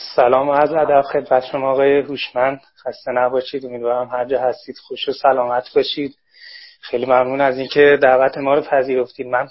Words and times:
سلام 0.00 0.48
از 0.48 0.72
ادب 0.72 1.02
خدمت 1.02 1.44
شما 1.44 1.70
آقای 1.70 2.00
هوشمند. 2.00 2.60
خسته 2.86 3.12
نباشید. 3.12 3.66
امیدوارم 3.66 4.08
هر 4.08 4.24
جا 4.24 4.40
هستید 4.40 4.76
خوش 4.78 5.08
و 5.08 5.12
سلامت 5.12 5.74
باشید. 5.74 6.14
خیلی 6.80 7.06
ممنون 7.06 7.40
از 7.40 7.58
اینکه 7.58 7.98
دعوت 8.02 8.38
ما 8.38 8.54
رو 8.54 8.60
پذیرفتید. 8.62 9.26
من 9.26 9.48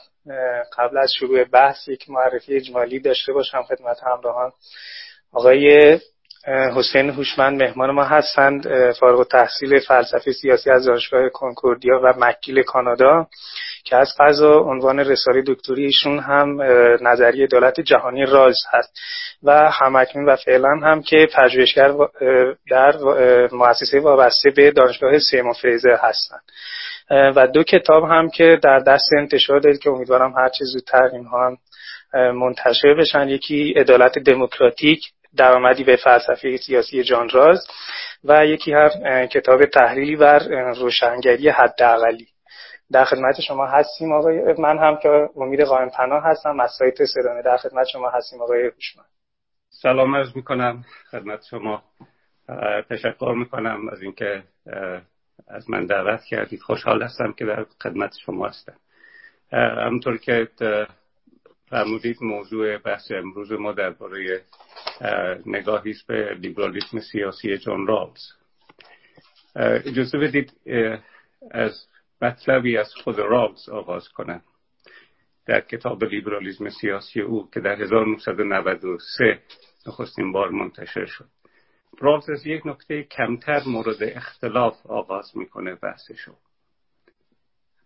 قبل 0.77 0.97
از 0.97 1.11
شروع 1.19 1.43
بحث 1.43 1.87
یک 1.87 2.09
معرفی 2.09 2.55
اجمالی 2.55 2.99
داشته 2.99 3.33
باشم 3.33 3.63
خدمت 3.63 3.97
همراهان. 4.03 4.51
آقای 5.33 5.99
حسین 6.75 7.09
هوشمند 7.09 7.63
مهمان 7.63 7.91
ما 7.91 8.03
هستند 8.03 8.91
فارغ 8.93 9.27
تحصیل 9.27 9.79
فلسفه 9.79 10.31
سیاسی 10.31 10.71
از 10.71 10.85
دانشگاه 10.85 11.29
کنکوردیا 11.29 12.01
و 12.03 12.13
مکیل 12.17 12.61
کانادا. 12.63 13.27
که 13.83 13.95
از 13.95 14.15
قضا 14.19 14.59
عنوان 14.59 14.99
رساله 14.99 15.43
دکتری 15.47 15.85
ایشون 15.85 16.19
هم 16.19 16.61
نظریه 17.01 17.47
دولت 17.47 17.79
جهانی 17.79 18.25
راز 18.25 18.57
هست. 18.71 18.99
و 19.43 19.71
همکنون 19.71 20.25
و 20.25 20.35
فعلا 20.35 20.69
هم 20.83 21.01
که 21.01 21.27
پژوهشگر 21.33 21.93
در 22.71 22.97
مؤسسه 23.51 23.99
وابسته 23.99 24.49
به 24.49 24.71
دانشگاه 24.71 25.19
سیما 25.19 25.53
فریزر 25.53 25.95
هستند. 26.01 26.41
و 27.35 27.47
دو 27.47 27.63
کتاب 27.63 28.03
هم 28.03 28.29
که 28.29 28.59
در 28.63 28.79
دست 28.79 29.09
انتشار 29.17 29.59
دارید 29.59 29.79
که 29.79 29.89
امیدوارم 29.89 30.33
هر 30.37 30.49
چیز 30.49 30.67
زودتر 30.67 31.09
اینها 31.13 31.45
هم 31.45 31.57
منتشر 32.31 32.93
بشن. 32.93 33.29
یکی 33.29 33.73
عدالت 33.77 34.19
دموکراتیک 34.19 35.01
درآمدی 35.37 35.83
به 35.83 35.95
فلسفه 35.95 36.57
سیاسی 36.57 37.03
جان 37.03 37.29
راز 37.29 37.67
و 38.23 38.45
یکی 38.45 38.73
هم 38.73 38.89
کتاب 39.25 39.65
تحلیلی 39.65 40.15
بر 40.15 40.39
روشنگری 40.73 41.49
حداقلی. 41.49 42.27
در 42.91 43.05
خدمت 43.05 43.41
شما 43.41 43.65
هستیم 43.65 44.11
آقای 44.11 44.53
من 44.53 44.77
هم 44.77 44.97
که 44.97 45.29
امید 45.35 45.61
قائم 45.61 45.89
پناه 45.89 46.23
هستم 46.23 46.59
از 46.59 46.71
سایت 46.79 47.05
سرانه 47.05 47.41
در 47.41 47.57
خدمت 47.57 47.87
شما 47.87 48.09
هستیم 48.09 48.41
آقای 48.41 48.65
هوشمند. 48.65 49.05
سلام 49.69 50.15
عرض 50.15 50.35
می‌کنم. 50.35 50.83
خدمت 51.11 51.45
شما 51.49 51.83
تشکر 52.89 53.33
می‌کنم 53.37 53.89
از 53.89 54.01
اینکه 54.01 54.43
از 55.47 55.69
من 55.69 55.85
دعوت 55.85 56.23
کردید. 56.23 56.61
خوشحال 56.61 57.03
هستم 57.03 57.33
که 57.33 57.45
در 57.45 57.65
خدمت 57.83 58.13
شما 58.25 58.47
هستم. 58.47 58.75
همونطور 59.51 60.17
که 60.17 60.47
فرمودید 61.69 62.17
موضوع 62.21 62.77
بحث 62.77 63.11
امروز 63.11 63.51
ما 63.51 63.71
درباره 63.71 64.41
نگاهی 65.45 65.91
است 65.91 66.07
به 66.07 66.33
لیبرالیسم 66.33 66.99
سیاسی 66.99 67.57
جان 67.57 67.87
رالز. 67.87 68.21
اجازه 69.85 70.17
بدید 70.17 70.53
از 71.51 71.88
مطلبی 72.21 72.77
از 72.77 72.93
خود 73.03 73.19
رالز 73.19 73.69
آغاز 73.69 74.09
کنم. 74.09 74.41
در 75.45 75.61
کتاب 75.61 76.03
لیبرالیسم 76.03 76.69
سیاسی 76.69 77.21
او 77.21 77.49
که 77.51 77.59
در 77.59 77.81
1993 77.81 79.41
نخستین 79.87 80.31
بار 80.31 80.49
منتشر 80.49 81.05
شد. 81.05 81.29
رالز 81.99 82.29
از 82.29 82.47
یک 82.47 82.65
نکته 82.65 83.03
کمتر 83.03 83.61
مورد 83.67 84.03
اختلاف 84.03 84.85
آغاز 84.85 85.37
می‌کنه 85.37 85.75
بحثشو 85.75 86.35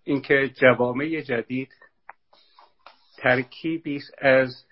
اینکه 0.04 0.50
جوامع 0.62 1.22
جدید 1.22 1.74
ترکیبی 3.18 4.00
از 4.18 4.66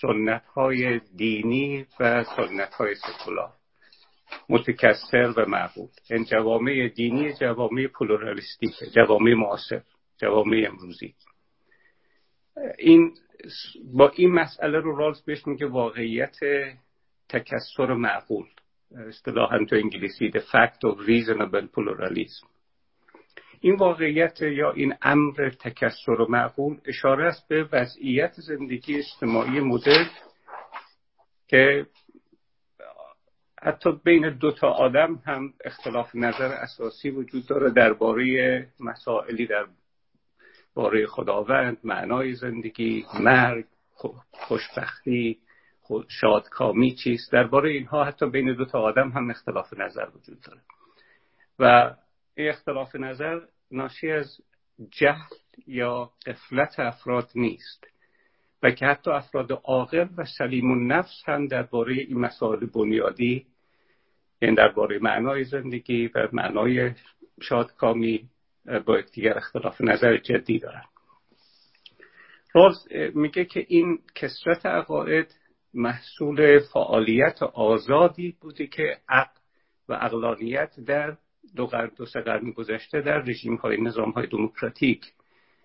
سنت 0.00 0.44
های 0.46 1.00
دینی 1.16 1.86
و 2.00 2.24
سنت 2.24 2.74
های 2.74 2.94
سکولار. 2.94 3.55
متکثر 4.48 5.34
و 5.36 5.46
معقول. 5.48 5.88
این 6.10 6.24
جوامع 6.24 6.88
دینی 6.88 7.32
جوامع 7.32 7.86
پلورالیستیک 7.86 8.74
جوامع 8.94 9.34
معاصر 9.34 9.82
جوامع 10.18 10.66
امروزی. 10.68 11.14
این 12.78 13.14
با 13.94 14.08
این 14.08 14.32
مسئله 14.32 14.78
رو 14.78 14.96
رالز 14.96 15.22
بهش 15.22 15.46
میگه 15.46 15.66
واقعیت 15.66 16.36
تکسر 17.28 17.94
معقول. 17.94 18.46
اصطلاحا 19.08 19.64
تو 19.64 19.76
انگلیسی 19.76 20.30
the 20.30 20.40
fact 20.40 20.80
of 20.84 21.06
reasonable 21.06 21.66
pluralism. 21.76 22.46
این 23.60 23.76
واقعیت 23.76 24.42
یا 24.42 24.72
این 24.72 24.94
امر 25.02 25.50
تکسر 25.50 26.12
و 26.12 26.26
معقول 26.28 26.78
اشاره 26.86 27.26
است 27.26 27.48
به 27.48 27.68
وضعیت 27.72 28.32
زندگی 28.32 28.98
اجتماعی 28.98 29.60
مدرن 29.60 30.10
که 31.48 31.86
حتی 33.66 33.92
بین 34.04 34.30
دو 34.30 34.52
تا 34.52 34.68
آدم 34.68 35.22
هم 35.26 35.54
اختلاف 35.64 36.14
نظر 36.14 36.52
اساسی 36.52 37.10
وجود 37.10 37.46
داره 37.46 37.70
درباره 37.70 38.68
مسائلی 38.80 39.46
در 39.46 39.66
باره 40.74 41.06
خداوند 41.06 41.78
معنای 41.84 42.34
زندگی 42.34 43.04
مرگ 43.20 43.64
خوشبختی 44.30 45.38
شادکامی 46.08 46.94
چیست 46.94 47.32
درباره 47.32 47.70
اینها 47.70 48.04
حتی 48.04 48.30
بین 48.30 48.54
دو 48.54 48.64
تا 48.64 48.80
آدم 48.80 49.08
هم 49.08 49.30
اختلاف 49.30 49.74
نظر 49.78 50.08
وجود 50.14 50.40
داره. 50.40 50.60
و 51.58 51.94
این 52.34 52.48
اختلاف 52.48 52.96
نظر 52.96 53.40
ناشی 53.70 54.10
از 54.10 54.40
جهل 54.90 55.34
یا 55.66 56.10
قفلت 56.26 56.80
افراد 56.80 57.30
نیست. 57.34 57.86
و 58.62 58.70
که 58.70 58.86
حتی 58.86 59.10
افراد 59.10 59.52
عاقل 59.52 60.08
و 60.16 60.24
سلیم 60.38 60.70
النفس 60.70 61.22
هم 61.26 61.46
درباره 61.46 61.94
این 61.94 62.18
مسائل 62.18 62.66
بنیادی 62.66 63.46
یعنی 64.42 64.54
درباره 64.56 64.98
معنای 64.98 65.44
زندگی 65.44 66.10
و 66.14 66.28
معنای 66.32 66.92
شادکامی 67.42 68.28
با 68.86 68.98
یکدیگر 68.98 69.38
اختلاف 69.38 69.80
نظر 69.80 70.16
جدی 70.16 70.58
دارن. 70.58 70.84
راز 72.54 72.88
میگه 73.14 73.44
که 73.44 73.66
این 73.68 73.98
کسرت 74.14 74.66
عقاید 74.66 75.34
محصول 75.74 76.58
فعالیت 76.58 77.42
آزادی 77.42 78.36
بوده 78.40 78.66
که 78.66 78.96
عقل 79.08 79.40
و 79.88 79.92
اقلانیت 79.92 80.80
در 80.86 81.16
دو 81.56 81.66
قرن 81.66 81.90
دو 81.96 82.06
سه 82.06 82.20
قرن 82.20 82.50
گذشته 82.50 83.00
در 83.00 83.18
رژیم 83.18 83.54
های 83.54 83.80
نظام 83.80 84.10
های 84.10 84.26
دموکراتیک 84.26 85.04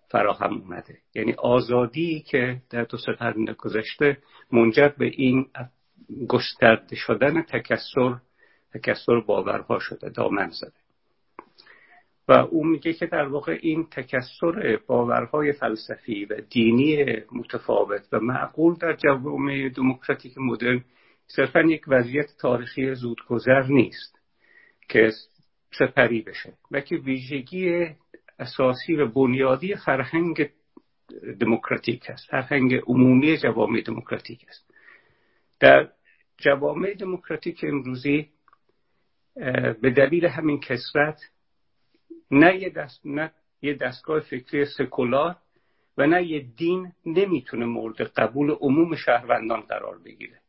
فراهم 0.10 0.58
اومده. 0.58 0.98
یعنی 1.16 1.34
آزادی 1.34 2.24
که 2.28 2.62
در 2.70 2.84
دو 2.84 2.98
سه 2.98 3.12
قرن 3.12 3.46
گذشته 3.46 4.18
منجر 4.52 4.88
به 4.88 5.06
این 5.06 5.46
گسترده 6.28 6.96
شدن 6.96 7.42
تکسر 7.42 8.18
تکسر 8.74 9.20
باورها 9.20 9.80
شده 9.80 10.10
دامن 10.10 10.50
زده. 10.50 10.72
و 12.28 12.34
او 12.34 12.66
میگه 12.66 12.94
که 12.94 13.06
در 13.06 13.28
واقع 13.28 13.58
این 13.62 13.88
تکسر 13.92 14.80
باورهای 14.88 15.52
فلسفی 15.52 16.26
و 16.26 16.42
دینی 16.50 17.06
متفاوت 17.32 18.08
و 18.12 18.20
معقول 18.20 18.76
در 18.76 18.94
جوامع 18.94 19.70
دموکراتیک 19.70 20.38
مدرن 20.38 20.84
صرفا 21.28 21.62
یک 21.62 21.82
وضعیت 21.88 22.38
تاریخی 22.40 22.96
زودگذر 22.96 23.64
نیست 23.64 24.20
که 24.90 25.12
سپری 25.80 26.22
بشه 26.22 26.54
و 26.72 26.80
که 26.82 26.96
ویژگی 26.96 27.88
اساسی 28.40 28.96
و 28.96 29.08
بنیادی 29.08 29.76
فرهنگ 29.76 30.50
دموکراتیک 31.40 32.10
است 32.10 32.28
فرهنگ 32.30 32.76
عمومی 32.76 33.38
جوامع 33.38 33.82
دموکراتیک 33.82 34.46
است. 34.48 34.74
در 35.60 35.90
جوامع 36.38 36.94
دموکراتیک 36.94 37.66
امروزی 37.68 38.30
به 39.82 39.90
دلیل 39.98 40.26
همین 40.26 40.60
کسرت 40.60 41.20
نه 42.32 42.56
یه, 42.56 42.70
دست، 42.70 43.02
نه 43.06 43.32
یه 43.62 43.74
دستگاه 43.74 44.20
فکری 44.20 44.66
سکولار 44.66 45.36
و 45.98 46.08
نه 46.08 46.24
یه 46.24 46.46
دین 46.58 46.92
نمی‌تونه 47.06 47.66
مورد 47.66 48.02
قبول 48.02 48.52
عموم 48.52 48.96
شهروندان 48.96 49.62
قرار 49.62 49.98
بگیره 50.06 50.42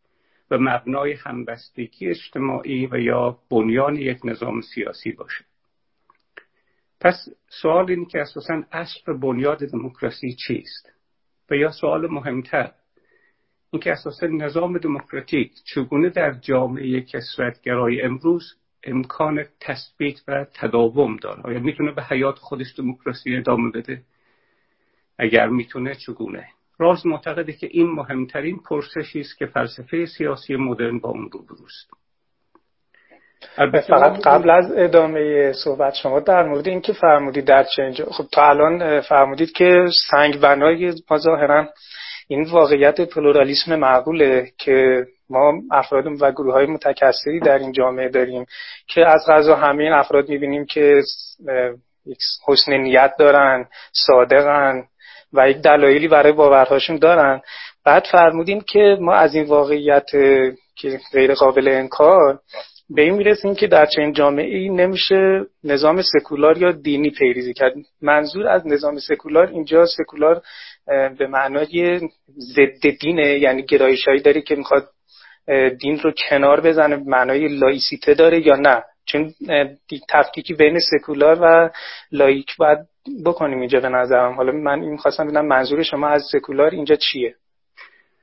و 0.50 0.58
مبنای 0.58 1.12
همبستگی 1.12 2.08
اجتماعی 2.08 2.86
و 2.86 2.96
یا 2.96 3.38
بنیان 3.50 3.96
یک 3.96 4.18
نظام 4.24 4.60
سیاسی 4.60 5.12
باشه. 5.12 5.44
پس 7.00 7.28
سوال 7.48 7.90
اینه 7.90 8.06
که 8.06 8.20
اساسا 8.20 8.62
اصل 8.72 9.12
بنیاد 9.12 9.58
دموکراسی 9.58 10.36
چیست؟ 10.46 10.92
و 11.50 11.54
یا 11.54 11.70
سوال 11.70 12.06
مهمتر 12.06 12.72
اینکه 13.70 13.92
اساسا 13.92 14.26
نظام 14.26 14.78
دموکراتیک 14.78 15.52
چگونه 15.74 16.08
در 16.10 16.32
جامعه 16.32 17.00
کسرتگرای 17.00 18.02
امروز 18.02 18.42
امکان 18.84 19.44
تثبیت 19.60 20.16
و 20.28 20.46
تداوم 20.54 21.16
داره. 21.16 21.42
آیا 21.42 21.58
می‌تونه 21.58 21.92
به 21.92 22.02
حیات 22.02 22.38
خودش 22.38 22.78
دموکراسی 22.78 23.36
ادامه 23.36 23.70
بده؟ 23.70 24.02
اگر 25.18 25.48
می‌تونه 25.48 25.94
چگونه؟ 25.94 26.48
راز 26.78 27.06
معتقده 27.06 27.52
که 27.52 27.68
این 27.70 27.90
مهمترین 27.90 28.58
پرسشی 28.58 29.20
است 29.20 29.38
که 29.38 29.46
فلسفه 29.46 30.06
سیاسی 30.06 30.56
مدرن 30.56 30.98
با 30.98 31.10
اون 31.10 31.30
روبروست 31.32 31.90
فقط 33.88 34.20
قبل 34.24 34.50
از 34.50 34.72
ادامه 34.76 35.52
صحبت 35.52 35.94
شما 35.94 36.20
در 36.20 36.42
مورد 36.42 36.68
اینکه 36.68 36.92
فرمودید 36.92 37.44
در 37.44 37.64
چنج 37.76 38.02
خب 38.02 38.24
تا 38.32 38.48
الان 38.48 39.00
فرمودید 39.00 39.52
که 39.52 39.86
سنگ 40.10 40.40
بنای 40.40 40.94
ما 41.10 41.18
ظاهرا 41.18 41.68
این 42.28 42.42
واقعیت 42.42 43.00
پلورالیسم 43.00 43.76
معقوله 43.76 44.50
که 44.58 45.06
ما 45.30 45.52
افراد 45.70 46.06
و 46.06 46.30
گروه 46.32 46.52
های 46.54 46.66
متکثری 46.66 47.40
در 47.40 47.58
این 47.58 47.72
جامعه 47.72 48.08
داریم 48.08 48.46
که 48.88 49.06
از 49.06 49.26
غذا 49.28 49.56
همه 49.56 49.82
این 49.82 49.92
افراد 49.92 50.28
می‌بینیم 50.28 50.66
که 50.66 51.02
حسن 52.46 52.72
نیت 52.72 53.12
دارن 53.18 53.68
صادقن 53.92 54.84
و 55.32 55.50
یک 55.50 55.56
دلایلی 55.56 56.08
برای 56.08 56.32
باورهاشون 56.32 56.96
دارن. 56.96 57.40
بعد 57.84 58.04
فرمودیم 58.12 58.60
که 58.60 58.96
ما 59.00 59.14
از 59.14 59.34
این 59.34 59.44
واقعیت 59.44 60.10
که 60.76 61.00
غیر 61.12 61.34
قابل 61.34 61.68
انکار 61.68 62.38
به 62.90 63.02
این 63.02 63.14
می‌رسیم 63.14 63.54
که 63.54 63.66
در 63.66 63.86
چنین 63.86 64.12
جامعه 64.12 64.58
ای 64.58 64.68
نمیشه 64.68 65.46
نظام 65.64 66.02
سکولار 66.02 66.58
یا 66.58 66.72
دینی 66.72 67.10
پیریزی 67.10 67.54
کرد. 67.54 67.72
منظور 68.02 68.48
از 68.48 68.66
نظام 68.66 68.98
سکولار 68.98 69.46
اینجا 69.46 69.86
سکولار 69.86 70.42
به 70.86 71.26
معنای 71.26 72.00
ضد 72.38 72.88
دینه 73.00 73.38
یعنی 73.38 73.62
گرایشایی 73.62 74.20
داره 74.20 74.40
که 74.40 74.54
می‌خواد 74.54 74.88
دین 75.80 75.98
رو 75.98 76.12
کنار 76.28 76.60
بزنه 76.60 76.96
معنای 76.96 77.48
لایسیته 77.48 78.14
داره 78.14 78.46
یا 78.46 78.56
نه. 78.56 78.84
چون 79.04 79.34
تفکیکی 80.08 80.54
بین 80.54 80.78
سکولار 80.90 81.38
و 81.42 81.70
لائیک 82.12 82.56
باید 82.56 82.78
بکنیم 83.24 83.58
اینجا 83.58 83.80
به 83.80 83.88
نظرم. 83.88 84.32
حالا 84.32 84.52
من 84.52 84.80
این 84.82 84.96
خواستم 84.96 85.24
ببینم 85.24 85.46
منظور 85.46 85.82
شما 85.82 86.08
از 86.08 86.22
سکولار 86.32 86.70
اینجا 86.70 86.94
چیه؟ 86.94 87.34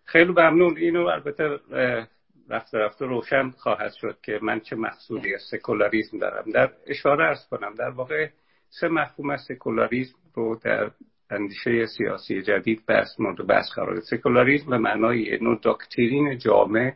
خیلی 0.06 0.32
ممنون. 0.32 0.78
اینو 0.78 1.06
البته 1.06 1.60
رفته 2.50 2.78
رفته 2.78 3.06
روشن 3.06 3.50
خواهد 3.50 3.94
شد 3.94 4.18
که 4.24 4.40
من 4.42 4.60
چه 4.60 4.76
مقصودی 4.76 5.36
از 5.36 5.42
سکولاریزم 5.52 6.20
دارم. 6.20 6.52
در 6.52 6.70
اشاره 6.88 7.26
عرض 7.26 7.48
کنم 7.52 7.76
در 7.76 7.90
واقع 7.90 8.28
سه 8.70 8.88
مفهوم 8.88 9.30
از 9.30 9.42
سکولاریزم 9.48 10.16
رو 10.34 10.60
در 10.64 10.92
اندیشه 11.30 11.86
سیاسی 11.86 12.42
جدید 12.42 12.86
بحث 12.88 13.20
مورد 13.20 13.48
بحث 13.48 13.66
قرار 13.76 14.00
سکولاریزم 14.00 14.70
به 14.70 14.78
معنای 14.78 15.38
نوع 15.42 15.60
doctrine 15.62 16.38
جامع 16.38 16.94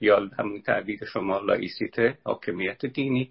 یا 0.00 0.30
همون 0.38 0.62
تعبیر 0.62 1.04
شما 1.12 1.38
لایسیته 1.38 2.18
حاکمیت 2.24 2.86
دینی 2.86 3.30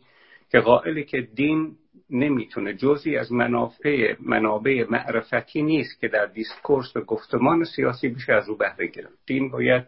که 0.51 0.59
قائله 0.59 1.03
که 1.03 1.21
دین 1.35 1.75
نمی‌تونه 2.09 2.73
جزی 2.73 3.17
از 3.17 3.31
منافع 3.31 4.15
منابع 4.19 4.85
معرفتی 4.89 5.61
نیست 5.61 5.99
که 5.99 6.07
در 6.07 6.25
discourse 6.25 6.95
و 6.95 7.01
گفتمان 7.01 7.63
سیاسی 7.63 8.09
بشه 8.09 8.33
از 8.33 8.49
او 8.49 8.57
بهره 8.57 8.87
گرفت. 8.87 9.17
دین 9.27 9.49
باید 9.49 9.83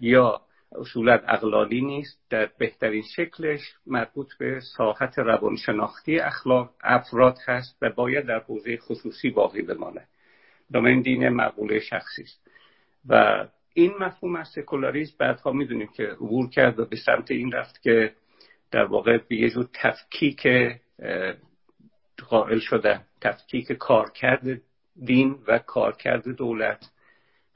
یا 0.00 0.40
اصولا 0.72 1.12
عقلانی 1.12 1.80
نیست. 1.80 2.20
در 2.30 2.50
بهترین 2.58 3.02
شکلش 3.16 3.60
مربوط 3.86 4.28
به 4.38 4.60
ساحت 4.76 5.18
روانشناختی 5.18 6.18
اخلاق 6.18 6.70
افراد 6.80 7.38
هست 7.46 7.76
و 7.82 7.90
باید 7.90 8.26
در 8.26 8.40
حوزه 8.40 8.76
خصوصی 8.76 9.30
باقی 9.30 9.62
بمانه 9.62 10.06
این 10.74 11.00
دین 11.00 11.28
مقوله 11.28 11.80
شخصی 11.80 12.22
است. 12.22 12.50
و 13.08 13.44
این 13.74 13.92
مفهوم 14.00 14.36
از 14.36 14.48
سکولاریسم 14.48 15.14
بعدها 15.18 15.52
می‌دونیم 15.52 15.88
که 15.96 16.02
عبور 16.02 16.50
کرد 16.50 16.78
و 16.78 16.84
به 16.84 16.96
سمت 16.96 17.30
این 17.30 17.52
رفت 17.52 17.82
که 17.82 18.12
در 18.70 18.84
واقع 18.84 19.18
به 19.28 19.36
یه 19.36 19.50
جور 19.50 19.68
تفکیک 19.74 20.46
قائل 22.28 22.58
شده 22.58 23.00
تفکیک 23.20 23.72
کارکرد 23.72 24.60
دین 25.04 25.38
و 25.48 25.58
کارکرد 25.58 26.28
دولت. 26.28 26.90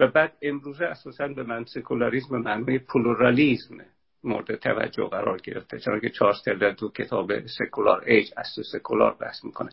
و 0.02 0.06
بعد 0.06 0.32
امروزه 0.42 0.84
اساسا 0.84 1.28
به 1.28 1.42
من 1.42 1.64
سکولاریزم 1.64 2.36
معنی 2.38 2.78
پلورالیزم 2.78 3.76
مورد 4.24 4.56
توجه 4.56 5.04
قرار 5.04 5.38
گرفته 5.38 5.78
چرا 5.78 6.00
که 6.00 6.08
چارلز 6.10 6.42
تیلور 6.44 6.72
تو 6.72 6.88
کتاب 6.88 7.46
Secular 7.46 8.04
Age 8.06 8.30
عصر 8.36 8.62
سکولار 8.72 9.16
بحث 9.20 9.44
می‌کنه. 9.44 9.70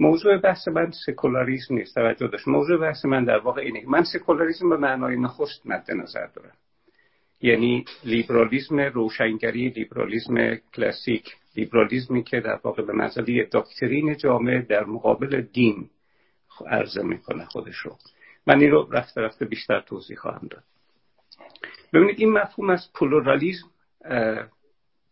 موضوع 0.00 0.38
بحث 0.38 0.68
من 0.68 0.90
سکولاریزم 1.06 1.74
نیست 1.74 1.94
توجه 1.94 2.26
داشت. 2.26 2.48
موضوع 2.48 2.78
بحث 2.78 3.04
من 3.04 3.24
در 3.24 3.38
واقع 3.38 3.60
اینه. 3.60 3.82
من 3.86 4.04
سکولاریزم 4.04 4.68
به 4.68 4.76
معنای 4.76 5.16
نخست 5.16 5.66
مد 5.66 5.90
نظر 5.90 6.26
دارم. 6.26 6.56
یعنی 7.40 7.84
لیبرالیزم 8.04 8.80
روشنگری 8.80 9.68
لیبرالیزم 9.68 10.54
کلاسیک 10.74 11.36
لیبرالیزمی 11.56 12.22
که 12.22 12.40
در 12.40 12.60
واقع 12.64 12.82
به 12.82 12.92
منزله 12.92 13.48
دکترین 13.52 14.16
جامع 14.16 14.62
در 14.62 14.84
مقابل 14.84 15.40
دین 15.40 15.90
عرضه 16.66 17.02
می‌کنه 17.02 17.44
خودش 17.44 17.76
رو 17.76 17.96
من 18.46 18.60
این 18.60 18.70
رو 18.70 18.88
رفته 18.92 19.20
رفته 19.20 19.44
بیشتر 19.44 19.80
توضیح 19.80 20.16
خواهم 20.16 20.48
داد. 20.50 20.64
ببینید 21.92 22.20
این 22.20 22.32
مفهوم 22.32 22.70
از 22.70 22.92
پلورالیزم 22.94 23.70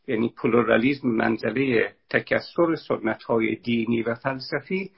یعنی 0.09 0.29
پلورالیزم 0.29 1.09
منزله 1.09 1.93
تکثر 2.11 2.75
سنت 2.89 3.23
های 3.23 3.57
دینی 3.57 4.03
و 4.03 4.15
فلسفی 4.15 4.91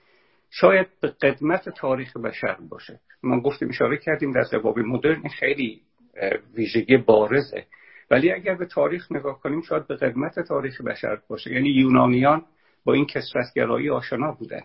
شاید 0.51 0.87
به 1.01 1.09
قدمت 1.09 1.69
تاریخ 1.69 2.17
بشر 2.17 2.57
باشه. 2.69 3.01
ما 3.23 3.41
گفتیم 3.41 3.69
اشاره 3.69 3.97
کردیم 3.97 4.33
در 4.33 4.45
جوامع 4.53 4.79
مدرن 4.79 5.23
خیلی 5.29 5.81
ویژگی 6.55 6.97
بارزه. 6.97 7.67
ولی 8.11 8.33
اگر 8.33 8.55
به 8.55 8.67
تاریخ 8.67 9.13
نگاه 9.13 9.41
کنیم 9.41 9.63
شاید 9.63 9.87
به 9.87 9.97
قدمت 9.97 10.41
تاریخ 10.41 10.81
بشر 10.81 11.19
باشه. 11.29 11.53
یعنی 11.53 11.69
یونانیان 11.69 12.45
با 12.85 12.93
این 12.93 13.07
کثرتگرایی 13.07 13.91
آشنا 13.91 14.33
بودن. 14.33 14.63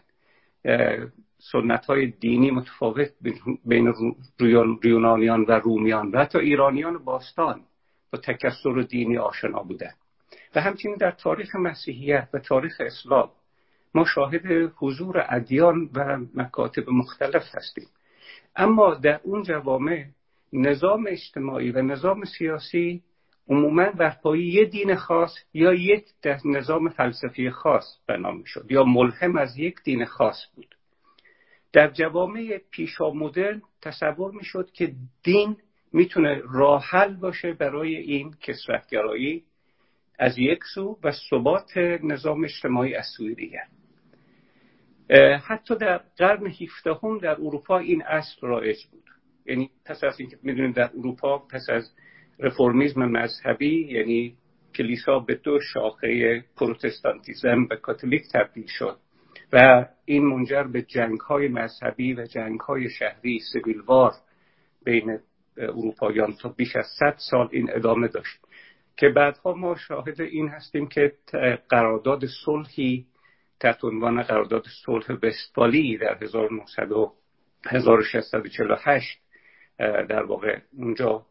سنت 1.38 1.86
های 1.86 2.08
دینی 2.08 2.52
متفاوت 2.52 3.12
بین 3.66 3.94
یونانیان 4.84 5.46
و 5.48 5.52
رومیان 5.52 6.12
و 6.12 6.20
حتی 6.20 6.38
ایرانیان 6.38 6.98
باستان 6.98 7.62
با 8.12 8.20
تکسر 8.20 8.82
دینی 8.90 9.18
آشنا 9.18 9.64
بودن. 9.64 9.94
و 10.56 10.62
همچنین 10.62 10.96
در 10.96 11.12
تاریخ 11.12 11.56
مسیحیت 11.56 12.30
و 12.34 12.40
تاریخ 12.40 12.82
اسلام 12.86 13.32
ما 13.94 14.06
شاهد 14.06 14.74
حضور 14.76 15.26
ادیان 15.30 15.90
و 15.94 16.18
مکاتب 16.34 16.90
مختلف 16.90 17.44
هستیم. 17.56 17.88
اما 18.56 18.96
در 18.96 19.20
اون 19.24 19.44
جوامع 19.44 20.06
نظام 20.54 21.06
اجتماعی 21.10 21.72
و 21.72 21.82
نظام 21.82 22.24
سیاسی 22.26 23.04
عموما 23.50 23.92
بر 23.92 24.10
پایه 24.10 24.46
یه 24.46 24.66
دین 24.66 24.96
خاص 24.96 25.36
یا 25.54 25.74
یک 25.74 26.06
نظام 26.46 26.90
فلسفی 26.90 27.50
خاص 27.50 28.00
بنا 28.08 28.46
شد 28.46 28.66
یا 28.70 28.84
ملهم 28.84 29.38
از 29.38 29.58
یک 29.58 29.76
دین 29.84 30.06
خاص 30.06 30.38
بود. 30.56 30.76
در 31.74 31.88
جوامع 31.88 32.62
پیشا 32.72 33.12
مدرن 33.12 33.62
تصور 33.82 34.32
می‌شد 34.32 34.72
که 34.72 34.94
دین 35.24 35.58
می‌تونه 35.94 36.42
راحل 36.52 37.16
باشه 37.16 37.54
برای 37.54 37.96
این 37.96 38.34
کسرتگرایی 38.42 39.44
از 40.20 40.38
یک 40.38 40.60
سو 40.74 41.00
و 41.04 41.12
ثبات 41.30 41.78
نظام 42.04 42.44
اجتماعی 42.44 42.96
از 42.96 43.06
سوی 43.18 43.36
دیگر. 43.36 43.68
حتی 45.38 45.76
در 45.76 45.98
قرن 46.18 46.48
هفدهم 46.48 47.18
در 47.18 47.32
اروپا 47.32 47.80
این 47.80 48.04
اصل 48.04 48.48
رایج 48.48 48.78
بود. 48.92 49.04
یعنی 49.46 49.70
پس 49.86 50.04
از 50.04 50.20
اینکه 50.20 50.38
می‌دونیم 50.44 50.72
در 50.72 50.90
اروپا 50.98 51.38
پس 51.38 51.70
از 51.70 51.92
رفرمیزم 52.40 53.06
مذهبی 53.06 53.88
یعنی 53.88 54.36
کلیسا 54.76 55.20
به 55.20 55.36
دو 55.36 55.60
شاخه 55.74 56.44
پروتستانتیزم 56.58 57.68
و 57.72 57.76
کاتولیک 57.76 58.24
تبدیل 58.34 58.68
شد 58.68 58.98
و 59.54 59.86
این 60.06 60.26
منجر 60.26 60.64
به 60.64 60.82
جنگ 60.82 61.20
های 61.20 61.48
مذهبی 61.48 62.14
و 62.14 62.26
جنگ 62.26 62.60
های 62.60 62.90
شهری 62.90 63.40
سویلوار 63.54 64.12
بین 64.86 65.20
اروپاییان 65.58 66.34
تا 66.42 66.50
بیش 66.50 66.76
از 66.76 66.86
صد 67.00 67.16
سال 67.18 67.50
این 67.52 67.70
ادامه 67.74 68.08
داشت. 68.08 68.40
که 68.98 69.10
بعدها 69.10 69.54
ما 69.54 69.76
شاهد 69.76 70.22
این 70.22 70.48
هستیم 70.48 70.88
که 70.88 71.14
قرارداد 71.70 72.26
صلحی 72.46 73.06
تحت 73.60 73.84
عنوان 73.84 74.22
قرارداد 74.22 74.66
صلح 74.86 75.06
وستفالی 75.24 75.98
در 75.98 76.18
1648 77.66 79.20
در 79.80 80.24
واقع 80.24 80.60
اونجا 80.78 81.26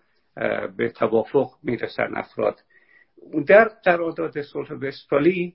به 0.76 0.88
توافق 0.88 1.50
می‌رسن 1.62 2.16
افراد. 2.16 2.60
در 3.46 3.68
قرارداد 3.84 4.40
صلح 4.42 4.72
وستفالی 4.72 5.54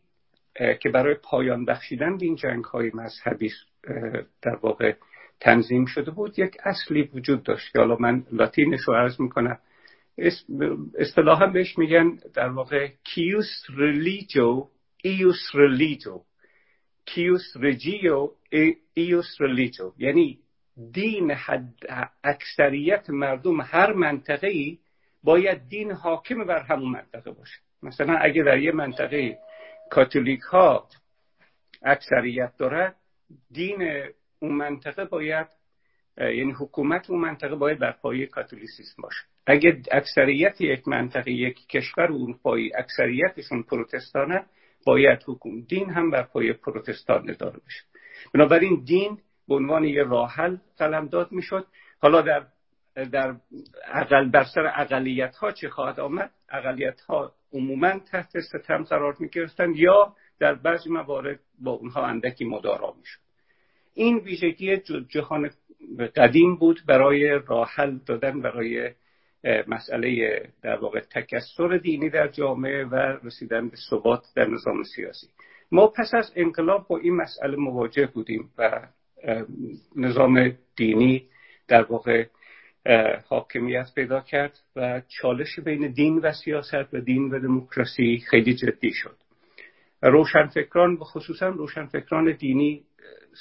که 0.79 0.89
برای 0.89 1.15
پایان 1.23 1.65
بخشیدن 1.65 2.17
به 2.17 2.25
این 2.25 2.35
جنگ 2.35 2.63
های 2.63 2.91
مذهبی 2.93 3.51
در 4.41 4.55
واقع 4.55 4.93
تنظیم 5.39 5.85
شده 5.85 6.11
بود 6.11 6.39
یک 6.39 6.57
اصلی 6.63 7.09
وجود 7.13 7.43
داشت 7.43 7.73
که 7.73 7.79
حالا 7.79 7.97
من 7.99 8.23
لاتینش 8.31 8.81
رو 8.87 8.93
عرض 8.93 9.21
می‌کنم. 9.21 9.59
اصطلاحا 10.97 11.47
بهش 11.47 11.77
میگن 11.77 12.19
در 12.33 12.49
واقع 12.49 12.87
cuius 13.03 13.65
religio 13.77 14.67
eius 15.03 15.55
religio 15.55 16.21
cuius 17.05 17.43
regio 17.55 18.29
eius 18.93 19.41
religio 19.41 19.91
یعنی 19.97 20.39
دین 20.91 21.31
حد 21.31 21.73
اکثریت 22.23 23.09
مردم 23.09 23.61
هر 23.61 23.93
منطقه 23.93 24.47
ای 24.47 24.79
باید 25.23 25.67
دین 25.67 25.91
حاکم 25.91 26.45
بر 26.45 26.59
همون 26.59 26.91
منطقه 26.91 27.31
باشه. 27.31 27.59
مثلا 27.83 28.17
اگه 28.17 28.43
در 28.43 28.59
یه 28.59 28.71
منطقه 28.71 29.37
کاتولیک 29.89 30.41
ها 30.41 30.87
اکثریت 31.81 32.57
دارد 32.57 32.95
دین 33.51 34.03
اون 34.39 34.51
منطقه 34.51 35.05
باید 35.05 35.47
یعنی 36.17 36.51
حکومت 36.51 37.09
اون 37.09 37.19
منطقه 37.19 37.55
باید 37.55 37.79
بر 37.79 37.91
پایه 37.91 38.25
کاتولیسیسم 38.25 39.01
باشه. 39.01 39.21
اگه 39.45 39.81
اکثریت 39.91 40.61
یک 40.61 40.87
منطقه 40.87 41.31
یک 41.31 41.67
کشور 41.67 42.03
اروپایی 42.03 42.71
اکثریتشون 42.75 43.63
پروتستانه 43.63 44.45
باید 44.85 45.19
حکوم 45.27 45.61
دین 45.61 45.89
هم 45.89 46.11
بر 46.11 46.23
پایه 46.23 46.53
پروتستان 46.53 47.29
اداره 47.29 47.59
بشه. 47.65 47.83
بنابراین 48.33 48.83
دین 48.85 49.17
به 49.47 49.55
عنوان 49.55 49.83
یه 49.83 50.03
راحل 50.03 50.57
قلمداد 50.77 51.31
می‌شد. 51.31 51.65
حالا 51.99 52.21
در 52.21 52.45
در 53.11 53.35
اقل 53.93 54.29
بر 54.29 54.43
سر 54.43 54.71
اقلیت 54.75 55.35
ها 55.35 55.51
چه 55.51 55.69
خواهد 55.69 55.99
آمد؟ 55.99 56.31
اقلیت 56.49 57.01
ها 57.01 57.31
عموما 57.53 57.99
تحت 57.99 58.39
ستم 58.39 58.83
قرار 58.83 59.15
می 59.19 59.29
گرفتن 59.29 59.73
یا 59.75 60.15
در 60.39 60.53
بعضی 60.53 60.89
موارد 60.89 61.39
با 61.59 61.71
اونها 61.71 62.05
اندکی 62.05 62.45
مدارا 62.45 62.93
می 62.97 63.05
شد 63.05 63.19
این 63.93 64.17
ویژگی 64.17 64.77
جهان 65.09 65.49
قدیم 66.15 66.55
بود 66.55 66.79
برای 66.87 67.39
راحل 67.47 67.97
دادن 68.05 68.41
برای 68.41 68.91
مسئله 69.67 70.41
در 70.61 70.75
واقع 70.75 70.99
تکسر 70.99 71.77
دینی 71.77 72.09
در 72.09 72.27
جامعه 72.27 72.85
و 72.85 72.95
رسیدن 73.23 73.69
به 73.69 73.75
ثبات 73.89 74.23
در 74.35 74.45
نظام 74.45 74.83
سیاسی. 74.83 75.27
ما 75.71 75.87
پس 75.87 76.13
از 76.13 76.33
انقلاب 76.35 76.87
با 76.87 76.97
این 76.97 77.15
مسئله 77.15 77.55
مواجه 77.55 78.07
بودیم 78.07 78.51
و 78.57 78.87
نظام 79.95 80.51
دینی 80.75 81.27
در 81.67 81.83
واقع 81.83 82.25
حاکمیت 83.29 83.87
پیدا 83.95 84.21
کرد 84.21 84.59
و 84.75 85.01
چالش 85.07 85.59
بین 85.59 85.91
دین 85.91 86.19
و 86.19 86.31
سیاست 86.31 86.93
و 86.93 86.99
دین 86.99 87.29
و 87.31 87.39
دموکراسی 87.39 88.23
خیلی 88.29 88.53
جدی 88.53 88.91
شد. 88.93 89.15
روشنفکران 90.01 90.93
و 90.93 91.03
خصوصا 91.03 91.47
روشنفکران 91.47 92.31
دینی 92.31 92.83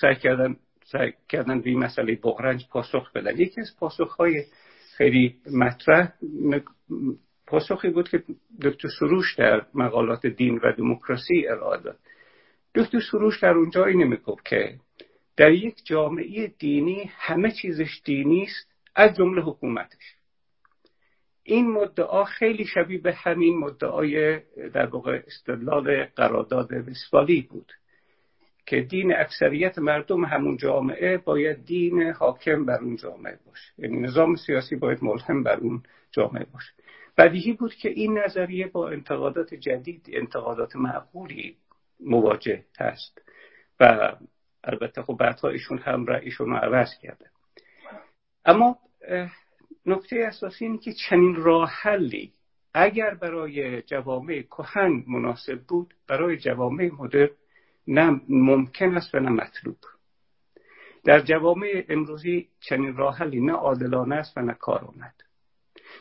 سعی 0.00 0.16
کردن 0.16 0.56
سعی 0.84 1.12
کردن 1.28 1.60
به 1.60 1.70
این 1.70 1.78
مسئله 1.78 2.14
بغرنج 2.14 2.68
پاسخ 2.68 3.12
بدن. 3.12 3.40
یکی 3.40 3.60
از 3.60 3.76
پاسخهای 3.78 4.44
خیلی 4.96 5.36
مطرح 5.52 6.12
پاسخی 7.46 7.88
بود 7.88 8.08
که 8.08 8.22
دکتر 8.62 8.88
سروش 8.98 9.34
در 9.34 9.66
مقالات 9.74 10.26
دین 10.26 10.60
و 10.64 10.72
دموکراسی 10.72 11.46
ارائه 11.48 11.82
داد. 11.82 11.98
دکتر 12.74 13.00
سروش 13.10 13.40
در 13.40 13.50
اونجا 13.50 13.84
اینه 13.84 14.04
می‌گفت 14.04 14.44
که 14.44 14.74
در 15.36 15.52
یک 15.52 15.74
جامعه 15.84 16.46
دینی 16.46 17.10
همه 17.16 17.50
چیزش 17.50 18.00
دینی 18.04 18.42
است 18.42 18.68
از 18.94 19.16
جمله 19.16 19.42
حکومتش. 19.42 20.16
این 21.42 21.70
مدعا 21.70 22.24
خیلی 22.24 22.64
شبیه 22.64 23.00
به 23.00 23.12
همین 23.12 23.58
مدعای 23.58 24.40
در 24.72 24.86
واقع 24.86 25.22
استدلال 25.26 26.04
قرارداد 26.04 26.72
وسفالی 26.72 27.42
بود 27.50 27.72
که 28.66 28.80
دین 28.80 29.16
اکثریت 29.16 29.78
مردم 29.78 30.24
همون 30.24 30.56
جامعه 30.56 31.18
باید 31.18 31.64
دین 31.64 32.02
حاکم 32.02 32.64
بر 32.64 32.78
اون 32.78 32.96
جامعه 32.96 33.38
باشه. 33.46 33.72
یعنی 33.78 34.00
نظام 34.00 34.36
سیاسی 34.36 34.76
باید 34.76 35.04
ملهم 35.04 35.42
بر 35.42 35.56
اون 35.56 35.82
جامعه 36.10 36.46
باشه. 36.52 36.72
بدیهی 37.18 37.52
بود 37.52 37.74
که 37.74 37.88
این 37.88 38.18
نظریه 38.18 38.66
با 38.66 38.88
انتقادات 38.88 39.54
جدید 39.54 40.06
انتقادات 40.12 40.76
معقولی 40.76 41.56
مواجه 42.00 42.64
هست 42.78 43.22
و 43.80 44.12
البته 44.64 45.02
خب 45.02 45.16
بعدها 45.20 45.48
ایشون 45.48 45.78
هم 45.78 46.06
ایشون 46.08 46.50
رو 46.50 46.56
عوض 46.56 46.88
کرده. 47.02 47.30
اما 48.44 48.78
نکته 49.86 50.24
اساسی 50.28 50.64
اینه 50.64 50.78
که 50.78 50.92
چنین 50.92 51.34
راه 51.34 51.70
حلی 51.82 52.32
اگر 52.74 53.14
برای 53.14 53.82
جوامع 53.82 54.42
کهن 54.42 55.04
مناسب 55.06 55.60
بود 55.68 55.94
برای 56.08 56.36
جوامع 56.36 56.90
مدرن 56.98 57.30
نه 57.86 58.20
ممکن 58.28 58.96
است 58.96 59.14
و 59.14 59.20
نه 59.20 59.30
مطلوب. 59.30 59.76
در 61.04 61.20
جوامع 61.20 61.84
امروزی 61.88 62.48
چنین 62.60 62.96
راه 62.96 63.16
حلی 63.18 63.40
نه 63.40 63.52
عادلانه 63.52 64.14
است 64.14 64.38
و 64.38 64.40
نه 64.40 64.54
کارآمد 64.54 65.14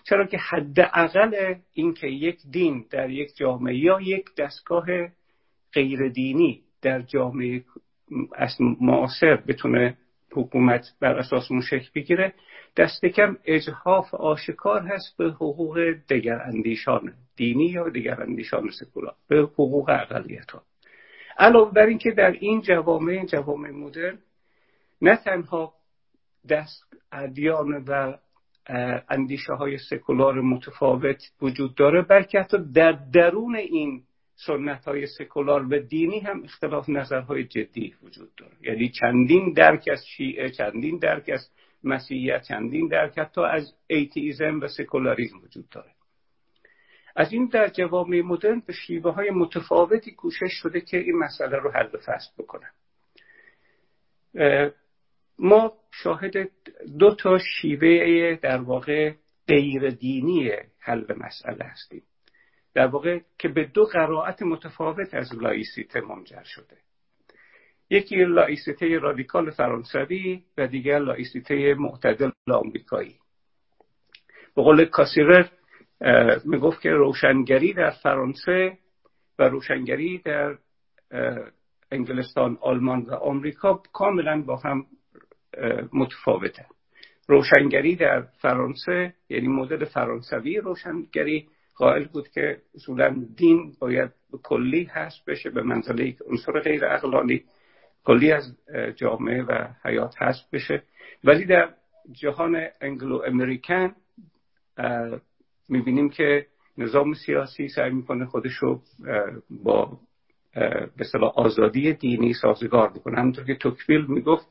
چرا 0.03 0.25
که 0.25 0.37
حداقل 0.37 1.55
اینکه 1.73 2.07
یک 2.07 2.41
دین 2.51 2.85
در 2.89 3.09
یک 3.09 3.35
جامعه 3.35 3.75
یا 3.75 4.01
یک 4.01 4.25
دستگاه 4.37 4.85
غیر 5.73 6.09
دینی 6.09 6.63
در 6.81 7.01
جامعه 7.01 7.63
معاصر 8.59 9.35
بتونه 9.35 9.97
حکومت 10.33 10.85
بر 10.99 11.17
اساس 11.17 11.51
اون 11.51 11.61
شکل 11.61 11.89
بگیره. 11.95 12.33
دست 12.77 13.05
کم 13.05 13.37
اجهاف 13.45 14.13
آشکار 14.13 14.81
هست 14.81 15.17
به 15.17 15.25
حقوق 15.25 15.93
دیگر 16.07 16.41
اندیشان 16.45 17.13
دینی 17.35 17.65
یا 17.65 17.89
دیگر 17.89 18.21
اندیشان 18.21 18.69
سکولار 18.79 19.15
به 19.27 19.37
حقوق 19.41 19.89
اقلیت 19.89 20.51
ها 20.51 20.61
علاوه 21.37 21.71
بر 21.73 21.85
اینکه 21.85 22.11
در 22.11 22.31
این 22.31 22.61
جوامع 22.61 23.25
جوامع 23.25 23.71
مدرن 23.71 24.17
نه 25.01 25.15
تنها 25.15 25.73
دست 26.49 26.83
ادیان 27.11 27.83
و 27.87 28.13
اندیشه 29.09 29.53
های 29.53 29.77
سکولار 29.77 30.41
متفاوت 30.41 31.21
وجود 31.41 31.75
داره 31.75 32.01
بلکه 32.01 32.39
حتی 32.39 32.57
در 32.73 32.91
درون 33.13 33.55
این 33.55 34.03
سنت 34.45 34.85
های 34.85 35.07
سکولار 35.07 35.65
و 35.73 35.79
دینی 35.79 36.19
هم 36.19 36.43
اختلاف 36.43 36.89
نظرهای 36.89 37.43
جدی 37.43 37.95
وجود 38.03 38.35
داره. 38.35 38.53
یعنی 38.61 38.89
چندین 38.89 39.53
درک 39.53 39.89
از 39.91 40.05
شیعه 40.17 40.49
چندین 40.49 40.97
درک 40.97 41.29
از 41.33 41.49
مسیحیت 41.83 42.41
چندین 42.41 42.87
درک 42.87 43.19
حتی 43.19 43.41
از 43.41 43.73
atheism 43.87 44.59
و 44.61 44.67
سکولاریزم 44.67 45.37
وجود 45.37 45.69
داره. 45.69 45.91
از 47.15 47.33
این 47.33 47.45
در 47.45 47.67
جوامع 47.67 48.21
مدرن 48.21 48.63
به 48.67 48.73
شیوه 48.73 49.11
های 49.11 49.29
متفاوتی 49.29 50.11
کوشش 50.11 50.51
شده 50.61 50.81
که 50.81 50.97
این 50.97 51.17
مسئله 51.17 51.57
رو 51.57 51.71
حل 51.71 51.97
فصل 51.97 52.31
بکنن. 52.37 52.71
ما 55.39 55.73
شاهد 55.91 56.33
دو 56.99 57.15
تا 57.15 57.37
شیوه 57.37 58.35
در 58.41 58.57
واقع 58.57 59.13
غیر 59.47 59.89
دینی 59.89 60.51
حل 60.79 61.05
مسئله 61.17 61.65
هستیم. 61.65 62.03
در 62.73 62.87
واقع 62.87 63.19
که 63.39 63.47
به 63.47 63.65
دو 63.65 63.85
قرائت 63.85 64.41
متفاوت 64.43 65.13
از 65.13 65.35
لایسیته 65.35 66.01
منجر 66.01 66.43
شده. 66.43 66.77
یکی 67.89 68.15
لایسیته 68.15 68.99
رادیکال 68.99 69.51
فرانسوی 69.51 70.43
و 70.57 70.67
دیگر 70.67 70.99
لایسیته 70.99 71.73
معتدل 71.73 72.31
آمریکایی. 72.51 73.15
به 74.55 74.61
قول 74.61 74.85
کاسیرر 74.85 75.47
می‌گفت 76.45 76.81
که 76.81 76.89
روشنگری 76.89 77.73
در 77.73 77.89
فرانسه 77.89 78.77
و 79.39 79.43
روشنگری 79.43 80.17
در 80.17 80.57
انگلستان 81.91 82.57
آلمان 82.61 83.01
و 83.01 83.13
آمریکا 83.13 83.81
کاملا 83.93 84.41
با 84.41 84.55
هم 84.55 84.85
متفاوته 85.93 86.65
روشنگری 87.27 87.95
در 87.95 88.21
فرانسه 88.21 89.13
یعنی 89.29 89.47
مدل 89.47 89.85
فرانسوی 89.85 90.57
روشنگری 90.57 91.47
قائل 91.75 92.05
بود 92.05 92.27
که 92.27 92.57
اصولا 92.75 93.15
دین 93.35 93.73
باید 93.79 94.11
کلی 94.43 94.83
هست 94.83 95.25
بشه 95.25 95.49
به 95.49 95.61
منزله 95.61 96.07
یک 96.07 96.17
عنصر 96.29 96.59
غیر 96.59 96.85
اقلانی 96.85 97.43
کلی 98.03 98.31
از 98.31 98.57
جامعه 98.95 99.43
و 99.43 99.67
حیات 99.83 100.15
هست 100.17 100.51
بشه. 100.51 100.83
ولی 101.23 101.45
در 101.45 101.69
جهان 102.11 102.67
انگلو 102.81 103.21
امریکن 103.27 103.95
می‌بینیم 105.69 106.09
که 106.09 106.45
نظام 106.77 107.13
سیاسی 107.13 107.67
سعی 107.67 107.89
می‌کنه 107.89 108.25
خودش 108.25 108.53
رو 108.53 108.81
با 109.49 109.99
به 110.97 111.05
آزادی 111.35 111.93
دینی 111.93 112.33
سازگار 112.33 112.89
بکنه. 112.89 113.19
همونطور 113.19 113.45
که 113.45 113.55
توکویل 113.55 114.05
می‌گفت 114.05 114.47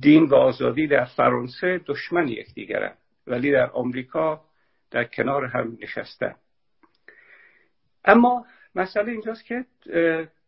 دین 0.00 0.24
و 0.24 0.34
آزادی 0.34 0.86
در 0.86 1.04
فرانسه 1.04 1.80
دشمن 1.86 2.28
یکدیگرن. 2.28 2.94
ولی 3.26 3.52
در 3.52 3.70
آمریکا 3.70 4.40
در 4.96 5.04
کنار 5.04 5.44
هم 5.44 5.78
نشستن. 5.82 6.34
اما 8.04 8.46
مسئله 8.74 9.12
اینجاست 9.12 9.44
که 9.44 9.64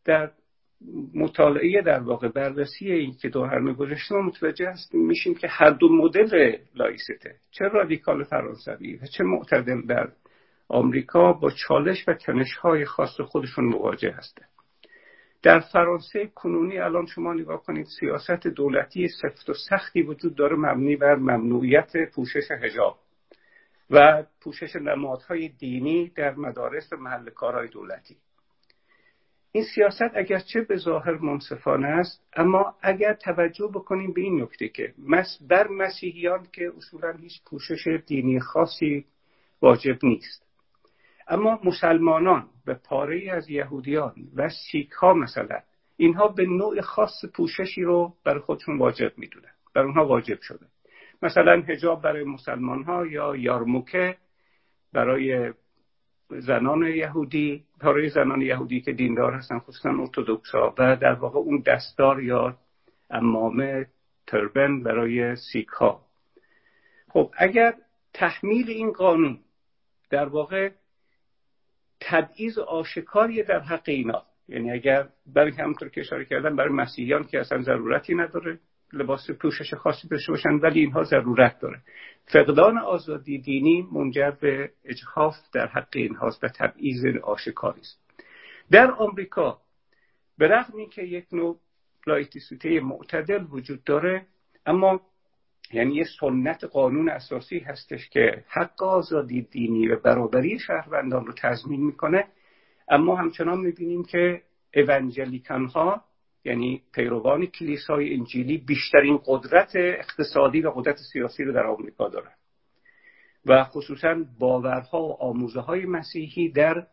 در 0.04 0.30
مطالعه 1.14 1.82
در 1.82 2.00
واقع 2.00 2.28
بررسی 2.28 2.92
این 2.92 3.14
که 3.22 3.28
دو 3.28 3.44
هرمه 3.44 3.72
گذاشته 3.72 4.14
ما 4.14 4.22
متوجه 4.22 4.70
هستیم 4.70 5.06
میشیم 5.06 5.34
که 5.34 5.48
هر 5.48 5.70
دو 5.70 5.88
مدل 5.88 6.56
لایسته 6.74 7.34
چه 7.50 7.64
رادیکال 7.64 8.24
فرانسوی 8.24 8.96
و 8.96 9.06
چه 9.06 9.24
معتدل 9.24 9.86
در 9.86 10.08
آمریکا 10.68 11.32
با 11.32 11.50
چالش 11.50 12.08
و 12.08 12.14
تنش 12.14 12.56
های 12.56 12.84
خاص 12.84 13.20
خودشون 13.20 13.64
مواجه 13.64 14.10
هستند. 14.10 14.48
در 15.42 15.60
فرانسه 15.60 16.26
کنونی 16.34 16.78
الان 16.78 17.06
شما 17.06 17.34
نگاه 17.34 17.62
کنید 17.62 17.86
سیاست 18.00 18.46
دولتی 18.46 19.08
سفت 19.08 19.50
و 19.50 19.54
سختی 19.68 20.02
وجود 20.02 20.34
داره 20.34 20.56
مبنی 20.56 20.96
بر 20.96 21.14
ممنوعیت 21.14 21.92
پوشش 22.14 22.50
هجاب 22.50 22.98
و 23.90 24.24
پوشش 24.40 24.76
نمادهای 24.76 25.48
دینی 25.48 26.08
در 26.08 26.34
مدارس 26.34 26.92
و 26.92 26.96
محل 26.96 27.30
کارهای 27.30 27.68
دولتی. 27.68 28.16
این 29.52 29.64
سیاست 29.74 30.10
اگرچه 30.14 30.60
به 30.60 30.76
ظاهر 30.76 31.12
منصفانه 31.12 31.88
است 31.88 32.24
اما 32.36 32.74
اگر 32.82 33.14
توجه 33.14 33.66
بکنیم 33.74 34.12
به 34.12 34.20
این 34.20 34.42
نکته 34.42 34.68
که 34.68 34.94
بر 35.48 35.68
مسیحیان 35.68 36.46
که 36.52 36.72
اصولا 36.76 37.12
هیچ 37.12 37.42
پوشش 37.44 38.00
دینی 38.06 38.40
خاصی 38.40 39.04
واجب 39.62 39.98
نیست. 40.02 40.46
اما 41.28 41.60
مسلمانان 41.64 42.48
و 42.66 42.74
پاره 42.74 43.30
از 43.32 43.50
یهودیان 43.50 44.14
و 44.36 44.48
سیک 44.48 44.90
ها 44.90 45.14
مثلا 45.14 45.60
اینها 45.96 46.28
به 46.28 46.46
نوع 46.46 46.80
خاص 46.80 47.24
پوششی 47.34 47.82
رو 47.82 48.14
برای 48.24 48.40
خودشون 48.40 48.78
واجب 48.78 49.12
می‌دونن. 49.16 49.52
بر 49.74 49.82
اونها 49.82 50.06
واجب 50.06 50.40
شده. 50.40 50.66
مثلا 51.22 51.62
هجاب 51.68 52.02
برای 52.02 52.24
مسلمان 52.24 52.82
ها 52.82 53.06
یا 53.06 53.36
یارموکه 53.36 54.16
برای 54.92 55.52
زنان 56.30 56.82
یهودی. 56.82 57.64
برای 57.80 58.08
زنان 58.08 58.42
یهودی 58.42 58.80
که 58.80 58.92
دیندار 58.92 59.32
هستن 59.32 59.58
خصوصا 59.58 59.90
ارتودکس 59.90 60.50
ها. 60.50 60.74
و 60.78 60.96
در 60.96 61.12
واقع 61.12 61.38
اون 61.38 61.62
دستار 61.66 62.22
یا 62.22 62.58
امامه 63.10 63.86
تربن 64.26 64.82
برای 64.82 65.36
سیک 65.36 65.68
ها. 65.68 66.00
خب 67.08 67.30
اگر 67.38 67.74
تحمیل 68.14 68.70
این 68.70 68.92
قانون 68.92 69.38
در 70.10 70.28
واقع 70.28 70.70
تبعیض 72.00 72.58
آشکاری 72.58 73.42
در 73.42 73.60
حق 73.60 73.82
اینا 73.86 74.22
یعنی 74.48 74.70
اگر 74.70 75.08
برای 75.26 75.52
همونطور 75.52 75.88
که 75.88 76.00
اشاره 76.00 76.24
کردن 76.24 76.56
برای 76.56 76.72
مسیحیان 76.72 77.24
که 77.24 77.40
اصلا 77.40 77.62
ضرورتی 77.62 78.14
نداره 78.14 78.58
لباس 78.92 79.30
پوشش 79.30 79.74
خاصی 79.74 80.08
داشته 80.08 80.32
باشن 80.32 80.54
ولی 80.54 80.80
اینها 80.80 81.02
ضرورت 81.04 81.60
داره. 81.60 81.80
فقدان 82.24 82.78
آزادی 82.78 83.38
دینی 83.38 83.88
منجر 83.92 84.30
به 84.30 84.70
اجحاف 84.84 85.34
در 85.52 85.66
حق 85.66 85.88
اینهاست 85.94 86.44
و 86.44 86.48
تبعیض 86.48 87.04
آشکاری 87.22 87.80
است. 87.80 88.00
در 88.70 88.90
آمریکا 88.90 89.60
به 90.38 90.48
رغم 90.48 90.76
اینکه 90.76 91.02
یک 91.02 91.26
نوع 91.32 91.58
لایتیسیته 92.06 92.80
معتدل 92.80 93.44
وجود 93.50 93.84
داره 93.84 94.26
اما 94.66 95.00
یعنی 95.72 95.94
یه 95.94 96.04
سنت 96.20 96.64
قانون 96.64 97.08
اساسی 97.08 97.58
هستش 97.58 98.08
که 98.08 98.44
حق 98.48 98.82
آزادی 98.82 99.42
دینی 99.42 99.88
و 99.88 100.00
برابری 100.00 100.58
شهروندان 100.58 101.26
رو 101.26 101.32
تضمین 101.32 101.86
می‌کنه 101.86 102.24
اما 102.88 103.16
همچنان 103.16 103.58
می‌بینیم 103.58 104.04
که 104.04 104.42
اونجلیکن 104.74 105.64
ها 105.64 106.04
یعنی 106.48 106.82
پیروان 106.94 107.46
کلیسای 107.46 108.14
انجیلی 108.14 108.58
بیشترین 108.58 109.20
قدرت 109.26 109.72
اقتصادی 109.74 110.60
و 110.60 110.70
قدرت 110.70 110.96
سیاسی 111.12 111.44
رو 111.44 111.52
در 111.52 111.66
آمریکا 111.66 112.08
دارن 112.08 112.32
و 113.46 113.64
خصوصا 113.64 114.24
باورها 114.38 115.02
و 115.02 115.22
آموزه 115.22 115.60
های 115.60 115.86
مسیحی 115.86 116.52
در 116.52 116.86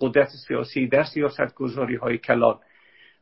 قدرت 0.00 0.28
سیاسی 0.48 0.86
در 0.86 1.04
سیاست 1.04 1.54
گذاری 1.54 1.96
های 1.96 2.18
کلان. 2.18 2.58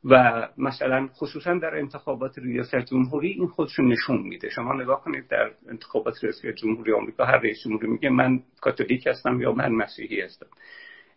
و 0.05 0.49
مثلا 0.59 1.09
خصوصا 1.15 1.55
در 1.55 1.75
انتخابات 1.77 2.39
ریاست 2.39 2.77
جمهوری 2.77 3.29
این 3.29 3.47
خودشو 3.47 3.83
نشون 3.83 4.23
میده. 4.23 4.49
شما 4.49 4.75
نگاه 4.75 5.05
کنید 5.05 5.29
در 5.29 5.51
انتخابات 5.69 6.15
ریاست 6.25 6.47
جمهوری 6.47 6.93
آمریکا 6.93 7.25
هر 7.25 7.39
رئیس 7.39 7.63
جمهوری 7.65 7.87
میگه 7.87 8.11
من 8.11 8.43
کاتولیک 8.61 9.07
هستم 9.07 9.41
یا 9.41 9.53
من 9.53 9.73
مسیحی 9.73 10.21
هستم. 10.21 10.47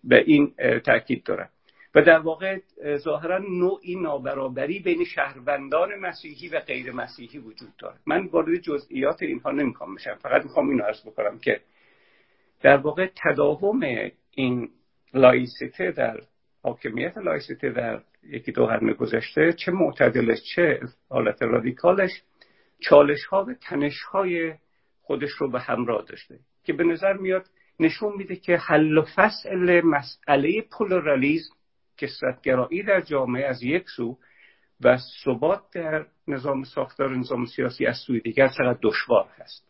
به 0.03 0.23
این 0.25 0.53
تاکید 0.85 1.23
دارم 1.23 1.49
و 1.95 2.01
در 2.01 2.19
واقع 2.19 2.59
ظاهرا 2.97 3.37
نوعی 3.37 3.95
نابرابری 3.95 4.79
بین 4.79 5.05
شهروندان 5.05 5.95
مسیحی 5.95 6.49
و 6.49 6.59
غیر 6.59 6.91
مسیحی 6.91 7.39
وجود 7.39 7.69
داره 7.79 7.95
من 8.05 8.25
وارد 8.25 8.55
جزئیات 8.55 9.23
اینها 9.23 9.51
نمی‌خوام 9.51 9.95
بشم. 9.95 10.15
فقط 10.15 10.43
می‌خوام 10.43 10.69
اینو 10.69 10.83
عرض 10.83 11.01
بکنم 11.05 11.39
که 11.39 11.61
در 12.61 12.77
واقع 12.77 13.09
تداوم 13.15 13.81
این 14.31 14.69
لایسیته 15.13 15.91
در 15.91 16.21
حاکمیت 16.63 17.17
لایسیته 17.17 17.69
در 17.69 18.01
یکی 18.23 18.51
دو 18.51 18.65
قرن 18.65 18.93
گذشته 18.93 19.53
چه 19.53 19.71
معتدلش 19.71 20.37
چه 20.55 20.79
حالت 21.09 21.41
رادیکالش 21.41 22.11
چالش 22.79 23.25
ها 23.25 23.43
و 23.43 23.53
تنش 23.53 24.01
های 24.11 24.53
خودش 25.01 25.29
رو 25.29 25.51
به 25.51 25.59
همراه 25.59 26.05
داشته 26.09 26.39
که 26.63 26.73
به 26.73 26.83
نظر 26.83 27.13
میاد 27.13 27.45
نشون 27.79 28.13
میده 28.17 28.35
که 28.35 28.57
حل 28.57 28.97
و 28.97 29.05
فصل 29.15 29.81
مسئله 29.81 30.61
پولورالیزم 30.61 31.56
کسرتگرایی 31.97 32.83
در 32.83 33.01
جامعه 33.01 33.45
از 33.45 33.63
یک 33.63 33.89
سو 33.95 34.17
و 34.83 34.97
ثبات 35.23 35.61
در 35.73 36.05
نظام 36.27 36.63
ساختار 36.63 37.17
نظام 37.17 37.45
سیاسی 37.45 37.85
از 37.85 37.97
سوی 38.07 38.19
دیگر 38.19 38.47
چقدر 38.47 38.79
دشوار 38.83 39.27
هست. 39.37 39.67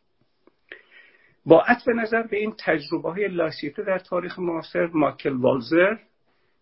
با 1.45 1.61
عطف 1.61 1.87
نظر 1.87 2.23
به 2.23 2.37
این 2.37 2.53
تجربه 2.65 3.11
های 3.11 3.27
لاسیته 3.27 3.83
در 3.83 3.99
تاریخ 3.99 4.39
معاصر 4.39 4.87
ماکل 4.93 5.33
والزر 5.33 5.95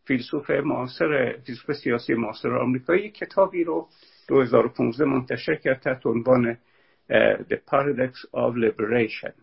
فیلسوف 0.07 0.50
معاصر 0.50 1.38
فیلسوف 1.45 1.72
سیاسی 1.75 2.13
معاصر 2.13 2.57
آمریکایی 2.57 3.10
کتابی 3.10 3.63
رو 3.63 3.88
2015 4.27 5.05
منتشر 5.05 5.55
کرد 5.55 5.79
تحت 5.79 6.05
عنوان 6.05 6.57
The 7.50 7.57
Paradox 7.72 8.13
of 8.34 8.55
Liberation 8.55 9.34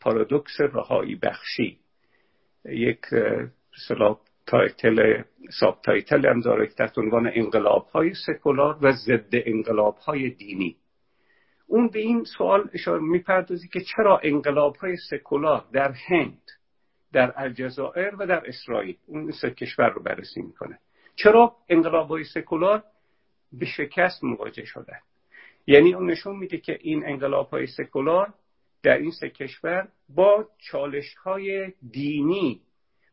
پارادوکس 0.00 0.60
رهایی 0.60 1.14
بخشی. 1.14 1.78
یک 2.64 3.00
subtitle 3.88 5.22
subtitle 5.60 6.26
هم 6.26 6.40
داره 6.40 6.66
تحت 6.66 6.98
عنوان 6.98 7.30
انقلاب 7.34 7.86
های 7.86 8.14
سکولار 8.26 8.78
و 8.82 8.92
ضد 8.92 9.30
انقلاب 9.32 9.96
های 9.96 10.30
دینی. 10.30 10.76
اون 11.66 11.88
به 11.88 11.98
این 11.98 12.24
سوال 12.24 12.70
اشاره 12.72 13.02
می‌پردازه 13.02 13.68
که 13.68 13.80
چرا 13.80 14.20
انقلاب 14.22 14.76
های 14.76 14.96
سکولار 15.10 15.64
در 15.72 15.92
هند 15.92 16.42
در 17.12 17.32
الجزایر 17.36 18.14
و 18.18 18.26
در 18.26 18.48
اسرائیل 18.48 18.96
اون 19.06 19.30
سه 19.30 19.50
کشور 19.50 19.88
رو 19.88 20.02
بررسی 20.02 20.42
می‌کنه. 20.42 20.78
چرا 21.16 21.56
انقلاب 21.68 22.08
های 22.08 22.24
سکولار 22.24 22.82
به 23.52 23.66
شکست 23.66 24.24
مواجه 24.24 24.64
شدن؟ 24.64 24.98
یعنی 25.66 25.94
اون 25.94 26.10
نشون 26.10 26.36
میده 26.36 26.58
که 26.58 26.78
این 26.80 27.06
انقلاب 27.06 27.48
های 27.48 27.66
سکولار 27.66 28.34
در 28.82 28.98
این 28.98 29.10
سه 29.10 29.30
کشور 29.30 29.88
با 30.08 30.48
چالش 30.58 31.14
های 31.14 31.72
دینی 31.90 32.60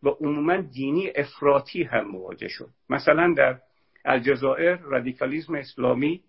و 0.03 0.09
عموما 0.09 0.57
دینی 0.57 1.11
افراطی 1.15 1.83
هم 1.83 2.07
مواجه 2.07 2.47
شد. 2.47 2.69
مثلا 2.89 3.33
در 3.37 3.59
الجزایر 4.05 4.75
رادیکالیزم 4.75 5.55
اسلامی 5.55 6.21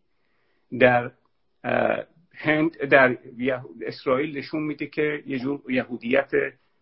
در 0.80 1.10
هند 2.34 2.76
در 2.76 3.16
اسرائیل 3.82 4.38
نشون 4.38 4.62
میده 4.62 4.86
که 4.86 5.22
یه 5.26 5.38
جور 5.38 5.60
یهودیت 5.68 6.30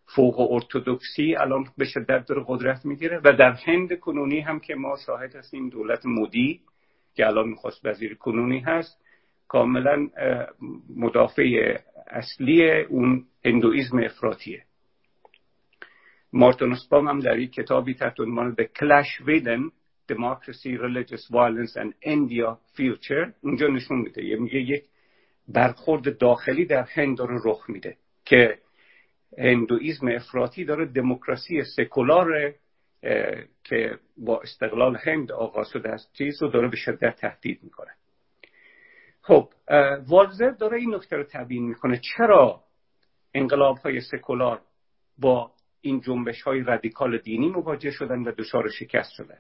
فوق 0.07 0.53
ارتودکسی 0.53 1.37
الان 1.37 1.67
به 1.79 1.85
شدت 1.85 2.27
داره 2.27 2.45
قدرت 2.47 2.87
می‌گیره 2.87 3.21
و 3.25 3.33
در 3.33 3.53
هند 3.53 3.99
کنونی 3.99 4.41
هم 4.41 4.61
که 4.61 4.75
ما 4.75 4.97
شاهد 5.07 5.37
هستیم 5.37 5.69
دولت 5.69 6.07
مودی 6.07 6.61
که 7.15 7.27
الان 7.27 7.49
می‌خواست 7.49 7.87
وزیر 7.87 8.15
کنونی 8.15 8.59
هست 8.59 9.05
کاملا 9.49 10.09
مدافع 10.97 11.79
اصلی 12.07 12.71
اون 12.81 13.27
هندویزم 13.45 13.99
افراطیه. 13.99 14.63
مارتون 16.33 16.73
اسپام 16.73 17.09
هم 17.09 17.21
در 17.21 17.39
یک 17.39 17.53
کتابی 17.53 17.95
تحت 17.95 18.21
عنوان 18.21 18.57
The 18.61 18.65
Clash 18.65 19.27
Within 19.27 19.71
Democracy, 20.13 20.79
Religious 20.79 21.31
Violence 21.31 21.77
and 21.77 21.93
India 22.07 22.57
Future 22.77 23.31
اونجا 23.41 23.67
نشون 23.67 23.99
میده. 23.99 24.25
یه 24.25 24.37
میگه 24.37 24.61
یک 24.61 24.85
برخورد 25.49 26.19
داخلی 26.19 26.65
در 26.65 26.83
هند 26.83 27.19
داره 27.19 27.39
رخ 27.45 27.71
میده 27.71 27.97
که 28.25 28.59
هندویزم 29.39 30.09
افراطی 30.09 30.65
داره 30.65 30.87
دموکراسی 30.87 31.63
سکولار 31.77 32.55
که 33.65 33.99
با 34.17 34.41
استقلال 34.41 34.97
هند 34.97 35.33
آغاز 35.33 35.69
شده 35.69 35.89
است 35.89 36.13
چیز 36.13 36.43
رو 36.43 36.49
داره 36.49 36.69
به 36.69 36.77
شدت 36.77 37.17
تهدید 37.17 37.61
می‌کنه. 37.63 37.91
خب 39.23 39.49
والزر 40.09 40.51
داره 40.51 40.79
این 40.79 40.95
نکته 40.95 41.17
رو 41.17 41.25
تبیین 41.33 41.69
می‌کنه. 41.69 42.01
چرا 42.17 42.61
انقلاب 43.35 43.79
های 43.79 44.01
سکولار 44.01 44.61
با 45.19 45.53
این 45.81 46.01
جنبش 46.01 46.43
های 46.43 46.61
رادیکال 46.61 47.19
دینی 47.19 47.49
مواجه 47.49 47.91
شدن 47.91 48.23
و 48.23 48.33
دچار 48.33 48.69
شکست 48.69 49.13
شدن. 49.13 49.39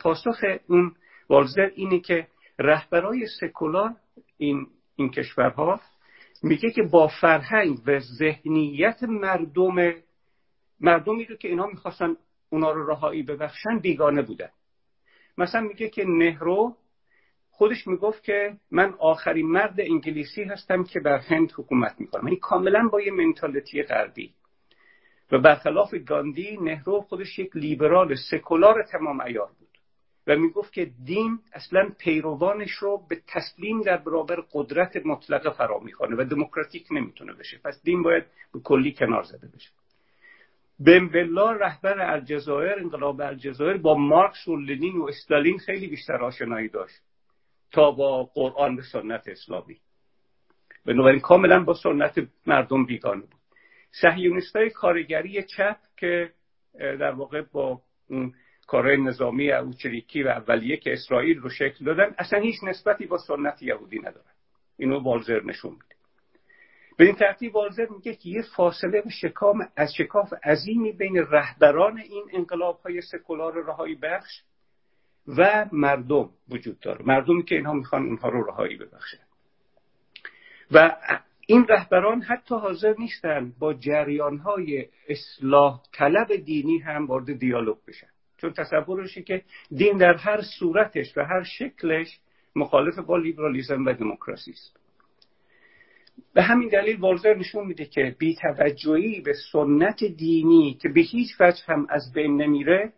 پاسخ 0.00 0.40
اون 0.68 0.94
والزر 1.28 1.70
اینه 1.74 2.00
که 2.00 2.26
رهبرای 2.58 3.26
سکولار 3.40 3.96
این 4.38 4.66
این 4.96 5.10
کشورها 5.10 5.80
میگه 6.42 6.70
که 6.70 6.82
با 6.82 7.08
فرهنگ 7.20 7.78
و 7.86 7.98
ذهنیت 7.98 9.02
مردم 9.02 9.94
مردمی 10.80 11.24
رو 11.24 11.36
که 11.36 11.48
اینا 11.48 11.66
می‌خواستن 11.66 12.16
اونا 12.50 12.70
رو 12.70 12.86
رهایی 12.90 13.22
ببخشن 13.22 13.78
بیگانه 13.82 14.22
بودن. 14.22 14.50
مثلا 15.38 15.60
میگه 15.60 15.88
که 15.88 16.04
نهرو 16.04 16.76
خودش 17.50 17.86
می‌گفت 17.86 18.24
که 18.24 18.56
من 18.70 18.94
آخرین 18.98 19.46
مرد 19.46 19.80
انگلیسی 19.80 20.42
هستم 20.42 20.84
که 20.84 21.00
بر 21.00 21.18
هند 21.18 21.52
حکومت 21.56 22.00
می‌کنم. 22.00 22.26
این 22.26 22.38
کاملا 22.38 22.88
با 22.92 23.00
یه 23.00 23.12
منتالتی 23.12 23.82
غربی. 23.82 24.34
و 25.34 25.38
برخلاف 25.38 25.94
گاندی 25.94 26.58
نهرو 26.60 27.00
خودش 27.00 27.38
یک 27.38 27.56
لیبرال 27.56 28.14
سکولار 28.30 28.82
تمام 28.82 29.20
ایار 29.20 29.48
بود 29.58 29.68
و 30.26 30.36
می‌گفت 30.36 30.72
که 30.72 30.90
دین 31.04 31.38
اصلا 31.52 31.90
پیروانش 31.98 32.70
رو 32.70 33.06
به 33.08 33.20
تسلیم 33.26 33.82
در 33.82 33.96
برابر 33.96 34.36
قدرت 34.52 34.96
مطلقه 35.06 35.50
فرا 35.50 35.78
می‌خوانه 35.78 36.16
و 36.16 36.24
دموکراتیک 36.24 36.86
نمی‌تونه 36.90 37.32
بشه. 37.32 37.60
پس 37.64 37.82
دین 37.84 38.02
باید 38.02 38.24
به 38.52 38.60
کلی 38.60 38.92
کنار 38.92 39.22
زده 39.22 39.48
بشه. 39.54 39.70
بلا 41.12 41.52
رهبر 41.52 42.00
الجزایر 42.00 42.78
انقلاب 42.78 43.20
الجزایر 43.20 43.76
با 43.76 43.94
مارکس 43.94 44.48
و 44.48 44.56
لنین 44.56 44.96
و 44.96 45.04
استالین 45.04 45.58
خیلی 45.58 45.86
بیشتر 45.86 46.16
آشنایی 46.16 46.68
داشت 46.68 47.00
تا 47.72 47.90
با 47.90 48.24
قرآن 48.24 48.76
و 48.76 48.82
سنت 48.82 49.28
اسلامی. 49.28 49.76
بنابراین 50.86 51.20
کاملا 51.20 51.64
با 51.64 51.74
سنت 51.74 52.28
مردم 52.46 52.84
بیگانه 52.86 53.20
بود. 53.20 53.43
صهیونیست 54.00 54.56
های 54.56 54.70
کارگری 54.70 55.42
چپ 55.42 55.76
که 55.96 56.32
در 56.78 57.10
واقع 57.10 57.42
با 57.52 57.82
اون 58.10 58.34
کارهای 58.66 58.96
نظامی 58.96 59.52
اوچریکی 59.52 60.22
و 60.22 60.28
اولیه 60.28 60.76
که 60.76 60.92
اسرائیل 60.92 61.38
رو 61.38 61.50
شکل 61.50 61.84
دادن 61.84 62.14
اصلا 62.18 62.40
هیچ 62.40 62.56
نسبتی 62.62 63.06
با 63.06 63.18
سنت 63.18 63.62
یهودی 63.62 63.98
ندارن. 63.98 64.34
اینو 64.76 65.00
والزر 65.00 65.42
نشون 65.44 65.72
میده. 65.72 65.94
به 66.96 67.04
این 67.04 67.14
ترتیب 67.14 67.56
والزر 67.56 67.86
میگه 67.86 68.14
که 68.14 68.28
یه 68.28 68.42
فاصله 68.56 69.02
و 69.06 69.10
شکام 69.10 69.68
از 69.76 69.94
شکاف 69.94 70.32
عظیمی 70.44 70.92
بین 70.92 71.16
رهبران 71.16 71.98
این 71.98 72.24
انقلاب 72.32 72.80
های 72.80 73.00
سکولار 73.00 73.64
رهایی 73.64 73.94
بخش 73.94 74.42
و 75.28 75.66
مردم 75.72 76.30
وجود 76.48 76.80
داره. 76.80 77.04
مردمی 77.04 77.44
که 77.44 77.54
اینها 77.54 77.72
می‌خوان 77.72 78.06
اونها 78.06 78.28
رو 78.28 78.44
رهایی 78.46 78.76
ببخشن. 78.76 79.18
و 80.70 80.96
این 81.46 81.66
رهبران 81.68 82.22
حتی 82.22 82.54
حاضر 82.54 82.94
نیستن 82.98 83.52
با 83.58 83.74
جریان 83.74 84.38
های 84.38 84.86
اصلاح 85.08 85.82
طلب 85.92 86.36
دینی 86.36 86.78
هم 86.78 87.06
وارد 87.06 87.38
دیالوگ 87.38 87.76
بشن. 87.88 88.06
چون 88.36 88.52
تصورشی 88.52 89.22
که 89.22 89.42
دین 89.76 89.98
در 89.98 90.14
هر 90.14 90.40
صورتش 90.58 91.16
و 91.16 91.24
هر 91.24 91.42
شکلش 91.42 92.18
مخالف 92.56 92.98
با 92.98 93.16
لیبرالیزم 93.16 93.86
و 93.86 93.92
دموکراسی 93.92 94.50
است. 94.50 94.76
به 96.34 96.42
همین 96.42 96.68
دلیل 96.68 97.00
والزر 97.00 97.34
نشون 97.34 97.66
میده 97.66 97.84
که 97.84 98.16
بیتوجهی 98.18 99.20
به 99.20 99.32
سنت 99.52 100.04
دینی 100.04 100.78
که 100.82 100.88
به 100.88 101.00
هیچ 101.00 101.28
وجه 101.40 101.62
هم 101.66 101.86
از 101.90 102.12
بین 102.12 102.42
نمیره 102.42 102.92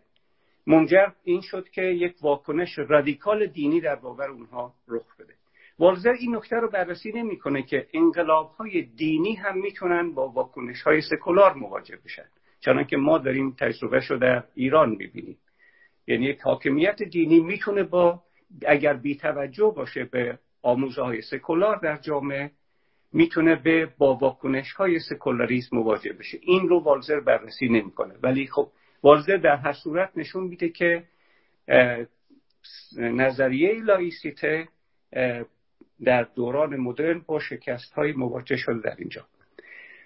منجر 0.67 1.07
این 1.23 1.41
شد 1.41 1.69
که 1.69 1.81
یک 1.81 2.15
واکنش 2.21 2.79
رادیکال 2.79 3.45
دینی 3.45 3.81
در 3.81 3.95
باور 3.95 4.29
اونها 4.29 4.73
رخ 4.87 5.17
بده. 5.19 5.36
والزر 5.79 6.11
این 6.19 6.35
نکته 6.35 6.55
رو 6.55 6.69
بررسی 6.69 7.11
نمی‌کنه 7.11 7.63
که 7.63 7.87
انقلاب 7.93 8.51
های 8.51 8.81
دینی 8.81 9.35
هم 9.35 9.57
می‌تونن 9.57 10.13
با 10.13 10.29
واکنش 10.29 10.81
های 10.81 11.01
سکولار 11.01 11.53
مواجه 11.53 11.97
بشن 12.05 12.25
چنانکه 12.59 12.97
ما 12.97 13.17
داریم 13.17 13.55
تجربه 13.59 13.99
رو 14.09 14.17
در 14.17 14.43
ایران 14.55 14.89
می‌بینیم. 14.89 15.37
یعنی 16.07 16.25
یک 16.25 16.41
حاکمیت 16.41 17.03
دینی 17.03 17.39
می‌تونه 17.39 17.83
با 17.83 18.21
اگر 18.65 18.93
بیتوجه 18.93 19.73
باشه 19.75 20.03
به 20.03 20.39
آموزه 20.61 21.01
های 21.01 21.21
سکولار 21.21 21.75
در 21.75 21.97
جامعه 21.97 22.51
می‌تونه 23.13 23.55
به 23.55 23.93
با 23.97 24.15
واکنش 24.15 24.71
های 24.73 24.99
سکولاریسم 24.99 25.77
مواجه 25.77 26.13
بشه. 26.13 26.37
این 26.41 26.69
رو 26.69 26.79
والزر 26.79 27.19
بررسی 27.19 27.69
نمی‌کنه. 27.69 28.15
ولی 28.23 28.47
خب 28.47 28.69
والزر 29.03 29.37
در 29.37 29.55
هر 29.55 29.73
صورت 29.73 30.11
نشون 30.15 30.43
میده 30.43 30.69
که 30.69 31.03
نظریه 32.97 33.83
لایسیته 33.83 34.67
در 36.03 36.23
دوران 36.23 36.75
مدرن 36.75 37.21
با 37.27 37.39
شکست 37.39 37.93
های 37.93 38.11
مواجه 38.11 38.57
شده 38.57 38.81
در 38.81 38.95
اینجا. 38.97 39.25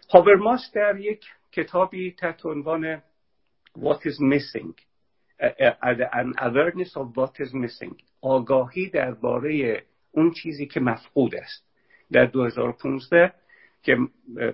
هاورماس 0.10 0.72
در 0.74 1.00
یک 1.00 1.26
کتابی 1.52 2.12
تحت 2.12 2.46
عنوان 2.46 3.02
What 3.78 4.06
is 4.06 4.20
missing? 4.20 4.74
An 5.40 6.34
awareness 6.38 6.96
of 6.96 7.16
what 7.16 7.40
is 7.40 7.54
missing. 7.54 7.96
آگاهی 8.22 8.90
درباره 8.90 9.84
اون 10.12 10.32
چیزی 10.32 10.66
که 10.66 10.80
مفقود 10.80 11.36
است. 11.36 11.66
در 12.12 12.26
2015 12.26 13.34
که 13.84 13.98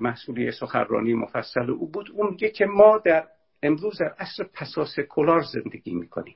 محصولی 0.02 0.52
سخنرانی 0.52 1.14
مفصل 1.14 1.70
او 1.72 1.92
بود 1.92 2.12
اون 2.14 2.30
میگه 2.30 2.50
که 2.50 2.66
ما 2.66 2.98
در 3.06 3.28
امروز 3.64 3.98
در 4.00 4.16
عصر 4.20 4.44
پساس 4.54 5.00
کلار 5.10 5.42
زندگی 5.42 5.96
می‌کنیم. 5.96 6.36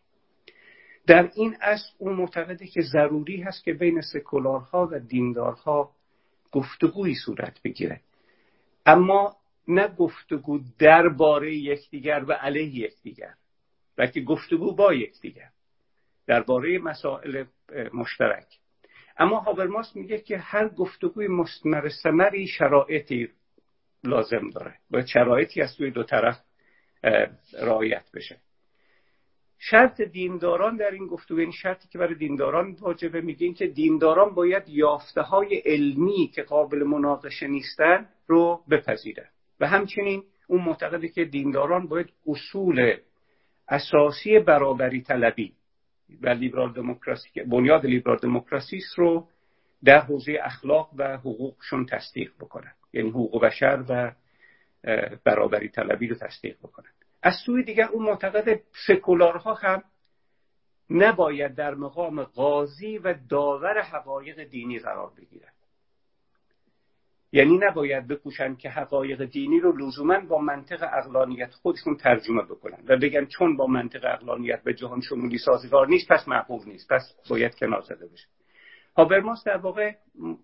در 1.08 1.32
این 1.36 1.58
اصل 1.62 1.90
اون 1.98 2.14
معتقده 2.14 2.68
که 2.68 2.82
ضروری 2.82 3.42
هست 3.42 3.64
که 3.64 3.74
بین 3.74 4.02
سکولارها 4.02 4.90
و 4.92 5.00
دیندارها 5.00 5.92
گفتگویی 6.52 7.16
صورت 7.16 7.62
بگیره. 7.64 8.02
اما 8.86 9.36
نه 9.68 9.88
گفتگو 9.88 10.60
درباره 10.80 11.56
یکدیگر 11.56 12.24
و 12.28 12.34
علیه 12.34 12.76
یکدیگر 12.76 13.34
بلکه 13.96 14.22
گفتگو 14.22 14.76
با 14.76 14.94
یکدیگر 14.94 15.50
درباره 16.28 16.80
مسائل 16.80 17.44
مشترک. 17.94 18.48
اما 19.18 19.40
هابرماس 19.40 19.96
میگه 19.96 20.20
که 20.20 20.38
هر 20.38 20.70
گفتگوی 20.70 21.28
مستمر 21.28 21.90
سمری 21.90 22.48
شرایطی 22.48 23.30
لازم 24.04 24.50
داره 24.50 24.76
باید 24.90 25.06
شرایطی 25.06 25.62
از 25.62 25.72
سوی 25.72 25.92
دو 25.92 26.04
طرف 26.04 26.44
رعایت 27.54 28.06
بشه. 28.14 28.38
شرط 29.64 30.02
دینداران 30.02 30.78
در 30.78 30.92
این 30.92 31.08
گفتگو 31.08 31.40
این 31.40 31.52
شرطی 31.52 31.88
که 31.88 31.98
برای 31.98 32.16
دینداران 32.16 32.72
واجبه 32.80 33.22
میگه 33.22 33.54
که 33.54 33.68
دینداران 33.68 34.34
باید 34.34 34.70
یافته 34.70 35.22
های 35.22 35.56
علمی 35.66 36.32
که 36.36 36.44
قابل 36.44 36.84
مناقشه 36.84 37.48
نیستن 37.48 38.10
رو 38.28 38.62
بپذیرن. 38.70 39.28
و 39.60 39.68
همچنین 39.68 40.24
اون 40.48 40.62
معتقده 40.62 41.08
که 41.08 41.26
دینداران 41.26 41.88
باید 41.88 42.10
اصول 42.28 42.98
اساسی 43.68 44.40
برابری 44.40 45.02
طلبی 45.02 45.54
و 46.22 46.30
لیبرال 46.30 46.74
دموکراسی 46.74 47.30
بنیاد 47.44 47.86
لیبرال 47.86 48.18
دموکراسی 48.18 48.80
رو 48.98 49.28
در 49.84 50.00
حوزه 50.00 50.38
اخلاق 50.44 50.90
و 50.98 51.18
حقوقشون 51.18 51.86
تصدیق 51.86 52.32
بکنن. 52.40 52.74
یعنی 52.94 53.10
حقوق 53.10 53.44
بشر 53.46 53.84
و 53.90 54.12
برابری 55.24 55.70
طلبی 55.70 56.08
رو 56.08 56.16
تصدیق 56.16 56.58
بکنن. 56.58 56.90
از 57.24 57.34
سوی 57.46 57.64
دیگر 57.64 57.88
اون 57.88 58.06
معتقد 58.06 58.62
سکولارها 58.88 59.54
هم 59.54 59.84
نباید 60.90 61.56
در 61.56 61.76
مقام 61.76 62.24
قاضی 62.24 62.98
و 62.98 63.16
داور 63.30 63.82
حقایق 63.82 64.44
دینی 64.44 64.80
قرار 64.80 65.12
بگیرن 65.18 65.52
یعنی 67.32 67.58
نباید 67.58 68.08
بکوشن 68.08 68.56
که 68.56 68.70
حقایق 68.70 69.26
دینی 69.26 69.60
رو 69.60 69.78
لزوما 69.78 70.20
با 70.20 70.38
منطق 70.38 70.84
عقلانیت 70.94 71.52
خودشون 71.54 71.96
ترجمه 71.96 72.44
بکنن 72.44 72.84
و 72.88 72.98
بگن 72.98 73.26
چون 73.26 73.58
با 73.58 73.68
منطق 73.68 74.06
عقلانیت 74.06 74.64
به 74.64 74.74
جهان 74.74 75.02
شمولی 75.02 75.38
سازگار 75.38 75.88
نیست 75.88 76.12
پس 76.12 76.28
معقول 76.28 76.62
نیست. 76.66 76.94
پس 76.94 77.16
باید 77.30 77.56
کنار 77.56 77.82
زده 77.82 78.08
بشه. 78.08 78.28
هابرماس 78.98 79.44
در 79.46 79.58
واقع 79.58 79.96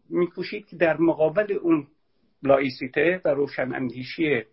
میکوشید 0.09 0.67
که 0.67 0.75
در 0.75 0.97
مقابل 0.97 1.57
اون 1.61 1.87
لایسیته 2.43 3.21
و 3.25 3.29
روشن 3.29 3.75
اندیشی 3.75 4.43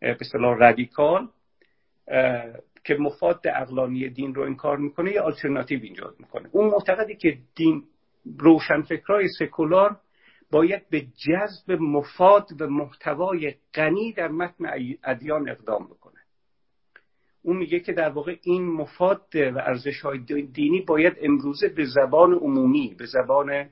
به 0.00 0.16
رادیکال 0.32 1.28
که 2.84 2.94
مفاد 2.94 3.40
عقلانی 3.44 4.08
دین 4.08 4.34
رو 4.34 4.42
انکار 4.42 4.76
می‌کنه 4.76 5.12
یه 5.12 5.20
آلترناتیو 5.20 5.80
ایجاد 5.82 6.14
می‌کنه. 6.18 6.48
اون 6.52 6.70
معتقده 6.70 7.16
که 7.16 7.38
دین 7.54 7.84
روشنفکرای 8.38 9.28
سکولار 9.38 9.96
باید 10.50 10.88
به 10.90 11.00
جذب 11.00 11.72
مفاد 11.80 12.48
و 12.60 12.66
محتوای 12.66 13.54
غنی 13.74 14.12
در 14.12 14.28
متن 14.28 14.66
ادیان 15.04 15.48
اقدام 15.48 15.84
بکنه. 15.86 16.18
اون 17.42 17.56
میگه 17.56 17.80
که 17.80 17.92
در 17.92 18.08
واقع 18.08 18.36
این 18.42 18.66
مفاد 18.72 19.22
و 19.34 19.58
ارزش 19.58 20.00
های 20.00 20.18
دینی 20.52 20.80
باید 20.80 21.16
امروزه 21.20 21.68
به 21.68 21.84
زبان 21.84 22.32
عمومی 22.32 22.94
به 22.98 23.06
زبان 23.06 23.68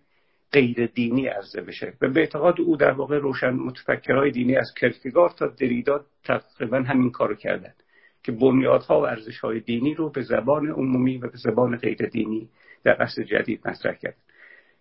غیر 0.52 0.86
دینی 0.86 1.26
عرضه 1.26 1.62
بشه. 1.62 1.92
و 2.00 2.08
به 2.08 2.20
اعتقاد 2.20 2.60
او 2.60 2.76
در 2.76 2.92
واقع 2.92 3.18
روشن 3.18 3.50
متفکرهای 3.50 4.30
دینی 4.30 4.56
از 4.56 4.74
کرکگار 4.80 5.30
تا 5.30 5.46
دریدا 5.46 6.04
تقریبا 6.24 6.78
همین 6.78 7.10
کارو 7.10 7.34
کردن. 7.34 7.72
که 8.26 8.32
بنیادها 8.32 9.00
و 9.00 9.04
ارزش 9.04 9.38
های 9.38 9.60
دینی 9.60 9.94
رو 9.94 10.10
به 10.10 10.22
زبان 10.22 10.66
عمومی 10.66 11.18
و 11.18 11.30
به 11.30 11.36
زبان 11.36 11.76
غیر 11.76 12.06
دینی 12.06 12.48
در 12.84 12.92
عصر 12.92 13.22
جدید 13.22 13.68
مطرح 13.68 13.94
کرد. 13.94 14.16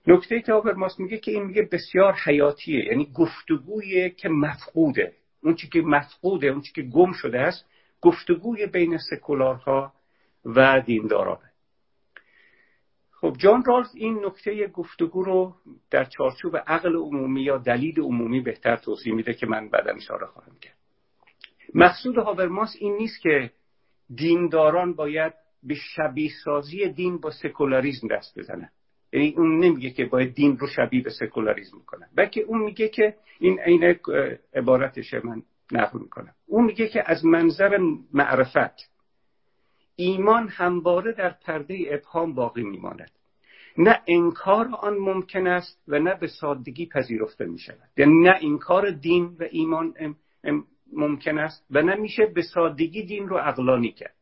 نکته 0.08 0.42
که 0.42 0.54
آبرماس 0.54 1.00
میگه 1.00 1.18
که 1.18 1.32
این 1.32 1.44
میگه 1.44 1.70
بسیار 1.72 2.14
حیاتیه 2.14 2.86
یعنی 2.86 3.12
گفتگویی 3.14 4.10
که 4.10 4.30
مفقوده. 4.30 5.14
اون 5.44 5.56
که 5.56 5.82
مفقوده 5.82 6.48
اون 6.48 6.62
که 6.76 6.82
گم 6.82 7.12
شده 7.12 7.40
است 7.40 7.66
گفتگوی 8.02 8.66
بین 8.66 8.98
سکولارها 8.98 9.94
و 10.46 10.82
دیندارانه. 10.86 11.52
خب 13.12 13.36
جان 13.38 13.64
رالز 13.66 13.96
این 13.96 14.26
نکته 14.26 14.68
گفتگو 14.68 15.24
رو 15.24 15.56
در 15.92 16.06
چارچوب 16.06 16.58
عقل 16.58 16.96
عمومی 16.96 17.42
یا 17.42 17.58
دلیل 17.58 18.00
عمومی 18.00 18.42
بهتر 18.42 18.76
توضیح 18.76 19.14
میده 19.14 19.34
که 19.34 19.48
من 19.48 19.70
بعدم 19.70 19.96
اشاره 19.96 20.26
خواهم 20.26 20.56
کرد. 20.62 20.75
مقصود 21.76 22.18
هاورماس 22.18 22.76
این 22.80 22.96
نیست 22.96 23.22
که 23.22 23.52
دینداران 24.16 24.94
باید 24.94 25.34
به 25.64 25.76
شبیه 25.96 26.32
سازی 26.44 26.90
دین 26.90 27.18
با 27.18 27.32
سکولاریزم 27.32 28.08
دست 28.08 28.40
بزنن. 28.40 28.70
یعنی 29.14 29.34
اون 29.38 29.60
نمیگه 29.60 29.90
که 29.90 30.06
باید 30.06 30.34
دین 30.34 30.58
رو 30.58 30.68
شبیه 30.68 31.04
به 31.04 31.10
سکولاریزم 31.10 31.78
کنن. 31.86 32.08
بلکه 32.16 32.42
اون 32.42 32.62
میگه 32.62 32.90
که 32.90 33.16
این 33.40 33.60
عین 33.60 33.96
عبارتش 34.54 35.14
من 35.14 35.44
نقل 35.72 36.00
می‌کنم. 36.00 36.34
اون 36.48 36.66
میگه 36.66 36.88
که 36.88 37.04
از 37.06 37.26
منظر 37.26 37.78
معرفت 38.14 38.90
ایمان 39.96 40.48
همواره 40.48 41.12
در 41.12 41.30
پرده 41.30 41.78
ابهام 41.90 42.34
باقی 42.34 42.64
میماند. 42.64 43.12
نه 43.78 44.02
انکار 44.08 44.70
آن 44.80 44.98
ممکن 44.98 45.48
است 45.48 45.84
و 45.88 46.00
نه 46.00 46.16
به 46.16 46.28
سادگی 46.28 46.86
پذیرفته 46.86 47.46
می 47.46 47.60
شود 47.60 47.90
یعنی 47.98 48.24
نه 48.24 48.40
انکار 48.42 48.92
دین 48.92 49.36
و 49.40 49.44
ایمان 49.52 49.94
ممکن 50.96 51.38
است 51.38 51.66
و 51.72 51.82
نه 51.82 51.96
میشه 51.96 52.26
به 52.26 52.42
سادگی 52.42 53.04
دین 53.04 53.28
رو 53.28 53.38
اقلانی 53.38 53.92
کرد. 53.92 54.16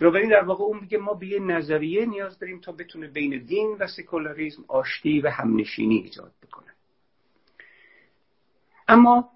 بنابراین 0.00 0.30
در 0.30 0.44
واقع 0.44 0.64
اون 0.64 0.80
میگه 0.80 0.98
ما 0.98 1.14
به 1.14 1.26
یه 1.26 1.40
نظریه 1.40 2.06
نیاز 2.06 2.38
داریم 2.38 2.60
تا 2.60 2.72
بتونه 2.72 3.08
بین 3.08 3.44
دین 3.44 3.76
و 3.80 3.86
سکولاریزم 3.86 4.64
آشتی 4.68 5.20
و 5.20 5.30
همنشینی 5.30 5.96
ایجاد 5.96 6.32
بکنه. 6.42 6.66
اما 8.88 9.28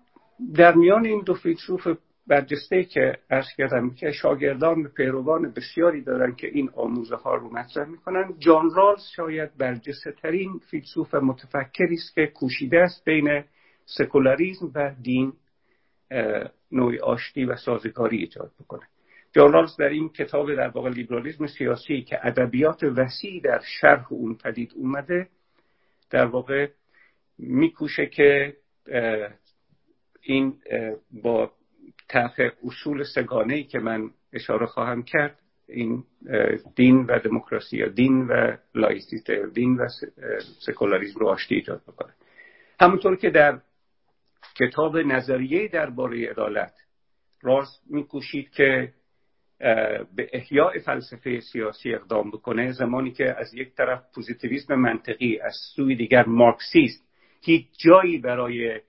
در 0.54 0.74
میان 0.74 1.06
این 1.06 1.22
دو 1.22 1.34
فیلسوف 1.34 1.86
برجسته 2.26 2.84
که 2.84 3.18
ارز 3.30 3.46
کردم 3.56 3.90
که 3.90 4.10
شاگردان 4.10 4.82
و 4.82 4.88
پیروان 4.88 5.52
بسیاری 5.52 6.02
دارن 6.02 6.34
که 6.34 6.46
این 6.46 6.70
آموزه 6.76 7.16
ها 7.16 7.34
رو 7.34 7.50
مطرح 7.52 7.88
می‌کنن 7.88 8.34
جان 8.38 8.70
رالز 8.74 9.02
شاید 9.16 9.56
برجسته 9.56 10.12
ترین 10.12 10.60
فیلسوف 10.70 11.14
متفکری 11.14 11.94
است 11.94 12.14
که 12.14 12.26
کوشیده 12.26 12.78
است 12.78 13.04
بین 13.04 13.44
سکولاریزم 13.84 14.70
و 14.74 14.94
دین 15.02 15.32
نوعی 16.72 16.98
آشتی 16.98 17.44
و 17.44 17.56
سازگاری 17.56 18.16
ایجاد 18.16 18.50
بکنه. 18.60 18.82
جان 19.32 19.52
رالز 19.52 19.76
در 19.76 19.88
این 19.88 20.08
کتاب 20.08 20.54
در 20.54 20.68
واقع 20.68 20.90
لیبرالیزم 20.90 21.46
سیاسی 21.46 22.02
که 22.02 22.26
ادبیات 22.26 22.82
وسیع 22.82 23.40
در 23.42 23.60
شرح 23.80 24.12
اون 24.12 24.34
پدید 24.34 24.72
اومده 24.74 25.28
در 26.10 26.26
واقع 26.26 26.68
میکوشه 27.38 28.06
که 28.06 28.56
این 30.22 30.58
با 31.22 31.52
طرح 32.08 32.34
اصول 32.64 33.04
سه‌گانه 33.04 33.54
ای 33.54 33.64
که 33.64 33.78
من 33.78 34.10
اشاره 34.32 34.66
خواهم 34.66 35.02
کرد 35.02 35.38
این 35.68 36.04
دین 36.76 37.04
و 37.04 37.18
دموکراسی 37.18 37.76
یا 37.76 37.88
دین 37.88 38.26
و 38.26 38.56
لایسیته 38.74 39.46
دین 39.54 39.76
و 39.76 39.88
سکولاریزم 40.66 41.20
رو 41.20 41.28
آشتی 41.28 41.54
ایجاد 41.54 41.82
بکنه. 41.88 42.12
همونطور 42.80 43.16
که 43.16 43.30
در 43.30 43.60
کتاب 44.60 44.96
نظریه 44.96 45.68
درباره 45.68 46.30
عدالت 46.30 46.72
رالز 47.42 47.82
میکوشید 47.90 48.50
که 48.50 48.92
به 50.16 50.28
احیاء 50.32 50.78
فلسفه 50.78 51.40
سیاسی 51.40 51.94
اقدام 51.94 52.30
بکنه 52.30 52.72
زمانی 52.72 53.10
که 53.10 53.34
از 53.38 53.54
یک 53.54 53.74
طرف 53.74 54.02
پوزیتیویسم 54.14 54.74
منطقی 54.74 55.40
از 55.40 55.54
سوی 55.76 55.96
دیگر 55.96 56.24
مارکسیست 56.26 57.04
هیچ 57.42 57.66
جایی 57.78 58.18
برای 58.18 58.80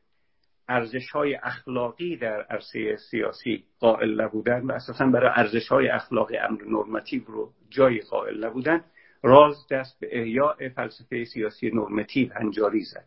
ارزش 0.69 1.09
های 1.11 1.35
اخلاقی 1.35 2.17
در 2.17 2.41
عرصه 2.41 2.95
سیاسی 2.95 3.63
قائل 3.79 4.21
نبودن 4.21 4.61
و 4.61 4.71
اساسا 4.71 5.05
برای 5.05 5.31
ارزش 5.35 5.67
های 5.67 5.87
اخلاقی 5.87 6.37
امر 6.37 6.63
normative 6.63 7.21
رو 7.25 7.51
جایی 7.69 7.99
قائل 7.99 8.45
نبودن 8.45 8.83
رالز 9.23 9.67
دست 9.71 9.99
به 9.99 10.07
احیاء 10.11 10.69
فلسفه 10.75 11.25
سیاسی 11.25 11.71
normative 11.73 12.33
هنجاری 12.33 12.83
زد. 12.83 13.05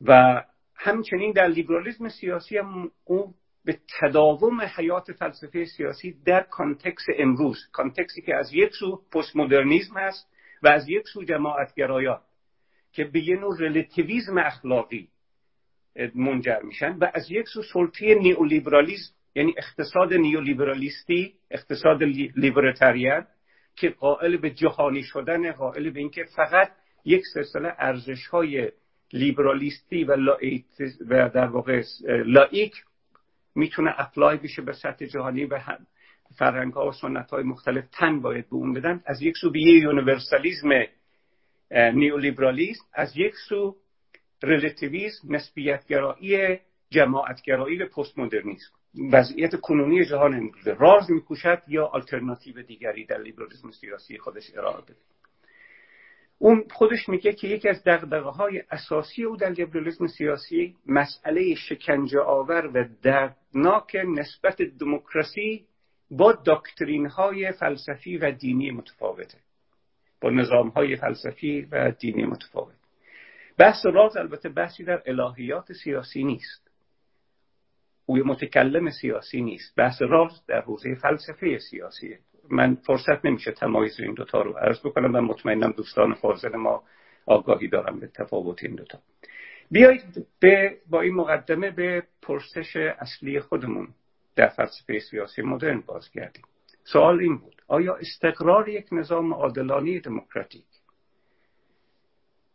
و 0.00 0.42
همچنین 0.84 1.32
در 1.32 1.46
لیبرالیزم 1.46 2.08
سیاسی 2.08 2.58
هم 2.58 2.90
او 3.04 3.34
به 3.64 3.78
تداوم 4.00 4.60
حیات 4.60 5.12
فلسفه 5.12 5.64
سیاسی 5.64 6.16
در 6.24 6.42
context 6.42 7.02
امروز 7.18 7.58
context 7.72 8.16
ی 8.16 8.22
که 8.22 8.36
از 8.36 8.54
یک 8.54 8.70
سو 8.74 9.02
پست 9.12 9.36
مدرنیزم 9.36 9.96
هست 9.96 10.28
و 10.62 10.68
از 10.68 10.88
یک 10.88 11.02
سو 11.12 11.24
جماعتگرایان 11.24 12.20
که 12.92 13.04
به 13.04 13.28
یه 13.28 13.36
نوع 13.36 13.56
relativism 13.58 14.38
اخلاقی 14.38 15.08
منجر 16.14 16.60
میشن 16.62 16.92
و 17.00 17.10
از 17.14 17.30
یک 17.30 17.48
سو 17.48 17.62
سلطه 17.62 18.14
neoliberalism 18.14 19.14
یعنی 19.34 19.54
اقتصاد 19.58 20.14
neoliberalist 20.14 21.25
ی 21.25 21.34
اقتصاد 21.50 22.02
libertarian 22.36 23.26
که 23.76 23.90
قائل 23.90 24.36
به 24.36 24.50
جهانی 24.50 25.02
شدن 25.02 25.52
قائل 25.52 25.90
به 25.90 26.00
اینکه 26.00 26.24
فقط 26.36 26.72
یک 27.04 27.22
سلسله 27.34 27.74
ارزش 27.78 28.26
های 28.26 28.72
لیبرالیستی 29.12 30.04
و, 30.04 30.16
و 31.08 31.28
در 31.28 31.46
واقع 31.46 31.82
لائیک 32.06 32.72
می‌تونه 33.54 33.94
apply 33.98 34.36
بشه 34.36 34.62
به 34.62 34.72
سطح 34.72 35.06
جهانی 35.06 35.44
و 35.44 35.58
فرهنگ 36.38 36.72
ها 36.72 36.88
و 36.88 36.92
سنت 36.92 37.30
های 37.30 37.42
مختلف 37.42 37.84
تن 37.92 38.20
باید 38.20 38.50
به 38.50 38.56
اون 38.56 38.72
بدن. 38.72 39.02
از 39.06 39.22
یک 39.22 39.36
سو 39.36 39.50
به 39.50 39.60
universalism 39.60 40.68
neoliberalism 41.72 42.84
از 42.92 43.16
یک 43.16 43.34
سو 43.48 43.76
relativism 44.42 45.34
نسبیتگرایی 45.34 46.58
جماعتگرایی 46.90 47.78
و 47.78 47.88
پست 47.88 48.18
مدرنیسم 48.18 48.72
وضعیت 49.12 49.60
کنونی 49.60 50.04
جهان 50.04 50.34
امروزه. 50.34 50.74
راز 50.74 51.10
میکوشد 51.10 51.62
یا 51.68 51.86
آلترناتیو 51.86 52.62
دیگری 52.62 53.04
در 53.06 53.18
لیبرالیسم 53.18 53.70
سیاسی 53.70 54.18
خودش 54.18 54.50
ارائه 54.56 54.82
بده. 54.82 54.96
اون 56.42 56.64
خودش 56.70 57.08
میگه 57.08 57.32
که 57.32 57.48
یکی 57.48 57.68
از 57.68 57.84
دقدقه 57.84 58.30
های 58.30 58.62
اساسی 58.70 59.24
او 59.24 59.36
در 59.36 59.48
لیبرالیسم 59.48 60.06
سیاسی 60.06 60.76
مسئله 60.86 61.54
شکنجه 61.54 62.20
آور 62.20 62.66
و 62.66 62.84
دردناک 63.02 63.96
نسبت 64.16 64.62
دموکراسی 64.62 65.66
با 66.10 66.32
داکترین 66.32 67.06
های 67.06 67.52
فلسفی 67.52 68.18
و 68.18 68.30
دینی 68.30 68.70
متفاوته. 68.70 69.38
با 70.20 70.30
نظام 70.30 70.68
های 70.68 70.96
فلسفی 70.96 71.68
و 71.70 71.90
دینی 71.90 72.24
متفاوت. 72.24 72.76
بحث 73.58 73.86
راز 73.86 74.16
البته 74.16 74.48
بحثی 74.48 74.84
در 74.84 75.02
الهیات 75.06 75.72
سیاسی 75.72 76.24
نیست. 76.24 76.70
او 78.06 78.16
متکلم 78.16 78.90
سیاسی 78.90 79.40
نیست. 79.40 79.76
بحث 79.76 80.02
راز 80.02 80.46
در 80.46 80.60
حوزه 80.60 80.94
فلسفه 80.94 81.58
سیاسیه. 81.58 82.18
من 82.50 82.74
فرصت 82.74 83.24
نمیشه 83.24 83.52
تمایز 83.52 84.00
این 84.00 84.14
دوتا 84.14 84.42
رو 84.42 84.52
عرض 84.52 84.80
بکنم 84.80 85.14
و 85.14 85.20
مطمئنم 85.20 85.70
دوستان 85.70 86.14
فاضل 86.14 86.56
ما 86.56 86.82
آگاهی 87.26 87.68
دارم 87.68 88.00
به 88.00 88.06
تفاوت 88.06 88.64
این 88.64 88.74
دوتا. 88.74 88.98
بیایید 89.70 90.26
به 90.40 90.78
با 90.90 91.00
این 91.00 91.14
مقدمه 91.14 91.70
به 91.70 92.02
پرسش 92.22 92.76
اصلی 92.76 93.40
خودمون 93.40 93.88
در 94.36 94.48
فلسفه 94.48 94.98
سیاسی 94.98 95.42
مدرن 95.42 95.80
بازگردیم. 95.80 96.44
سوال 96.84 97.20
این 97.20 97.38
بود 97.38 97.62
آیا 97.68 97.94
استقرار 97.94 98.68
یک 98.68 98.86
نظام 98.92 99.34
عادلانه 99.34 100.00
دموکراتیک 100.00 100.64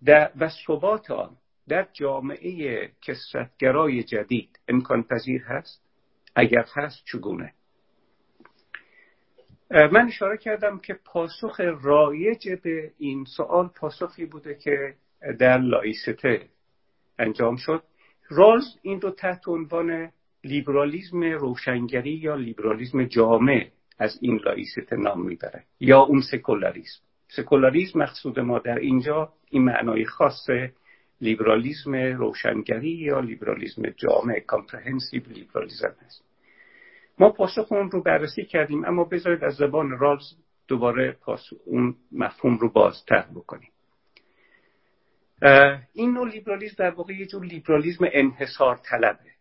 و 0.08 0.50
ثبات 0.68 1.12
آن 1.12 1.38
در 1.68 1.88
جامعه 1.94 2.90
کسرتگرای 3.02 4.04
جدید 4.04 4.60
امکان 4.68 5.04
پذیر 5.04 5.42
هست؟ 5.42 5.82
اگر 6.36 6.66
هست 6.76 7.04
چگونه؟ 7.06 7.54
من 9.72 10.08
اشاره 10.08 10.38
کردم 10.38 10.80
که 10.80 10.94
پاسخ 11.06 11.62
رایج 11.82 12.50
به 12.64 12.92
این 12.98 13.26
سوال 13.26 13.68
پاسخی 13.68 14.26
بوده 14.26 14.56
که 14.56 14.94
در 15.40 15.58
لایسته 15.58 16.42
انجام 17.20 17.56
شد. 17.56 17.84
راز 18.30 18.80
این 18.82 19.02
رو 19.02 19.12
تحت 19.12 19.48
عنوان 19.48 20.12
لیبرالیزم 20.44 21.24
روشنگری 21.24 22.12
یا 22.12 22.36
لیبرالیزم 22.36 23.04
جامع 23.04 23.68
از 24.00 24.18
این 24.22 24.40
لایسته 24.46 24.96
نام 24.96 25.26
می‌بره 25.26 25.64
یا 25.80 26.00
اون 26.00 26.22
سکولاریزم 26.22 27.00
سکولاریزم 27.28 28.00
مقصود 28.00 28.40
ما 28.40 28.60
در 28.60 28.80
اینجا 28.80 29.34
این 29.50 29.64
معنای 29.64 30.06
خاص 30.06 30.50
لیبرالیزم 31.22 31.96
روشنگری 31.96 32.90
یا 32.90 33.20
لیبرالیزم 33.20 33.82
جامع 33.90 34.40
comprehensive 34.40 35.22
liberalism 35.28 35.96
است. 36.06 36.27
ما 37.20 37.30
پاسخ 37.30 37.72
اون 37.72 37.92
رو 37.92 38.02
بررسی 38.02 38.46
کردیم 38.46 38.86
اما 38.86 39.04
بذارید 39.04 39.44
از 39.44 39.56
زبان 39.56 39.98
رالز 40.00 40.34
دوباره 40.68 41.12
پاس 41.12 41.50
اون 41.66 41.96
مفهوم 42.12 42.58
رو 42.58 42.70
بازتر 42.70 43.26
بکنیم. 43.36 43.72
این 45.94 46.14
نوع 46.14 46.30
لیبرالیزم 46.30 46.76
در 46.78 46.90
واقع 46.90 47.14
یه 47.14 47.26
جور 47.26 47.46
لیبرالیزم 47.46 48.06
انحصار 48.12 48.76
طلبه 48.76 49.32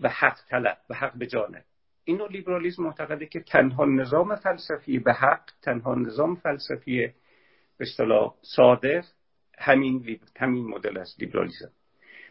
و 0.00 0.08
حق 0.08 0.38
طلب 0.48 0.78
و 0.90 0.94
حق 0.94 1.14
به 1.14 1.26
جانب 1.26 1.64
این 2.04 2.16
نوع 2.16 2.32
لیبرالیزم 2.32 2.82
معتقده 2.82 3.26
که 3.26 3.40
تنها 3.40 3.84
نظام 3.84 4.36
فلسفی 4.36 4.98
به 4.98 5.12
حق 5.12 5.50
تنها 5.62 5.94
نظام 5.94 6.34
فلسفی 6.34 7.06
به 7.06 7.12
اصطلاح 7.80 8.34
صادق 8.42 9.04
همین 9.58 10.20
همین 10.36 10.66
مدل 10.66 10.98
است 10.98 11.20
لیبرالیزم. 11.20 11.70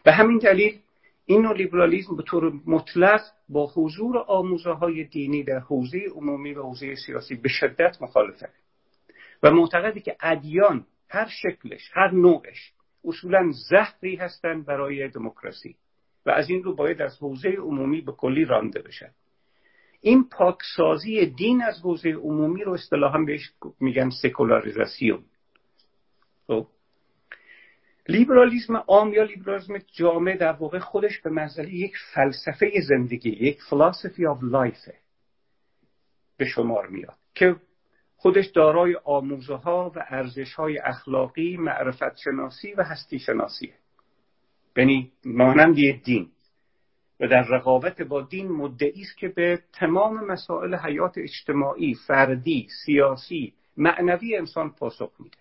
به 0.04 0.12
همین 0.12 0.38
دلیل 0.38 0.78
این 1.26 1.42
نوع 1.42 1.56
لیبرالیزم 1.56 2.16
به 2.16 2.22
طور 2.22 2.52
مطلق 2.66 3.20
با 3.48 3.72
حضور 3.74 4.18
آموزه 4.18 4.70
های 4.70 5.04
دینی 5.04 5.44
در 5.44 5.58
حوزه 5.58 5.98
عمومی 6.14 6.54
و 6.54 6.62
حوزه 6.62 6.94
سیاسی 6.94 7.34
به 7.34 7.48
شدت 7.48 8.02
مخالفه. 8.02 8.48
و 9.42 9.50
معتقده 9.50 10.00
که 10.00 10.16
ادیان 10.20 10.86
هر 11.08 11.28
شکلش 11.42 11.90
هر 11.92 12.10
نوعش 12.10 12.72
اصولا 13.04 13.50
زهری 13.70 14.16
هستند 14.16 14.66
برای 14.66 15.08
دموکراسی 15.08 15.76
و 16.26 16.30
از 16.30 16.50
این 16.50 16.62
رو 16.62 16.74
باید 16.74 17.02
از 17.02 17.18
حوزه 17.18 17.48
عمومی 17.48 18.00
به 18.00 18.12
کلی 18.12 18.44
رانده 18.44 18.82
بشن. 18.82 19.10
این 20.00 20.28
پاکسازی 20.28 21.26
دین 21.26 21.62
از 21.62 21.80
حوزه 21.80 22.10
عمومی 22.10 22.64
رو 22.64 22.72
اصطلاحا 22.72 23.18
بهش 23.18 23.52
میگن 23.80 24.10
سکولاریزاسیون. 24.22 25.24
لیبرالیزم 28.08 28.76
عام 28.76 29.12
یا 29.12 29.22
لیبرالیزم 29.22 29.78
جامع 29.92 30.36
در 30.36 30.52
واقع 30.52 30.78
خودش 30.78 31.20
به 31.20 31.30
منزله 31.30 31.74
یک 31.74 31.92
فلسفه 32.14 32.80
زندگی 32.88 33.30
یک 33.30 33.58
philosophy 33.58 34.20
of 34.20 34.42
life 34.52 34.92
به 36.36 36.44
شمار 36.44 36.86
میاد 36.86 37.16
که 37.34 37.56
خودش 38.16 38.46
دارای 38.46 38.96
آموزه 39.04 39.54
ها 39.54 39.92
و 39.96 40.04
ارزش 40.08 40.54
های 40.54 40.78
اخلاقی 40.78 41.56
معرفت 41.56 42.16
شناسی 42.16 42.72
و 42.72 42.82
هستی 42.82 43.18
شناسیه 43.18 43.74
یعنی 44.76 45.12
مانند 45.24 45.78
یک 45.78 46.02
دین. 46.02 46.28
و 47.20 47.28
در 47.28 47.42
رقابت 47.42 48.02
با 48.02 48.22
دین 48.22 48.48
مدعی 48.48 49.02
است 49.02 49.16
که 49.16 49.28
به 49.28 49.62
تمام 49.72 50.24
مسائل 50.24 50.74
حیات 50.74 51.18
اجتماعی 51.18 51.94
فردی 51.94 52.68
سیاسی 52.84 53.54
معنوی 53.76 54.36
انسان 54.36 54.70
پاسخ 54.70 55.12
میده. 55.18 55.36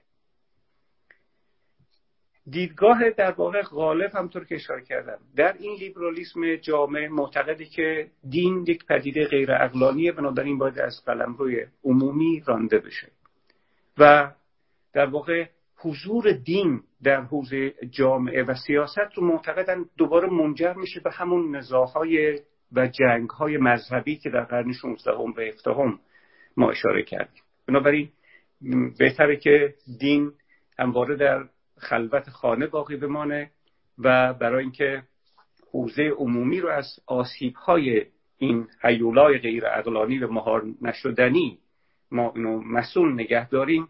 دیدگاه 2.49 3.09
در 3.09 3.31
واقع 3.31 3.61
غالب 3.61 4.11
همطور 4.15 4.45
که 4.45 4.55
اشاره 4.55 4.81
کردم. 4.81 5.17
در 5.35 5.55
این 5.59 5.77
لیبرالیسم 5.79 6.55
جامع 6.55 7.07
معتقدی 7.07 7.65
که 7.65 8.07
دین 8.29 8.65
یک 8.67 8.85
پدیده 8.85 9.27
غیر 9.27 9.51
اقلانیه 9.51 10.11
بنابراین 10.11 10.57
باید 10.57 10.79
از 10.79 11.03
روی 11.37 11.65
عمومی 11.83 12.43
رانده 12.45 12.79
بشه. 12.79 13.07
و 13.97 14.31
در 14.93 15.05
واقع 15.05 15.45
حضور 15.77 16.31
دین 16.31 16.81
در 17.03 17.21
حوزه 17.21 17.73
جامعه 17.89 18.43
و 18.43 18.53
سیاست 18.67 19.13
رو 19.15 19.23
معتقدن 19.23 19.85
دوباره 19.97 20.29
منجر 20.29 20.73
میشه 20.73 20.99
به 20.99 21.11
همون 21.11 21.55
نزاهای 21.55 22.39
و 22.71 22.87
جنگ 22.87 23.29
های 23.29 23.57
مذهبی 23.57 24.15
که 24.15 24.29
در 24.29 24.43
قرن 24.43 24.71
16 24.71 25.11
و 25.11 25.39
17 25.39 25.99
ما 26.57 26.71
اشاره 26.71 27.03
کردیم. 27.03 27.43
بنابراین 27.67 28.09
بهتره 28.99 29.37
که 29.37 29.73
دین 29.99 30.31
همواره 30.79 31.15
در 31.15 31.45
خلوت 31.77 32.29
خانه 32.29 32.67
باقی 32.67 32.95
بمانه 32.95 33.51
و 33.97 34.33
برای 34.33 34.63
اینکه 34.63 35.03
حوزه 35.71 36.03
عمومی 36.03 36.59
رو 36.61 36.69
از 36.69 36.99
آسیب 37.07 37.55
های 37.55 38.05
این 38.37 38.67
حیولای 38.81 39.37
غیر 39.37 39.63
اقلانی 39.65 40.19
و 40.19 40.31
مهار 40.31 40.65
نشدنی 40.81 41.59
ما 42.11 42.33
اینو 42.35 42.59
مسئول 42.59 43.13
نگه 43.13 43.49
داریم 43.49 43.87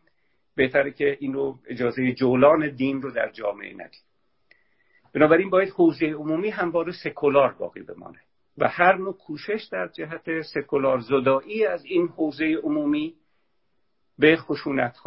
بهتره 0.56 0.91
که 0.91 1.17
اینو 1.19 1.58
اجازه 1.67 2.13
جولان 2.13 2.69
دین 2.69 3.02
رو 3.02 3.12
در 3.12 3.32
جامعه 3.32 3.74
ندیم. 3.74 4.02
بنابراین 5.13 5.50
باید 5.50 5.69
حوزه 5.69 6.06
عمومی 6.06 6.50
همواره 6.50 6.91
سکولار 6.91 7.54
باقی 7.54 7.82
بمانه 7.82 8.19
و 8.58 8.67
هر 8.67 8.98
نوع 8.98 9.13
کوشش 9.13 9.63
در 9.71 9.88
جهت 9.88 10.41
سکولار 10.41 11.00
زدایی 11.00 11.65
از 11.65 11.86
این 11.86 12.08
حوزه 12.08 12.58
عمومی 12.63 13.15
به 14.19 14.36
خشونت 14.36 14.98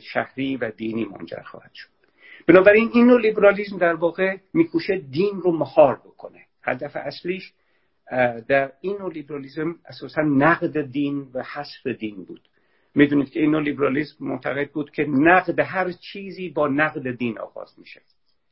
شهری 0.00 0.56
و 0.56 0.70
دینی 0.70 1.04
منجر 1.04 1.42
خواهد 1.42 1.70
شد. 1.74 1.88
بنابراین 2.46 2.90
این 2.94 3.06
نوع 3.06 3.20
لیبرالیزم 3.20 3.78
در 3.78 3.94
واقع 3.94 4.36
میکوشه 4.54 4.98
دین 5.10 5.40
رو 5.40 5.52
مهار 5.52 5.96
بکنه. 5.96 6.46
هدف 6.62 6.96
اصلیش 6.96 7.52
در 8.48 8.72
این 8.80 8.96
نوع 8.96 9.12
لیبرالیزم 9.12 9.76
اساسا 9.86 10.22
نقد 10.22 10.80
دین 10.80 11.30
و 11.34 11.42
حذف 11.42 11.86
دین 11.98 12.24
بود. 12.24 12.40
می‌دونید 12.94 13.30
که 13.30 13.40
این 13.40 13.50
نوع 13.50 13.62
لیبرالیزم 13.62 14.16
معتقد 14.20 14.70
بود 14.70 14.90
که 14.90 15.06
نقد 15.08 15.60
هر 15.60 15.92
چیزی 15.92 16.48
با 16.48 16.68
نقد 16.68 17.10
دین 17.10 17.38
آغاز 17.38 17.78
میشه 17.78 18.00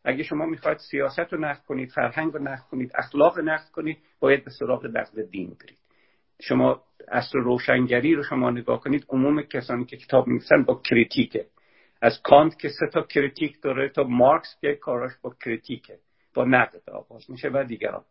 اگه 0.05 0.23
شما 0.23 0.47
می‌خواید 0.47 0.79
سیاست 0.79 1.33
رو 1.33 1.41
نقد 1.41 1.65
کنید 1.65 1.91
فرهنگ 1.91 2.33
رو 2.33 2.43
نقد 2.43 2.63
کنید 2.71 2.93
اخلاق 2.95 3.39
رو 3.39 3.45
نقد 3.45 3.71
کنید 3.73 3.99
باید 4.21 4.45
به 4.45 4.51
سراغ 4.51 4.87
نقد 4.87 5.31
دین 5.31 5.57
برید. 5.61 5.79
شما 6.41 6.83
عصر 7.09 7.39
روشنگری 7.39 8.15
رو 8.15 8.23
شما 8.23 8.51
نگاه 8.51 8.81
کنید 8.81 9.07
عموم 9.09 9.43
کسانی 9.43 9.85
که 9.85 9.97
کتاب 9.97 10.27
می‌نویسن 10.27 10.63
با 10.63 10.81
critique 10.91 11.35
ه. 11.35 11.47
از 12.03 12.23
کانت 12.23 12.59
که 12.59 12.69
سه 12.69 12.87
تا 12.93 13.03
critique 13.03 13.61
داره 13.63 13.89
تا 13.89 14.03
مارکس 14.03 14.57
که 14.61 14.75
کاراش 14.75 15.13
با 15.23 15.35
critique 15.45 15.93
ه 15.93 15.99
با 16.35 16.45
نقد 16.45 16.91
آغاز 16.91 17.31
میشه 17.31 17.49
و 17.49 17.65
دیگران. 17.69 18.05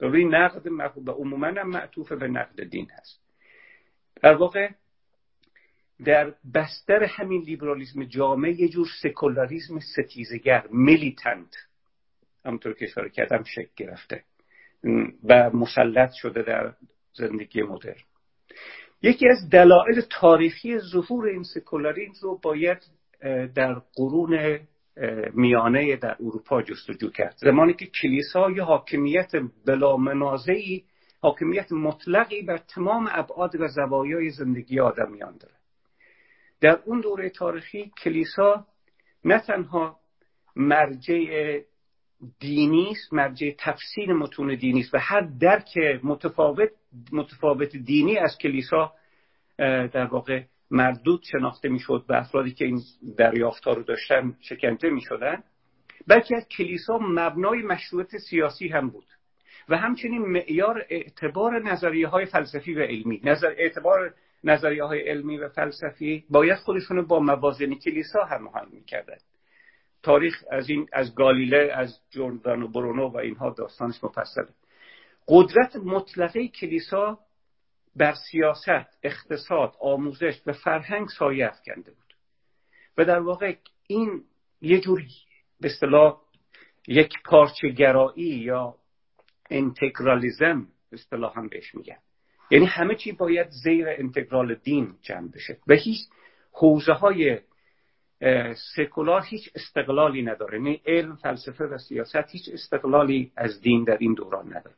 این 0.00 0.34
نقد 0.34 0.66
و 1.08 1.10
عموما 1.10 1.46
هم 1.46 1.68
معطوف 1.68 2.12
به 2.12 2.28
نقد 2.28 2.62
دین 2.62 2.88
هست. 2.90 3.20
در 4.22 4.34
واقع 4.34 4.70
در 6.04 6.34
بستر 6.54 7.04
همین 7.04 7.42
لیبرالیزم 7.42 8.04
جامع 8.04 8.60
یه 8.60 8.68
جور 8.68 8.86
سکولاریزم 9.02 9.78
ستیزگر 9.78 10.66
militant. 10.70 11.54
همونطور 12.44 12.74
که 12.74 12.84
اشاره 12.84 13.10
کردم 13.10 13.42
شکل 13.42 13.70
گرفته. 13.76 14.24
و 15.24 15.50
مسلط 15.50 16.12
شده 16.12 16.42
در 16.42 16.72
زندگی 17.18 17.62
مدرن. 17.62 17.94
یکی 19.02 19.28
از 19.28 19.50
دلایل 19.50 20.00
تاریخی 20.20 20.78
ظهور 20.78 21.26
این 21.26 21.42
سکولاریزم 21.42 22.20
رو 22.22 22.38
باید 22.42 22.78
در 23.54 23.82
قرون 23.94 24.60
میانه 25.34 25.96
در 25.96 26.16
اروپا 26.20 26.62
جستجو 26.62 27.10
کرد. 27.10 27.34
زمانی 27.36 27.74
که 27.74 27.86
کلیسا 27.86 28.50
یه 28.50 28.62
حاکمیت 28.62 29.32
بلا 29.66 29.96
منازعی 29.96 30.84
حاکمیت 31.20 31.72
مطلقی 31.72 32.42
بر 32.42 32.58
تمام 32.58 33.08
ابعاد 33.12 33.60
و 33.60 33.68
زوایای 33.68 34.30
زندگی 34.30 34.80
آدمیان 34.80 35.36
داره 35.40 35.54
در 36.60 36.78
اون 36.84 37.00
دوره 37.00 37.30
تاریخی 37.30 37.92
کلیسا 38.04 38.66
نه 39.24 39.38
تنها 39.38 40.00
مرجع 40.56 41.60
دینی 42.40 42.88
است 42.90 43.12
مرجع 43.12 43.50
تفسیر 43.58 44.12
متون 44.12 44.54
دینی 44.54 44.80
است 44.80 44.94
و 44.94 44.98
هر 44.98 45.20
درک 45.20 45.78
متفاوت 46.02 46.70
متفاوت 47.12 47.76
دینی 47.76 48.18
از 48.18 48.38
کلیسا 48.38 48.92
در 49.58 50.04
واقع 50.04 50.42
مردود 50.70 51.22
شناخته 51.32 51.68
می‌شد 51.68 52.04
به 52.08 52.18
افرادی 52.18 52.50
که 52.50 52.64
این 52.64 52.80
دریافت 53.18 53.64
ها 53.64 53.72
رو 53.72 53.82
داشتن 53.82 54.36
شکنجه 54.40 54.90
می‌شدن. 54.90 55.42
بلکه 56.06 56.36
از 56.36 56.48
کلیسا 56.48 56.98
مبنای 56.98 57.62
مشروعیت 57.62 58.16
سیاسی 58.16 58.68
هم 58.68 58.90
بود 58.90 59.06
و 59.68 59.76
همچنین 59.76 60.22
معیار 60.22 60.84
اعتبار 60.90 61.62
نظریه 61.62 62.08
های 62.08 62.26
فلسفی 62.26 62.74
و 62.74 62.82
علمی. 62.82 63.20
نظر 63.24 63.54
اعتبار 63.58 64.14
نظریه 64.44 64.84
های 64.84 65.00
علمی 65.00 65.38
و 65.38 65.48
فلسفی 65.48 66.24
باید 66.30 66.58
خودشون 66.58 67.06
با 67.06 67.20
موازن 67.20 67.74
کلیسا 67.74 68.24
هماهنگ 68.24 68.72
می‌کردن. 68.72 69.16
تاریخ 70.08 70.44
از 70.50 70.70
این 70.70 70.88
از 70.92 71.14
گالیله 71.14 71.72
از 71.74 72.00
جوردان 72.10 72.62
و 72.62 72.68
برونو 72.68 73.08
و 73.08 73.16
اینها 73.16 73.50
داستانش 73.50 74.04
مفصله. 74.04 74.48
قدرت 75.28 75.76
مطلقه 75.76 76.48
کلیسا 76.48 77.18
بر 77.96 78.14
سیاست 78.30 78.98
اقتصاد 79.02 79.74
آموزش 79.80 80.40
و 80.46 80.52
فرهنگ 80.52 81.08
سایه 81.18 81.46
افکنده 81.46 81.90
بود. 81.90 82.14
و 82.98 83.04
در 83.04 83.18
واقع 83.18 83.54
این 83.86 84.22
یه 84.60 84.80
جور 84.80 85.02
به 85.60 85.68
اصطلاح 85.68 86.20
یک 86.86 87.12
پارچه 87.24 87.68
گرایی 87.68 88.24
یا 88.24 88.74
انتگرالیزم 89.50 90.68
هم 91.34 91.48
بهش 91.48 91.74
میگن. 91.74 91.98
یعنی 92.50 92.66
همه 92.66 92.94
چی 92.94 93.12
باید 93.12 93.48
زیر 93.48 93.88
انتگرال 93.88 94.54
دین 94.54 94.94
جمع 95.02 95.30
بشه 95.30 95.58
و 95.66 95.74
هیچ 95.74 96.00
حوزه 96.52 96.92
های 96.92 97.40
سکولار 98.76 99.22
هیچ 99.28 99.50
استقلالی 99.54 100.22
نداره. 100.22 100.58
یعنی 100.58 100.82
علم 100.86 101.16
فلسفه 101.16 101.64
و 101.64 101.78
سیاست 101.78 102.30
هیچ 102.30 102.48
استقلالی 102.52 103.32
از 103.36 103.60
دین 103.60 103.84
در 103.84 103.96
این 104.00 104.14
دوران 104.14 104.46
نداره. 104.46 104.76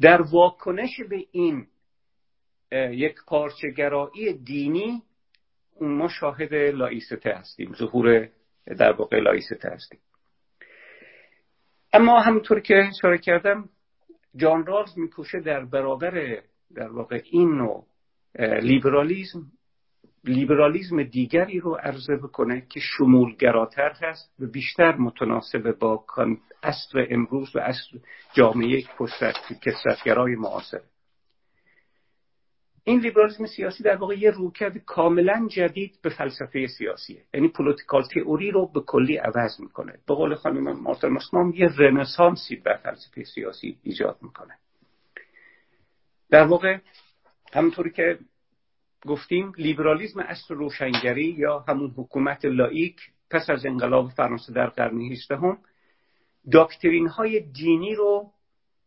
در 0.00 0.22
واکنش 0.22 1.00
به 1.10 1.24
این 1.32 1.66
یک 2.72 3.14
پارچگرایی 3.26 4.32
دینی 4.32 5.02
ما 5.80 6.08
شاهد 6.08 6.54
لایسته 6.54 7.30
هستیم 7.30 7.72
ظهور 7.72 8.28
در 8.66 8.92
واقع 8.92 9.18
لایسته 9.20 9.68
هستیم. 9.68 10.00
اما 11.92 12.20
همونطور 12.20 12.60
که 12.60 12.88
اشاره 12.88 13.18
کردم 13.18 13.68
جان 14.36 14.66
رالز 14.66 14.98
میکوشه 14.98 15.40
در 15.40 15.64
برابر 15.64 16.42
در 16.74 16.88
واقع 16.88 17.20
این 17.30 17.48
نوع 17.48 17.86
لیبرالیزم 18.38 19.42
لیبرالیزم 20.24 21.02
دیگری 21.02 21.60
رو 21.60 21.74
عرضه 21.74 22.16
بکنه 22.16 22.66
که 22.70 22.80
شمولگراتر 22.80 23.92
هست 24.02 24.34
و 24.40 24.46
بیشتر 24.46 24.96
متناسب 24.96 25.78
با 25.78 26.04
عصر 26.62 27.06
امروز 27.10 27.56
و 27.56 27.58
عصر 27.58 27.98
جامعه 28.32 28.82
کثرتگرای 29.62 30.34
معاصر. 30.34 30.80
این 32.84 33.00
لیبرالیسم 33.00 33.46
سیاسی 33.46 33.82
در 33.82 33.96
واقع 33.96 34.18
یه 34.18 34.30
رویکرد 34.30 34.78
کاملا 34.78 35.48
جدید 35.50 35.98
به 36.02 36.10
فلسفه 36.10 36.66
سیاسیه 36.66 37.22
یعنی 37.34 37.48
political 37.48 38.02
theory 38.14 38.50
رو 38.50 38.72
به 38.72 38.80
کلی 38.80 39.16
عوض 39.16 39.60
می‌کنه. 39.60 39.92
به 39.92 40.14
قول 40.14 40.34
خانم 40.34 40.80
مارتن 40.80 41.08
مسمام 41.08 41.52
یه 41.54 41.68
رنسانسی 41.78 42.56
بر 42.56 42.76
فلسفه 42.76 43.24
سیاسی 43.24 43.78
ایجاد 43.82 44.18
می‌کنه. 44.22 44.54
در 46.30 46.44
واقع 46.44 46.78
همونطوری 47.52 47.90
که 47.90 48.18
گفتیم 49.06 49.52
لیبرالیزم 49.58 50.20
اصل 50.20 50.54
روشنگری 50.54 51.34
یا 51.38 51.64
همون 51.68 51.90
حکومت 51.96 52.44
لایک 52.44 53.00
پس 53.30 53.50
از 53.50 53.66
انقلاب 53.66 54.10
فرانسه 54.10 54.52
در 54.52 54.66
قرن 54.66 55.00
هجدهم 55.00 55.58
داکترین 56.52 57.08
های 57.08 57.40
دینی 57.40 57.94
رو 57.94 58.30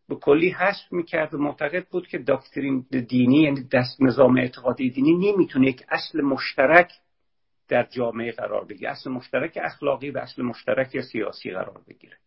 به 0.10 0.16
کلی 0.16 0.50
حذف 0.50 0.92
می‌کرد 0.92 1.34
و 1.34 1.38
معتقد 1.38 1.88
بود 1.90 2.08
که 2.08 2.18
داکترین 2.18 2.86
دینی 3.10 3.42
یعنی 3.42 3.68
دست 3.72 4.02
نظام 4.02 4.38
اعتقادی 4.38 4.90
دینی 4.90 5.32
نمی‌تونه 5.32 5.68
یک 5.68 5.84
اصل 5.90 6.22
مشترک 6.22 6.92
در 7.68 7.84
جامعه 7.84 8.32
قرار 8.32 8.66
بگیره. 8.66 8.92
اصل 8.92 9.12
مشترک 9.12 9.58
اخلاقی 9.62 10.12
و 10.12 10.18
اصل 10.18 10.42
مشترک 10.42 11.02
سیاسی 11.02 11.52
قرار 11.52 11.82
بگیره. 11.88 12.18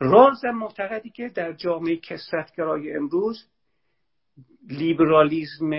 رالز 0.00 0.44
هم 0.44 0.58
معتقدی 0.58 1.10
که 1.10 1.28
در 1.28 1.52
جامعه 1.52 1.96
کثرت‌گرای 1.96 2.96
امروز 2.96 3.48
لیبرالیزم 4.68 5.72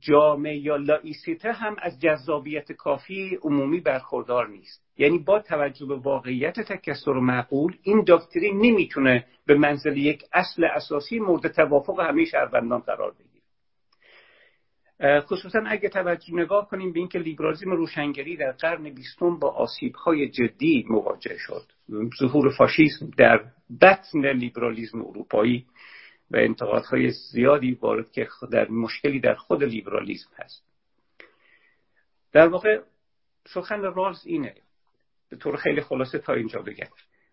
جامع 0.00 0.56
یا 0.56 0.76
لایسیته 0.76 1.52
هم 1.52 1.76
از 1.82 2.00
جذابیت 2.00 2.72
کافی 2.72 3.38
عمومی 3.42 3.80
برخوردار 3.80 4.48
نیست. 4.48 4.84
یعنی 4.98 5.18
با 5.18 5.40
توجه 5.40 5.86
به 5.86 5.96
واقعیت 5.96 6.60
تکثر 6.60 7.20
معقول 7.20 7.76
این 7.82 8.04
دکترین 8.04 8.56
نمی‌تونه 8.56 9.26
به 9.46 9.54
منزله 9.54 9.96
یک 9.96 10.22
اصل 10.32 10.64
اساسی 10.64 11.18
مورد 11.18 11.48
توافق 11.48 12.00
همه 12.00 12.24
شهروندان 12.24 12.80
قرار 12.80 13.10
بگیره. 13.12 13.40
خصوصا 15.20 15.62
اگه 15.66 15.88
توجه 15.88 16.34
نگاه 16.34 16.68
کنیم 16.68 16.92
به 16.92 16.98
اینکه 16.98 17.18
لیبرالیسم 17.18 17.70
روشنگری 17.70 18.36
در 18.36 18.52
قرن 18.52 18.90
بیستم 18.90 19.38
با 19.38 19.50
آسیبهای 19.50 20.28
جدی 20.28 20.86
مواجه 20.88 21.36
شد. 21.38 21.62
ظهور 22.20 22.50
فاشیسم 22.50 23.10
در 23.18 23.44
بطن 23.82 24.26
لیبرالیسم 24.26 25.00
اروپایی 25.00 25.66
و 26.30 26.36
انتقادهای 26.36 27.10
زیادی 27.10 27.72
وارد 27.72 28.10
که 28.12 28.28
در 28.52 28.68
مشکلی 28.68 29.20
در 29.20 29.34
خود 29.34 29.64
لیبرالیسم 29.64 30.30
هست. 30.36 30.64
در 32.32 32.48
واقع 32.48 32.80
سخن 33.46 33.82
رالز 33.82 34.26
اینه. 34.26 34.54
به 35.30 35.36
طور 35.36 35.56
خیلی 35.56 35.80
خلاصه 35.80 36.18
تا 36.18 36.32
اینجا 36.32 36.62
بگم. 36.62 36.88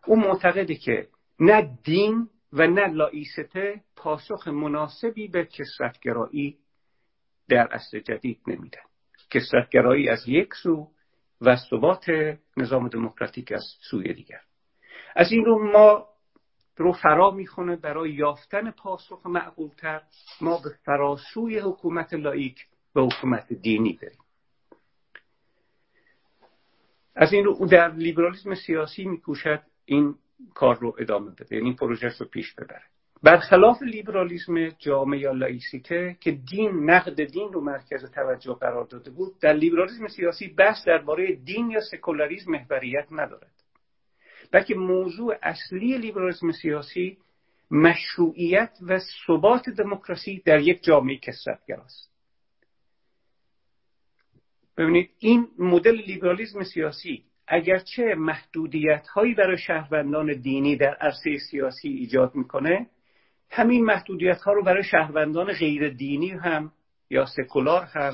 او 0.05 0.15
معتقده 0.15 0.75
که 0.75 1.07
نه 1.39 1.77
دین 1.83 2.29
و 2.53 2.67
نه 2.67 2.87
لایسته 2.87 3.81
پاسخ 3.95 4.47
مناسبی 4.47 5.27
به 5.27 5.45
کسرتگرایی 5.45 6.57
در 7.49 7.67
اصل 7.71 7.99
جدید 7.99 8.39
نمیدن 8.47 8.81
کسرتگرایی 9.31 10.09
از 10.09 10.27
یک 10.27 10.53
سو 10.53 10.91
و 11.41 11.55
ثبات 11.69 12.05
نظام 12.57 12.87
دموکراتیک 12.87 13.51
از 13.51 13.63
سوی 13.89 14.13
دیگر. 14.13 14.41
از 15.15 15.31
این 15.31 15.45
رو 15.45 15.71
ما 15.71 16.07
رو 16.77 16.91
فرا 16.91 17.31
می‌خونه 17.31 17.75
برای 17.75 18.11
یافتن 18.11 18.71
پاسخ 18.71 19.25
معقولتر 19.25 20.01
ما 20.41 20.59
به 20.63 20.69
فراسوی 20.85 21.59
حکومت 21.59 22.13
لائیک 22.13 22.65
و 22.93 23.01
حکومت 23.01 23.53
دینی 23.53 23.99
بریم. 24.01 24.19
از 27.15 27.33
این 27.33 27.45
رو 27.45 27.65
در 27.65 27.91
لیبرالیسم 27.91 28.55
سیاسی 28.55 29.05
میکوشد 29.05 29.61
این 29.85 30.15
کار 30.53 30.79
رو 30.79 30.95
ادامه 30.99 31.31
بده 31.31 31.55
یعنی 31.55 31.73
پروژه 31.73 32.09
رو 32.19 32.25
پیش 32.25 32.53
ببره. 32.53 32.83
برخلاف 33.23 33.81
لیبرالیسم 33.81 34.69
جامع 34.69 35.19
یا 35.19 35.31
لایسیته 35.31 36.17
که 36.19 36.31
دین 36.31 36.89
نقد 36.89 37.23
دین 37.23 37.53
رو 37.53 37.61
مرکز 37.61 38.11
توجه 38.11 38.53
قرار 38.53 38.85
داده 38.85 39.11
بود 39.11 39.39
در 39.39 39.53
لیبرالیسم 39.53 40.07
سیاسی 40.07 40.47
بحث 40.47 40.87
درباره 40.87 41.35
دین 41.35 41.71
یا 41.71 41.79
سکولاریسم 41.91 42.51
محوریت 42.51 43.07
ندارد. 43.11 43.56
بلکه 44.51 44.75
موضوع 44.75 45.35
اصلی 45.43 45.97
لیبرالیسم 45.97 46.51
سیاسی 46.51 47.17
مشروعیت 47.71 48.77
و 48.81 48.99
ثبات 49.27 49.69
دموکراسی 49.69 50.41
در 50.45 50.59
یک 50.59 50.83
جامعه 50.83 51.17
کسرتگراست 51.17 52.11
ببینید 54.77 55.09
این 55.19 55.47
مدل 55.59 55.95
لیبرالیسم 55.95 56.63
سیاسی 56.63 57.23
اگرچه 57.47 58.15
محدودیت 58.15 59.07
هایی 59.07 59.33
برای 59.33 59.57
شهروندان 59.57 60.33
دینی 60.41 60.75
در 60.75 60.93
عرصه 60.93 61.37
سیاسی 61.51 61.89
ایجاد 61.89 62.35
می‌کنه 62.35 62.87
همین 63.49 63.85
محدودیت 63.85 64.41
ها 64.41 64.53
رو 64.53 64.63
برای 64.63 64.83
شهروندان 64.83 65.53
غیر 65.53 65.89
دینی 65.89 66.29
هم 66.29 66.71
یا 67.09 67.25
سکولار 67.25 67.83
هم 67.83 68.13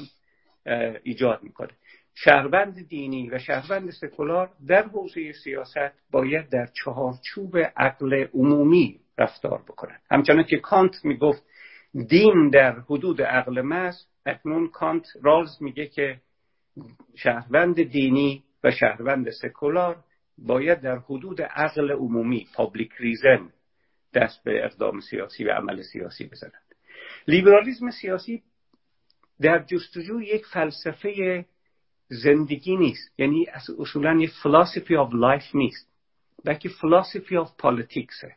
ایجاد 1.04 1.44
می‌کنه. 1.44 1.72
شهروند 2.16 2.88
دینی 2.88 3.30
و 3.30 3.40
شهروند 3.40 3.90
سکولار 3.90 4.50
در 4.68 4.84
حوزه 4.84 5.32
سیاست 5.32 6.12
باید 6.12 6.50
در 6.50 6.66
چهارچوب 6.84 7.58
عقل 7.58 8.26
عمومی 8.34 9.00
رفتار 9.18 9.62
بکنن 9.62 10.00
همچنان 10.12 10.44
که 10.44 10.58
کانت 10.58 11.06
می‌گفت 11.06 11.44
دین 12.10 12.50
در 12.50 12.80
حدود 12.80 13.22
عقل 13.22 13.62
محض 13.62 13.96
اکنون 14.26 14.70
کانت 14.70 15.06
رالز 15.22 15.62
میگه 15.62 15.88
که 15.88 16.22
شهروند 17.16 17.84
دینی 17.84 18.44
و 18.64 18.72
شهروند 18.72 19.30
سکولار 19.30 20.04
باید 20.38 20.82
در 20.82 20.98
حدود 20.98 21.42
عقل 21.42 21.92
عمومی 21.92 22.48
public 22.56 22.92
reason 23.00 23.50
دست 24.14 24.44
به 24.44 24.66
اقدام 24.66 25.00
سیاسی 25.00 25.44
و 25.44 25.52
عمل 25.52 25.82
سیاسی 25.82 26.26
بزنند. 26.28 26.76
لیبرالیزم 27.28 27.90
سیاسی 27.90 28.44
در 29.42 29.60
جستجو 29.64 30.22
یک 30.22 30.46
فلسفه 30.46 31.46
زندگی 32.08 32.78
نیست. 32.78 33.20
یعنی 33.20 33.46
اصولا 33.80 34.20
یک 34.22 34.32
philosophy 34.44 34.96
of 34.96 35.10
life 35.14 35.56
نیست. 35.56 35.94
بلکه 36.46 36.70
philosophy 36.70 37.38
of 37.38 37.52
politics 37.58 38.27
ه 38.27 38.36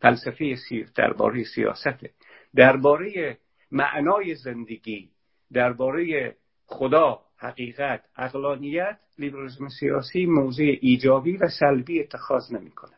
فلسفه 0.00 0.56
سی... 0.56 0.86
درباره 0.94 1.44
سیاسته 1.44 2.10
درباره 2.56 3.38
معنای 3.70 4.34
زندگی 4.34 5.10
درباره 5.52 6.36
خدا 6.66 7.20
حقیقت 7.36 8.04
عقلانیت 8.16 8.98
لیبرالیسم 9.18 9.68
سیاسی 9.68 10.26
موضع 10.26 10.66
ایجابی 10.80 11.36
و 11.36 11.48
سلبی 11.60 12.00
اتخاذ 12.00 12.52
نمی‌کنه. 12.52 12.92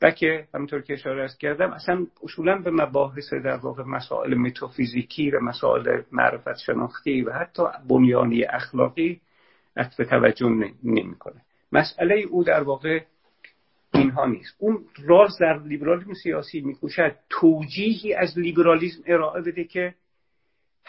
بلکه 0.00 0.48
همونطور 0.54 0.80
که 0.80 0.92
اشاره 0.92 1.24
از 1.24 1.38
کردم 1.38 1.70
اصلا 1.70 2.06
اصولا 2.22 2.58
به 2.58 2.70
مباحث 2.70 3.32
در 3.32 3.56
واقع 3.56 3.82
مسائل 3.82 4.34
متافیزیکی 4.34 5.30
و 5.30 5.40
مسائل 5.40 6.02
معرفت 6.12 6.58
شناختی 6.58 7.22
و 7.22 7.32
حتی 7.32 7.62
بنیانی 7.88 8.44
اخلاقی 8.44 9.20
عطف 9.76 9.96
توجه 9.96 10.48
نمی‌کنه. 10.84 11.40
مسئله 11.72 12.14
او 12.14 12.44
در 12.44 12.62
واقع 12.62 13.00
اینها 13.94 14.26
نیست. 14.26 14.56
اون 14.58 14.84
راز 15.04 15.38
در 15.40 15.58
لیبرالیسم 15.58 16.14
سیاسی 16.14 16.60
میکوشد 16.60 17.16
توجیهی 17.30 18.14
از 18.14 18.38
لیبرالیسم 18.38 19.02
ارائه 19.06 19.42
بده 19.42 19.64
که 19.64 19.94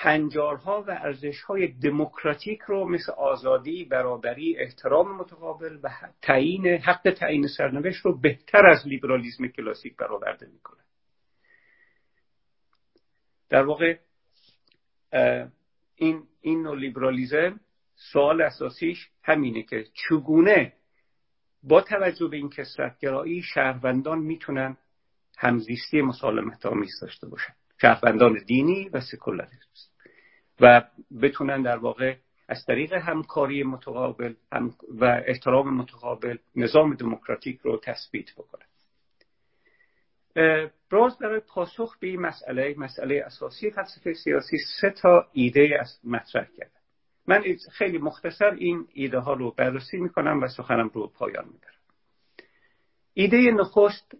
هنجارها 0.04 0.84
و 0.88 0.92
ارزشهای 0.92 1.68
دموکراتیک 1.68 2.62
رو 2.62 2.90
مثل 2.90 3.12
آزادی، 3.12 3.86
برابری، 3.86 4.58
احترام 4.58 5.16
متقابل 5.18 5.80
و 5.84 5.90
تعیین 6.22 6.68
حق 6.68 7.12
تعیین 7.18 7.48
سرنوشت 7.48 8.06
رو 8.06 8.20
بهتر 8.20 8.66
از 8.66 8.88
لیبرالیسم 8.88 9.48
کلاسیک 9.48 9.96
برآورده 9.96 10.48
می‌کنه. 10.48 10.82
در 13.50 13.64
واقع 13.64 13.98
این 15.96 16.24
این 16.42 16.62
نوع 16.64 16.78
لیبرالیزم 16.78 17.60
سوال 17.96 18.42
اساسیش 18.42 19.10
همینه 19.24 19.64
که 19.64 19.86
چگونه 19.94 20.74
با 21.64 21.82
توجه 21.82 22.28
به 22.28 22.38
این 22.38 22.50
کسرتگرایی 22.50 23.42
شهروندان 23.42 24.20
می‌تونن 24.20 24.78
همزیستی 25.38 26.02
مسالمت 26.02 26.66
آمیز 26.66 27.00
داشته 27.02 27.28
باشن. 27.28 27.54
شهروندان 27.82 28.44
دینی 28.48 28.90
و 28.90 29.02
سکولاریسم. 29.02 29.91
و 30.62 30.84
بتونن 31.22 31.62
در 31.62 31.78
واقع 31.78 32.16
از 32.48 32.66
طریق 32.66 32.94
همکاری 32.94 33.64
متقابل 33.64 34.34
هم 34.52 34.74
و 34.90 35.22
احترام 35.26 35.74
متقابل 35.74 36.38
نظام 36.56 36.94
دموکراتیک 36.96 37.60
رو 37.60 37.80
تثبیت 37.84 38.32
بکنن. 38.36 38.66
براز 40.92 41.18
برای 41.18 41.40
پاسخ 41.40 41.98
به 42.00 42.08
این 42.08 42.22
مسئله 42.22 42.76
مسئله 42.78 43.24
اساسی 43.26 43.72
فلسفه 43.72 44.14
سیاسی 44.14 44.58
سه 44.82 44.90
تا 44.90 45.28
ایده 45.34 45.78
از 45.80 46.00
مطرح 46.04 46.48
کرده 46.58 46.72
من 47.28 47.44
خیلی 47.72 47.98
مختصر 47.98 48.52
این 48.52 48.88
ایده 48.94 49.20
ها 49.20 49.34
رو 49.34 49.52
بررسی 49.52 49.98
می‌کنم 49.98 50.44
و 50.44 50.48
سخنم 50.48 50.92
رو 50.94 51.08
پایان 51.08 51.46
می‌برم. 51.46 51.82
ایده 53.14 53.38
نخست 53.38 54.16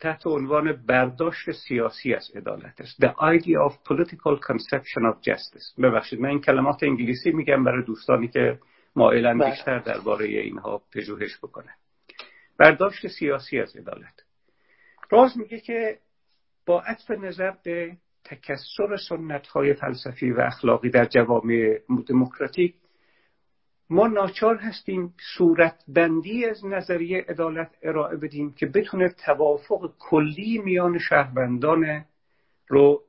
تحت 0.00 0.26
عنوان 0.26 0.72
برداشت 0.72 1.50
سیاسی 1.50 2.14
از 2.14 2.30
عدالت 2.34 2.80
است 2.80 3.04
The 3.04 3.10
idea 3.10 3.70
of 3.70 3.72
political 3.72 4.38
conception 4.38 5.02
of 5.12 5.16
justice. 5.22 5.82
ببخشید 5.82 6.20
من 6.20 6.28
این 6.28 6.40
کلمات 6.40 6.82
انگلیسی 6.82 7.30
میگم 7.30 7.64
برای 7.64 7.84
دوستانی 7.84 8.28
که 8.28 8.58
مایلن 8.96 9.38
بله. 9.38 9.50
بیشتر 9.50 9.78
درباره 9.78 10.26
اینها 10.26 10.82
پژوهش 10.94 11.38
بکنه 11.38 11.70
برداشت 12.58 13.06
سیاسی 13.06 13.60
از 13.60 13.76
عدالت. 13.76 14.24
راز 15.10 15.38
میگه 15.38 15.60
که 15.60 15.98
با 16.66 16.80
عطف 16.80 17.10
نظر 17.10 17.52
به 17.64 17.96
تکسر 18.24 18.96
سنت 19.08 19.46
های 19.46 19.74
فلسفی 19.74 20.30
و 20.30 20.40
اخلاقی 20.40 20.90
در 20.90 21.04
جوامع 21.04 21.78
دموکراتیک 22.08 22.74
ما 23.90 24.06
ناچار 24.06 24.56
هستیم 24.56 25.14
صورت 25.36 25.84
بندی 25.88 26.46
از 26.46 26.66
نظریه 26.66 27.24
عدالت 27.28 27.70
ارائه 27.82 28.16
بدیم 28.16 28.52
که 28.52 28.66
بتونه 28.66 29.08
توافق 29.08 29.92
کلی 29.98 30.58
میان 30.58 30.98
شهروندان 30.98 32.04
رو 32.68 33.02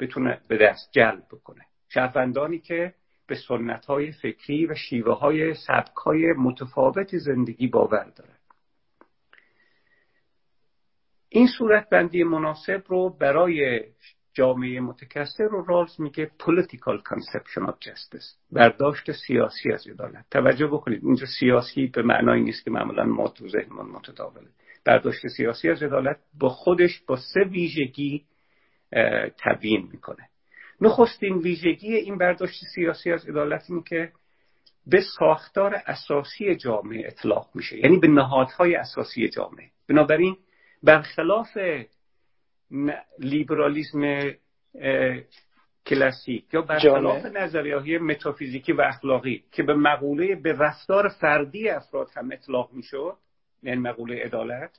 بتونه 0.00 0.40
به 0.48 0.56
دست 0.58 0.88
جلب 0.92 1.24
بکنه. 1.32 1.66
شهروندانی 1.88 2.58
که 2.58 2.94
به 3.26 3.34
سنت 3.48 3.84
های 3.84 4.12
فکری 4.12 4.66
و 4.66 4.74
شیوه 4.74 5.14
های 5.14 5.54
سبک 5.54 5.96
های 5.96 6.32
متفاوت 6.32 7.16
زندگی 7.16 7.66
باور 7.66 8.12
دارن. 8.16 8.36
این 11.28 11.46
صورت 11.58 11.88
بندی 11.88 12.24
مناسب 12.24 12.82
رو 12.86 13.10
برای 13.10 13.84
جامعه 14.34 14.80
متکثر 14.80 15.44
رو 15.44 15.64
رالز 15.64 16.00
میگه 16.00 16.30
political 16.42 16.98
conception 17.10 17.66
of 17.66 17.74
justice 17.88 18.36
برداشت 18.52 19.12
سیاسی 19.12 19.72
از 19.72 19.86
عدالت. 19.86 20.24
توجه 20.30 20.66
بکنید 20.66 21.04
اینجا 21.04 21.26
سیاسی 21.40 21.86
به 21.86 22.02
معنای 22.02 22.40
نیست 22.40 22.64
که 22.64 22.70
معمولا 22.70 23.04
ما 23.04 23.28
تو 23.28 23.48
ذهنمون 23.48 23.86
متداوله. 23.86 24.48
برداشت 24.84 25.26
سیاسی 25.26 25.70
از 25.70 25.82
عدالت 25.82 26.16
با 26.38 26.48
خودش 26.48 27.00
با 27.06 27.16
سه 27.16 27.40
ویژگی 27.40 28.24
تبیین 29.38 29.88
می‌کنه. 29.92 30.28
نخستین 30.80 31.38
ویژگی 31.38 31.94
این 31.94 32.18
برداشت 32.18 32.64
سیاسی 32.74 33.12
از 33.12 33.28
عدالت 33.28 33.64
اینه 33.68 33.82
که 33.82 34.12
به 34.86 35.00
ساختار 35.18 35.74
اساسی 35.86 36.56
جامعه 36.56 37.06
اطلاق 37.06 37.48
میشه. 37.54 37.78
یعنی 37.78 37.98
به 37.98 38.08
نهادهای 38.08 38.74
اساسی 38.74 39.28
جامعه. 39.28 39.70
بنابراین 39.88 40.36
برخلاف 40.82 41.58
لیبرالیزم 43.18 44.30
کلاسیک 45.86 46.44
یا 46.54 46.62
برخلاف 46.62 47.26
نظریه 47.26 47.98
متافیزیکی 47.98 48.72
و 48.72 48.80
اخلاقی 48.80 49.44
که 49.52 49.62
به 49.62 49.74
مقوله 49.74 50.34
به 50.34 50.52
رفتار 50.52 51.08
فردی 51.08 51.68
افراد 51.68 52.08
هم 52.16 52.32
اطلاق 52.32 52.72
می‌شد 52.72 53.16
یعنی 53.62 53.80
مقوله 53.80 54.24
عدالت 54.24 54.70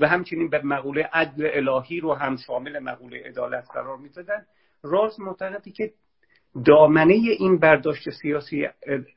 و 0.00 0.08
همچنین 0.08 0.50
به 0.50 0.62
مقوله 0.62 1.08
عدل 1.12 1.50
الهی 1.52 2.00
رو 2.00 2.14
هم 2.14 2.36
شامل 2.36 2.78
مقوله 2.78 3.22
عدالت 3.26 3.64
قرار 3.74 3.96
می‌دادن. 3.96 4.46
راز 4.82 5.20
معتقدی 5.20 5.72
که 5.72 5.92
دامنه 6.66 7.14
این 7.14 7.58
برداشت 7.58 8.10
سیاسی 8.10 8.68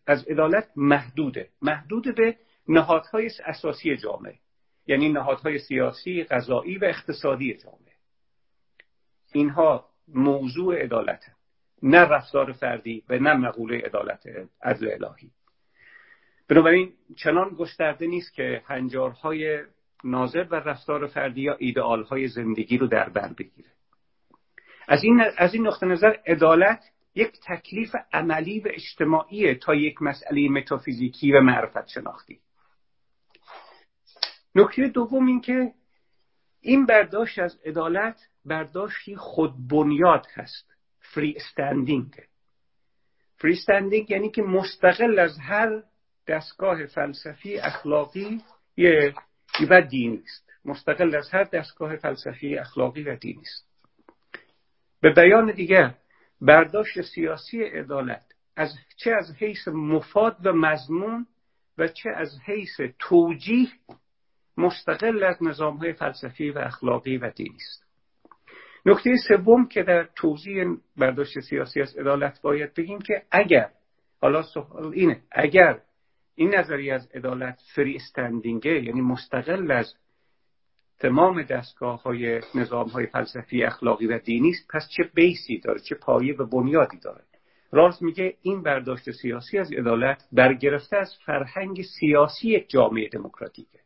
از 0.07 0.27
عدالت 0.27 0.67
محدوده. 0.75 1.49
محدود 1.61 2.15
به 2.15 2.36
نهادهای 2.67 3.30
اساسی 3.45 3.97
جامعه. 3.97 4.36
یعنی 4.88 5.09
نهادهای 5.09 5.59
سیاسی، 5.59 6.23
غذایی 6.23 6.77
و 6.77 6.86
اقتصادی 6.86 7.53
جامعه. 7.53 7.88
اینها 9.34 9.89
موضوع 10.07 10.84
عدالت 10.84 11.23
نه 11.84 11.99
رفتار 11.99 12.51
فردی 12.51 13.03
و 13.09 13.19
نه 13.19 13.34
مقوله 13.34 13.77
عدالت 13.77 14.23
عدل 14.61 15.03
الهی. 15.03 15.32
بنابراین 16.47 16.93
چنان 17.15 17.49
گسترده 17.49 18.07
نیست 18.07 18.34
که 18.34 18.61
هنجارهای 18.65 19.63
ناظر 20.03 20.47
و 20.51 20.55
رفتار 20.55 21.07
فردی 21.07 21.41
یا 21.41 21.55
ایدئالهای 21.59 22.27
زندگی 22.27 22.77
رو 22.77 22.88
در 22.88 23.09
بر 23.09 23.34
بگیره. 23.34 23.69
از 24.88 25.03
این, 25.03 25.23
از 25.38 25.53
این 25.53 25.67
نقطه 25.67 25.86
نظر 25.86 26.15
عدالت 26.27 26.84
یک 27.15 27.32
تکلیف 27.47 27.95
عملی 28.13 28.59
و 28.59 28.67
اجتماعی 28.73 29.55
تا 29.55 29.75
یک 29.75 30.01
مسئله 30.01 30.49
متافیزیکی 30.49 31.32
و 31.32 31.41
معرفت 31.41 31.88
شناختی. 31.88 32.39
نکته 34.55 34.88
دوم 34.88 35.25
این 35.27 35.41
که 35.41 35.73
این 36.61 36.86
برداشت 36.86 37.39
از 37.39 37.59
عدالت 37.65 38.19
برداشتی 38.50 39.16
خود 39.16 39.68
بنیاد 39.68 40.26
هست. 40.34 40.76
فری 41.00 41.34
استندینگ 41.38 42.14
فری 43.38 43.54
استندینگ 43.54 44.12
یعنی 44.12 44.30
که 44.30 44.41
مستقل 44.41 45.20
از 45.20 45.39
هر 45.39 45.84
دستگاه 46.28 46.86
فلسفی 46.86 47.60
اخلاقی 47.60 48.41
و 49.70 49.82
دینی 49.82 50.22
است. 50.26 50.50
مستقل 50.66 51.16
از 51.16 51.30
هر 51.30 51.43
دستگاه 51.43 51.95
فلسفی 51.95 52.58
اخلاقی 52.58 53.04
و 53.04 53.16
دینی 53.16 53.41
است. 53.41 53.70
به 55.02 55.14
بیان 55.14 55.52
دیگر 55.52 55.95
برداشت 56.41 57.02
سیاسی 57.02 57.64
عدالت 57.64 58.26
از 58.56 58.74
چه 58.97 59.12
از 59.12 59.36
حیث 59.36 59.68
مفاد 59.68 60.45
و 60.45 60.54
مضمون 60.54 61.28
و 61.78 61.88
چه 61.88 62.10
از 62.10 62.39
حیث 62.45 62.82
توجیه 63.00 63.70
مستقل 64.58 65.24
از 65.24 65.43
نظام 65.43 65.78
های 65.78 65.93
فلسفی 65.93 66.50
و 66.50 66.60
اخلاقی 66.60 67.18
و 67.18 67.30
دینی 67.30 67.56
است. 67.56 67.88
نکته 68.89 69.15
سوم 69.27 69.67
که 69.67 69.83
در 69.83 70.09
توضیح 70.15 70.65
برداشت 70.97 71.39
سیاسی 71.39 71.81
از 71.81 71.95
عدالت 71.95 72.41
باید 72.41 72.73
بگیم 72.73 72.99
که 72.99 73.23
اگر 73.31 73.69
حالا 74.21 74.43
سوال 74.43 74.93
اینه 74.93 75.21
اگر 75.31 75.79
این 76.35 76.55
نظریه 76.55 76.93
از 76.93 77.07
عدالت 77.13 77.59
فری 77.75 77.95
استندینگه 77.95 78.83
یعنی 78.83 79.01
مستقل 79.01 79.71
از 79.71 79.93
تمام 80.99 81.41
دستگاه 81.43 82.03
های 82.03 82.41
نظام 82.55 82.87
های 82.87 83.05
فلسفی 83.05 83.63
اخلاقی 83.63 84.07
و 84.07 84.19
دینی 84.19 84.49
است 84.49 84.67
پس 84.73 84.89
چه 84.97 85.03
بیسی 85.13 85.59
داره 85.59 85.79
چه 85.79 85.95
پایه 85.95 86.35
و 86.35 86.45
بنیادی 86.45 86.99
داره؟ 86.99 87.23
راز 87.71 88.03
میگه 88.03 88.37
این 88.41 88.63
برداشت 88.63 89.11
سیاسی 89.11 89.57
از 89.57 89.71
عدالت 89.71 90.23
برگرفته 90.31 90.97
از 90.97 91.15
فرهنگ 91.25 91.81
سیاسی 91.99 92.65
جامعه 92.67 93.09
دموکراتیکه. 93.09 93.79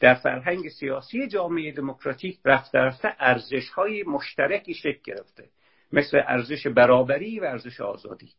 در 0.00 0.14
فرهنگ 0.14 0.68
سیاسی 0.68 1.28
جامعه 1.28 1.72
دموکراتیک 1.72 2.38
رفته 2.44 2.78
رفته 2.78 3.16
ارزش 3.18 3.68
های 3.68 4.02
مشترکی 4.02 4.74
شکل 4.74 5.00
گرفته 5.04 5.48
مثل 5.92 6.20
ارزش 6.26 6.66
برابری 6.66 7.40
و 7.40 7.44
ارزش 7.44 7.80
آزادی. 7.80 8.32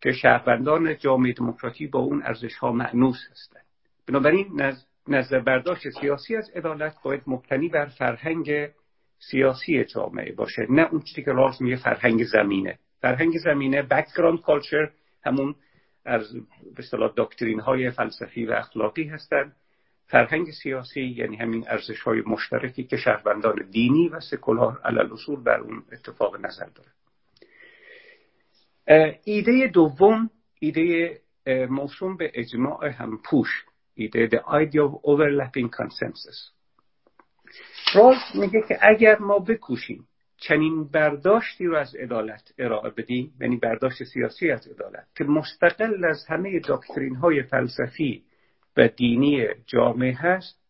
که 0.00 0.12
شهروندان 0.12 0.96
جامعه 0.98 1.32
دموکراتیک 1.32 1.86
با 1.86 1.98
اون 1.98 2.22
ارزش 2.22 2.54
ها 2.54 2.72
مأنوس 2.72 3.18
هستند. 3.30 3.64
بنابراین 4.06 4.74
نظر 5.08 5.40
برداشت 5.40 5.90
سیاسی 6.00 6.36
از 6.36 6.50
عدالت 6.50 6.96
باید 7.04 7.22
مبتنی 7.26 7.68
بر 7.68 7.86
فرهنگ 7.86 8.68
سیاسی 9.18 9.84
جامعه 9.84 10.32
باشه 10.32 10.66
نه 10.70 10.88
اون 10.90 11.00
چیزی 11.00 11.22
که 11.22 11.30
رالز 11.30 11.62
میگه 11.62 11.76
فرهنگ 11.76 12.24
زمینه. 12.24 12.78
فرهنگ 13.00 13.38
زمینه 13.44 13.82
background 13.82 14.40
culture 14.40 14.90
همون 15.24 15.54
از 16.04 16.34
به 16.76 16.78
اصطلاح 16.78 17.12
دکترین 17.16 17.60
های 17.60 17.90
فلسفی 17.90 18.46
و 18.46 18.52
اخلاقی 18.52 19.04
هستند. 19.04 19.56
فرهنگ 20.10 20.50
سیاسی 20.50 21.02
یعنی 21.02 21.36
همین 21.36 21.64
ارزش 21.68 22.00
های 22.00 22.22
مشترکی 22.26 22.84
که 22.84 22.96
شهروندان 22.96 23.68
دینی 23.70 24.08
و 24.08 24.20
سکولار 24.20 24.80
علل 24.84 25.12
اصول 25.12 25.42
بر 25.42 25.60
اون 25.60 25.82
اتفاق 25.92 26.40
نظر 26.46 26.66
داره 26.66 26.90
ایده 29.24 29.66
دوم 29.66 30.30
ایده 30.60 31.18
موسوم 31.46 32.16
به 32.16 32.30
اجماع 32.34 32.88
همپوش 32.88 33.64
ایده 33.94 34.28
the 34.28 34.40
idea 34.40 34.82
of 34.82 34.92
overlapping 35.04 35.68
consensus. 35.68 36.52
راز 37.94 38.16
میگه 38.34 38.62
که 38.68 38.78
اگر 38.80 39.18
ما 39.18 39.38
بکوشیم 39.38 40.08
چنین 40.36 40.84
برداشتی 40.88 41.66
رو 41.66 41.76
از 41.76 41.94
عدالت 41.94 42.52
ارائه 42.58 42.90
بدیم 42.90 43.32
یعنی 43.40 43.56
برداشت 43.56 44.04
سیاسی 44.04 44.50
از 44.50 44.66
عدالت 44.66 45.06
که 45.16 45.24
مستقل 45.24 46.04
از 46.04 46.26
همه 46.28 46.60
دکترین 46.68 47.14
های 47.14 47.42
فلسفی 47.42 48.24
و 48.76 48.88
دینی 48.88 49.46
جامعه 49.66 50.14
هست. 50.14 50.60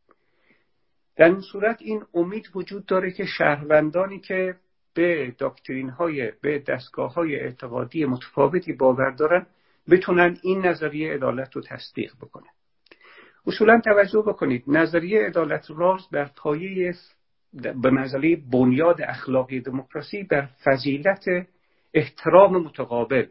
در 1.17 1.27
این 1.27 1.41
صورت 1.41 1.77
این 1.81 2.03
امید 2.15 2.51
وجود 2.55 2.87
داره 2.87 3.11
که 3.11 3.25
شهروندانی 3.25 4.21
که 4.21 4.57
به 4.95 5.35
دکترین 5.39 5.89
های 5.91 6.33
به 6.43 6.59
دستگاه 6.59 7.15
های 7.15 7.37
اعتقادی 7.37 8.05
متفاوتی 8.05 8.73
باور 8.73 9.11
دارن 9.11 9.47
بتونن 9.91 10.37
این 10.43 10.67
نظریه 10.67 11.15
عدالت 11.15 11.57
رو 11.57 11.63
تصدیق 11.63 12.13
بکنن. 12.17 12.51
اصولا 13.47 13.81
توجه 13.85 14.23
بکنید 14.27 14.65
نظریه 14.67 15.27
عدالت 15.27 15.67
راز 15.71 16.09
بر 16.13 16.31
پایه 16.37 16.95
به 17.53 17.91
منزله 17.91 18.37
بنیاد 18.37 19.03
اخلاقی 19.03 19.61
دموکراسی 19.61 20.23
بر 20.23 20.49
فضیلت 20.65 21.25
احترام 21.95 22.57
متقابل 22.57 23.27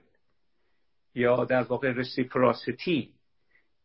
یا 1.16 1.46
در 1.46 1.64
واقع 1.64 1.92
رسیپراسیتی 1.92 3.10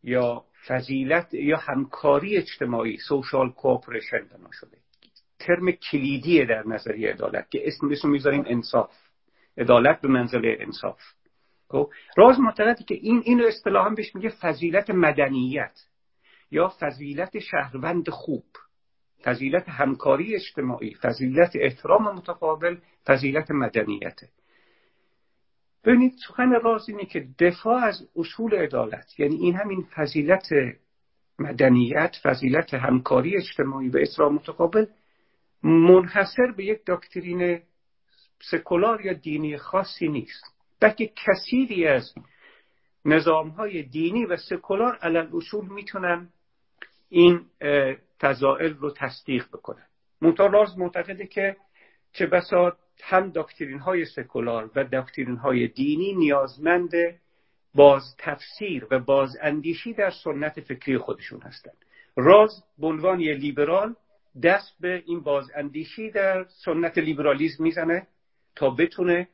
یا 0.03 0.45
فضیلت 0.66 1.34
یا 1.34 1.56
همکاری 1.56 2.36
اجتماعی 2.36 2.96
سوشال 2.96 3.50
کوپریشن 3.50 4.18
بنا 4.18 4.50
شده. 4.52 4.76
ترم 5.38 5.70
کلیدی 5.70 6.46
در 6.46 6.62
نظریه 6.66 7.10
عدالت 7.10 7.50
که 7.50 7.68
اسم 7.68 8.08
می‌ذاریم 8.08 8.44
انصاف. 8.46 8.92
عدالت 9.58 10.00
به 10.00 10.08
منزله 10.08 10.56
انصاف. 10.60 11.00
خب؟ 11.68 11.90
راز 12.16 12.40
معتقدی 12.40 12.84
که 12.84 12.94
این 12.94 13.22
اینو 13.24 13.46
اصطلاحا 13.46 13.90
بهش 13.90 14.14
میگه 14.14 14.28
فضیلت 14.28 14.90
مدنیت 14.90 15.80
یا 16.50 16.72
فضیلت 16.80 17.38
شهروند 17.38 18.08
خوب. 18.08 18.44
فضیلت 19.24 19.68
همکاری 19.68 20.34
اجتماعی 20.34 20.94
فضیلت 20.94 21.52
احترام 21.54 22.14
متقابل 22.14 22.76
فضیلت 23.06 23.50
مدنیته. 23.50 24.28
ببینید 25.85 26.14
سخن 26.28 26.53
راز 26.53 26.89
اینه 26.89 27.05
که 27.05 27.28
دفاع 27.39 27.85
از 27.85 28.09
اصول 28.16 28.55
عدالت 28.55 29.20
یعنی 29.20 29.37
این 29.37 29.55
همین 29.55 29.87
فضیلت 29.97 30.49
مدنیت 31.39 32.16
فضیلت 32.22 32.74
همکاری 32.74 33.37
اجتماعی 33.37 33.89
و 33.89 33.97
احترام 33.97 34.35
متقابل 34.35 34.87
منحصر 35.62 36.53
به 36.57 36.64
یک 36.64 36.80
دکترین 36.87 37.61
سکولار 38.51 39.07
یا 39.07 39.12
دینی 39.12 39.57
خاصی 39.57 40.09
نیست 40.09 40.45
بلکه 40.80 41.11
کثیری 41.26 41.87
از 41.87 42.14
نظام 43.05 43.49
های 43.49 43.82
دینی 43.82 44.24
و 44.24 44.37
سکولار 44.37 44.97
علل 45.03 45.28
اصول 45.37 45.68
می‌تونن 45.68 46.28
این 47.09 47.47
فضائل 48.20 48.74
رو 48.74 48.91
تصدیق 48.91 49.47
بکنن. 49.49 49.87
منتها 50.20 50.47
راز 50.47 50.78
معتقده 50.78 51.26
که 51.26 51.57
چه 52.12 52.26
بسا 52.26 52.76
هم 53.03 53.32
دکترین 53.34 53.78
های 53.78 54.05
سکولار 54.05 54.70
و 54.76 54.84
دکترین 54.84 55.36
های 55.36 55.68
دینی 55.68 56.12
نیازمند 56.14 56.92
باز 57.74 58.16
تفسیر 58.18 58.86
و 58.90 58.99
باز 58.99 59.36
اندیشی 59.42 59.92
در 59.92 60.11
سنت 60.11 60.61
فکری 60.61 60.99
خودشون 60.99 61.40
هستند. 61.40 61.76
راز 62.16 62.64
به 62.78 63.20
یه 63.20 63.34
لیبرال 63.34 63.95
دست 64.42 64.76
به 64.80 65.03
این 65.07 65.20
باز 65.20 65.51
اندیشی 65.55 66.11
در 66.11 66.45
سنت 66.64 66.99
لیبرالیزم 66.99 67.62
می‌زنه 67.62 68.07
تا 68.57 68.70
بتونه 68.70 69.28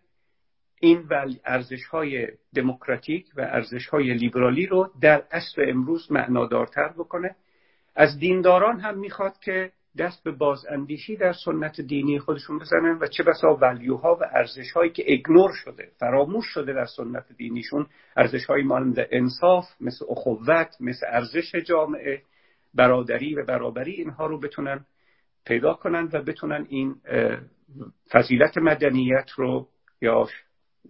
این 0.81 1.09
ارزش 1.45 1.85
های 1.85 2.29
دموکراتیک 2.55 3.27
و 3.37 3.41
ارزش 3.41 3.87
های 3.87 4.15
لیبرالی 4.15 4.67
رو 4.67 4.91
در 5.01 5.25
اصل 5.31 5.65
امروز 5.69 6.13
معنادارتر 6.13 6.89
بکنه. 6.89 7.37
از 7.95 8.19
دینداران 8.19 8.81
هم 8.81 8.99
می‌خواد 8.99 9.39
که 9.39 9.73
دست 9.99 10.25
به 10.25 10.31
بازاندیشی 10.31 11.17
در 11.17 11.33
سنت 11.33 11.81
دینی 11.81 12.19
خودشون 12.19 12.59
بزنن 12.59 12.99
و 13.01 13.07
چه 13.07 13.23
بسا 13.23 13.55
ولیوها 13.55 14.19
و 14.21 14.25
ارزش 14.35 14.73
هایی 14.73 14.91
که 14.91 15.13
اگنور 15.13 15.51
شده 15.65 15.89
فراموش 15.99 16.45
شده 16.47 16.73
در 16.73 16.87
سنت 16.87 17.33
دینیشون 17.37 17.87
ارزش 18.17 18.47
های 18.47 18.63
مانند 18.63 19.07
انصاف 19.11 19.65
مثل 19.81 20.05
اخوت 20.09 20.77
مثل 20.81 21.07
ارزش 21.07 21.55
جامعه 21.55 22.23
برادری 22.75 23.35
و 23.35 23.45
برابری 23.45 23.93
اینها 23.93 24.27
رو 24.27 24.41
بتونن 24.41 24.87
پیدا 25.47 25.75
کنن 25.75 26.09
و 26.13 26.23
بتونن 26.23 26.67
این 26.69 26.95
فضیلت 28.13 28.59
مدنیت 28.59 29.31
رو 29.37 29.69
یا 30.01 30.29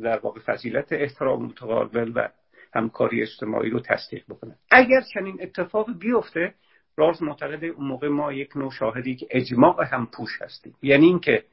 در 0.01 0.18
واقع 0.18 0.40
فضیلت 0.40 0.92
احترام 0.92 1.44
متقابل 1.44 2.12
و 2.14 2.28
همکاری 2.74 3.22
اجتماعی 3.22 3.70
رو 3.70 3.80
تصدیق 3.80 4.24
بکنن. 4.28 4.57
اگر 4.70 5.01
چنین 5.14 5.38
اتفاق 5.40 5.98
بیفته 5.98 6.55
راز 7.01 7.22
معتقده 7.22 7.66
اون 7.66 7.86
موقع 7.86 8.09
ما 8.09 8.32
یک 8.32 8.57
نوع 8.57 8.70
شاهدی 8.70 9.16
که 9.16 9.26
اجماع 9.30 9.84
هم 9.84 10.07
پوش 10.07 10.42
هستیم. 10.42 10.74
یعنی 10.82 11.07
اینکه 11.07 11.44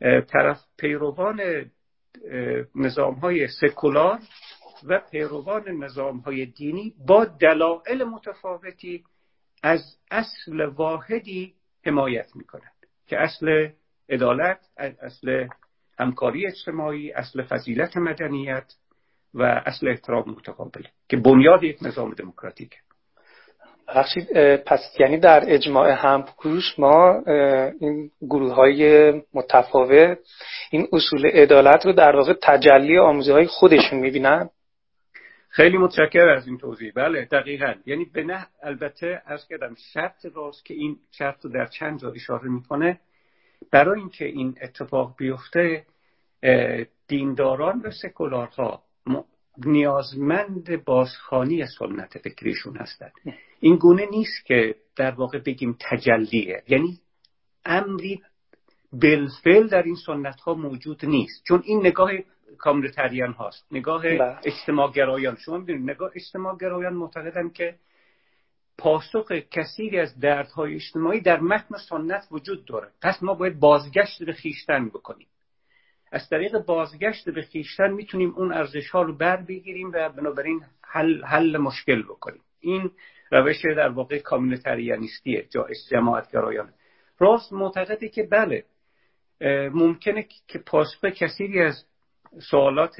طرف 0.00 0.64
پیروان 0.78 1.40
نظام 2.74 3.14
های 3.14 3.48
سکولار 3.48 4.18
و 4.88 5.00
پیروان 5.10 5.68
نظام 5.68 6.18
های 6.18 6.46
دینی 6.46 6.94
با 7.06 7.24
دلایل 7.24 8.04
متفاوتی 8.04 9.04
از 9.62 9.80
اصل 10.10 10.64
واحدی 10.64 11.54
حمایت 11.86 12.36
می‌کنند 12.36 12.86
که 13.06 13.18
اصل 13.18 13.68
عدالت 14.08 14.58
اصل 14.76 15.48
همکاری 15.98 16.46
اجتماعی 16.46 17.12
اصل 17.12 17.42
فضیلت 17.42 17.96
مدنیت 17.96 18.72
و 19.34 19.42
اصل 19.42 19.88
احترام 19.88 20.30
متقابل 20.30 20.82
که 21.08 21.16
بنیاد 21.16 21.62
یک 21.62 21.78
نظام 21.82 22.14
دموکراتیک 22.14 22.74
بخشید 23.88 24.56
پس 24.56 24.80
یعنی 25.00 25.18
در 25.18 25.44
اجماع 25.46 25.90
همپوش 25.90 26.78
ما 26.78 27.22
این 27.80 28.10
گروه 28.20 28.54
های 28.54 29.12
متفاوت 29.34 30.18
این 30.70 30.88
اصول 30.92 31.26
عدالت 31.26 31.86
رو 31.86 31.92
در 31.92 32.16
واقع 32.16 32.34
تجلی 32.42 32.98
آموزه 32.98 33.32
های 33.32 33.46
خودشون 33.46 33.98
می‌بینن؟ 33.98 34.50
خیلی 35.48 35.78
متشکر 35.78 36.28
از 36.28 36.46
این 36.46 36.58
توضیح. 36.58 36.92
بله 36.96 37.24
دقیقا. 37.24 37.74
یعنی 37.86 38.04
به 38.14 38.24
نه 38.24 38.46
البته 38.62 39.22
از 39.26 39.48
کردم 39.48 39.74
شرط 39.92 40.26
راست 40.34 40.64
که 40.64 40.74
این 40.74 40.96
شرط 41.10 41.44
رو 41.44 41.50
در 41.50 41.66
چند 41.66 42.00
جا 42.00 42.10
اشاره 42.10 42.48
می‌کنه 42.48 43.00
برای 43.72 44.00
اینکه 44.00 44.24
این 44.24 44.54
اتفاق 44.62 45.14
بیفته 45.18 45.84
دینداران 47.08 47.80
و 47.84 47.90
سکولارها 47.90 48.82
نیازمند 49.64 50.84
بازخانی 50.84 51.66
سنت 51.66 52.18
فکریشون 52.18 52.76
هستند 52.76 53.12
این 53.60 53.76
گونه 53.76 54.06
نیست 54.10 54.46
که 54.46 54.74
در 54.96 55.10
واقع 55.10 55.38
بگیم 55.38 55.76
تجلیه. 55.80 56.62
یعنی 56.68 56.98
امری 57.64 58.22
بلفل 58.92 59.66
در 59.68 59.82
این 59.82 59.96
سنت 60.06 60.40
ها 60.40 60.54
موجود 60.54 61.04
نیست. 61.06 61.44
چون 61.44 61.62
این 61.64 61.86
نگاه 61.86 62.10
کاملتریان 62.58 63.32
هاست. 63.32 63.66
نگاه 63.72 64.02
بله. 64.02 64.38
اجتماع 64.44 64.92
گرایان 64.92 65.36
شما 65.36 65.58
می‌دونید 65.58 65.90
نگاه 65.90 66.10
اجتماع 66.14 66.56
گرایان 66.56 66.94
معتقدن 66.94 67.48
که 67.48 67.74
پاسخ 68.78 69.32
کثیری 69.32 69.98
از 69.98 70.20
دردهای 70.20 70.74
اجتماعی 70.74 71.20
در 71.20 71.40
متن 71.40 71.76
سنت 71.88 72.28
وجود 72.30 72.64
داره. 72.64 72.88
پس 73.02 73.22
ما 73.22 73.34
باید 73.34 73.60
بازگشت 73.60 74.24
به 74.24 74.32
خیشتن 74.32 74.88
بکنیم. 74.88 75.26
از 76.12 76.28
طریق 76.28 76.58
بازگشت 76.58 77.30
به 77.30 77.42
خیشتن 77.42 77.90
می‌تونیم 77.90 78.34
اون 78.36 78.52
ارزش 78.52 78.90
ها 78.90 79.02
رو 79.02 79.16
بر 79.16 79.36
بگیریم 79.36 79.90
و 79.94 80.08
بنابراین 80.08 80.60
حل, 80.82 81.24
حل 81.24 81.56
مشکل 81.56 82.02
بکنیم. 82.02 82.42
این 82.60 82.90
روش 83.30 83.62
در 83.76 83.88
واقع 83.88 84.18
کامیونیتریانیستیه 84.18 85.46
جا 85.50 85.66
جماعت 85.90 86.32
گرایانه 86.32 86.72
راست 87.18 87.52
معتقده 87.52 88.08
که 88.08 88.22
بله 88.22 88.64
ممکنه 89.74 90.26
که 90.48 90.58
پاسخ 90.58 91.04
کثیری 91.04 91.62
از 91.62 91.84
سوالات 92.50 92.94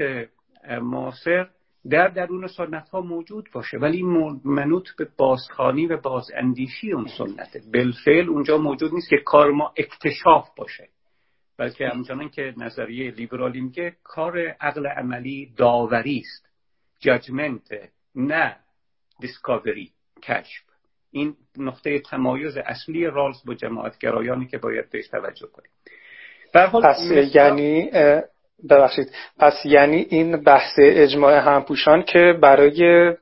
معاصر 0.83 1.49
در 1.91 2.09
درون 2.09 2.47
سنت 2.47 2.89
ها 2.89 3.01
موجود 3.01 3.49
باشه 3.53 3.79
ولی 3.79 4.03
منوط 4.45 4.89
به 4.99 5.09
بازخانی 5.17 5.87
و 5.87 5.97
بازاندیشی 5.97 6.93
اون 6.93 7.07
سنته. 7.19 7.63
بالفعل 7.73 8.29
اونجا 8.29 8.59
موجود 8.59 8.95
نیست 8.95 9.09
که 9.09 9.17
کار 9.25 9.51
ما 9.51 9.73
اکتشاف 9.77 10.49
باشه. 10.57 10.89
بلکه 11.59 11.89
همچنان 11.89 12.29
که 12.29 12.55
نظریه 12.57 13.11
لیبرالی 13.11 13.61
میگه 13.61 13.97
کار 14.05 14.39
عقل 14.61 14.87
عملی 14.87 15.53
داوری 15.57 16.23
است. 16.25 16.47
ججمنت 17.01 17.73
نه 18.15 18.57
دیسکاوری 19.21 19.91
کشف. 20.23 20.63
این 21.11 21.35
نقطه 21.59 21.99
تمایز 21.99 22.57
اصلی 22.57 23.07
رالز 23.07 23.37
با 23.47 23.55
جماعت 23.55 23.99
گرایانی 23.99 24.47
که 24.47 24.59
باید 24.59 24.91
بهش 24.91 25.09
توجه 25.09 25.47
کنیم. 25.47 25.71
پس 26.55 26.99
یعنی 27.35 27.91
ببخشید. 28.71 29.09
پس 29.39 29.55
یعنی 29.65 30.07
این 30.11 30.37
بحث 30.37 30.73
اجماع 30.79 31.39
همپوشان 31.39 32.03
که 32.03 32.39
برای 32.43 33.15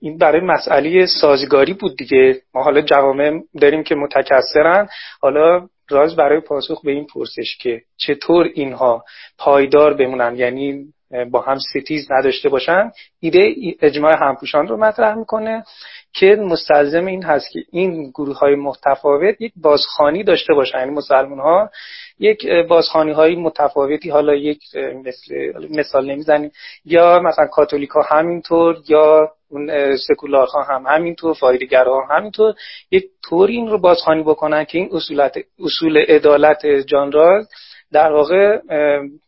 این 0.00 0.18
برای 0.18 0.40
مسئله 0.40 1.06
سازگاری 1.06 1.74
بود 1.74 1.96
دیگه. 1.96 2.42
ما 2.54 2.62
حالا 2.62 2.80
جوامع 2.80 3.40
داریم 3.60 3.82
که 3.82 3.94
متکثرن. 3.94 4.88
حالا 5.20 5.68
راز 5.90 6.16
برای 6.16 6.40
پاسخ 6.40 6.82
به 6.84 6.90
این 6.90 7.06
پرسش 7.06 7.56
که 7.60 7.82
چطور 7.96 8.46
اینها 8.54 9.04
پایدار 9.38 9.94
بمونن 9.94 10.36
یعنی 10.36 10.84
با 11.30 11.40
هم 11.40 11.58
ستیز 11.58 12.12
نداشته 12.12 12.48
باشن 12.48 12.90
ایده 13.20 13.54
اجماع 13.80 14.16
همپوشان 14.20 14.68
رو 14.68 14.76
مطرح 14.76 15.14
می‌کنه 15.14 15.64
که 16.12 16.36
مستلزم 16.36 17.06
این 17.06 17.22
هست 17.22 17.50
که 17.52 17.60
این 17.72 18.10
گروه 18.10 18.38
های 18.38 18.54
متفاوت 18.54 19.40
یک 19.40 19.52
بازخانی 19.56 20.24
داشته 20.24 20.54
باشن. 20.54 20.78
یعنی 20.78 20.90
مسلمان 20.90 21.38
ها 21.38 21.70
یک 22.18 22.46
بازخانی 22.68 23.12
های 23.12 23.36
متفاوتی 23.36 24.10
حالا 24.10 24.34
یک 24.34 24.62
مثل 25.04 25.52
مثال 25.70 26.10
نمی‌زنیم 26.10 26.50
یا 26.84 27.20
مثلا 27.20 27.46
کاتولیک 27.46 27.90
ها 27.90 28.02
همینطور 28.02 28.76
یا 28.88 29.32
اون 29.50 29.96
سکولارها 29.96 30.62
هم 30.62 30.86
همینطور 30.86 31.34
فایدگرها 31.34 32.06
هم 32.06 32.16
همینطور. 32.16 32.54
یک 32.90 33.04
طوری 33.28 33.56
این 33.56 33.68
رو 33.68 33.78
بازخانی 33.78 34.22
بکنن 34.22 34.64
که 34.64 34.78
این 34.78 34.88
اصولت 34.92 35.38
اصول 35.58 35.98
عدالت 35.98 36.66
جان 36.66 37.12
راز 37.12 37.48
در 37.92 38.12
واقع 38.12 38.58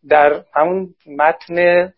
در 0.09 0.45
همون 0.55 0.95
متن 1.19 1.89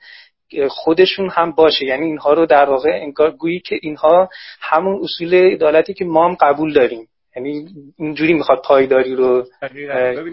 خودشون 0.68 1.28
هم 1.28 1.52
باشه. 1.52 1.84
یعنی 1.84 2.06
اینها 2.06 2.32
رو 2.32 2.46
در 2.46 2.70
واقع 2.70 2.90
انگار 3.02 3.30
گویی 3.30 3.60
که 3.60 3.78
اینها 3.82 4.28
همون 4.60 5.00
اصول 5.02 5.34
عدالتی 5.34 5.94
که 5.94 6.04
ما 6.04 6.28
هم 6.28 6.34
قبول 6.34 6.72
داریم. 6.72 7.08
یعنی 7.36 7.68
اینجوری 7.96 8.34
می‌خواد 8.34 8.62
پایداری 8.68 9.14
رو 9.14 9.46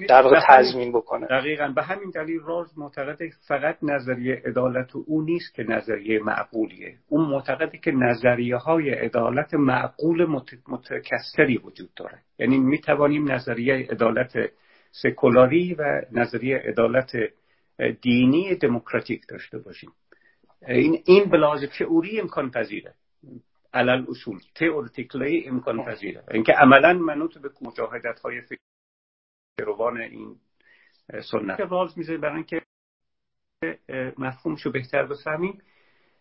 در 0.09 0.21
واقع 0.21 0.39
تضمین 0.49 0.91
بکنه. 0.91 1.27
دقیقا. 1.27 1.67
به 1.75 1.83
همین 1.83 2.09
دلیل 2.09 2.39
راز 2.39 2.77
معتقد 2.77 3.19
فقط 3.47 3.77
نظریه 3.83 4.41
عدالت 4.45 4.95
او 4.95 5.21
نیست 5.21 5.55
که 5.55 5.63
نظریه 5.63 6.19
معقولیه. 6.23 6.95
اون 7.09 7.29
معتقده 7.29 7.77
که 7.77 7.91
نظریه 7.91 8.55
های 8.55 8.89
عدالت 8.89 9.53
معقول 9.53 10.25
متکثری 10.67 11.57
وجود 11.57 11.89
داره. 11.95 12.17
یعنی 12.39 12.57
می‌توانیم 12.57 13.31
نظریه 13.31 13.87
عدالت 13.91 14.33
سکولاری 14.91 15.73
و 15.73 16.01
نظریه 16.11 16.57
عدالت 16.57 17.11
دینی 18.01 18.55
دموکراتیک 18.55 19.21
داشته 19.29 19.57
باشیم. 19.57 19.91
این 20.67 20.97
این 21.05 21.29
بلاز 21.29 21.61
تئوری 21.79 22.19
امکان 22.21 22.51
پذیره 22.51 22.93
علل 23.73 24.05
اصول. 24.09 24.39
تئوریتیکلی 24.55 25.47
امکان 25.47 25.85
پذیره. 25.85 26.23
اینکه 26.31 26.53
عملا 26.53 26.93
منوط 26.93 27.37
به 27.37 27.49
مجاهدت 27.61 28.19
های 28.19 28.41
فکروان 29.59 29.97
این 29.97 30.35
سنت. 31.31 31.59
راز 31.59 31.97
میزه 31.97 32.17
برای 32.17 32.35
اینکه 32.35 32.61
مفهومشو 34.17 34.71
بهتر 34.71 35.05
بفهمیم. 35.05 35.61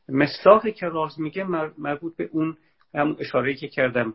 مصداقی 0.09 0.72
که 0.72 0.86
راز 0.86 1.20
میگه 1.20 1.44
مربوط 1.78 2.16
به 2.16 2.28
اون 2.32 2.57
هم 2.94 3.16
اشاره 3.18 3.55
که 3.55 3.68
کردم 3.68 4.14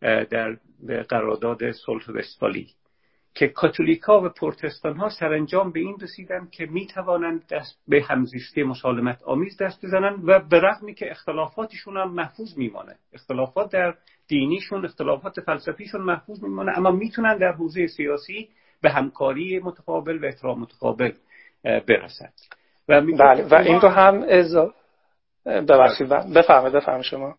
در 0.00 0.58
قرارداد 1.08 1.72
صلح 1.72 2.10
وستفالی 2.10 2.68
که 3.34 3.48
کاتولیکا 3.48 4.20
و 4.20 4.28
پروتستان 4.28 4.96
ها 4.96 5.08
سرانجام 5.08 5.72
به 5.72 5.80
این 5.80 5.96
رسیدن 6.00 6.48
که 6.52 6.66
می 6.66 6.86
توانند 6.86 7.46
دست 7.46 7.78
به 7.88 8.02
همزیستی 8.02 8.62
مسالمت 8.62 9.22
آمیز 9.22 9.62
دست 9.62 9.84
بزنند 9.84 10.28
و 10.28 10.38
به 10.38 10.60
رغمی 10.60 10.94
که 10.94 11.10
اختلافاتشون 11.10 11.96
هم 11.96 12.12
محفوظ 12.12 12.58
میمانه. 12.58 12.96
اختلافات 13.12 13.72
در 13.72 13.94
دینیشون 14.28 14.84
اختلافات 14.84 15.40
فلسفیشون 15.40 16.00
محفوظ 16.00 16.42
میمانه 16.42 16.78
اما 16.78 16.90
می‌تونن 16.90 17.38
در 17.38 17.52
حوزه 17.52 17.86
سیاسی 17.86 18.48
به 18.82 18.90
همکاری 18.90 19.58
متقابل 19.58 20.24
و 20.24 20.26
احترام 20.26 20.60
متقابل 20.60 21.12
برسند. 21.64 22.34
و 22.88 23.00
بله 23.00 23.48
و 23.48 23.54
این 23.54 23.80
رو 23.80 23.88
هم 23.88 24.24
ازا 24.28 24.74
ببخشید 25.46 26.08
بفهمه 26.08 26.70
بفهم 26.70 27.02
شما. 27.02 27.34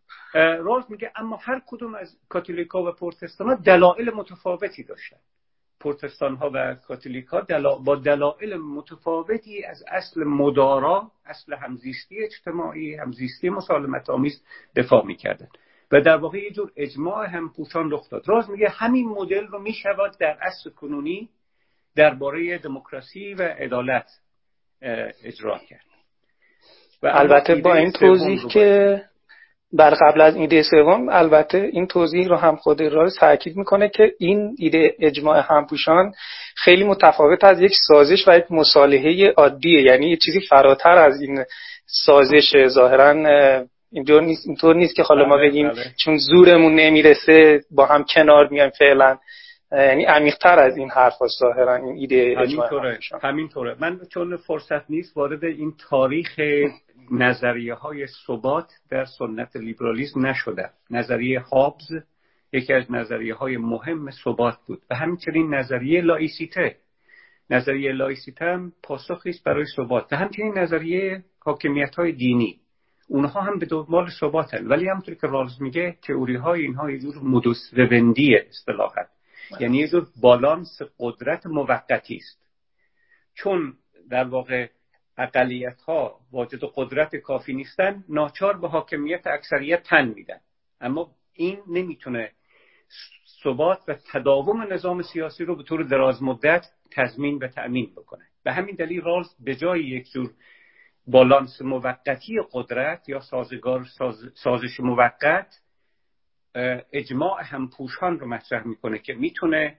رولز 0.59 0.85
میگه 0.89 1.11
اما 1.15 1.35
هر 1.35 1.61
کدوم 1.67 1.95
از 1.95 2.17
کاتولیکا 2.29 2.83
و 2.83 2.91
پروتستان 2.91 3.47
ها 3.47 3.55
دلایل 3.55 4.11
متفاوتی 4.15 4.83
داشتن. 4.83 5.17
پروتستان 5.82 6.36
ها 6.36 6.51
و 6.53 6.75
کاتولیک 6.88 7.25
ها 7.25 7.41
با 7.86 7.95
دلایل 7.95 8.57
متفاوتی 8.57 9.63
از 9.63 9.84
اصل 9.88 10.23
مدارا 10.23 11.11
اصل 11.25 11.53
همزیستی 11.53 12.23
اجتماعی 12.23 12.95
همزیستی 12.95 13.49
مسالمت 13.49 14.09
آمیز 14.09 14.43
دفاع 14.75 15.05
می‌کردن 15.05 15.47
و 15.91 16.01
در 16.01 16.17
واقع 16.17 16.38
یه 16.38 16.51
جور 16.51 16.71
اجماع 16.75 17.27
هم 17.27 17.53
پوشان 17.53 17.91
رخ 17.91 18.09
داد. 18.09 18.29
راز 18.29 18.49
میگه 18.49 18.69
همین 18.69 19.09
مدل 19.09 19.47
رو 19.47 19.59
می‌شود 19.59 20.17
در 20.19 20.38
اصل 20.41 20.69
کنونی 20.69 21.29
درباره 21.95 22.57
دموکراسی 22.57 23.34
و 23.34 23.41
عدالت 23.41 24.09
اجرا 25.23 25.59
کرد. 25.69 25.86
و 27.03 27.07
البته 27.13 27.55
با 27.55 27.73
این 27.75 27.91
توضیح 27.91 28.47
که 28.47 29.01
بر 29.74 29.89
قبل 29.89 30.22
از 30.22 30.36
ایده 30.36 30.63
سوم 30.63 31.09
البته 31.09 31.69
این 31.72 31.88
توضیح 31.88 32.28
رو 32.28 32.36
هم 32.36 32.55
خود 32.55 32.82
را 32.82 33.09
تاکید 33.09 33.57
می‌کنه 33.57 33.89
که 33.89 34.11
این 34.19 34.55
ایده 34.59 34.95
اجماع 34.99 35.43
همپوشان 35.49 36.11
خیلی 36.55 36.84
متفاوت 36.84 37.43
از 37.43 37.61
یک 37.61 37.72
سازش 37.88 38.28
و 38.28 38.38
یک 38.38 38.51
مصالحه 38.51 39.32
عادیه. 39.38 39.82
یعنی 39.82 40.09
یه 40.09 40.17
چیزی 40.17 40.41
فراتر 40.41 40.97
از 40.97 41.22
این 41.22 41.43
سازش 41.86 42.67
ظاهرا 42.67 43.11
اینطور 43.91 44.22
نیست 44.22 44.47
اینطور 44.47 44.76
نیست 44.76 44.95
که 44.95 45.03
حالا 45.03 45.26
ما 45.26 45.38
بله، 45.38 45.49
بگیم 45.49 45.69
بله. 45.69 45.84
چون 45.97 46.17
زورمون 46.17 46.76
نمی‌رسه 46.76 47.61
با 47.72 47.86
هم 47.86 48.03
کنار 48.03 48.47
میایم 48.47 48.69
فعلا. 48.69 49.17
یعنی 49.72 50.05
عمیقتر 50.05 50.59
از 50.59 50.78
این 50.78 50.89
حرف 50.89 51.13
ظاهرا 51.39 51.76
این 51.76 51.95
ایده 51.97 52.36
همینطوره 52.38 52.99
همینطوره. 53.24 53.76
من 53.80 53.99
چون 54.13 54.38
فرصت 54.38 54.89
نیست 54.89 55.17
وارد 55.17 55.43
این 55.43 55.74
تاریخ 55.89 56.39
نظریه 57.12 57.74
های 57.74 58.07
ثبات 58.28 58.72
در 58.89 59.05
سنت 59.05 59.55
لیبرالیزم 59.55 60.26
نشده. 60.26 60.70
نظریه 60.89 61.39
هابز 61.39 62.03
یکی 62.53 62.74
از 62.74 62.91
نظریه 62.91 63.36
های 63.36 63.57
مهم 63.57 64.09
ثبات 64.24 64.57
بود. 64.68 64.82
و 64.89 64.95
همچنین 64.95 65.53
نظریه 65.53 66.01
لایسیته. 66.01 66.76
نظریه 67.49 67.91
لایسیته 67.91 68.45
هم 68.45 68.74
پاسخی 68.84 69.30
است 69.30 69.43
برای 69.43 69.66
ثبات. 69.76 70.14
و 70.14 70.16
همچنین 70.16 70.57
نظریه 70.57 71.24
حاکمیت 71.39 71.95
های 71.95 72.12
دینی. 72.12 72.59
اونها 73.07 73.41
هم 73.41 73.59
به 73.59 73.66
دنبال 73.66 74.09
ثباتن. 74.20 74.68
ولی 74.68 74.89
همونطور 74.89 75.16
که 75.16 75.28
رالز 75.28 75.62
میگه 75.62 75.97
تئوری 76.07 76.36
های 76.36 76.62
اینها 76.62 76.91
یه 76.91 76.99
جور 76.99 77.16
مدوس 77.24 77.74
وندیه 77.74 78.45
اصطلاحا. 78.49 79.01
یعنی 79.59 79.78
یه 79.78 79.88
جور 79.88 80.07
بالانس 80.22 80.82
قدرت 80.99 81.45
موقتی 81.45 82.16
است. 82.16 82.41
چون 83.34 83.74
در 84.09 84.24
واقع 84.24 84.68
اقلیت 85.24 85.82
ها 85.82 86.19
واجد 86.32 86.59
قدرت 86.76 87.15
کافی 87.15 87.53
نیستن 87.53 88.03
ناچار 88.09 88.57
به 88.57 88.67
حاکمیت 88.67 89.28
اکثریت 89.28 89.84
تن 89.84 90.07
میدن. 90.07 90.39
اما 90.82 91.11
این 91.34 91.59
نمی‌تونه 91.67 92.32
ثبات 93.43 93.80
و 93.88 93.95
تداوم 94.13 94.74
نظام 94.74 95.01
سیاسی 95.01 95.45
رو 95.45 95.55
به 95.55 95.63
طور 95.63 95.84
دراز 95.84 96.24
مدت 96.24 96.65
تضمین 96.91 97.38
و 97.38 97.47
تأمین 97.47 97.91
بکنه. 97.91 98.24
به 98.43 98.53
همین 98.53 98.76
دلیل 98.76 99.01
رالز 99.01 99.28
به 99.39 99.55
جای 99.55 99.84
یک 99.84 100.11
جور 100.11 100.34
بالانس 101.07 101.61
موقتی 101.61 102.38
قدرت 102.51 103.09
یا 103.09 103.19
سازگار 103.19 103.86
سازش 104.34 104.80
موقت 104.80 105.61
اجماع 106.93 107.43
همپوشان 107.43 108.19
رو 108.19 108.28
مطرح 108.28 108.67
می‌کنه 108.67 108.99
که 108.99 109.13
می‌تونه 109.13 109.78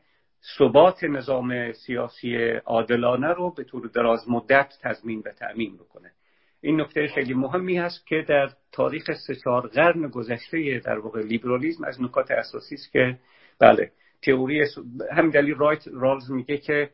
ثبات 0.59 1.05
نظام 1.05 1.72
سیاسی 1.72 2.36
عادلانه 2.64 3.28
رو 3.28 3.51
به 3.51 3.64
طور 3.64 3.86
دراز 3.86 4.28
مدت 4.28 4.72
تضمین 4.82 5.22
و 5.26 5.30
تأمین 5.30 5.76
بکنه. 5.76 6.12
این 6.61 6.80
نکته 6.80 7.07
خیلی 7.07 7.34
مهمی 7.34 7.76
هست 7.76 8.07
که 8.07 8.24
در 8.28 8.49
تاریخ 8.72 9.12
سه 9.26 9.34
چهار 9.34 9.68
قرن 9.68 10.09
گذشته 10.09 10.80
در 10.84 10.99
واقع 10.99 11.22
لیبرالیزم 11.22 11.84
از 11.84 12.03
نکات 12.03 12.30
اساسی 12.30 12.74
است 12.74 12.93
که 12.93 13.18
بله 13.59 13.93
تئوری 14.22 14.64
همین 15.12 15.30
دلیل 15.30 15.55
رایت 15.55 15.88
رالز 15.88 16.30
میگه 16.30 16.59
که 16.59 16.90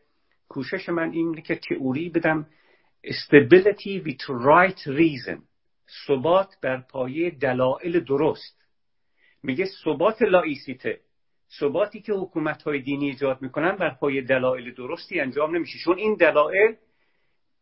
کوشش 0.49 0.89
من 0.89 1.11
اینه 1.11 1.43
که 1.43 1.61
تئوری 1.69 2.09
بدم 2.09 2.47
stability 3.07 4.03
with 4.05 4.23
right 4.29 4.81
reason 4.87 5.39
ثبات 6.07 6.49
بر 6.63 6.81
پایه 6.81 7.31
دلایل 7.31 8.01
درست. 8.01 8.65
میگه 9.43 9.65
ثبات 9.85 10.23
لایسیته 10.23 11.01
ثباتی 11.61 12.01
که 12.01 12.13
حکومت 12.13 12.63
های 12.63 12.81
دینی 12.81 13.07
ایجاد 13.07 13.43
می‌کنن 13.43 13.77
بر 13.77 13.95
پایه 13.95 14.23
دلایل 14.23 14.75
درستی 14.75 15.21
انجام 15.21 15.57
نمیشه. 15.57 15.79
چون 15.85 15.99
این 15.99 16.15
دلایل 16.15 16.77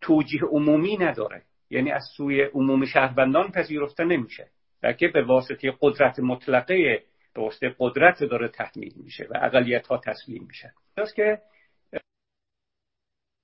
توجیه 0.01 0.43
عمومی 0.43 0.97
نداره. 0.97 1.43
یعنی 1.70 1.91
از 1.91 2.05
سوی 2.16 2.43
عموم 2.43 2.84
شهروندان 2.84 3.51
پذیرفته 3.51 4.05
نمیشه. 4.05 4.51
بلکه 4.82 5.09
به 5.09 5.22
واسطه 5.24 5.74
قدرت 5.80 6.18
مطلقه 6.18 7.03
به 7.34 7.43
واسطه 7.43 7.74
قدرت 7.78 8.24
داره 8.24 8.49
تحمیل 8.49 8.93
میشه 8.97 9.26
و 9.30 9.32
اقلیت 9.43 9.87
ها 9.87 9.99
تسلیم 9.99 10.47
میشه 10.49 10.72
که 11.16 11.43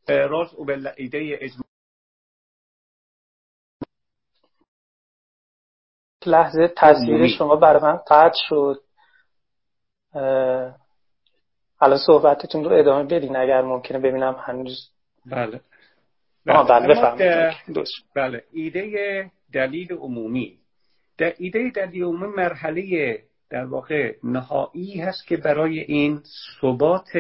راز 0.09 0.55
او 0.55 0.65
به 0.65 0.95
ایده 0.97 1.39
اجماع 1.41 1.63
لحظه 6.27 6.73
تصویر 6.77 7.29
شما 7.39 7.57
برای 7.57 7.83
من 7.83 7.97
قطع 7.97 8.39
شد. 8.49 8.83
حالا 11.79 11.97
صحبتتون 12.07 12.65
رو 12.65 12.73
ادامه 12.73 13.05
بدین 13.05 13.37
اگر 13.37 13.63
ممکنه 13.63 13.99
ببینم 13.99 14.37
هنوز. 14.39 14.91
بله. 15.27 15.61
بله. 16.47 16.95
بله, 16.95 17.55
بله. 18.15 18.45
ایده 18.53 19.31
دلیل 19.53 19.93
عمومی. 19.93 20.59
در 21.19 21.35
ایده 21.39 21.71
دلیل 21.75 22.05
عمومی 22.05 22.37
مرحله 22.37 23.19
در 23.51 23.65
واقع 23.65 24.15
نهایی 24.25 25.01
هست 25.01 25.27
که 25.27 25.37
برای 25.37 25.81
این 25.81 26.23
ثبات 26.61 27.17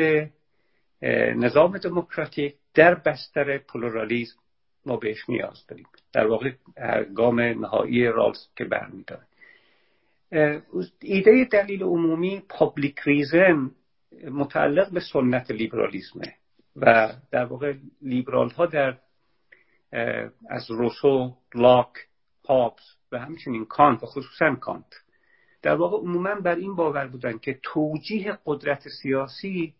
نظام 1.36 1.78
دموکراتیک 1.78 2.55
در 2.74 2.95
بستر 2.95 3.59
پلورالیزم 3.59 4.38
ما 4.86 4.97
بهش 4.97 5.28
نیاز 5.28 5.66
داریم. 5.68 5.86
در 6.12 6.26
واقع 6.26 6.53
گام 7.14 7.40
نهایی 7.40 8.07
رالز 8.07 8.38
که 8.57 8.64
برمیداره 8.64 9.22
ایده 11.01 11.49
دلیل 11.53 11.83
عمومی 11.83 12.43
public 12.49 12.99
reason 13.05 13.70
متعلق 14.30 14.91
به 14.93 15.01
سنت 15.12 15.51
لیبرالیزمه 15.51 16.35
و 16.76 17.12
در 17.30 17.45
واقع 17.45 17.74
لیبرال 18.03 18.51
ها 18.51 18.66
در 18.66 18.99
از 20.49 20.70
روسو 20.70 21.37
لاک 21.55 21.93
هابز 22.49 22.83
و 23.12 23.18
همچنین 23.18 23.64
کانت 23.64 24.03
و 24.03 24.07
خصوصا 24.07 24.55
کانت 24.55 24.95
در 25.62 25.74
واقع 25.74 25.97
عموما 25.97 26.35
بر 26.35 26.55
این 26.55 26.74
باور 26.76 27.07
بودن 27.07 27.39
که 27.39 27.61
توجیه 27.62 28.39
قدرت 28.47 28.89
سیاسی 29.03 29.74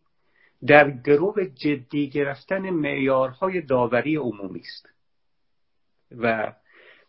در 0.66 0.90
گروه 0.90 1.44
جدی 1.46 2.09
گرفتن 2.09 2.70
معیارهای 2.70 3.61
داوری 3.61 4.16
عمومی 4.16 4.61
است 4.61 4.88
و 6.18 6.53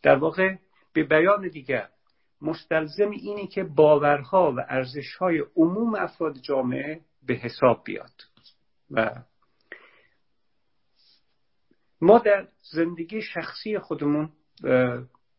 در 0.02 0.16
واقع 0.16 0.56
به 0.94 1.04
بیان 1.04 1.48
دیگر 1.48 1.90
مستلزم 2.44 3.10
اینه 3.10 3.48
که 3.48 3.64
باورها 3.64 4.54
و 4.58 4.60
ارزشهای 4.70 5.44
عموم 5.56 5.96
افراد 5.96 6.38
جامعه 6.38 7.02
به 7.28 7.34
حساب 7.34 7.84
بیاد. 7.86 8.14
و 8.92 9.22
ما 12.02 12.20
در 12.20 12.48
زندگی 12.62 13.22
شخصی 13.22 13.80
خودمون 13.80 14.30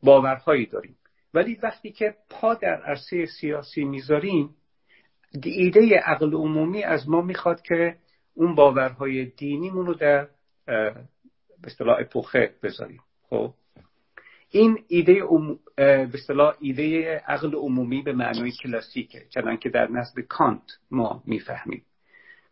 باورهایی 0.02 0.66
داریم. 0.66 0.96
ولی 1.34 1.55
وقتی 1.55 1.92
که 1.92 2.14
پا 2.30 2.55
در 2.55 2.82
عرصه 2.82 3.26
سیاسی 3.26 3.84
می‌ذاریم 3.84 4.57
ایده 5.44 5.98
عقل 5.98 6.34
عمومی 6.34 6.82
از 6.82 7.09
ما 7.09 7.20
می‌خواد 7.20 7.62
که 7.62 7.96
اون 8.34 8.55
باورهای 8.55 9.24
دینیمون 9.24 9.86
رو 9.86 9.94
در 9.94 10.28
به 10.66 11.66
اصطلاح 11.66 11.96
اپوخه 12.00 12.55
بذاریم. 12.62 13.00
خب؟ 13.22 13.55
این 14.55 14.78
ایده 14.88 15.22
به 15.76 16.09
اصطلاح 16.14 16.55
ایده 16.61 17.16
عقل 17.26 17.55
عمومی 17.55 18.02
به 18.02 18.12
معنای 18.12 18.52
کلاسیکه 18.62 19.22
چنان 19.30 19.57
که 19.57 19.68
در 19.68 19.90
نزد 19.90 20.20
کانت 20.20 20.62
ما 20.90 21.22
می‌فهمیم. 21.26 21.82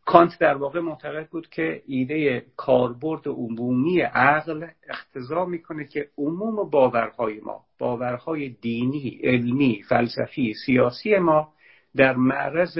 کانت 0.04 0.38
در 0.40 0.54
واقع 0.54 0.80
معتقد 0.80 1.28
بود 1.28 1.48
که 1.48 1.82
ایده 1.86 2.46
کاربرد 2.56 3.28
عمومی 3.28 4.00
عقل 4.00 4.66
اختضا 4.88 5.44
می‌کنه 5.44 5.84
که 5.84 6.08
عموم 6.18 6.70
باورهای 6.70 7.40
ما 7.40 7.64
باورهای 7.78 8.48
دینی 8.48 9.20
علمی 9.22 9.82
فلسفی 9.88 10.54
سیاسی 10.66 11.18
ما 11.18 11.52
در 11.96 12.16
معرض 12.16 12.78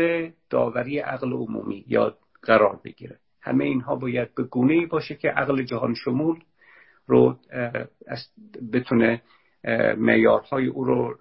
داوری 0.50 0.98
عقل 0.98 1.32
عمومی 1.32 1.84
یا 1.88 2.16
قرار 2.42 2.80
بگیره. 2.84 3.18
همه 3.40 3.64
اینها 3.64 3.96
باید 3.96 4.34
به 4.34 4.42
گونه 4.42 4.74
ای 4.74 4.86
باشه 4.86 5.14
که 5.14 5.28
عقل 5.28 5.62
جهان 5.62 5.94
شمول 5.94 6.38
رو 7.06 7.38
بتونه 8.72 9.22
معیارهای 9.96 10.66
او 10.66 10.84
رو 10.84 11.18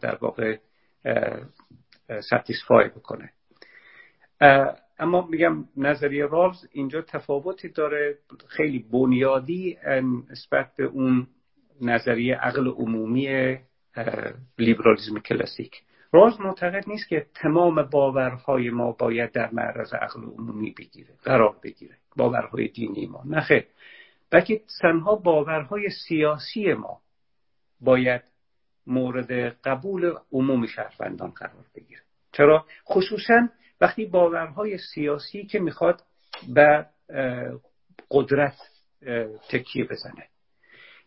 در 0.00 0.14
واقع 0.20 0.56
ستیسفای 2.20 2.88
بکنه. 2.88 3.30
اما 4.98 5.26
میگم 5.26 5.64
نظریه 5.76 6.26
رالز 6.26 6.66
اینجا 6.72 7.02
تفاوتی 7.02 7.68
داره 7.68 8.18
خیلی 8.48 8.78
بنیادی 8.92 9.78
نسبت 10.30 10.70
به 10.76 10.84
اون 10.84 11.26
نظریه 11.80 12.36
عقل 12.36 12.68
عمومی 12.68 13.56
لیبرالیزم 14.58 15.18
کلاسیک. 15.18 15.82
راز 16.12 16.40
معتقد 16.40 16.88
نیست 16.88 17.08
که 17.08 17.26
تمام 17.34 17.82
باورهای 17.82 18.70
ما 18.70 18.92
باید 18.92 19.32
در 19.32 19.50
معرض 19.52 19.94
عقل 19.94 20.20
عمومی 20.22 20.74
بگیره 20.78 21.14
قرار 21.22 21.56
بگیره. 21.62 21.94
باورهای 22.16 22.68
دینی 22.68 23.06
ما. 23.06 23.22
نخیر 23.26 23.66
بلکه 24.30 24.60
تنها 24.80 25.16
باورهای 25.16 25.90
سیاسی 26.08 26.72
ما 26.72 27.00
باید 27.80 28.22
مورد 28.86 29.32
قبول 29.64 30.14
عموم 30.32 30.66
شهروندان 30.66 31.30
قرار 31.30 31.64
بگیره. 31.74 32.00
چرا؟ 32.32 32.66
خصوصا 32.86 33.48
وقتی 33.80 34.06
باورهای 34.06 34.78
سیاسی 34.94 35.44
که 35.44 35.58
می‌خواد 35.58 36.02
به 36.54 36.86
قدرت 38.10 38.56
تکیه 39.50 39.84
بزنه. 39.84 40.28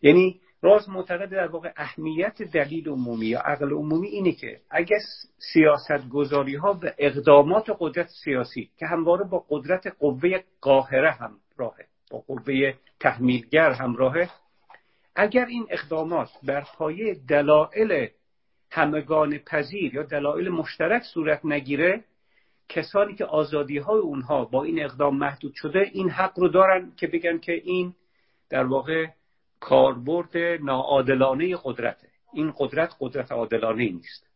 یعنی 0.02 0.40
راز 0.62 0.88
معتقد 0.88 1.30
در 1.30 1.46
واقع 1.46 1.72
اهمیت 1.76 2.42
دلیل 2.42 2.88
عمومی 2.88 3.26
یا 3.26 3.40
عقل 3.40 3.72
عمومی 3.72 4.08
اینه 4.08 4.32
که 4.32 4.60
اگر 4.70 4.98
سیاست 5.52 6.08
گذاری 6.08 6.54
ها 6.54 6.72
به 6.72 6.94
اقدامات 6.98 7.76
قدرت 7.78 8.08
سیاسی 8.24 8.70
که 8.78 8.86
همواره 8.86 9.24
با 9.24 9.44
قدرت 9.48 9.86
قوه 9.86 10.42
قاهره 10.60 11.10
هم 11.10 11.36
راهه 11.56 11.89
با 12.10 12.18
قوه 12.18 12.74
تحمیلگر 13.00 13.70
همراهه 13.70 14.30
اگر 15.16 15.44
این 15.44 15.66
اقدامات 15.70 16.30
بر 16.42 16.66
پایه 16.76 17.14
دلایل 17.28 18.08
همگان 18.70 19.38
پذیر 19.38 19.94
یا 19.94 20.02
دلایل 20.02 20.48
مشترک 20.48 21.02
صورت 21.02 21.40
نگیره 21.44 22.04
کسانی 22.68 23.14
که 23.14 23.24
آزادی 23.24 23.78
های 23.78 23.98
اونها 23.98 24.44
با 24.44 24.64
این 24.64 24.84
اقدام 24.84 25.16
محدود 25.16 25.54
شده 25.54 25.78
این 25.92 26.10
حق 26.10 26.38
رو 26.38 26.48
دارن 26.48 26.92
که 26.96 27.06
بگن 27.06 27.38
که 27.38 27.52
این 27.52 27.94
در 28.50 28.64
واقع 28.64 29.06
کاربرد 29.60 30.36
ناعادلانه 30.62 31.56
قدرته. 31.64 32.08
این 32.32 32.52
قدرت 32.58 32.96
قدرت 33.00 33.32
عادلانه 33.32 33.84
نیست. 33.84 34.26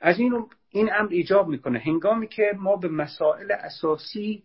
از 0.00 0.18
این 0.18 0.46
این 0.70 0.90
امر 0.92 1.08
ایجاب 1.10 1.48
می‌کنه. 1.48 1.78
هنگامی 1.78 2.28
که 2.28 2.52
ما 2.58 2.76
به 2.76 2.88
مسائل 2.88 3.52
اساسی 3.52 4.42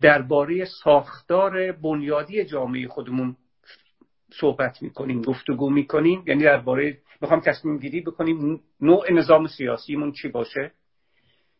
درباره 0.00 0.64
ساختار 0.64 1.72
بنیادی 1.72 2.44
جامعه 2.44 2.88
خودمون 2.88 3.36
صحبت 4.40 4.82
می‌کنیم 4.82 5.22
گفتگو 5.22 5.70
می‌کنیم. 5.70 6.22
یعنی 6.26 6.42
درباره 6.42 6.98
می‌خوام 7.20 7.40
تصمیم 7.40 7.78
گیری 7.78 8.00
بکنیم 8.00 8.60
نوع 8.80 9.12
نظام 9.12 9.46
سیاسیمون 9.46 10.12
چی 10.12 10.28
باشه 10.28 10.72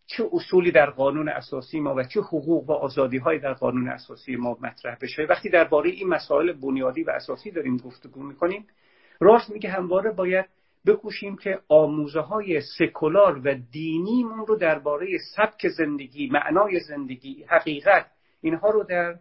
چه 0.07 0.25
اصولی 0.33 0.71
در 0.71 0.91
قانون 0.91 1.29
اساسی 1.29 1.81
ما 1.81 1.95
و 1.95 2.03
چه 2.03 2.21
حقوق 2.21 2.71
و 2.71 2.73
آزادی 2.73 3.19
های 3.19 3.39
در 3.39 3.53
قانون 3.53 3.89
اساسی 3.89 4.37
ما 4.37 4.59
مطرح 4.61 4.97
بشه. 5.01 5.23
وقتی 5.23 5.51
درباره 5.51 5.91
این 5.91 6.09
مسائل 6.09 6.53
بنیادی 6.53 7.03
و 7.03 7.11
اساسی 7.11 7.51
داریم 7.51 7.77
گفتگو 7.77 8.23
می‌کنیم 8.23 8.67
راست 9.21 9.51
میگه 9.51 9.71
همواره 9.71 10.11
باید 10.11 10.47
بکوشیم 10.87 11.37
که 11.37 11.61
آموزه 11.69 12.21
های 12.21 12.61
سکولار 12.79 13.39
و 13.39 13.55
دینیمون 13.73 14.47
رو 14.47 14.57
درباره 14.57 15.07
سبک 15.37 15.69
زندگی 15.69 16.31
معنای 16.31 16.81
زندگی 16.81 17.45
حقیقت 17.49 18.11
اینها 18.41 18.71
رو 18.71 18.85
در 18.85 19.19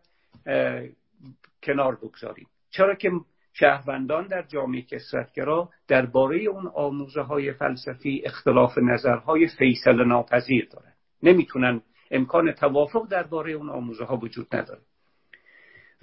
کنار 1.63 1.95
بگذاریم. 1.95 2.47
چرا 2.69 2.95
که 2.95 3.11
شهروندان 3.53 4.27
در 4.27 4.41
جامعه 4.41 4.81
کسرتگرا 4.81 5.69
درباره 5.87 6.37
اون 6.37 6.67
آموزه 6.67 7.21
های 7.21 7.53
فلسفی 7.53 8.21
اختلاف 8.25 8.77
نظرهای 8.77 9.47
فیصل 9.47 10.03
ناپذیر 10.03 10.67
دارن. 10.71 10.93
نمی‌تونن 11.23 11.81
امکان 12.11 12.51
توافق 12.51 13.07
درباره 13.07 13.51
اون 13.51 13.69
آموزه 13.69 14.03
ها 14.05 14.17
وجود 14.17 14.55
نداره. 14.55 14.81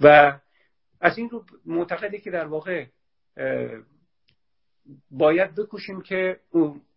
و 0.01 0.39
از 1.01 1.17
این 1.17 1.29
رو 1.29 1.43
معتقده 1.65 2.17
که 2.17 2.31
در 2.31 2.47
واقع 2.47 2.85
باید 5.11 5.55
بکوشیم 5.55 6.01
که 6.01 6.39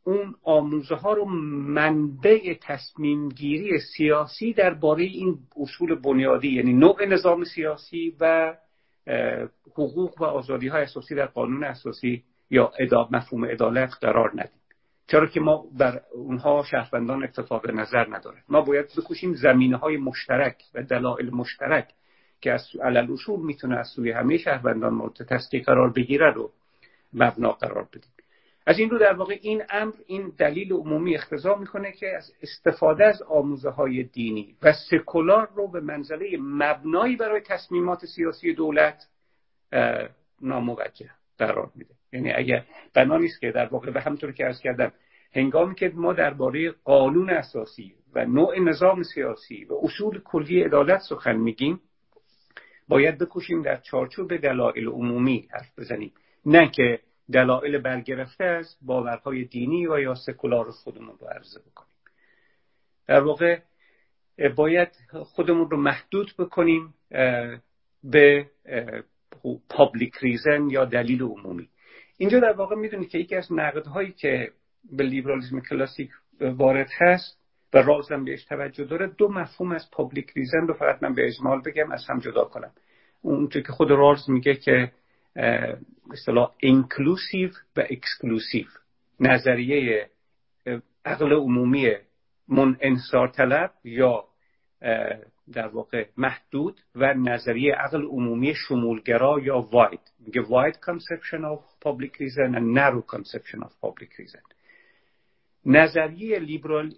اون 0.04 0.34
آموزه 0.42 0.94
ها 0.94 1.12
رو 1.12 1.24
منبع 1.24 2.54
تصمیم 2.62 3.28
گیری 3.28 3.78
سیاسی 3.96 4.52
درباره 4.52 5.02
این 5.02 5.38
اصول 5.56 5.94
بنیادی 5.94 6.48
یعنی 6.48 6.72
نوع 6.72 7.04
نظام 7.04 7.44
سیاسی 7.44 8.16
و 8.20 8.54
حقوق 9.72 10.20
و 10.20 10.24
آزادی 10.24 10.68
های 10.68 10.82
اساسی 10.82 11.14
در 11.14 11.26
قانون 11.26 11.64
اساسی 11.64 12.24
یا 12.50 12.72
مفهوم 13.10 13.44
عدالت 13.44 13.90
قرار 14.00 14.30
ندیم. 14.34 14.60
چرا 15.08 15.26
که 15.26 15.40
ما 15.40 15.64
بر 15.78 16.00
اونها 16.14 16.64
شهروندان 16.70 17.24
اتفاق 17.24 17.70
نظر 17.70 18.06
نداره. 18.16 18.38
ما 18.48 18.60
باید 18.60 18.86
بکوشیم 18.98 19.34
زمینه 19.34 19.76
های 19.76 19.96
مشترک 19.96 20.56
و 20.74 20.82
دلایل 20.82 21.30
مشترک 21.30 21.88
که 22.40 22.52
از 22.52 22.66
علل 22.82 23.12
اصول 23.12 23.40
می‌تونه 23.46 23.76
از 23.76 23.88
سوی 23.96 24.10
همه 24.10 24.38
شهروندان 24.38 24.94
مورد 24.94 25.14
تصدیق 25.28 25.64
قرار 25.64 25.92
بگیره 25.92 26.32
رو 26.32 26.52
مبنا 27.16 27.52
قرار 27.52 27.88
بدیم. 27.92 28.10
از 28.66 28.78
این 28.78 28.90
رو 28.90 28.98
در 28.98 29.12
واقع 29.12 29.38
این 29.40 29.62
امر 29.70 29.94
این 30.06 30.32
دلیل 30.38 30.72
عمومی 30.72 31.14
اختضا 31.14 31.54
می‌کنه 31.54 31.92
که 31.92 32.16
از 32.16 32.32
استفاده 32.42 33.04
از 33.04 33.22
آموزه 33.22 33.70
های 33.70 34.02
دینی 34.02 34.56
و 34.62 34.72
سکولار 34.90 35.48
رو 35.54 35.68
به 35.68 35.80
منزله 35.80 36.36
مبنایی 36.40 37.16
برای 37.16 37.40
تصمیمات 37.40 38.06
سیاسی 38.06 38.54
دولت 38.54 39.06
ناموجه 40.42 41.10
قرار 41.38 41.70
میده. 41.74 41.94
یعنی 42.12 42.32
اگر 42.32 42.64
بنا 42.94 43.18
نیست 43.18 43.40
که 43.40 43.50
در 43.50 43.66
واقع 43.66 43.90
به 43.90 44.00
همطور 44.00 44.32
که 44.32 44.44
ارز 44.44 44.60
کردم 44.60 44.92
هنگامی 45.32 45.74
که 45.74 45.92
ما 45.94 46.12
درباره 46.12 46.70
قانون 46.84 47.30
اساسی 47.30 47.94
و 48.14 48.24
نوع 48.24 48.58
نظام 48.58 49.02
سیاسی 49.02 49.64
و 49.64 49.74
اصول 49.82 50.20
کلی 50.20 50.62
عدالت 50.62 51.00
سخن 51.00 51.36
میگیم 51.36 51.80
باید 52.88 53.18
بکوشیم 53.18 53.62
در 53.62 53.76
چارچوب 53.76 54.36
دلایل 54.36 54.88
عمومی 54.88 55.48
حرف 55.50 55.78
بزنیم. 55.78 56.12
نه 56.46 56.70
که 56.70 57.00
دلایل 57.32 57.78
برگرفته 57.78 58.44
از 58.44 58.76
باورهای 58.82 59.44
دینی 59.44 59.86
و 59.86 60.00
یا 60.00 60.14
سکولار 60.14 60.70
خودمون 60.70 61.16
رو 61.20 61.26
عرضه 61.26 61.60
بکنیم. 61.60 61.96
در 63.06 63.20
واقع 63.20 63.58
باید 64.56 64.88
خودمون 65.12 65.70
رو 65.70 65.76
محدود 65.76 66.34
بکنیم 66.38 66.94
به 68.04 68.46
public 69.68 70.14
reason 70.20 70.70
یا 70.70 70.84
دلیل 70.84 71.22
عمومی. 71.22 71.68
اینجا 72.18 72.40
در 72.40 72.52
واقع 72.52 72.76
می‌دونید 72.76 73.08
که 73.08 73.18
یکی 73.18 73.34
از 73.36 73.52
نقدهایی 73.52 74.12
که 74.12 74.52
به 74.92 75.04
لیبرالیسم 75.04 75.60
کلاسیک 75.60 76.10
وارد 76.40 76.88
هست 76.98 77.38
و 77.74 77.78
رالزم 77.78 78.24
بهش 78.24 78.44
توجه 78.44 78.84
داره 78.84 79.06
دو 79.06 79.28
مفهوم 79.28 79.72
از 79.72 79.90
public 79.92 80.30
reason 80.30 80.66
رو 80.66 80.74
فقط 80.74 81.02
من 81.02 81.14
به 81.14 81.26
اجمال 81.26 81.62
بگم 81.66 81.90
از 81.92 82.04
هم 82.08 82.18
جدا 82.18 82.44
کنم. 82.44 82.72
اون 83.22 83.48
که 83.48 83.62
خود 83.62 83.90
رالز 83.90 84.30
میگه 84.30 84.54
که 84.54 84.92
اصطلاح 86.12 86.54
inclusive 86.58 87.50
و 87.76 87.80
exclusive 87.90 88.66
نظریه 89.20 90.10
عقل 91.04 91.32
عمومی 91.32 91.92
انحصارطلب 92.48 93.70
یا 93.84 94.24
در 95.52 95.66
واقع 95.66 96.06
محدود 96.16 96.80
و 96.94 97.14
نظریه 97.14 97.74
عقل 97.74 98.02
عمومی 98.02 98.54
شمولگرا 98.54 99.40
یا 99.42 99.58
wide 99.58 100.00
میگه 100.18 100.40
wide 100.40 100.74
conception 100.74 101.40
of 101.40 101.88
public 101.88 102.12
reason 102.20 102.54
and 102.54 102.74
narrow 102.74 103.02
conception 103.16 103.62
of 103.62 103.70
public 103.84 104.10
reason. 104.18 104.42
نظریه 105.66 106.38
لیبرال 106.38 106.94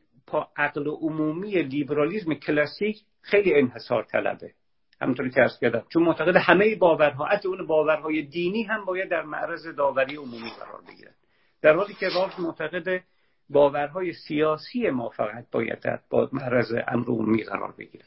عقل 0.57 0.89
عمومی 0.89 1.62
لیبرالیزم 1.62 2.34
کلاسیک 2.34 2.97
خیلی 3.20 3.55
انحصار 3.55 4.03
طلبه. 4.05 4.53
همونطوری 5.01 5.30
که 5.30 5.40
ارز 5.40 5.59
کردم. 5.61 5.82
چون 5.88 6.03
معتقد 6.03 6.36
همه 6.36 6.76
باورها 6.76 7.24
حتی 7.24 7.49
اون 7.49 7.66
باورهای 7.66 8.22
دینی 8.22 8.62
هم 8.62 8.84
باید 8.84 9.09
در 9.09 9.22
معرض 9.22 9.66
داوری 9.66 10.16
عمومی 10.16 10.51
قرار 10.61 10.80
بگیرن. 10.88 11.14
در 11.62 11.76
حالی 11.76 11.94
که 11.94 12.09
راز 12.09 12.40
معتقد 12.40 13.03
باورهای 13.51 14.12
سیاسی 14.12 14.90
ما 14.90 15.09
فقط 15.09 15.46
باید 15.53 15.80
در 15.80 16.01
معرض 16.32 16.72
امر 16.88 17.07
عمومی 17.09 17.44
قرار 17.44 17.74
بگیرن. 17.78 18.07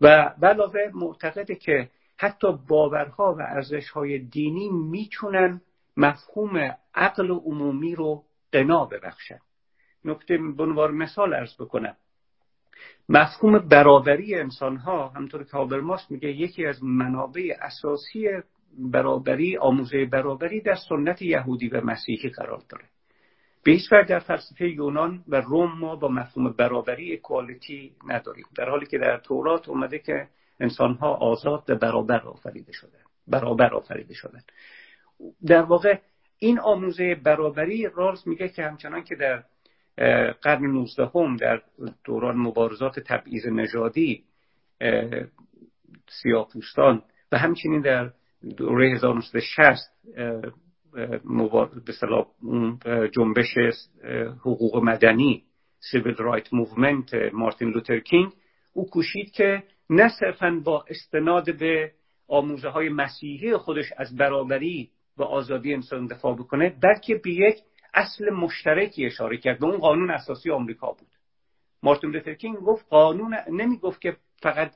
و 0.00 0.34
علاوه 0.42 0.80
معتقده 0.94 1.54
که 1.54 1.90
حتی 2.16 2.58
باورها 2.68 3.34
و 3.34 3.42
ارزشهای 3.42 4.18
دینی 4.18 4.68
می‌تونن 4.68 5.60
مفهوم 5.96 6.76
عقل 6.94 7.30
عمومی 7.30 7.94
رو 7.94 8.24
قنا 8.52 8.84
ببخشن. 8.84 9.38
نکته 10.04 10.38
به 10.56 10.62
عنوان 10.62 10.94
مثال 10.94 11.34
ارز 11.34 11.54
بکنم. 11.60 11.96
مفهوم 13.08 13.58
برابری 13.58 14.34
انسان 14.34 14.76
ها 14.76 15.08
همطور 15.08 15.44
که 15.44 15.50
هابرماس 15.50 16.10
میگه 16.10 16.28
یکی 16.28 16.66
از 16.66 16.84
منابع 16.84 17.56
اساسی 17.60 18.28
برابری 18.78 19.56
آموزه 19.56 20.04
برابری 20.04 20.60
در 20.60 20.76
سنت 20.88 21.22
یهودی 21.22 21.68
و 21.68 21.80
مسیحی 21.80 22.28
قرار 22.28 22.62
داره. 22.68 22.84
به 23.64 23.72
هیچ 23.72 23.90
در 23.90 24.18
فلسفه 24.18 24.68
یونان 24.68 25.24
و 25.28 25.40
روم 25.40 25.78
ما 25.78 25.96
با 25.96 26.08
مفهوم 26.08 26.52
برابری 26.52 27.12
اکوالیتی 27.12 27.92
نداریم. 28.06 28.44
در 28.56 28.68
حالی 28.68 28.86
که 28.86 28.98
در 28.98 29.18
تورات 29.18 29.68
اومده 29.68 29.98
که 29.98 30.28
انسان 30.60 30.94
ها 30.94 31.14
آزاد 31.14 31.70
و 31.70 31.74
برابر 31.74 32.20
آفریده 32.20 32.72
شدن 32.72 33.00
برابر 33.28 33.74
آفریده 33.74 34.14
شدن. 34.14 34.40
در 35.46 35.62
واقع 35.62 35.98
این 36.38 36.58
آموزه 36.58 37.14
برابری 37.14 37.88
رالز 37.94 38.28
میگه 38.28 38.48
که 38.48 38.62
همچنان 38.62 39.04
که 39.04 39.14
در 39.14 39.44
قرن 40.42 40.66
19 40.66 41.10
هم 41.14 41.36
در 41.36 41.62
دوران 42.04 42.36
مبارزات 42.36 43.00
تبعیض 43.00 43.46
نژادی 43.46 44.24
سیاهپوستان 46.08 47.02
و 47.32 47.38
همچنین 47.38 47.80
در 47.80 48.10
دوره 48.56 48.90
1960 48.94 49.92
به 51.86 53.10
جنبش 53.12 53.54
حقوق 54.40 54.76
مدنی 54.82 55.44
civil 55.80 56.14
rights 56.14 56.54
movement 56.54 57.14
مارتین 57.32 57.68
لوتر 57.68 57.98
کینگ 57.98 58.32
او 58.72 58.90
کوشید 58.90 59.30
که 59.30 59.62
نه 59.90 60.08
صرفا 60.20 60.60
با 60.64 60.84
استناد 60.88 61.58
به 61.58 61.92
آموزه 62.28 62.68
های 62.68 62.88
مسیحی 62.88 63.56
خودش 63.56 63.92
از 63.96 64.16
برابری 64.16 64.90
و 65.16 65.22
آزادی 65.22 65.74
انسان 65.74 66.06
دفاع 66.06 66.34
بکنه 66.34 66.76
بلکه 66.82 67.14
به 67.24 67.30
یک 67.30 67.56
اصل 67.94 68.30
مشترکی 68.30 69.06
اشاره 69.06 69.36
کرد 69.36 69.58
به 69.58 69.66
اون 69.66 69.78
قانون 69.78 70.10
اساسی 70.10 70.50
آمریکا 70.50 70.86
بود. 70.86 71.08
مارتین 71.82 72.10
لوتر 72.10 72.34
کینگ 72.34 72.56
گفت 72.56 72.86
قانون 72.88 73.36
نمی‌گفت 73.50 74.00
که 74.00 74.16
فقط 74.42 74.72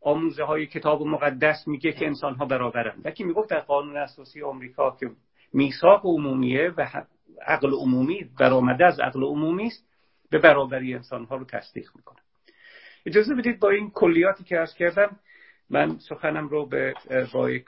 آموزه 0.00 0.44
های 0.44 0.66
کتاب 0.66 1.02
مقدس 1.02 1.68
میگه 1.68 1.92
که 1.92 2.06
انسان 2.06 2.34
ها 2.34 2.44
برابرن 2.44 3.02
بلکه 3.02 3.24
می‌گفت 3.24 3.50
در 3.50 3.60
قانون 3.60 3.96
اساسی 3.96 4.42
آمریکا 4.42 4.96
که 5.00 5.10
میثاق 5.52 6.06
عمومیه 6.06 6.72
و 6.76 6.86
عقل 7.46 7.74
عمومی 7.74 8.30
برآمده 8.38 8.86
از 8.86 9.00
عقل 9.00 9.22
عمومی 9.22 9.66
است 9.66 9.88
به 10.30 10.38
برابری 10.38 10.94
انسان 10.94 11.24
ها 11.24 11.36
رو 11.36 11.44
تصدیق 11.44 11.88
می‌کنه. 11.94 12.18
اجازه 13.06 13.34
بدید 13.34 13.60
با 13.60 13.70
این 13.70 13.90
کلیاتی 13.90 14.44
که 14.44 14.58
ارز 14.58 14.74
کردم 14.74 15.16
من 15.70 15.98
سخنم 15.98 16.48
رو 16.48 16.66
به 16.66 16.94
با 17.32 17.50
یک 17.50 17.66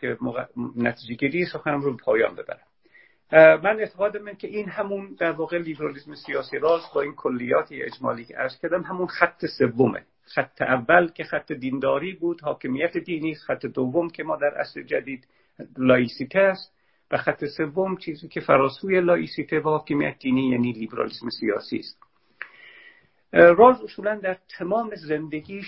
نتیجه 0.76 1.14
گیری 1.14 1.46
سخنم 1.46 1.80
رو 1.80 1.96
به 1.96 2.02
پایان 2.04 2.34
ببرم. 2.34 2.69
من 3.32 3.80
اعتقاد 3.80 4.16
من 4.16 4.34
که 4.34 4.48
این 4.48 4.68
همون 4.68 5.16
در 5.18 5.32
واقع 5.32 5.58
لیبرالیسم 5.58 6.14
سیاسی 6.14 6.58
راست 6.58 6.94
با 6.94 7.00
این 7.00 7.14
کلیاتی 7.14 7.82
اجمالی 7.82 8.24
که 8.24 8.40
ارز 8.40 8.58
کردم 8.58 8.82
همون 8.82 9.06
خط 9.06 9.46
سومه. 9.58 10.02
خط 10.22 10.62
اول 10.62 11.08
که 11.08 11.24
خط 11.24 11.52
دینداری 11.52 12.12
بود 12.12 12.40
حاکمیت 12.40 12.98
دینی 12.98 13.34
خط 13.34 13.66
دوم 13.66 14.10
که 14.10 14.22
ما 14.22 14.36
در 14.36 14.54
اصل 14.58 14.82
جدید 14.82 15.26
لایسیته 15.78 16.38
است 16.38 16.74
و 17.10 17.16
خط 17.16 17.44
سوم 17.44 17.96
چیزی 17.96 18.28
که 18.28 18.40
فراسوی 18.40 19.00
لایسیته 19.00 19.60
و 19.60 19.62
حاکمیت 19.62 20.18
دینی 20.18 20.50
یعنی 20.50 20.72
لیبرالیسم 20.72 21.28
سیاسی 21.40 21.78
است. 21.78 21.98
راز 23.32 23.82
اصولا 23.82 24.14
در 24.14 24.36
تمام 24.58 24.90
زندگیش 24.94 25.66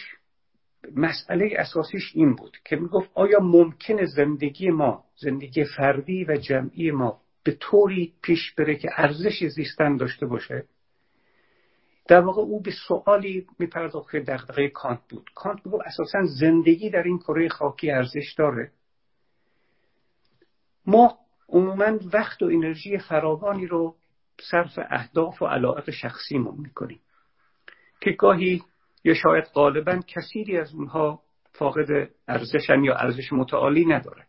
مسئله 0.96 1.54
اساسیش 1.58 2.12
این 2.14 2.34
بود 2.34 2.56
که 2.64 2.76
می‌گفت 2.76 3.10
آیا 3.14 3.40
ممکن 3.40 4.04
زندگی 4.04 4.70
ما 4.70 5.04
زندگی 5.16 5.64
فردی 5.64 6.24
و 6.24 6.36
جمعی 6.36 6.90
ما 6.90 7.22
به 7.45 7.53
طوری 7.61 8.14
پیش 8.22 8.55
بره 8.55 8.76
که 8.76 8.88
ارزش 8.97 9.45
زیستن 9.45 9.97
داشته 9.97 10.26
باشه. 10.26 10.64
در 12.09 12.20
واقع 12.20 12.43
او 12.43 12.62
به 12.62 12.72
سوالی 12.88 13.47
میپرداخت 13.59 14.11
که 14.11 14.20
دقیقه 14.20 14.68
کانت 14.68 15.01
بود. 15.09 15.30
کانت 15.34 15.66
می‌گفت 15.66 15.84
اساسا 15.86 16.24
زندگی 16.24 16.90
در 16.90 17.03
این 17.03 17.18
کره 17.18 17.49
خاکی 17.49 17.90
ارزش 17.90 18.34
داره. 18.38 18.72
ما 20.86 21.18
عموما 21.49 21.99
وقت 22.12 22.43
و 22.43 22.45
انرژی 22.45 22.99
فراوانی 22.99 23.66
رو 23.66 23.97
صرف 24.51 24.78
اهداف 24.90 25.43
و 25.43 25.47
علایق 25.47 25.90
شخصیمون 25.90 26.55
می‌کنیم 26.59 27.01
که 28.01 28.11
گاهی 28.11 28.62
یا 29.05 29.14
شاید 29.14 29.45
غالبا 29.45 30.01
کثیری 30.07 30.59
از 30.59 30.74
اونها 30.74 31.22
فاقد 31.53 32.11
ارزشن 32.28 32.84
یا 32.84 32.95
ارزش 32.95 33.32
متعالی 33.32 33.84
نداره 33.86 34.26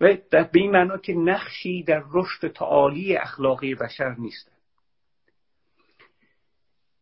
و 0.00 0.16
به 0.30 0.48
این 0.54 0.70
معنا 0.70 0.98
که 0.98 1.12
نقشی 1.12 1.82
در 1.82 2.04
رشد 2.12 2.52
تعالی 2.52 3.16
اخلاقی 3.16 3.74
بشر 3.74 4.14
نیستن 4.18 4.52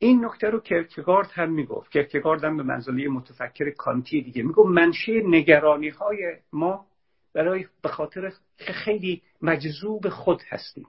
این 0.02 0.24
نکته 0.24 0.50
رو 0.50 0.60
کرکگارد 0.60 1.30
هم 1.32 1.52
می‌گفت. 1.52 1.90
کرکگارد 1.90 2.44
هم 2.44 2.56
به 2.56 2.62
منزله 2.62 3.08
متفکر 3.08 3.70
کانتی 3.70 4.22
دیگه. 4.22 4.42
می‌گفت 4.42 4.68
منشه 4.68 5.22
نگرانی 5.24 5.88
های 5.88 6.36
ما 6.52 6.86
برای 7.32 7.66
به 7.82 7.88
خاطر 7.88 8.32
خیلی 8.58 9.22
مجذوب 9.42 10.08
خود 10.08 10.42
هستیم. 10.48 10.86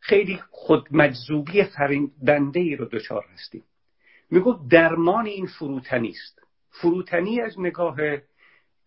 خیلی 0.00 0.40
خود 0.50 0.88
مجذوبی 0.90 1.64
فریندنده 1.64 2.60
ای 2.60 2.76
رو 2.76 2.84
دچار 2.84 3.24
هستیم. 3.32 3.64
می‌گفت 4.30 4.68
درمان 4.68 5.26
این 5.26 5.46
فروتنی 5.46 6.10
است. 6.10 6.42
فروتنی 6.70 7.40
از 7.40 7.60
نگاه 7.60 7.96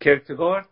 کرکگارد 0.00 0.68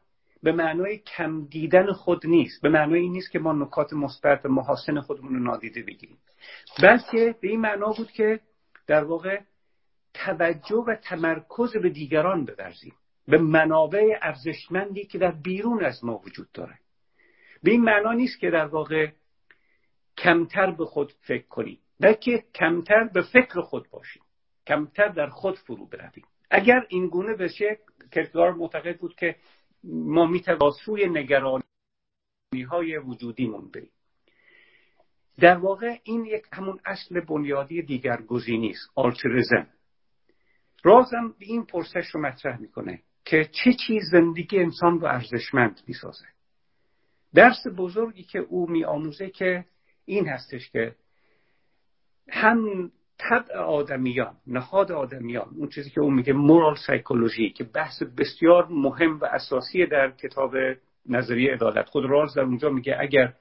به 0.47 0.53
معنای 0.53 0.99
کم 0.99 1.45
دیدن 1.45 1.93
خود 1.93 2.27
نیست. 2.27 2.63
به 2.63 2.69
معنای 2.69 3.01
این 3.01 3.13
نیست 3.13 3.31
که 3.31 3.39
ما 3.39 3.53
نکات 3.53 3.93
مثبت 3.93 4.45
و 4.45 4.49
محاسن 4.49 5.01
خودمون 5.01 5.35
رو 5.35 5.41
نادیده 5.41 5.83
بگیریم. 5.83 6.19
بلکه 6.83 7.35
به 7.41 7.49
این 7.49 7.61
معنا 7.61 7.93
بود 7.93 8.11
که 8.11 8.41
در 8.87 9.05
واقع 9.05 9.41
توجه 10.15 10.85
و 10.87 10.95
تمرکز 10.95 11.77
به 11.83 11.91
دیگران 11.91 12.45
بورزیم. 12.45 12.95
به 13.29 13.39
منابع 13.39 14.19
ارزشمندی 14.23 15.05
که 15.05 15.19
در 15.19 15.31
بیرون 15.31 15.85
از 15.85 16.05
ما 16.05 16.19
وجود 16.19 16.53
داره. 16.53 16.79
به 17.63 17.71
این 17.71 17.83
معنا 17.85 18.13
نیست 18.13 18.41
که 18.41 18.51
در 18.51 18.67
واقع 18.67 19.09
کمتر 20.19 20.71
به 20.71 20.85
خود 20.85 21.13
فکر 21.13 21.47
کنیم 21.47 21.79
بلکه 22.01 22.45
کمتر 22.55 23.05
به 23.05 23.23
فکر 23.23 23.61
خود 23.61 23.91
باشیم. 23.91 24.23
کمتر 24.67 25.09
در 25.09 25.29
خود 25.29 25.59
فرو 25.59 25.87
برویم. 25.87 26.25
اگر 26.51 26.87
این 26.89 27.09
گونه 27.09 27.35
بشه 27.35 27.79
کرکگار 28.13 28.53
معتقد 28.53 28.99
بود 28.99 29.15
که 29.15 29.37
ما 29.87 30.27
می‌توان 30.27 30.73
سوی 30.85 31.09
نگرانی 31.09 31.63
های 32.71 32.99
وجودیمون 32.99 33.71
بریم. 33.71 33.91
در 35.39 35.57
واقع 35.59 35.99
این 36.05 36.25
یک 36.25 36.43
همون 36.53 36.81
اصل 36.85 37.21
بنیادی 37.21 37.83
دیگرگزینی 37.83 38.71
است 38.71 38.91
آلترزم 38.95 39.67
رازم 40.83 41.35
این 41.39 41.67
پرسش 41.67 42.07
رو 42.13 42.21
مطرح 42.21 42.61
می‌کنه 42.61 43.03
که 43.25 43.45
چه 43.45 43.73
چیز 43.87 44.03
زندگی 44.13 44.59
انسان 44.59 45.01
رو 45.01 45.07
ارزشمند 45.07 45.81
می‌سازه 45.87 46.27
درس 47.35 47.67
بزرگی 47.77 48.23
که 48.23 48.39
او 48.39 48.71
میآموزه 48.71 49.31
که 49.31 49.65
این 50.05 50.29
هستش 50.29 50.71
که 50.71 50.97
هم 52.29 52.91
طبع 53.19 53.59
آدمیان 53.59 54.35
نهاد 54.47 54.93
آدمیان 54.93 55.49
اون 55.59 55.69
چیزی 55.69 55.91
که 55.91 56.01
اون 56.01 56.15
میگه 56.15 56.33
مورال 56.33 56.77
سایکولوژی 56.87 57.51
که 57.51 57.65
بحث 57.65 58.03
بسیار 58.03 58.67
مهم 58.71 59.19
و 59.21 59.25
اساسی 59.25 59.87
در 59.87 60.11
کتاب 60.11 60.55
نظریه 61.09 61.53
عدالت. 61.53 61.89
خود 61.89 62.05
رالز 62.05 62.35
در 62.35 62.43
اونجا 62.43 62.71
میگه 62.71 62.97
اگر 63.01 63.33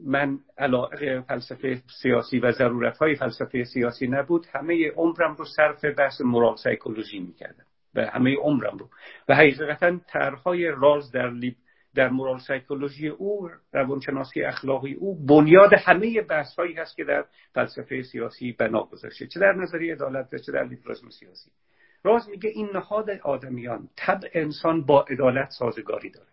من 0.00 0.38
علاقه 0.58 1.20
فلسفه 1.20 1.82
سیاسی 2.02 2.38
و 2.38 2.52
ضرورت 2.52 2.98
های 2.98 3.14
فلسفه 3.14 3.64
سیاسی 3.64 4.06
نبود 4.06 4.46
همه 4.54 4.90
عمرم 4.90 5.34
رو 5.34 5.44
صرف 5.44 5.84
بحث 5.84 6.20
مورال 6.20 6.56
سایکولوژی 6.56 7.18
می‌کردم. 7.18 7.64
و 7.94 8.00
همه 8.00 8.36
عمرم 8.36 8.76
رو. 8.78 8.88
و 9.28 9.34
حقیقتا 9.34 9.98
طرحهای 10.08 10.68
رالز 10.68 11.10
در 11.10 11.30
لیب 11.30 11.54
در 11.96 12.08
مورال 12.08 12.38
سایکولوژی 12.38 13.08
او 13.08 13.50
روانشناسی 13.72 14.42
اخلاقی 14.42 14.94
او 14.94 15.26
بنیاد 15.26 15.74
همه 15.74 16.22
بحث 16.22 16.54
هایی 16.54 16.74
هست 16.74 16.96
که 16.96 17.04
در 17.04 17.24
فلسفه 17.52 18.02
سیاسی 18.02 18.52
بنا 18.52 18.82
گذاشته. 18.82 19.26
چه 19.26 19.40
در 19.40 19.52
نظریه 19.52 19.94
عدالت 19.94 20.34
چه 20.36 20.52
در 20.52 20.64
لیبرالیسم 20.64 21.10
سیاسی. 21.10 21.50
راز 22.04 22.28
میگه 22.28 22.50
این 22.50 22.68
نهاد 22.74 23.10
آدمیان 23.10 23.88
طبع 23.96 24.28
انسان 24.34 24.82
با 24.82 25.02
عدالت 25.10 25.50
سازگاری 25.50 26.10
داره. 26.10 26.28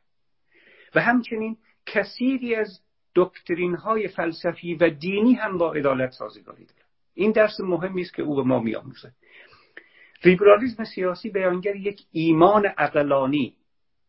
و 0.95 1.01
همچنین 1.01 1.57
کثیری 1.85 2.55
از 2.55 2.79
دکترین 3.15 3.75
های 3.75 4.07
فلسفی 4.07 4.75
و 4.75 4.89
دینی 4.89 5.33
هم 5.33 5.57
با 5.57 5.73
عدالت 5.73 6.11
سازگاری 6.11 6.65
داره. 6.65 6.83
این 7.13 7.31
درس 7.31 7.59
مهمی 7.59 8.01
است 8.01 8.13
که 8.13 8.21
او 8.21 8.35
به 8.35 8.43
ما 8.43 8.59
میآموزه. 8.59 9.11
لیبرالیسم 10.25 10.83
سیاسی 10.83 11.29
بیانگر 11.29 11.75
یک 11.75 12.01
ایمان 12.11 12.65
اقلانی 12.77 13.55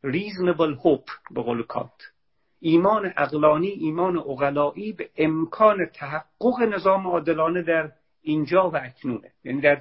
reasonable 0.04 0.76
hope 0.82 1.10
به 1.34 1.42
قول 1.42 1.62
کانت 1.62 2.14
ایمان 2.60 3.12
اقلانی 3.16 3.68
ایمان 3.68 4.16
اقلایی 4.16 4.92
به 4.92 5.10
امکان 5.16 5.86
تحقق 5.94 6.62
نظام 6.62 7.06
عادلانه 7.06 7.62
در 7.62 7.92
اینجا 8.22 8.70
و 8.70 8.76
اکنونه. 8.76 9.32
یعنی 9.44 9.60
در 9.60 9.80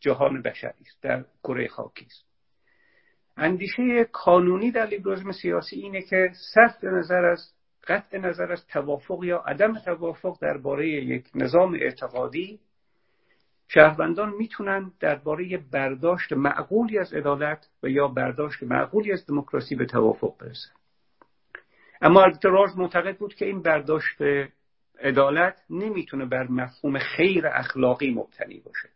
جهان 0.00 0.42
بشری 0.42 0.70
است 0.80 1.02
در 1.02 1.24
کره 1.42 1.68
خاکی 1.68 2.04
است. 2.04 2.26
اندیشه 3.36 4.04
کانونی 4.12 4.70
در 4.70 4.86
لیبرالیسم 4.86 5.32
سیاسی 5.32 5.76
اینه 5.76 6.02
که 6.02 6.30
صرف 6.54 6.84
نظر 6.84 7.24
از 7.24 7.52
قطع 7.88 8.18
نظر 8.18 8.52
از 8.52 8.66
توافق 8.66 9.24
یا 9.24 9.38
عدم 9.38 9.78
توافق 9.78 10.38
درباره 10.40 10.88
یک 10.88 11.30
نظام 11.34 11.74
اعتقادی 11.74 12.60
شهروندان 13.68 14.34
می‌تونن 14.38 14.92
درباره 15.00 15.58
برداشت 15.72 16.32
معقولی 16.32 16.98
از 16.98 17.12
عدالت 17.12 17.68
و 17.82 17.88
یا 17.88 18.08
برداشت 18.08 18.62
معقولی 18.62 19.12
از 19.12 19.26
دموکراسی 19.26 19.74
به 19.74 19.86
توافق 19.86 20.36
برسن. 20.38 20.70
اما 22.00 22.22
البته 22.22 22.48
راز 22.48 22.78
معتقد 22.78 23.16
بود 23.16 23.34
که 23.34 23.44
این 23.44 23.62
برداشت 23.62 24.22
عدالت 25.00 25.62
نمی‌تونه 25.70 26.26
بر 26.26 26.46
مفهوم 26.46 26.98
خیر 26.98 27.46
اخلاقی 27.46 28.10
مبتنی 28.10 28.62
باشه. 28.64 28.88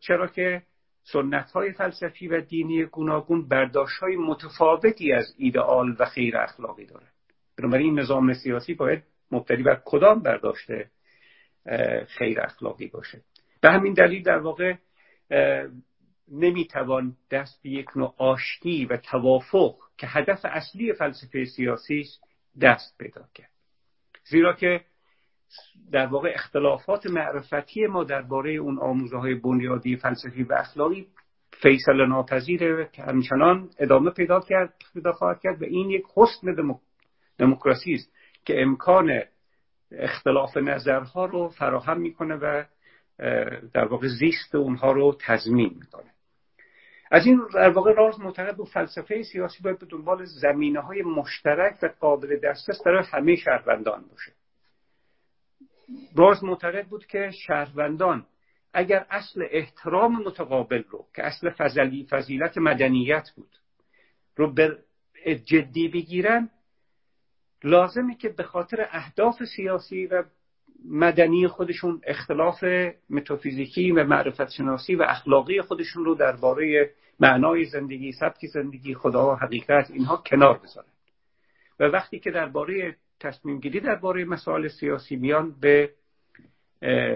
چرا 0.00 0.26
که 0.26 0.62
سنت 1.02 1.50
های 1.50 1.72
فلسفی 1.72 2.28
و 2.28 2.40
دینی 2.40 2.84
گوناگون 2.84 3.48
برداشت 3.48 3.98
های 4.02 4.16
متفاوتی 4.16 5.12
از 5.12 5.34
ایدئال 5.38 5.96
و 5.98 6.04
خیر 6.04 6.36
اخلاقی 6.36 6.86
دارن. 6.86 7.06
بنابراین 7.58 7.98
نظام 7.98 8.32
سیاسی 8.32 8.74
باید 8.74 9.02
مبتنی 9.30 9.62
بر 9.62 9.80
کدام 9.84 10.22
برداشته 10.22 10.90
خیر 12.08 12.40
اخلاقی 12.40 12.86
باشه. 12.86 13.22
به 13.60 13.70
همین 13.70 13.92
دلیل 13.92 14.22
در 14.22 14.38
واقع 14.38 14.74
نمی‌توان 16.32 17.16
دست 17.30 17.62
به 17.62 17.70
یک 17.70 17.96
نوع 17.96 18.14
آشتی 18.18 18.84
و 18.84 18.96
توافق 18.96 19.74
که 19.98 20.06
هدف 20.06 20.40
اصلی 20.44 20.92
فلسفه 20.92 21.44
سیاسی 21.44 22.00
است 22.00 22.20
دست 22.60 22.98
پیدا 22.98 23.24
کرد. 23.34 23.50
زیرا 24.24 24.52
که 24.52 24.80
در 25.92 26.06
واقع 26.06 26.32
اختلافات 26.34 27.06
معرفتی 27.06 27.86
ما 27.86 28.04
درباره 28.04 28.52
اون 28.52 28.78
آموزه 28.78 29.16
های 29.16 29.34
بنیادی 29.34 29.96
فلسفی 29.96 30.42
و 30.42 30.52
اخلاقی 30.52 31.06
فیصل 31.62 32.06
ناپذیره 32.06 32.88
که 32.92 33.02
همچنان 33.02 33.70
ادامه 33.78 34.10
پیدا 34.10 34.40
کرد 34.40 34.74
پیدا 34.94 35.12
خواهد 35.12 35.40
کرد 35.42 35.62
و 35.62 35.64
این 35.64 35.90
یک 35.90 36.04
حسن 36.16 36.56
دموکراسی 37.38 37.92
است 37.92 38.12
که 38.44 38.62
امکان 38.62 39.22
اختلاف 39.92 40.56
نظرها 40.56 41.24
رو 41.26 41.48
فراهم 41.48 42.00
می‌کنه 42.00 42.34
و 42.34 42.64
در 43.74 43.84
واقع 43.84 44.08
زیست 44.08 44.54
اونها 44.54 44.92
رو 44.92 45.16
تضمین 45.20 45.74
می‌کنه. 45.78 46.10
از 47.10 47.26
این 47.26 47.40
در 47.54 47.68
واقع 47.68 47.92
راز 47.92 48.20
معتقد 48.20 48.56
بود 48.56 48.68
فلسفه 48.68 49.22
سیاسی 49.22 49.62
باید 49.62 49.78
به 49.78 49.86
دنبال 49.86 50.24
زمینه 50.24 50.80
های 50.80 51.02
مشترک 51.02 51.78
و 51.82 51.88
قابل 52.00 52.36
دسترس 52.36 52.82
برای 52.86 53.04
همه 53.12 53.36
شهروندان 53.36 54.04
باشه. 54.10 54.32
راز 56.16 56.44
معتقد 56.44 56.86
بود 56.86 57.06
که 57.06 57.30
شهروندان 57.46 58.26
اگر 58.72 59.06
اصل 59.10 59.46
احترام 59.50 60.22
متقابل 60.22 60.82
رو 60.90 61.06
که 61.14 61.22
اصل 61.22 61.50
فضلی 61.50 62.06
فضیلت 62.10 62.58
مدنیت 62.58 63.30
بود 63.36 63.56
رو 64.36 64.52
به 64.54 64.78
جدی 65.44 65.88
بگیرن 65.88 66.50
لازمه 67.64 68.14
که 68.14 68.28
به 68.28 68.42
خاطر 68.42 68.86
اهداف 68.90 69.44
سیاسی 69.56 70.06
و 70.06 70.24
مدنی 70.84 71.48
خودشون 71.48 72.00
اختلاف 72.06 72.64
متافیزیکی 73.10 73.92
و 73.92 74.04
معرفت 74.04 74.50
شناسی 74.50 74.94
و 74.94 75.02
اخلاقی 75.02 75.60
خودشون 75.60 76.04
رو 76.04 76.14
درباره 76.14 76.90
معنای 77.20 77.64
زندگی 77.64 78.12
سبک 78.12 78.46
زندگی 78.46 78.94
خدا 78.94 79.32
و 79.32 79.34
حقیقت 79.34 79.90
اینها 79.90 80.16
کنار 80.16 80.58
بذارن. 80.58 80.88
و 81.80 81.84
وقتی 81.84 82.18
که 82.18 82.30
درباره 82.30 82.96
تصمیم 83.20 83.60
گیری 83.60 83.80
درباره 83.80 84.24
مسائل 84.24 84.68
سیاسی 84.68 85.16
میان 85.16 85.54
به 85.60 85.90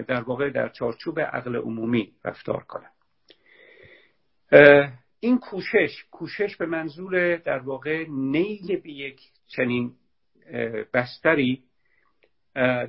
در 0.07 0.21
واقع 0.21 0.49
در 0.49 0.69
چارچوب 0.69 1.19
عقل 1.19 1.55
عمومی 1.55 2.11
رفتار 2.25 2.63
کنن. 2.63 2.91
این 5.19 5.39
کوشش 5.39 6.05
کوشش 6.11 6.57
به 6.57 6.65
منظور 6.65 7.35
در 7.35 7.59
واقع 7.59 8.05
نیل 8.09 8.79
به 8.79 8.91
یک 8.91 9.21
چنین 9.47 9.93
بستری 10.93 11.63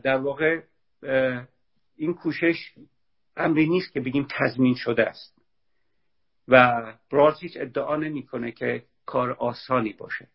در 0.05 0.17
واقع 0.17 0.61
این 1.97 2.15
کوشش 2.15 2.73
امری 3.37 3.69
نیست 3.69 3.93
که 3.93 4.01
بگیم 4.01 4.27
تضمین 4.31 4.75
شده 4.75 5.07
است. 5.07 5.39
و 6.49 6.83
براز 7.11 7.41
هیچ 7.41 7.57
ادعا 7.57 7.97
نمی‌کنه 7.97 8.53
که 8.53 8.85
کار 9.07 9.33
آسانی 9.33 9.93
باشه. 9.93 10.29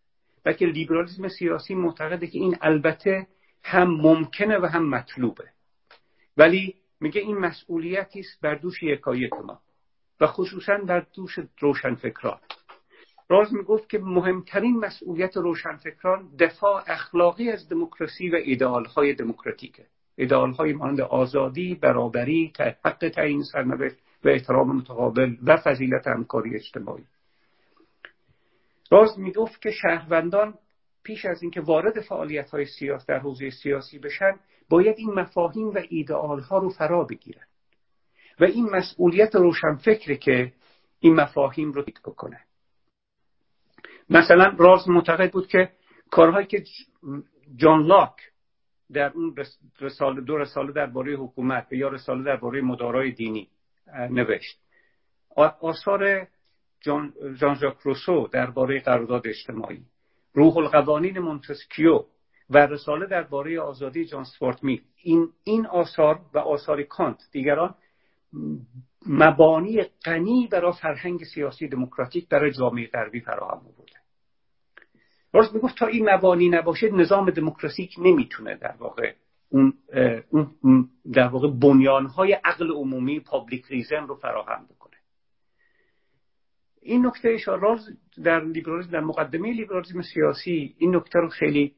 بلکه 0.43 0.65
لیبرالیسم 0.65 1.28
سیاسی 1.28 1.75
معتقده 1.75 2.28
که 2.28 2.39
این 2.39 2.57
البته 2.61 3.28
هم 3.63 3.88
ممکنه 3.88 4.57
و 4.57 4.65
هم 4.65 4.89
مطلوبه. 4.89 5.49
ولی 6.38 6.75
میگه 6.99 7.21
این 7.21 7.38
مسئولیتی 7.38 8.19
است 8.19 8.41
بر 8.41 8.55
دوش 8.55 8.84
یکایک 8.84 9.34
ما. 9.34 9.61
و 10.19 10.28
خصوصا 10.28 10.78
بر 10.78 11.05
دوش 11.13 11.39
روشنفکران. 11.59 12.39
راز 13.30 13.53
می‌گفت 13.53 13.89
که 13.89 13.99
مهمترین 13.99 14.78
مسئولیت 14.78 15.38
روشنفکران 15.38 16.30
دفاع 16.39 16.84
اخلاقی 16.88 17.51
از 17.51 17.69
دموکراسی 17.69 18.30
و 18.30 18.36
ایدئالهای 18.36 19.13
دموکراتیکه. 19.13 19.86
ایدئالهای 20.15 20.73
مانند 20.73 21.01
آزادی 21.01 21.75
برابری 21.75 22.53
حق 22.86 23.11
تعیین 23.15 23.43
سرنوشت 23.43 23.95
و 24.23 24.30
احترام 24.30 24.75
متقابل 24.75 25.36
و 25.43 25.57
فضیلت 25.57 26.07
همکاری 26.07 26.55
اجتماعی. 26.55 27.03
راز 28.91 29.19
می‌گفت 29.19 29.61
که 29.61 29.71
شهروندان 29.71 30.53
پیش 31.03 31.25
از 31.25 31.41
اینکه 31.41 31.61
وارد 31.61 32.01
فعالیت 32.01 32.49
های 32.49 32.65
سیاس 32.65 33.05
در 33.05 33.19
حوزه 33.19 33.49
سیاسی 33.49 33.99
بشن 33.99 34.39
باید 34.69 34.95
این 34.97 35.13
مفاهیم 35.13 35.67
و 35.67 35.80
ایدئال 35.89 36.39
ها 36.39 36.57
رو 36.57 36.69
فرا 36.69 37.03
بگیرن. 37.03 37.45
و 38.39 38.43
این 38.43 38.69
مسئولیت 38.69 39.36
روشنفکره 39.36 40.17
که 40.17 40.53
این 40.99 41.15
مفاهیم 41.15 41.71
رو 41.71 41.82
دید 41.82 41.99
بکنه. 42.05 42.46
مثلا 44.09 44.55
رالز 44.57 44.89
معتقد 44.89 45.31
بود 45.31 45.47
که 45.47 45.69
کارهایی 46.11 46.47
که 46.47 46.63
جان 47.55 47.83
لاک 47.83 48.15
در 48.93 49.11
اون 49.15 49.35
رساله 49.81 50.21
دو 50.21 50.37
رساله 50.37 50.73
درباره 50.73 51.15
حکومت 51.15 51.73
یا 51.73 51.87
رساله 51.87 52.23
درباره 52.23 52.61
مدارای 52.61 53.11
دینی 53.11 53.47
نوشت. 54.09 54.59
آثار 55.61 56.27
جان 56.81 57.13
ژاک 57.39 57.77
روسو 57.83 58.27
درباره 58.27 58.79
قرارداد 58.79 59.27
اجتماعی 59.27 59.81
روح 60.33 60.57
القوانین 60.57 61.19
مونتسکیو 61.19 62.03
و 62.49 62.57
رساله 62.57 63.05
درباره 63.05 63.59
آزادی 63.59 64.05
جان 64.05 64.23
استوارت 64.23 64.63
میل 64.63 64.81
این 65.03 65.29
این 65.43 65.65
آثار 65.65 66.19
و 66.33 66.37
آثار 66.37 66.83
کانت 66.83 67.17
دیگران 67.31 67.75
مبانی 69.05 69.83
غنی 70.05 70.47
برای 70.51 70.73
فرهنگ 70.81 71.23
سیاسی 71.23 71.67
دموکراتیک 71.67 72.29
برای 72.29 72.51
جامعه 72.51 72.87
غربی 72.87 73.19
فراهم 73.19 73.59
بوده 73.77 73.96
راست 75.38 75.53
می‌گفت 75.53 75.77
تا 75.77 75.88
این 75.88 76.09
مبانی 76.09 76.49
نباشه 76.49 76.89
نظام 76.91 77.29
دموکراتیک 77.29 77.95
نمی‌تونه 77.97 78.55
در 78.55 78.75
واقع 78.79 79.13
اون, 79.49 79.73
اون 80.61 80.89
در 81.13 81.27
واقع 81.27 81.47
بنیانهای 81.51 82.33
عقل 82.33 82.71
عمومی 82.71 83.19
پابلیک 83.19 83.65
ریزن 83.65 84.07
رو 84.07 84.15
فراهم 84.15 84.65
بکنه. 84.65 84.95
این 86.81 87.05
نکته 87.05 87.29
اشاره 87.29 87.79
در 88.23 88.43
لیبرالیسم 88.43 88.91
در 88.91 88.99
مقدمه 88.99 89.51
لیبرالیسم 89.51 90.01
سیاسی 90.01 90.75
این 90.77 90.95
نکته 90.95 91.19
رو 91.19 91.29
خیلی 91.29 91.75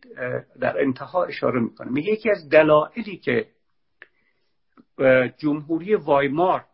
در 0.59 0.81
انتها 0.81 1.23
اشاره 1.23 1.59
می‌کنه. 1.59 1.91
میگه 1.91 2.11
یکی 2.11 2.29
از 2.29 2.49
دلایلی 2.49 3.17
که 3.17 3.47
جمهوری 5.37 5.95
وایمار 5.95 6.65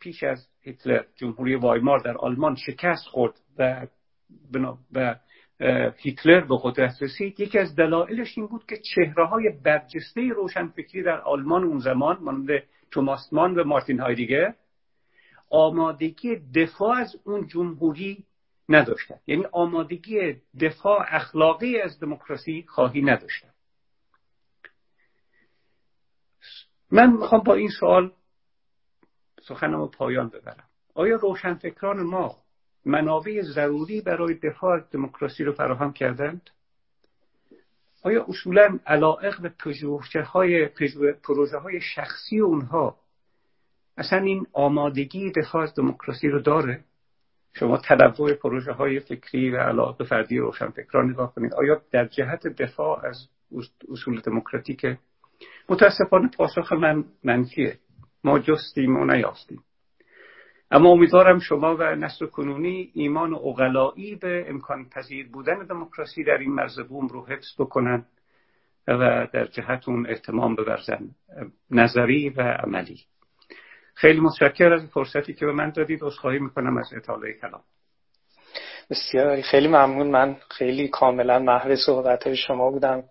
پیش 0.00 0.22
از 0.22 0.48
هیتلر 0.60 1.04
جمهوری 1.16 1.54
وایمار 1.54 1.98
در 1.98 2.16
آلمان 2.16 2.54
شکست 2.54 3.04
خورد 3.06 3.40
و 3.58 3.86
و 4.92 5.14
هیتلر 5.96 6.40
به 6.40 6.58
قدرت 6.62 7.02
رسید 7.02 7.40
یکی 7.40 7.58
از 7.58 7.76
دلایلش 7.76 8.38
این 8.38 8.46
بود 8.46 8.66
که 8.66 8.76
چهره 8.76 9.26
های 9.26 9.50
برجسته 9.64 10.20
روشنفکری 10.20 11.02
در 11.02 11.20
آلمان 11.20 11.64
اون 11.64 11.78
زمان 11.78 12.18
مانند 12.20 12.48
توماس 12.90 13.32
و 13.32 13.64
مارتین 13.64 14.00
هایدیگر 14.00 14.54
آمادگی 15.50 16.36
دفاع 16.54 16.96
از 16.96 17.16
اون 17.24 17.46
جمهوری 17.46 18.24
نداشتن 18.68 19.18
یعنی 19.26 19.44
آمادگی 19.52 20.36
دفاع 20.60 21.04
اخلاقی 21.08 21.80
از 21.80 22.00
دموکراسی 22.00 22.64
خواهی 22.68 23.02
نداشتن 23.02 23.48
من 26.90 27.12
می‌خوام 27.12 27.42
با 27.42 27.54
این 27.54 27.70
سوال 27.80 28.12
سخنم 29.42 29.88
پایان 29.88 30.28
ببرم. 30.28 30.68
آیا 30.94 31.16
روشنفکران 31.16 32.02
ما 32.02 32.36
منابع 32.88 33.42
ضروری 33.42 34.00
برای 34.00 34.34
دفاع 34.34 34.80
دموکراسی 34.90 35.44
رو 35.44 35.52
فراهم 35.52 35.92
کردند؟ 35.92 36.50
آیا 38.02 38.26
اصولا 38.28 38.78
علائق 38.86 39.40
به 39.40 39.48
پژوهشه 39.48 40.22
های 40.22 40.68
پروژه 41.22 41.58
های 41.58 41.80
شخصی 41.80 42.40
اونها 42.40 42.96
اصلا 43.96 44.18
این 44.18 44.46
آمادگی 44.52 45.32
دفاع 45.32 45.62
از 45.62 45.74
دموکراسی 45.74 46.28
رو 46.28 46.40
داره؟ 46.40 46.84
شما 47.52 47.76
تنوع 47.76 48.32
پروژه 48.32 48.72
های 48.72 49.00
فکری 49.00 49.50
و 49.50 49.56
علاقه 49.56 50.04
فردی 50.04 50.38
روشنفکران 50.38 51.10
نگاه 51.10 51.34
کنید. 51.34 51.54
آیا 51.54 51.82
در 51.90 52.04
جهت 52.04 52.46
دفاع 52.46 53.06
از 53.06 53.28
اصول 53.92 54.20
دموکراتیک 54.20 54.86
متاسفانه 55.68 56.30
پاسخ 56.36 56.72
من 56.72 57.04
منفیه 57.24 57.78
ما 58.24 58.38
جستیم 58.38 58.96
و 58.96 59.04
نیافتیم. 59.04 59.64
اما 60.70 60.90
امیدوارم 60.90 61.38
شما 61.38 61.76
و 61.76 61.82
نسل 61.82 62.26
کنونی 62.26 62.90
ایمان 62.94 63.34
اقلایی 63.34 64.14
به 64.14 64.44
امکان 64.48 64.88
پذیر 64.88 65.28
بودن 65.28 65.66
دموکراسی 65.66 66.24
در 66.24 66.38
این 66.38 66.50
مرز 66.50 66.80
بوم 66.80 67.06
رو 67.06 67.26
حفظ 67.26 67.54
بکنن 67.58 68.04
و 68.88 69.28
در 69.32 69.46
جهت 69.46 69.88
اون 69.88 70.06
احتمام 70.06 70.54
ببرزن 70.54 71.10
نظری 71.70 72.28
و 72.28 72.42
عملی. 72.42 73.00
خیلی 73.94 74.20
متشکر 74.20 74.72
از 74.72 74.90
فرصتی 74.90 75.34
که 75.34 75.46
به 75.46 75.52
من 75.52 75.70
دادید. 75.70 76.04
خواهی 76.04 76.38
می‌کنم 76.38 76.76
از 76.76 76.92
اطاله 76.96 77.32
کلام. 77.32 77.62
بسیار 78.90 79.40
خیلی 79.40 79.68
ممنون. 79.68 80.06
من 80.06 80.36
خیلی 80.50 80.88
کاملا 80.88 81.38
محو 81.38 81.76
صحبت 81.76 82.34
شما 82.34 82.70
بودم 82.70 83.04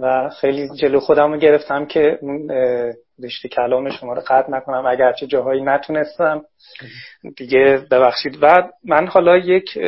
و 0.00 0.30
خیلی 0.40 0.68
جلو 0.76 1.00
خودم 1.00 1.32
رو 1.32 1.38
گرفتم 1.38 1.86
که 1.86 2.18
رشته 3.24 3.48
کلام 3.48 3.90
شما 3.90 4.12
رو 4.12 4.22
قطع 4.26 4.50
نکنم. 4.50 4.86
اگرچه 4.86 5.26
جاهایی 5.26 5.62
نتونستم 5.62 6.44
دیگه 7.36 7.86
ببخشید. 7.90 8.38
و 8.42 8.68
من 8.84 9.06
حالا 9.06 9.36
یک 9.36 9.78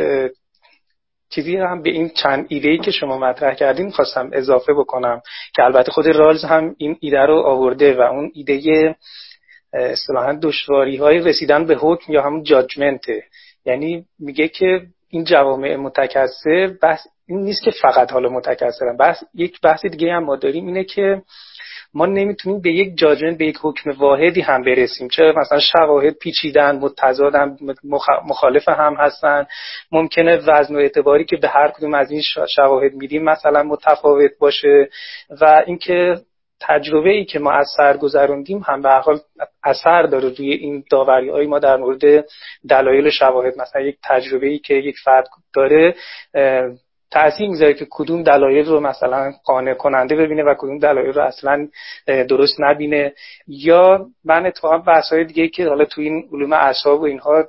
چیزی 1.31 1.57
هم 1.57 1.83
به 1.83 1.91
این 1.91 2.09
چند 2.09 2.47
ایده 2.49 2.69
ای 2.69 2.79
که 2.79 2.91
شما 2.91 3.19
مطرح 3.19 3.55
کردیم 3.55 3.91
خواستم 3.91 4.31
اضافه 4.33 4.75
بکنم 4.75 5.23
که 5.55 5.63
البته 5.63 5.93
خود 5.93 6.07
رالز 6.07 6.45
هم 6.45 6.75
این 6.79 6.97
ایده 7.01 7.21
رو 7.21 7.41
آورده 7.41 7.95
و 7.95 8.01
اون 8.01 8.31
ایده 8.35 8.95
اصطلاحا 9.73 10.39
دشواری 10.43 10.97
های 10.97 11.19
رسیدن 11.19 11.67
به 11.67 11.75
حکم 11.75 12.13
یا 12.13 12.23
همون 12.23 12.43
جاجمنته 12.43 13.25
یعنی 13.65 14.07
میگه 14.19 14.49
که 14.49 14.87
این 15.15 15.25
جوامع 15.25 15.77
متکثر 15.77 16.67
بحث 16.83 17.07
این 17.27 17.41
نیست 17.41 17.63
که 17.63 17.71
فقط 17.71 18.13
حالا 18.13 18.29
متکثرن. 18.29 18.97
بحث 18.97 19.23
یک 19.35 19.61
بحث 19.61 19.87
دیگه 19.87 20.13
هم 20.13 20.25
ما 20.25 20.37
داریم 20.37 20.67
اینه 20.67 20.85
که 20.85 21.23
ما 21.95 22.07
نمی‌تونیم 22.07 22.61
به 22.61 22.73
یک 22.73 22.99
جاجمنت 22.99 23.39
به 23.39 23.47
یک 23.47 23.59
حکم 23.63 23.91
واحدی 23.91 24.41
هم 24.41 24.63
برسیم. 24.63 25.09
چه 25.09 25.33
مثلا 25.37 25.61
شواهد 25.61 26.15
پیچیدن 26.15 26.77
متضادن 26.77 27.57
مخالف 28.29 28.69
هم 28.69 28.95
هستن. 28.95 29.47
ممکنه 29.93 30.37
وزن 30.37 30.75
و 30.75 30.79
اعتباری 30.79 31.25
که 31.25 31.37
به 31.37 31.49
هر 31.49 31.69
کدوم 31.69 31.95
از 31.95 32.11
این 32.11 32.23
شواهد 32.57 32.93
میدیم 32.93 33.25
مثلا 33.25 33.63
متفاوت 33.63 34.31
باشه 34.39 34.89
و 35.41 35.63
اینکه 35.67 36.15
تجربه 36.69 37.11
ای 37.11 37.25
که 37.25 37.39
ما 37.39 37.53
از 37.53 37.67
سر 37.77 37.97
گذروندیم 37.97 38.59
هم 38.67 38.83
به 38.83 38.91
حال 38.91 39.21
اثر 39.65 40.03
داره 40.03 40.29
روی 40.29 40.53
این 40.53 40.85
داوری 40.91 41.29
های 41.29 41.47
ما 41.47 41.59
در 41.59 41.77
مورد 41.77 42.25
دلایل 42.69 43.11
شواهد. 43.11 43.61
مثلا 43.61 43.83
یک 43.83 43.97
تجربه 44.03 44.47
ای 44.47 44.59
که 44.59 44.75
یک 44.75 44.97
فرد 45.05 45.29
داره 45.55 45.95
تاثیر 47.11 47.49
می‌ذاره 47.49 47.75
که 47.75 47.87
کدوم 47.91 48.23
دلایل 48.23 48.67
رو 48.67 48.81
مثلا 48.81 49.33
قانع 49.45 49.75
کننده 49.75 50.17
ببینه 50.17 50.43
و 50.43 50.55
کدوم 50.59 50.79
دلایل 50.79 51.13
رو 51.13 51.23
اصلا 51.23 51.69
درست 52.07 52.61
نبینه. 52.61 53.13
یا 53.49 54.07
من 54.25 54.47
اتفاقا 54.47 54.79
بحث 54.79 55.13
های 55.13 55.25
دیگه 55.25 55.49
که 55.49 55.69
حالا 55.69 55.85
تو 55.85 56.01
این 56.01 56.29
علوم 56.33 56.53
اعصاب 56.53 57.01
و 57.01 57.05
اینها 57.05 57.45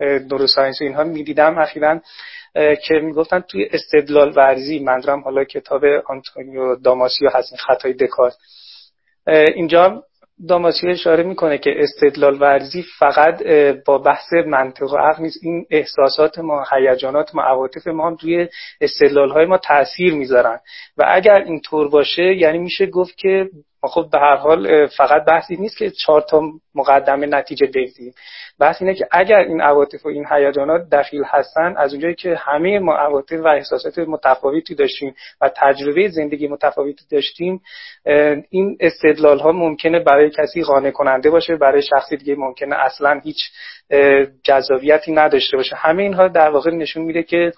نوروساینس 0.00 0.80
و 0.80 0.84
اینها 0.84 1.04
می‌دیدم 1.04 1.58
اخیرا 1.58 2.00
که 2.54 2.94
می‌گفتن 2.94 3.40
توی 3.40 3.68
استدلال 3.72 4.32
ورزی 4.36 4.78
منظورم 4.78 5.20
حالا 5.20 5.44
کتاب 5.44 5.84
آنتونیو 5.84 6.76
داماسیو 6.76 7.28
هست 7.34 7.52
این 7.52 7.58
خطای 7.58 7.92
دکارت. 7.92 8.36
اینجا 9.26 10.02
داماسیو 10.48 10.90
اشاره 10.90 11.22
می‌کنه 11.22 11.58
که 11.58 11.70
استدلال 11.76 12.42
ورزی 12.42 12.84
فقط 12.98 13.42
با 13.86 13.98
بحث 13.98 14.32
منطق 14.46 14.92
و 14.92 14.96
عقل 14.96 15.22
نیست. 15.22 15.38
این 15.42 15.66
احساسات 15.70 16.38
ما 16.38 16.64
هیجانات 16.72 17.34
ما 17.34 17.42
عواطف 17.42 17.86
ما 17.86 18.06
هم 18.06 18.16
توی 18.16 18.48
استدلال 18.80 19.30
های 19.30 19.46
ما 19.46 19.58
تاثیر 19.58 20.14
می‌ذارن. 20.14 20.60
و 20.96 21.04
اگر 21.08 21.42
این 21.42 21.60
طور 21.60 21.88
باشه 21.88 22.34
یعنی 22.34 22.58
میشه 22.58 22.86
گفت 22.86 23.16
که 23.16 23.50
خب 23.88 24.08
به 24.12 24.18
هر 24.18 24.36
حال 24.36 24.86
فقط 24.86 25.24
بحثی 25.24 25.56
نیست 25.56 25.76
که 25.76 25.90
چهار 25.90 26.20
تا 26.20 26.42
مقدمه 26.74 27.26
نتیجه 27.26 27.66
بگیریم 27.66 28.14
بحث 28.60 28.82
اینه 28.82 28.94
که 28.94 29.06
اگر 29.10 29.38
این 29.38 29.60
عواطف 29.60 30.06
و 30.06 30.08
این 30.08 30.26
هیجانات 30.30 30.88
دخیل 30.92 31.22
هستن 31.26 31.74
از 31.76 31.92
اونجایی 31.92 32.14
که 32.14 32.34
همه 32.34 32.78
ما 32.78 32.96
عواطف 32.96 33.40
و 33.40 33.46
احساسات 33.46 33.98
متفاوتی 33.98 34.74
داشتیم 34.74 35.14
و 35.40 35.50
تجربه 35.56 36.08
زندگی 36.08 36.48
متفاوتی 36.48 37.04
داشتیم 37.10 37.60
این 38.50 38.76
استدلال 38.80 39.38
ها 39.38 39.52
ممکنه 39.52 39.98
برای 40.00 40.30
کسی 40.30 40.62
قانع 40.62 40.90
کننده 40.90 41.30
باشه 41.30 41.56
برای 41.56 41.82
شخصی 41.82 42.16
دیگه 42.16 42.34
ممکنه 42.34 42.76
اصلا 42.76 43.20
هیچ 43.24 43.38
جذابیتی 44.42 45.12
نداشته 45.12 45.56
باشه. 45.56 45.76
همه 45.76 46.02
اینها 46.02 46.28
در 46.28 46.50
واقع 46.50 46.70
نشون 46.70 47.02
میده 47.02 47.22
که 47.22 47.52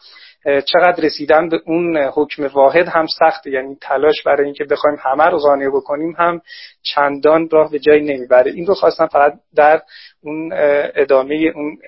چقدر 0.47 1.02
رسیدن 1.02 1.48
به 1.48 1.60
اون 1.66 1.97
حکم 1.97 2.47
واحد 2.47 2.89
هم 2.89 3.06
سخته 3.18 3.51
یعنی 3.51 3.77
تلاش 3.81 4.23
برای 4.27 4.44
اینکه 4.44 4.64
بخوایم 4.64 4.98
همه 5.01 5.24
رو 5.24 5.39
قانع 5.39 5.68
بکنیم 5.68 6.14
هم 6.18 6.40
چندان 6.82 7.48
راه 7.52 7.70
به 7.70 7.78
جایی 7.78 8.05
نمی‌بره. 8.05 8.52
این 8.52 8.66
رو 8.66 8.74
خواستم 8.74 9.06
فقط 9.06 9.32
در 9.55 9.82
اون 10.23 10.52
ادامه 10.94 11.52
اون 11.55 11.78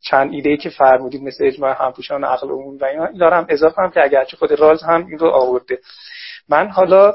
چند 0.00 0.32
ایده 0.32 0.56
که 0.56 0.70
فرمودید 0.70 1.22
مثل 1.22 1.44
اجماع 1.46 1.84
همپوشان 1.84 2.24
عقل 2.24 2.48
عمومی 2.48 2.78
و 2.78 2.84
اینا 2.84 3.10
دارم 3.20 3.46
اضافه 3.48 3.82
هم 3.82 3.90
که 3.90 4.04
اگرچه 4.04 4.36
خود 4.36 4.52
راز 4.52 4.82
هم 4.82 5.06
این 5.06 5.18
رو 5.18 5.28
آورده. 5.28 5.78
من 6.48 6.68
حالا 6.68 7.12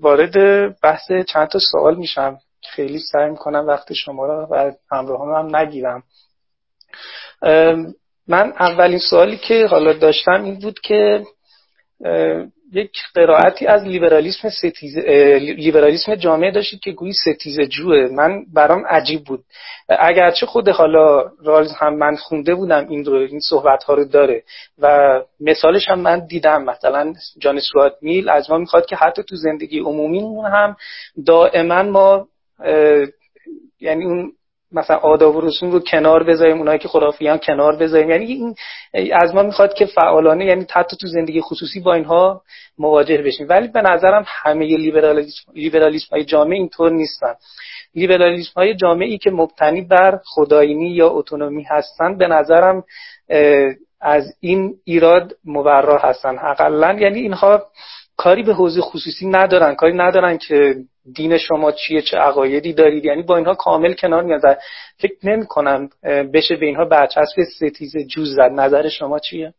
وارد 0.00 0.36
بحث 0.80 1.12
چند 1.28 1.48
تا 1.48 1.58
سوال 1.72 1.96
میشم. 1.96 2.38
خیلی 2.70 2.98
سعی 3.12 3.30
می‌کنم 3.30 3.66
وقت 3.66 3.92
شما 3.92 4.26
رو 4.26 4.46
و 4.50 4.72
همراه 4.92 5.38
هم 5.38 5.56
نگیرم. 5.56 6.02
من 8.28 8.52
اولین 8.60 8.98
سوالی 8.98 9.36
که 9.36 9.66
حالا 9.66 9.92
داشتم 9.92 10.44
این 10.44 10.58
بود 10.58 10.80
که 10.80 11.22
یک 12.72 12.90
قرائتی 13.14 13.66
از 13.66 13.84
لیبرالیسم 13.84 14.48
ستیز 14.48 14.98
لیبرالیسم 15.38 16.14
جامعه 16.14 16.50
داشتید 16.50 16.80
که 16.80 16.92
گویی 16.92 17.12
ستیز 17.12 17.60
جوه. 17.60 18.08
من 18.12 18.44
برام 18.54 18.86
عجیب 18.86 19.24
بود. 19.24 19.44
اگرچه 19.88 20.46
خود 20.46 20.68
حالا 20.68 21.30
رالز 21.44 21.72
هم 21.72 21.94
من 21.94 22.16
خونده 22.16 22.54
بودم 22.54 22.88
این 22.88 23.04
رو 23.04 23.14
این 23.14 23.40
صحبت 23.40 23.84
ها 23.84 23.94
رو 23.94 24.04
داره 24.04 24.42
و 24.78 25.20
مثالش 25.40 25.88
هم 25.88 26.00
من 26.00 26.26
دیدم. 26.26 26.64
مثلا 26.64 27.14
جان 27.38 27.60
سوات 27.60 27.92
میل 28.02 28.28
از 28.28 28.50
ما 28.50 28.58
می‌خواد 28.58 28.86
که 28.86 28.96
حتی 28.96 29.22
تو 29.22 29.36
زندگی 29.36 29.78
عمومی 29.80 30.20
هم 30.44 30.76
دائما 31.26 31.82
ما 31.82 32.28
یعنی 33.80 34.04
اون 34.04 34.32
مثلا 34.74 34.96
آداب 34.96 35.36
و 35.36 35.40
رسوم 35.40 35.70
رو 35.70 35.80
کنار 35.80 36.22
بذاریم 36.22 36.58
اونایی 36.58 36.78
که 36.78 36.88
خرافیان 36.88 37.38
کنار 37.38 37.76
بذاریم. 37.76 38.10
یعنی 38.10 38.24
این 38.24 38.54
از 39.12 39.34
ما 39.34 39.42
می‌خواد 39.42 39.74
که 39.74 39.86
فعالانه 39.86 40.44
یعنی 40.44 40.66
حتی 40.72 40.96
تو 40.96 41.06
زندگی 41.06 41.40
خصوصی 41.40 41.80
با 41.80 41.94
اینها 41.94 42.42
مواجه 42.78 43.22
بشیم. 43.22 43.46
ولی 43.50 43.68
به 43.68 43.82
نظرم 43.82 44.24
همه 44.26 44.66
لیبرالیسم, 44.66 45.52
لیبرالیسم 45.54 46.08
های 46.10 46.24
جامعه 46.24 46.58
اینطور 46.58 46.90
نیستن. 46.92 47.34
لیبرالیسم 47.94 48.52
های 48.56 48.74
جامعی 48.74 49.18
که 49.18 49.30
مبتنی 49.30 49.82
بر 49.82 50.20
خداینی 50.24 50.90
یا 50.90 51.08
اتونومی 51.08 51.62
هستن 51.62 52.18
به 52.18 52.28
نظرم 52.28 52.84
از 54.00 54.36
این 54.40 54.74
ایراد 54.84 55.36
مبرا 55.44 55.98
هستن. 55.98 56.36
اقلا 56.36 56.96
یعنی 57.00 57.20
اینها 57.20 57.62
کاری 58.16 58.42
به 58.42 58.54
حوزه 58.54 58.80
خصوصی 58.80 59.26
ندارن. 59.26 59.74
کاری 59.74 59.96
ندارن 59.96 60.38
که 60.38 60.74
دین 61.12 61.38
شما 61.38 61.72
چیه 61.72 62.02
چه 62.02 62.16
عقایدی 62.16 62.72
دارید؟ 62.72 63.04
یعنی 63.04 63.22
با 63.22 63.36
اینها 63.36 63.54
کامل 63.54 63.94
کنار 63.94 64.22
میاد 64.22 64.58
فکر 64.98 65.16
نمی 65.22 65.46
کنم 65.46 65.88
بشه 66.34 66.56
به 66.56 66.66
اینها 66.66 66.84
برچسب 66.84 67.42
ستیزجو 67.56 68.34
زد. 68.34 68.50
نظر 68.52 68.88
شما 68.88 69.18
چیه؟ 69.18 69.54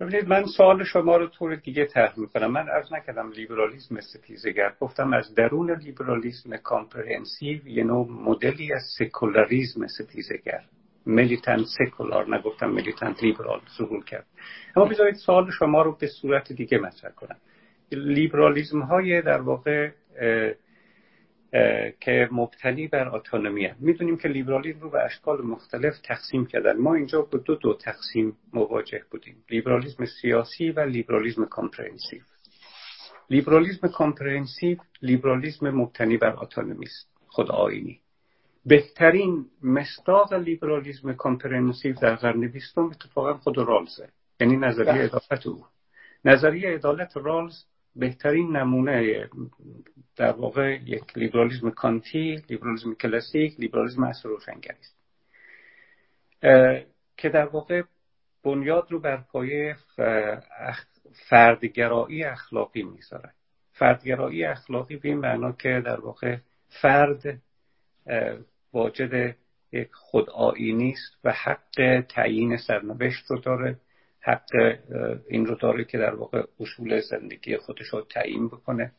ببینید 0.00 0.28
من 0.28 0.44
سوال 0.44 0.84
شما 0.84 1.16
رو 1.16 1.26
طور 1.26 1.54
دیگه 1.54 1.86
طرح 1.86 2.12
می‌کنم. 2.16 2.50
من 2.50 2.68
عرض 2.68 2.92
نکردم 2.92 3.30
لیبرالیسم 3.30 4.00
ستیزگر 4.00 4.72
گفتم 4.80 5.12
از 5.12 5.34
درون 5.34 5.70
لیبرالیسم 5.70 6.56
comprehensive 6.56 7.68
یه 7.68 7.84
نوع 7.84 8.06
مدلی 8.10 8.72
از 8.72 8.82
سکولاریزم 8.98 9.86
ستیزگر 9.86 10.60
militant 11.06 11.64
secular 11.78 12.36
نگفتم 12.36 12.66
militant 12.66 13.14
liberal 13.22 13.60
ظهور 13.78 14.04
کرد. 14.04 14.26
اما 14.76 14.84
بذارید 14.84 15.14
سوال 15.14 15.50
شما 15.58 15.82
رو 15.82 15.96
به 16.00 16.06
صورت 16.06 16.52
دیگه 16.52 16.78
مطرح 16.78 17.10
کنم. 17.10 17.36
لیبرالیزم 17.92 18.80
های 18.80 19.22
در 19.22 19.40
واقع 19.40 19.90
که 22.00 22.28
مبتنی 22.32 22.88
بر 22.88 23.16
autonomy. 23.16 23.68
می‌دونیم 23.78 24.16
که 24.16 24.28
لیبرالیزم 24.28 24.80
رو 24.80 24.90
به 24.90 25.04
اشکال 25.04 25.42
مختلف 25.42 25.98
تقسیم 26.04 26.46
کردن. 26.46 26.76
ما 26.76 26.94
اینجا 26.94 27.22
به 27.22 27.38
دو 27.38 27.54
دو 27.54 27.74
تقسیم 27.74 28.36
مواجه 28.52 29.02
بودیم. 29.10 29.44
لیبرالیزم 29.50 30.04
سیاسی 30.04 30.70
و 30.70 30.80
لیبرالیزم 30.80 31.44
comprehensive. 31.44 32.20
لیبرالیزم 33.30 33.88
comprehensive 33.88 34.78
لیبرالیزم 35.02 35.70
مبتنی 35.70 36.16
بر 36.16 36.36
autonomy 36.42 36.86
است. 36.86 37.10
خودآیینی. 37.26 38.00
بهترین 38.66 39.46
مصداق 39.62 40.32
لیبرالیزم 40.32 41.12
comprehensive 41.12 41.94
در 41.94 42.14
قرن 42.14 42.48
بیستم 42.48 42.84
اتفاقا 42.84 43.34
خود 43.34 43.58
رالزه. 43.58 44.08
یعنی 44.40 44.56
نظریه 44.56 44.92
بله. 44.92 45.04
عدالت 45.04 45.46
او. 45.46 45.64
نظریه 46.24 46.74
عدالت 46.74 47.16
رالز 47.16 47.64
بهترین 47.96 48.56
نمونه 48.56 49.28
در 50.16 50.32
واقع 50.32 50.78
یک 50.84 51.18
لیبرالیزم 51.18 51.70
کانتی 51.70 52.42
لیبرالیزم 52.50 52.94
کلاسیک 52.94 53.60
لیبرالیزم 53.60 54.04
عصر 54.04 54.28
روشنگری 54.28 54.78
است. 54.78 54.96
که 57.16 57.28
در 57.28 57.46
واقع 57.46 57.82
بنیاد 58.44 58.86
رو 58.90 59.00
بر 59.00 59.16
پایه 59.16 59.76
فردگرایی 61.28 62.24
اخلاقی 62.24 62.82
می‌ذاره 62.82 63.30
فردگرایی 63.72 64.44
اخلاقی 64.44 64.96
به 64.96 65.08
این 65.08 65.18
معنا 65.18 65.52
که 65.52 65.82
در 65.84 66.00
واقع 66.00 66.36
فرد 66.82 67.40
واجد 68.72 69.36
یک 69.72 69.88
خودآینی 69.92 70.90
است 70.90 71.18
و 71.24 71.32
حق 71.32 72.04
تعیین 72.08 72.56
سرنوشت 72.56 73.26
رو 73.30 73.38
داره. 73.38 73.76
حق 74.20 74.78
این 75.28 75.46
رو 75.46 75.54
داره 75.54 75.84
که 75.84 75.98
در 75.98 76.14
واقع 76.14 76.42
اصول 76.60 77.00
زندگی 77.00 77.56
خودش 77.56 77.86
رو 77.86 78.00
تعیین 78.00 78.48
بکنه. 78.48 78.92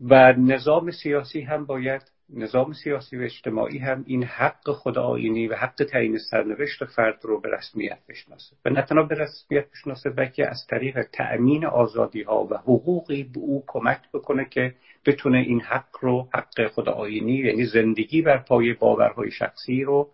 و 0.00 0.32
نظام 0.32 0.90
سیاسی 0.90 1.40
هم 1.40 1.66
باید 1.66 2.02
نظام 2.30 2.72
سیاسی 2.72 3.16
و 3.16 3.22
اجتماعی 3.22 3.78
هم 3.78 4.04
این 4.06 4.24
حق 4.24 4.70
خود 4.70 4.98
آینی 4.98 5.46
و 5.46 5.54
حق 5.54 5.86
تعیین 5.92 6.18
سرنوشت 6.30 6.84
فرد 6.84 7.18
رو 7.22 7.40
به 7.40 7.50
رسمیت 7.50 7.98
بشناسه. 8.08 8.56
و 8.64 8.70
نه 8.70 8.82
تنها 8.82 9.02
به 9.02 9.14
رسمیت 9.14 9.70
بشناسه 9.70 10.10
بلکه 10.10 10.48
از 10.48 10.66
طریق 10.70 11.02
تأمین 11.12 11.64
آزادی 11.64 12.22
ها 12.22 12.44
و 12.44 12.54
حقوقی 12.54 13.22
به 13.22 13.38
او 13.38 13.64
کمک 13.66 14.00
بکنه 14.14 14.44
که 14.50 14.74
بتونه 15.06 15.38
این 15.38 15.60
حق 15.60 15.96
رو 16.00 16.28
حق 16.34 16.66
خود 16.66 16.88
آینی 16.88 17.36
یعنی 17.36 17.64
زندگی 17.64 18.22
بر 18.22 18.38
پای 18.38 18.72
باورهای 18.72 19.30
شخصی 19.30 19.84
رو 19.84 20.10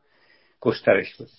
گسترش 0.60 1.14
بده. 1.14 1.30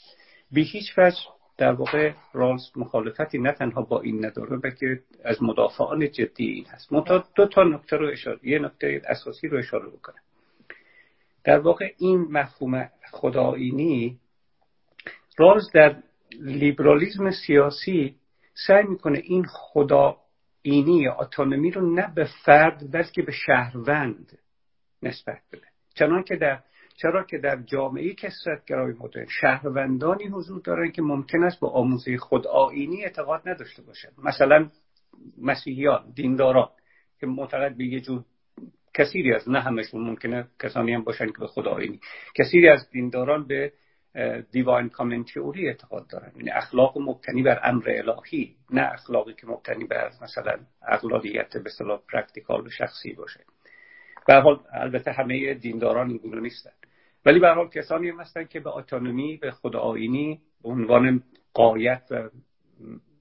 به 0.51 0.61
هیچ 0.61 0.93
وجه 0.97 1.17
در 1.59 1.71
واقع 1.71 2.13
رالز 2.33 2.61
مخالفتی 2.75 3.37
نه 3.37 3.51
تنها 3.51 3.81
با 3.81 4.01
این 4.01 4.25
نداره 4.25 4.57
بلکه 4.57 4.99
از 5.23 5.43
مدافعان 5.43 6.11
جدی 6.11 6.45
این 6.45 6.65
هست. 6.65 6.93
منتها 6.93 7.23
دو 7.35 7.47
تا 7.47 7.63
نکته 7.63 7.97
رو 7.97 8.07
اشاره 8.07 8.39
یه 8.43 8.59
نکته 8.59 9.01
اساسی 9.07 9.47
رو 9.47 9.57
اشاره 9.57 9.89
بکنم. 9.89 10.21
در 11.43 11.59
واقع 11.59 11.91
این 11.97 12.27
مفهوم 12.31 12.89
خداینی 13.11 14.19
رالز 15.37 15.71
در 15.73 15.95
لیبرالیزم 16.39 17.31
سیاسی 17.31 18.15
سعی 18.67 18.83
می‌کنه 18.83 19.19
این 19.23 19.45
خداینی 19.49 20.97
یا 21.01 21.13
اتونومی 21.13 21.71
رو 21.71 21.95
نه 21.95 22.13
به 22.15 22.27
فرد 22.45 22.91
بلکه 22.91 23.21
به 23.21 23.31
شهروند 23.31 24.39
نسبت 25.03 25.41
بده. 25.51 25.67
چنان 25.95 26.23
که 26.23 26.35
در 26.35 26.59
چرا 27.01 27.23
که 27.23 27.37
در 27.37 27.61
جامعه 27.61 28.13
کسرتگرای 28.13 28.93
مدرن 28.99 29.25
شهروندانی 29.41 30.27
حضور 30.27 30.61
دارن 30.61 30.91
که 30.91 31.01
ممکن 31.01 31.43
است 31.43 31.59
با 31.59 31.69
آموزه 31.69 32.17
خود 32.17 32.47
آینی 32.47 33.03
اعتقاد 33.03 33.41
نداشته 33.45 33.81
باشند 33.81 34.13
مثلا 34.23 34.69
مسیحیان 35.37 36.13
دینداران 36.15 36.69
که 37.19 37.27
معتقد 37.27 37.77
به 37.77 37.83
یه 37.85 37.99
جور 37.99 38.23
کثیری 38.93 39.33
از 39.33 39.49
نه 39.49 39.59
همشون 39.59 40.01
ممکنه 40.01 40.47
کسانی 40.59 40.93
هم 40.93 41.03
باشن 41.03 41.25
که 41.25 41.37
به 41.39 41.47
خدا 41.47 41.71
آینی 41.71 41.99
کثیری 42.35 42.69
از 42.69 42.89
دینداران 42.89 43.47
به 43.47 43.73
divine 44.51 44.89
command 44.89 45.37
اعتقاد 45.55 46.07
دارن. 46.07 46.31
یعنی 46.35 46.49
اخلاق 46.49 46.97
مبتنی 46.97 47.43
بر 47.43 47.59
امر 47.63 47.89
الهی 47.89 48.55
نه 48.69 48.81
اخلاقی 48.81 49.33
که 49.33 49.47
مبتنی 49.47 49.83
بر 49.83 50.11
مثلا 50.21 50.59
عقلانیت 50.87 51.57
به 51.57 51.69
اصطلاح 51.69 52.01
practical 52.13 52.67
و 52.67 52.69
شخصی 52.69 53.13
باشه. 53.13 53.39
به 54.27 54.35
حال 54.35 54.59
البته 54.73 55.11
همه 55.11 55.53
دینداران 55.53 56.09
این 56.09 56.39
نیستن. 56.39 56.71
ولی 57.25 57.39
به 57.39 57.49
حال 57.49 57.69
کسانی 57.69 58.09
هم 58.09 58.19
هستن 58.19 58.43
که 58.43 58.59
به 58.59 58.77
autonomy 58.77 59.37
به 59.37 59.51
خداآینی 59.51 60.41
به 60.63 60.69
عنوان 60.69 61.23
غایت 61.53 62.03
و 62.11 62.29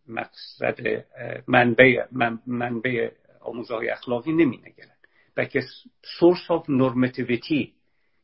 مقصد 0.09 1.05
منبع 1.47 2.05
منبع 2.47 3.11
آموزهای 3.41 3.89
اخلاقی 3.89 4.33
نمی 4.33 4.57
نگرن 4.57 4.95
بلکه 5.35 5.61
source 6.19 6.51
of 6.51 6.71
normativity 6.71 7.75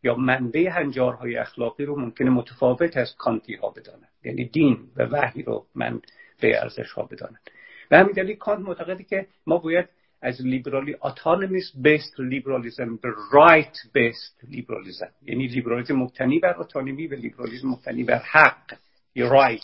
یا 0.03 0.15
منبع 0.15 0.69
هنجارهای 0.69 1.37
اخلاقی 1.37 1.85
رو 1.85 2.01
ممکنه 2.01 2.31
متفاوت 2.31 2.97
از 2.97 3.15
کانتی 3.17 3.55
ها 3.55 3.71
بدانند. 3.71 4.13
یعنی 4.25 4.45
دین 4.45 4.79
و 4.97 5.03
وحی 5.03 5.43
رو 5.43 5.67
منبع 5.75 6.03
ارزش 6.43 6.93
ها 6.93 7.03
بدانند. 7.03 7.51
به 7.89 7.99
همین 7.99 8.13
دلیل 8.13 8.37
کانت 8.37 8.69
معتقده 8.69 9.05
که 9.05 9.27
ما 9.47 9.59
باید 9.59 9.89
از 10.25 10.41
لیبرالی 10.41 10.97
autonomy 11.03 11.73
based 11.83 12.21
liberalism 12.21 12.97
به 12.97 13.09
right 13.33 13.77
based 13.93 14.41
liberalism 14.49 15.11
یعنی 15.23 15.47
لیبرالیزم 15.47 15.97
مبتنی 15.97 16.39
بر 16.39 16.61
autonomy 16.61 17.07
و 17.07 17.15
لیبرالیزم 17.15 17.69
مبتنی 17.69 18.05
بر 18.05 18.23
حق. 18.33 18.75
یا 19.15 19.29
right 19.29 19.61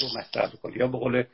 رو 0.00 0.08
مطرح 0.18 0.50
کنی 0.62 0.76
یا 0.76 0.86
به 0.86 0.98
قول 0.98 1.24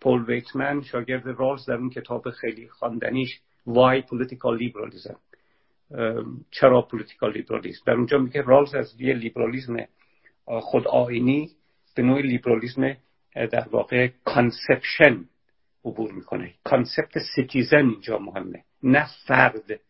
پول 0.00 0.24
وایتمن 0.24 0.82
شاگرد 0.82 1.26
رالز 1.26 1.66
در 1.66 1.74
اون 1.74 1.90
کتاب 1.90 2.30
خیلی 2.30 2.68
خواندنیش 2.68 3.40
وای 3.66 4.02
پولیتیکال 4.02 4.58
لیبرالیزم 4.58 5.16
چرا 6.50 6.82
پولیتیکال 6.82 7.32
لیبرالیزم 7.32 7.82
در 7.86 7.92
اونجا 7.92 8.18
میگه 8.18 8.42
رالز 8.42 8.74
از 8.74 9.00
یه 9.00 9.14
لیبرالیزم 9.14 9.76
خود 10.46 10.88
آینی 10.88 11.50
به 11.94 12.02
نوع 12.02 12.20
لیبرالیزم 12.20 12.96
در 13.34 13.68
واقع 13.70 14.08
کانسپشن 14.24 15.24
عبور 15.84 16.12
می‌کنه. 16.12 16.54
کانسپت 16.64 17.18
سیتیزن 17.34 17.88
اینجا 17.88 18.18
مهمه. 18.18 18.64
نه 18.82 19.06
فرد. 19.26 19.80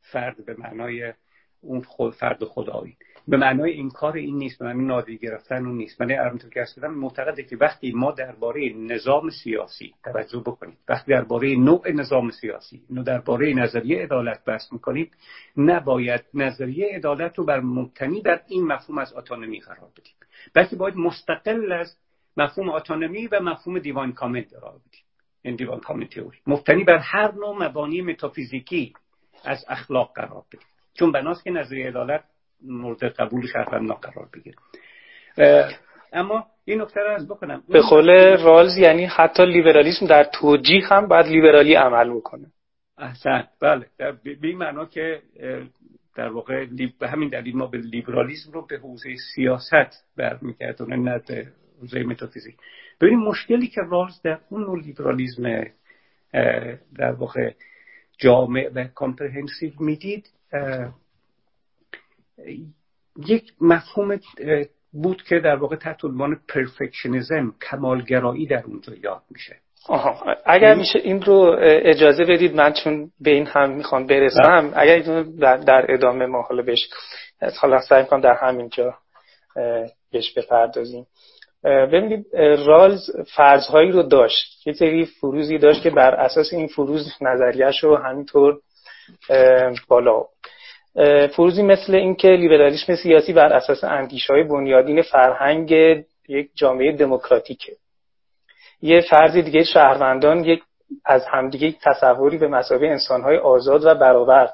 فرد 0.00 0.44
به 0.44 0.56
معنای 0.58 1.12
اون 1.60 1.82
خود 1.82 2.14
فرد 2.14 2.44
خدایی. 2.44 2.96
به 3.28 3.36
معنای 3.36 3.72
این 3.72 3.90
کار 3.90 4.16
این 4.16 4.36
نیست 4.36 4.58
به 4.58 4.64
معنای 4.64 4.84
نادی 4.84 5.18
گرفتن 5.18 5.66
اون 5.66 5.76
نیست. 5.76 6.00
من 6.00 6.10
ارمتون 6.10 6.50
که 6.50 6.64
کردم 6.76 6.94
معتقده 6.94 7.42
که 7.42 7.56
وقتی 7.56 7.92
ما 7.92 8.12
درباره 8.12 8.72
نظام 8.76 9.30
سیاسی 9.30 9.94
توجه 10.04 10.38
بکنیم 10.38 10.76
وقتی 10.88 11.12
درباره 11.12 11.56
نوع 11.56 11.92
نظام 11.92 12.30
سیاسی 12.30 12.82
نو 12.90 13.02
درباره 13.02 13.54
نظریه 13.54 14.02
عدالت 14.02 14.44
بحث 14.44 14.72
می‌کنیم 14.72 15.10
نباید 15.56 16.24
نظریه 16.34 16.96
عدالت 16.96 17.38
رو 17.38 17.44
بر 17.44 17.60
مبتنی 17.60 18.20
بر 18.20 18.40
این 18.48 18.66
مفهوم 18.66 18.98
از 18.98 19.14
اتونومی 19.14 19.60
قرار 19.60 19.90
بدیم. 19.96 20.14
بلکه 20.54 20.76
باید 20.76 20.96
مستقل 20.96 21.72
از 21.72 21.96
مفهوم 22.36 22.68
اتونومی 22.68 23.26
و 23.26 23.40
مفهوم 23.40 23.78
دیوان 23.78 24.12
کامنت 24.12 24.54
قرار 24.54 24.78
بدیم. 24.88 25.02
این 25.42 25.56
دیوان 25.56 25.80
کامنت 25.80 26.14
تئوری 26.14 26.38
مبتنی 26.46 26.84
بر 26.84 26.98
هر 26.98 27.32
نوع 27.34 27.64
مبانی 27.64 28.02
متافیزیکی 28.02 28.92
از 29.44 29.64
اخلاق 29.68 30.12
قرار 30.14 30.42
بدیم 30.52 30.66
چون 30.94 31.12
بناست 31.12 31.44
که 31.44 31.50
نظریه 31.50 31.88
عدالت 31.88 32.24
مورد 32.62 33.04
قبول 33.04 33.46
شهروندان 33.46 33.96
قرار 33.96 34.28
بگیره. 34.34 34.56
اما 36.12 36.46
این 36.64 36.80
نکته 36.82 37.00
رو 37.00 37.10
از 37.10 37.28
بکنم. 37.28 37.62
به 37.68 37.80
قول 37.80 38.36
رالز 38.42 38.76
یعنی 38.78 39.04
حتی 39.04 39.46
لیبرالیسم 39.46 40.06
در 40.06 40.24
توجیه 40.24 40.86
هم 40.86 41.06
باید 41.06 41.26
لیبرالی 41.26 41.74
عمل 41.74 42.10
بکنه. 42.10 42.46
احسنت. 42.98 43.48
بله. 43.60 43.86
به 44.24 44.36
این 44.42 44.58
معنا 44.58 44.86
که 44.86 45.22
در 46.16 46.28
واقع 46.28 46.66
به 47.00 47.08
همین 47.08 47.28
دلیل 47.28 47.56
ما 47.56 47.66
به 47.66 47.78
لیبرالیسم 47.78 48.52
رو 48.52 48.66
به 48.66 48.78
حوزه 48.78 49.16
سیاست 49.34 50.04
برمیگردونه 50.16 50.96
نه 50.96 51.20
به 51.28 51.46
حوزه 51.80 52.02
متافیزیک. 52.02 52.56
ببینیم 53.02 53.20
مشکلی 53.20 53.66
که 53.66 53.80
رالز 53.90 54.22
در 54.22 54.38
اون 54.50 54.62
نوع 54.62 54.78
لیبرالیسم 54.78 55.66
در 56.98 57.12
واقع 57.18 57.52
جامع 58.18 58.70
و 58.74 58.84
comprehensive 58.84 59.72
می‌دید 59.80 60.30
یک 63.26 63.52
مفهوم 63.60 64.20
بود 64.92 65.22
که 65.22 65.38
در 65.38 65.56
واقع 65.56 65.76
تحت 65.76 66.04
عنوان 66.04 66.40
perfectionism 66.48 67.54
کمالگرایی 67.70 68.46
در 68.46 68.62
اونجا 68.64 68.92
یاد 69.02 69.22
میشه. 69.30 69.56
آها. 69.88 70.36
اگر 70.46 70.74
میشه 70.74 70.98
این 70.98 71.22
رو 71.22 71.56
اجازه 71.62 72.24
بدید 72.24 72.54
من 72.54 72.72
چون 72.72 73.10
به 73.20 73.30
این 73.30 73.46
هم 73.46 73.70
می‌خوام 73.70 74.06
برسم 74.06 74.70
بله. 74.70 74.72
اگر 74.78 74.94
این 74.94 75.36
در, 75.36 75.56
در 75.56 75.86
ادامه 75.88 76.26
ما 76.26 76.42
حالا 76.42 76.62
بهش 76.62 76.88
حالا 77.60 77.80
سعی 77.80 78.04
کنم 78.04 78.20
در 78.20 78.34
همینجا 78.34 78.94
بهش 80.12 80.32
بپردازیم. 80.36 81.06
ببینید 81.64 82.26
رالز 82.66 83.10
فرضهایی 83.36 83.92
رو 83.92 84.02
داشت. 84.02 84.66
یه 84.66 84.72
سری 84.72 85.04
فروزی 85.04 85.58
داشت 85.58 85.82
که 85.82 85.90
بر 85.90 86.14
اساس 86.14 86.52
این 86.52 86.66
فروز 86.66 87.12
نظریش 87.20 87.84
رو 87.84 87.96
همینطور 87.96 88.60
بالا 89.88 90.24
فروزی 91.36 91.62
مثل 91.62 91.94
اینکه 91.94 92.28
لیبرالیسم 92.28 92.94
سیاسی 92.94 93.32
بر 93.32 93.52
اساس 93.52 93.84
های 94.30 94.42
بنیادین 94.42 95.02
فرهنگ 95.02 95.70
یک 96.28 96.50
جامعه 96.54 96.92
دموکراتیکه. 96.92 97.72
یه 98.82 99.00
فرض 99.00 99.36
دیگه 99.36 99.64
شهروندان 99.64 100.44
یک 100.44 100.62
از 101.04 101.26
همدیگه 101.26 101.66
یک 101.66 101.78
تصوری 101.82 102.38
به 102.38 102.48
مسابقه 102.48 102.86
انسانهای 102.86 103.36
آزاد 103.36 103.84
و 103.84 103.94
برابر 103.94 104.48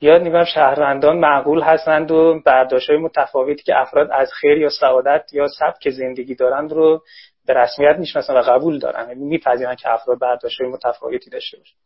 یا 0.00 0.18
میگم 0.18 0.44
شهروندان 0.44 1.18
معقول 1.18 1.62
هستند 1.62 2.10
و 2.10 2.42
های 2.88 2.96
متفاوتی 2.96 3.62
که 3.62 3.80
افراد 3.80 4.10
از 4.12 4.30
خیر 4.32 4.58
یا 4.58 4.68
سعادت 4.68 5.32
یا 5.32 5.46
سبک 5.48 5.90
زندگی 5.90 6.34
دارند 6.34 6.72
رو 6.72 7.02
به 7.46 7.54
رسمیت 7.54 7.96
می‌شناسن 7.98 8.34
و 8.34 8.42
قبول 8.42 8.78
دارن. 8.78 9.08
یعنی 9.08 9.24
میپذیرن 9.24 9.74
که 9.74 9.92
افراد 9.92 10.18
های 10.60 10.68
متفاوتی 10.68 11.30
داشته 11.30 11.58
باشن. 11.58 11.76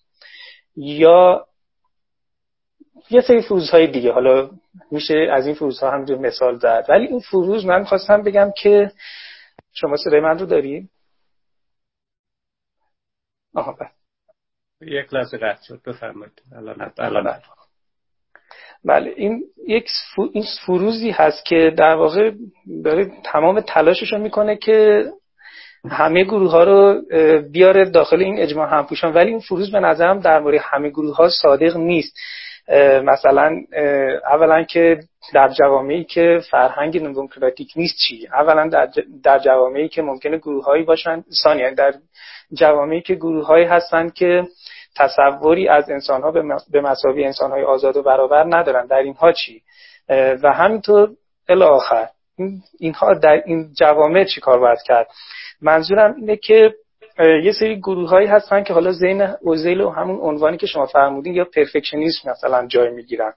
یا 0.76 1.46
یه 3.10 3.20
سری 3.20 3.42
فروزهای 3.42 3.86
دیگه. 3.86 4.12
حالا 4.12 4.50
میشه 4.90 5.28
از 5.32 5.46
این 5.46 5.54
فروزها 5.54 5.90
هم 5.90 6.02
مثال 6.02 6.58
زد. 6.58 6.86
ولی 6.88 7.06
این 7.06 7.20
فروز 7.20 7.66
من 7.66 7.84
خواستم 7.84 8.22
بگم 8.22 8.52
که 8.62 8.92
شما 9.72 9.96
صدای 9.96 10.20
من 10.20 10.38
رو 10.38 10.46
دارید 10.46 10.90
آها 13.54 13.72
بله. 13.72 13.90
یک 14.80 15.14
لحظه 15.14 15.38
قطع 15.38 15.62
شد. 15.62 15.82
بفرمایید. 15.82 16.42
الان 16.52 16.92
الان 16.98 17.40
بله. 18.84 19.12
این 19.16 19.42
یک 19.66 19.88
این 20.32 20.44
فروزی 20.66 21.10
هست 21.10 21.44
که 21.44 21.74
در 21.78 21.94
واقع 21.94 22.30
داره 22.84 23.10
تمام 23.24 23.60
تلاشش 23.60 24.12
رو 24.12 24.18
می‌کنه 24.18 24.56
که 24.56 25.04
همه 25.90 26.24
گروه 26.24 26.50
ها 26.50 26.64
رو 26.64 27.02
بیاره 27.52 27.84
داخل 27.84 28.22
این 28.22 28.38
اجماع 28.38 28.68
همپوشان. 28.68 29.14
ولی 29.14 29.30
این 29.30 29.40
فروز 29.40 29.72
به 29.72 29.80
نظرم 29.80 30.20
در 30.20 30.40
مورد 30.40 30.60
همه 30.64 30.90
گروه 30.90 31.16
ها 31.16 31.28
صادق 31.28 31.76
نیست. 31.76 32.16
مثلا 33.04 33.56
اولا 34.32 34.62
که 34.62 35.00
در 35.34 35.48
جوامعی 35.48 36.04
که 36.04 36.40
فرهنگ 36.50 37.00
دموکراتیک 37.00 37.72
نیست 37.76 37.96
چی؟ 37.98 38.28
اولا 38.32 38.68
در, 38.68 38.88
در 39.22 39.38
جوامعی 39.38 39.88
که 39.88 40.02
ممکنه 40.02 40.36
گروه 40.38 40.64
هایی 40.64 40.84
باشن. 40.84 41.24
ثانیا 41.42 41.70
در 41.74 41.94
جوامعی 42.52 43.00
که 43.00 43.14
گروه 43.14 43.46
هایی 43.46 43.64
هستن 43.64 44.08
که 44.08 44.42
تصوری 44.96 45.68
از 45.68 45.90
انسان 45.90 46.22
ها 46.22 46.30
به 46.72 46.80
مساوی 46.80 47.24
انسان 47.24 47.50
های 47.50 47.62
آزاد 47.62 47.96
و 47.96 48.02
برابر 48.02 48.44
ندارن. 48.56 48.86
در 48.86 48.96
اینها 48.96 49.32
چی؟ 49.32 49.62
و 50.42 50.52
همینطور 50.52 51.10
الاخر. 51.48 52.08
اینها 52.78 53.14
در 53.14 53.42
این 53.46 53.72
جوامع 53.78 54.24
چی 54.24 54.40
کار 54.40 54.58
باید 54.58 54.82
کرد؟ 54.86 55.08
منظورم 55.62 56.14
اینه 56.14 56.36
که 56.36 56.74
یه 57.18 57.52
سری 57.52 57.76
گروه 57.76 58.10
هایی 58.10 58.26
هستن 58.26 58.62
که 58.62 58.72
حالا 58.72 58.92
زین 58.92 59.22
اوزیل 59.40 59.80
و 59.80 59.90
همون 59.90 60.20
عنوانی 60.20 60.56
که 60.56 60.66
شما 60.66 60.86
فرمودین 60.86 61.34
یا 61.34 61.44
پرفکشنیسم 61.44 62.30
مثلا 62.30 62.66
جای 62.66 62.90
می‌گیرن. 62.90 63.32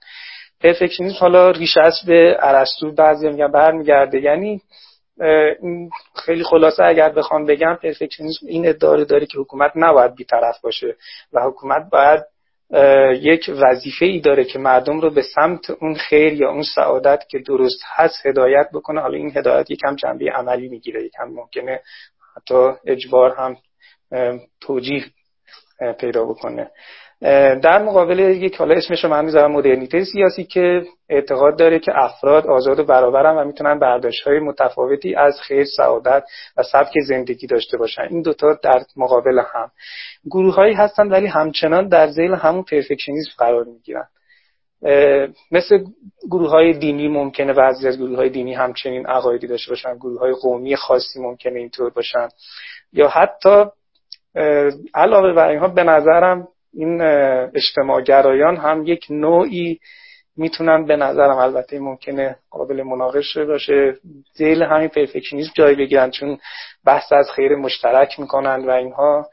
پرفکشنیسم 0.62 1.16
حالا 1.20 1.50
ریشه 1.50 1.80
است 1.80 2.06
به 2.06 2.36
ارسطو 2.40 2.92
بعضی 2.92 3.28
میگن 3.28 3.52
برمیگرده. 3.52 4.20
یعنی 4.20 4.60
خیلی 6.14 6.44
خلاصه 6.44 6.84
اگر 6.84 7.08
بخوام 7.08 7.46
بگم 7.46 7.78
پرفکشنیسم 7.82 8.46
این 8.46 8.68
ادعا 8.68 9.04
داره 9.04 9.26
که 9.26 9.38
حکومت 9.38 9.72
نباید 9.74 10.14
بیطرف 10.14 10.60
باشه 10.60 10.96
و 11.32 11.40
حکومت 11.40 11.90
باید 11.90 12.24
یک 13.22 13.50
وظیفه 13.54 14.06
ای 14.06 14.20
داره 14.20 14.44
که 14.44 14.58
مردم 14.58 15.00
رو 15.00 15.10
به 15.10 15.22
سمت 15.22 15.70
اون 15.70 15.94
خیر 15.94 16.32
یا 16.32 16.50
اون 16.50 16.62
سعادت 16.74 17.24
که 17.28 17.38
درست 17.38 17.80
هست 17.94 18.26
هدایت 18.26 18.68
بکنه. 18.74 19.00
حالا 19.00 19.16
این 19.16 19.32
هدایت 19.36 19.70
یکم 19.70 19.96
جنبه 19.96 20.30
عملی 20.30 20.68
می‌گیره 20.68 21.04
یکم 21.04 21.24
ممکنه 21.24 21.80
حتی 22.36 22.72
اجبار 22.86 23.34
هم 23.34 23.56
توجیه 24.60 25.04
پیدا 26.00 26.24
بکنه. 26.24 26.70
در 27.62 27.82
مقابل 27.82 28.18
یک 28.18 28.56
حالا 28.56 28.74
اسمش 28.74 29.04
رو 29.04 29.10
من 29.10 29.24
می‌ذارم 29.24 29.52
مدرنیته 29.52 30.04
سیاسی 30.04 30.44
که 30.44 30.82
اعتقاد 31.08 31.58
داره 31.58 31.78
که 31.78 31.92
افراد 31.94 32.46
آزاد 32.46 32.78
و 32.78 32.84
برابرن 32.84 33.36
و 33.36 33.44
می‌تونن 33.44 33.78
برداشت 33.78 34.22
های 34.22 34.38
متفاوتی 34.38 35.14
از 35.14 35.40
خیر 35.40 35.64
سعادت 35.76 36.24
و 36.56 36.62
سبک 36.62 36.92
زندگی 37.06 37.46
داشته 37.46 37.76
باشن. 37.76 38.06
این 38.10 38.22
دوتا 38.22 38.58
در 38.62 38.82
مقابل 38.96 39.38
هم. 39.38 39.70
گروه 40.30 40.54
هایی 40.54 40.74
هستن 40.74 41.08
ولی 41.08 41.26
همچنان 41.26 41.88
در 41.88 42.08
زیل 42.08 42.34
همون 42.34 42.62
پرفکشنیزم 42.62 43.32
قرار 43.38 43.64
می‌گیرن. 43.64 44.08
مثل 45.50 45.84
گروه 46.30 46.50
های 46.50 46.72
دینی 46.72 47.08
ممکنه 47.08 47.52
بعضی 47.52 47.88
از 47.88 47.98
گروه 47.98 48.16
های 48.16 48.28
دینی 48.28 48.54
همچنین 48.54 49.06
عقایدی 49.06 49.46
داشته 49.46 49.72
باشن. 49.72 49.96
گروه 49.96 50.20
های 50.20 50.32
قومی 50.32 50.76
خاصی 50.76 51.20
ممکنه 51.20 51.58
اینطور 51.58 51.90
باشن. 51.90 52.28
یا 52.92 53.08
حتی 53.08 53.64
علاوه 54.94 55.32
بر 55.32 55.48
اینها 55.48 55.68
به 55.68 55.84
نظرم 55.84 56.48
این 56.76 57.02
اجتماع 57.54 58.02
گرایان 58.02 58.56
هم 58.56 58.86
یک 58.86 59.06
نوعی 59.10 59.78
می‌تونن 60.36 60.84
به 60.84 60.96
نظرم 60.96 61.36
البته 61.36 61.78
ممکنه 61.78 62.36
قابل 62.50 62.82
مناقشه 62.82 63.44
باشه. 63.44 63.96
زیل 64.34 64.62
همین 64.62 64.88
پرفکشنیسم 64.88 65.52
جای 65.54 65.74
بگیرن 65.74 66.10
چون 66.10 66.38
بحث 66.86 67.12
از 67.12 67.30
خیر 67.30 67.56
مشترک 67.56 68.20
می‌کنن 68.20 68.64
و 68.64 68.70
اینها. 68.70 69.26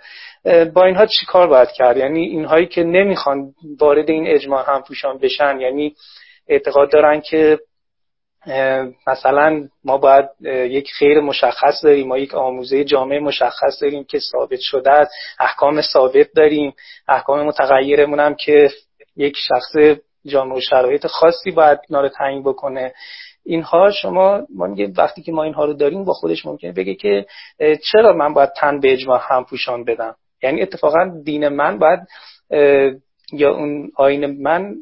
با 0.74 0.86
اینها 0.86 1.06
چی 1.06 1.26
کار 1.28 1.48
باید 1.48 1.72
کرد؟ 1.72 1.98
یعنی 1.98 2.20
اینهایی 2.20 2.66
که 2.66 2.84
نمی‌خوان 2.84 3.54
وارد 3.80 4.10
این 4.10 4.28
اجماع 4.28 4.66
هم 4.68 4.84
پوشان 4.88 5.18
بشن 5.18 5.60
یعنی 5.60 5.96
اعتقاد 6.48 6.92
دارن 6.92 7.22
که 7.22 7.60
مثلا 9.08 9.68
ما 9.84 9.98
باید 9.98 10.26
یک 10.46 10.92
خیر 10.92 11.20
مشخص 11.20 11.84
داریم 11.84 12.08
ما 12.08 12.18
یک 12.18 12.36
آموزه 12.36 12.84
جامعه 12.84 13.20
مشخص 13.20 13.82
داریم 13.82 14.04
که 14.04 14.20
ثابت 14.20 14.60
شده 14.60 14.92
است. 14.92 15.12
احکام 15.40 15.82
ثابت 15.82 16.28
داریم. 16.36 16.74
احکام 17.08 17.48
متغیرمون 17.48 18.20
هم 18.20 18.36
که 18.36 18.70
یک 19.16 19.38
شخص 19.38 20.00
جامعه 20.26 20.58
و 20.58 20.62
شرایط 20.62 21.08
خاصی 21.08 21.52
باید 21.52 21.80
اینا 21.90 22.02
رو 22.02 22.10
تعیین 22.10 22.44
بکنه. 22.44 22.94
اینها 23.46 23.92
شما 23.92 24.42
ما 24.56 24.68
میگه 24.68 24.92
وقتی 24.98 25.22
که 25.22 25.32
ما 25.32 25.44
اینها 25.44 25.66
رو 25.66 25.74
داریم 25.74 26.06
با 26.06 26.14
خودش 26.14 26.46
ممکنه 26.46 26.72
بگه 26.72 26.96
که 26.96 27.26
چرا 27.92 28.14
من 28.14 28.34
باید 28.34 28.50
تن 28.58 28.80
به 28.80 28.94
اجماع 28.94 29.22
هم 29.30 29.44
پوشان 29.44 29.84
بدم؟ 29.84 30.16
یعنی 30.44 30.62
اتفاقا 30.62 31.22
دین 31.26 31.48
من 31.48 31.80
باید 31.80 32.00
یا 33.34 33.52
اون 33.54 33.92
آین 33.96 34.42
من 34.42 34.76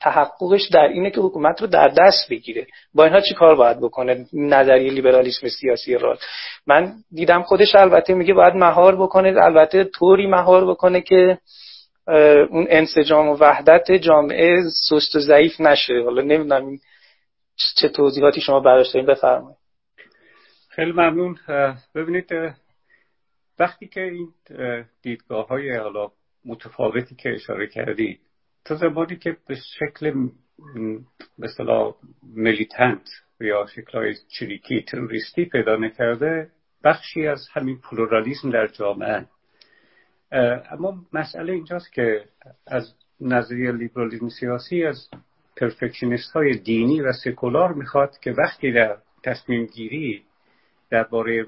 تحققش 0.00 0.68
در 0.72 0.88
اینه 0.88 1.10
که 1.10 1.20
حکومت 1.20 1.60
رو 1.60 1.66
در 1.66 1.88
دست 1.88 2.30
بگیره. 2.30 2.66
با 2.94 3.04
اینها 3.04 3.20
چی 3.20 3.34
کار 3.34 3.54
باید 3.54 3.80
بکنه 3.80 4.26
نظریه 4.32 4.92
لیبرالیسم 4.92 5.48
سیاسی 5.48 5.94
را 5.94 6.18
من 6.66 6.94
دیدم 7.10 7.42
خودش 7.42 7.74
البته 7.74 8.14
میگه 8.14 8.34
باید 8.34 8.54
مهار 8.54 8.96
بکنه 8.96 9.34
البته 9.42 9.84
طوری 9.84 10.26
مهار 10.26 10.70
بکنه 10.70 11.00
که 11.00 11.38
اون 12.50 12.66
انسجام 12.70 13.28
و 13.28 13.34
وحدت 13.34 13.92
جامعه 13.92 14.62
سست 14.88 15.16
و 15.16 15.18
ضعیف 15.18 15.60
نشه. 15.60 16.02
حالا 16.04 16.22
نمی‌دونم 16.22 16.78
چه 17.76 17.88
توضیحاتی 17.88 18.40
شما 18.40 18.60
براش 18.60 18.88
دارین 18.88 19.06
بفرمایید. 19.06 19.58
خیلی 20.68 20.92
ممنون. 20.92 21.38
ببینید 21.94 22.30
وقتی 23.58 23.88
که 23.88 24.00
این 24.00 24.28
دیدگاه 25.02 25.48
های 25.48 25.76
حالا 25.76 26.10
متفاوتی 26.44 27.14
که 27.14 27.34
اشاره 27.34 27.66
کردید 27.66 28.20
تا 28.68 28.74
زمانی 28.74 29.16
که 29.16 29.36
به 29.48 29.54
شکل 29.78 30.28
مثلا 31.38 31.94
militant 32.36 33.08
یا 33.40 33.66
شکلهای 33.66 34.14
چریکی 34.38 34.82
تروریستی 34.82 35.44
پیدا 35.44 35.76
نکرده 35.76 36.50
بخشی 36.84 37.26
از 37.26 37.48
همین 37.52 37.78
پلورالیزم 37.78 38.50
در 38.50 38.66
جامعه. 38.66 39.26
اما 40.70 41.04
مسئله 41.12 41.52
اینجاست 41.52 41.92
که 41.92 42.24
از 42.66 42.94
نظریه 43.20 43.72
لیبرالیزم 43.72 44.28
سیاسی 44.28 44.84
از 44.84 45.08
perfectionist 45.56 46.32
های 46.32 46.58
دینی 46.58 47.00
و 47.00 47.12
سکولار 47.12 47.72
می‌خواد 47.72 48.18
که 48.18 48.32
وقتی 48.32 48.72
در 48.72 48.96
تصمیم 49.24 49.66
گیری 49.66 50.22
درباره 50.90 51.46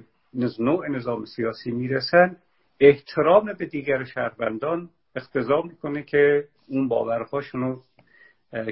نوع 0.59 0.89
نظام 0.89 1.25
سیاسی 1.25 1.71
می‌رسن 1.71 2.37
احترام 2.81 3.53
به 3.59 3.67
دیگر 3.67 4.05
شهروندان 4.05 4.91
اقتضا 5.17 5.63
می‌کنه 5.63 6.03
که 6.03 6.45
اون 6.71 6.89
باورهاشون 6.89 7.61
رو 7.61 7.85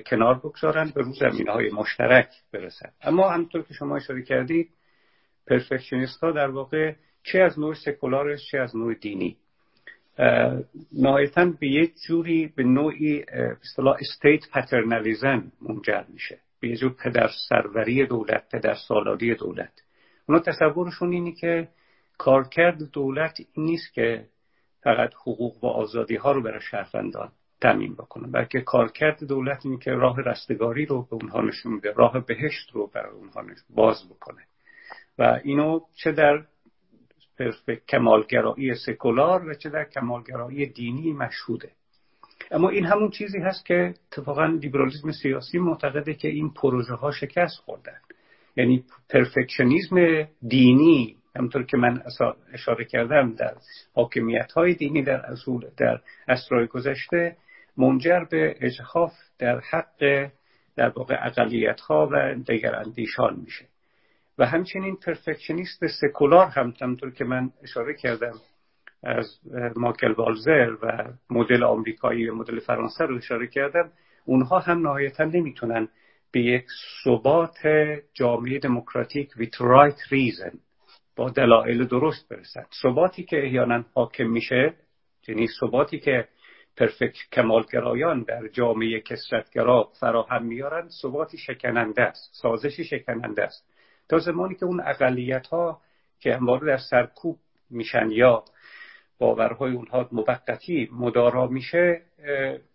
کنار 0.07 0.35
بگذارن 0.39 0.93
به 0.95 1.03
روز 1.03 1.19
زمینه 1.19 1.53
های 1.53 1.71
مشترک 1.71 2.29
برسن. 2.53 2.91
اما 3.03 3.31
همطور 3.31 3.63
که 3.63 3.75
شما 3.75 3.97
اشاره 3.97 4.23
کردید 4.23 4.71
پرفکشنیست 5.47 6.21
ها 6.21 6.33
در 6.33 6.51
واقع 6.51 6.95
چه 7.23 7.39
از 7.39 7.59
نوع 7.59 7.75
سکولارش 7.75 8.51
چه 8.51 8.59
از 8.59 8.77
نوع 8.77 8.95
دینی. 8.95 9.37
نهایتا 10.93 11.53
به 11.61 11.67
یک 11.67 11.95
جوری 12.07 12.53
به 12.57 12.63
نوعی 12.63 13.25
اصطلاح 13.63 13.97
استیت 14.01 14.51
پترنالیزم 14.53 15.53
منجر 15.63 16.05
میشه. 16.09 16.39
به 16.61 16.69
یه 16.69 16.77
جور 16.77 16.95
پدر 17.05 17.31
سروری 17.49 18.07
دولت 18.07 18.49
پدر 18.53 18.75
سالاری 18.89 19.35
دولت. 19.35 19.73
اونا 20.29 20.41
تصورشون 20.41 21.13
اینه 21.13 21.33
که 21.33 21.69
کارکرد 22.19 22.91
دولت 22.93 23.41
این 23.53 23.67
نیست 23.67 23.95
که 23.95 24.25
فقط 24.83 25.15
حقوق 25.15 25.65
و 25.65 25.67
آزادی 25.67 26.17
ها 26.17 26.33
رو 26.33 26.43
برای 26.43 26.61
شهروندان 26.61 27.33
تمیم 27.61 27.95
بکنه. 27.95 28.29
بلکه 28.29 28.61
کارکرد 28.61 29.25
دولت 29.25 29.67
اینه 29.67 29.79
که 29.79 29.91
راه 29.91 30.21
رستگاری 30.21 30.87
رو 30.87 31.03
به 31.03 31.15
اونها 31.15 31.41
نشون 31.41 31.73
میده 31.73 31.93
راه 31.93 32.27
بهشت 32.27 32.71
رو 32.73 32.87
برای 32.87 33.13
اونها 33.13 33.43
باز 33.71 34.09
بکنه. 34.11 34.43
و 35.19 35.41
اینو 35.45 35.81
چه 35.95 36.13
در 36.13 36.45
کمالگرایی 37.89 38.75
سکولار 38.75 39.49
و 39.49 39.55
چه 39.55 39.71
در 39.71 39.85
کمالگرایی 39.85 40.67
دینی 40.67 41.13
مشهوده. 41.13 41.71
اما 42.51 42.69
این 42.69 42.87
همون 42.87 43.11
چیزی 43.11 43.39
هست 43.39 43.67
که 43.67 43.95
اتفاقا 44.13 44.45
لیبرالیسم 44.45 45.13
سیاسی 45.13 45.59
معتقده 45.59 46.15
که 46.15 46.29
این 46.29 46.51
پروژه 46.51 46.95
ها 46.95 47.11
شکست 47.11 47.57
خوردن. 47.57 47.99
یعنی 48.57 48.85
پرفکشنیزم 49.11 50.29
دینی 50.49 51.17
همطور 51.37 51.63
که 51.63 51.77
من 51.77 52.03
اشاره 52.53 52.85
کردم 52.85 53.35
در 53.35 53.55
حاکمیت 53.95 54.53
های 54.53 54.75
دینی 54.75 55.03
در 55.03 55.27
اصول 55.27 55.67
در 55.77 56.01
اسرای 56.29 56.67
گذشته 56.67 57.37
منجر 57.79 58.25
به 58.31 58.57
اجخاف 58.61 59.13
در 59.39 59.61
حق 59.61 60.31
در 60.77 60.89
واقع 60.89 61.17
اقلیت 61.27 61.81
ها 61.81 62.09
و 62.13 62.35
دیگر 62.35 62.75
اندیشان 62.75 63.41
میشه. 63.45 63.65
و 64.39 64.47
همچنین 64.47 64.97
پرفکشنیست 64.97 65.87
سکولار 65.87 66.47
هم 66.47 66.75
همطور 66.81 67.11
که 67.11 67.25
من 67.25 67.51
اشاره 67.63 67.95
کردم 67.95 68.35
از 69.03 69.41
ماکل 69.77 70.13
والزر 70.13 70.77
و 70.83 71.13
مدل 71.31 71.65
آمریکایی 71.65 72.29
و 72.29 72.35
مدل 72.35 72.61
فرانسه 72.61 73.05
رو 73.05 73.17
اشاره 73.17 73.47
کردم 73.47 73.93
اونها 74.25 74.59
هم 74.59 74.79
نهایتا 74.79 75.25
نمی‌تونن 75.25 75.89
به 76.33 76.41
یک 76.41 76.65
ثبات 77.05 77.59
جامعه 78.15 78.59
دموکراتیک 78.59 79.31
with 79.31 79.57
right 79.61 79.99
reason 80.11 80.57
با 81.17 81.31
دلایل 81.31 81.85
درست 81.85 82.29
برسن. 82.29 82.65
ثباتی 82.83 83.25
که 83.25 83.45
احیانا 83.45 83.85
حاکم 83.95 84.27
میشه 84.27 84.75
یعنی 85.29 85.47
ثباتی 85.61 85.99
که 85.99 86.29
پرفکت 86.79 87.31
کمالگرایان 87.33 88.23
در 88.23 88.49
جامعه 88.49 89.01
کسرتگرا 89.01 89.91
فراهم 90.01 90.45
میارن 90.45 90.89
ثباتی 91.03 91.39
شکننده 91.39 92.03
است 92.03 92.31
سازشی 92.33 92.85
شکننده 92.85 93.43
است. 93.43 93.65
تا 94.09 94.19
زمانی 94.19 94.55
که 94.55 94.67
اون 94.67 94.81
اقلیت 94.81 95.47
ها 95.47 95.81
که 96.21 96.37
همواره 96.37 96.67
در 96.67 96.77
سرکوب 96.77 97.37
میشن 97.71 98.11
یا 98.11 98.45
باورهای 99.19 99.73
اونها 99.73 100.09
موقتی 100.13 100.89
مدارا 100.93 101.47
میشه 101.47 102.03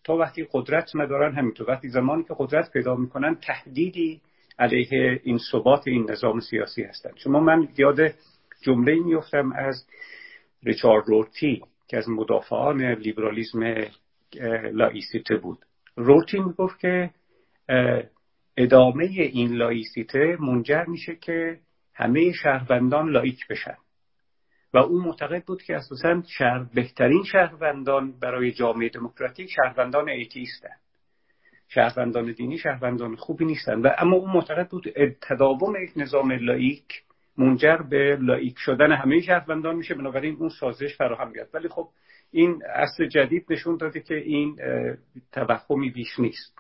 تا 0.04 0.16
وقتی 0.16 0.48
قدرت 0.52 0.96
ندارن 0.96 1.36
همینطور. 1.36 1.70
وقتی 1.70 1.90
زمانی 1.90 2.24
که 2.24 2.36
قدرت 2.38 2.72
پیدا 2.72 2.96
می‌کنن 2.96 3.36
تهدیدی 3.36 4.22
علیه 4.60 5.22
این 5.24 5.40
ثبات 5.52 5.88
این 5.88 6.12
نظام 6.12 6.40
سیاسی 6.40 6.84
هستن 6.84 7.12
شما 7.16 7.40
من 7.40 7.68
یاد 7.78 8.00
جمله 8.62 8.96
میفتم 8.96 9.52
از 9.52 9.88
ریچارد 10.64 11.04
رورتی 11.08 11.62
که 11.88 11.98
از 11.98 12.10
مدافعان 12.10 12.82
لیبرالیسم 12.82 13.86
لائیسیته 14.72 15.36
بود. 15.36 15.58
رورتی 15.96 16.40
می‌گفت 16.40 16.80
که 16.80 17.10
ادامه 18.58 19.06
این 19.06 19.54
لائیسیته 19.54 20.38
منجر 20.40 20.84
میشه 20.88 21.16
که 21.16 21.60
همه 21.94 22.32
شهروندان 22.32 23.10
لائیک 23.10 23.48
بشن. 23.48 23.78
و 24.74 24.78
او 24.78 25.02
معتقد 25.02 25.44
بود 25.46 25.62
که 25.62 25.76
اساسا 25.76 26.22
شهر 26.38 26.66
بهترین 26.74 27.24
شهروندان 27.24 28.20
برای 28.20 28.52
جامعه 28.52 28.90
دموکراتیک 28.90 29.50
شهروندان 29.50 30.10
atheist 30.10 30.61
ن. 30.61 30.76
شهروندان 31.68 32.32
دینی 32.32 32.58
شهروندان 32.58 33.16
خوبی 33.16 33.46
نیستن. 33.46 33.82
و 33.82 33.90
اما 33.98 34.16
او 34.16 34.28
معتقد 34.28 34.70
بود 34.70 34.86
تداوم 35.22 35.84
یک 35.84 35.92
نظام 35.96 36.32
لائیک 36.32 37.04
منجر 37.38 37.78
به 37.78 38.18
لائیک 38.22 38.56
شدن 38.58 38.92
همه 38.92 39.22
شهروندان 39.22 39.76
میشه 39.76 39.94
بنابراین 39.94 40.36
اون 40.40 40.50
سازش 40.50 40.98
فراهم 40.98 41.32
میاد. 41.32 41.50
ولی 41.54 41.68
خب 41.68 41.90
این 42.32 42.62
عصر 42.76 43.08
جدید 43.08 43.46
نشون 43.50 43.78
داده 43.78 44.00
که 44.00 44.16
این 44.16 44.60
توهمی 45.32 45.90
بیش 45.90 46.20
نیست. 46.20 46.54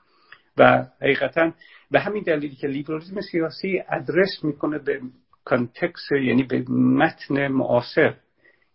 و 0.57 0.85
حقیقتا 1.01 1.51
به 1.91 1.99
همین 1.99 2.23
دلیلی 2.23 2.55
که 2.55 2.67
لیبرالیسم 2.67 3.21
سیاسی 3.21 3.83
ادرس 3.89 4.43
می‌کنه 4.43 4.79
به 4.79 5.01
context 5.45 6.11
یعنی 6.11 6.43
به 6.43 6.63
متن 6.71 7.47
معاصر 7.47 8.13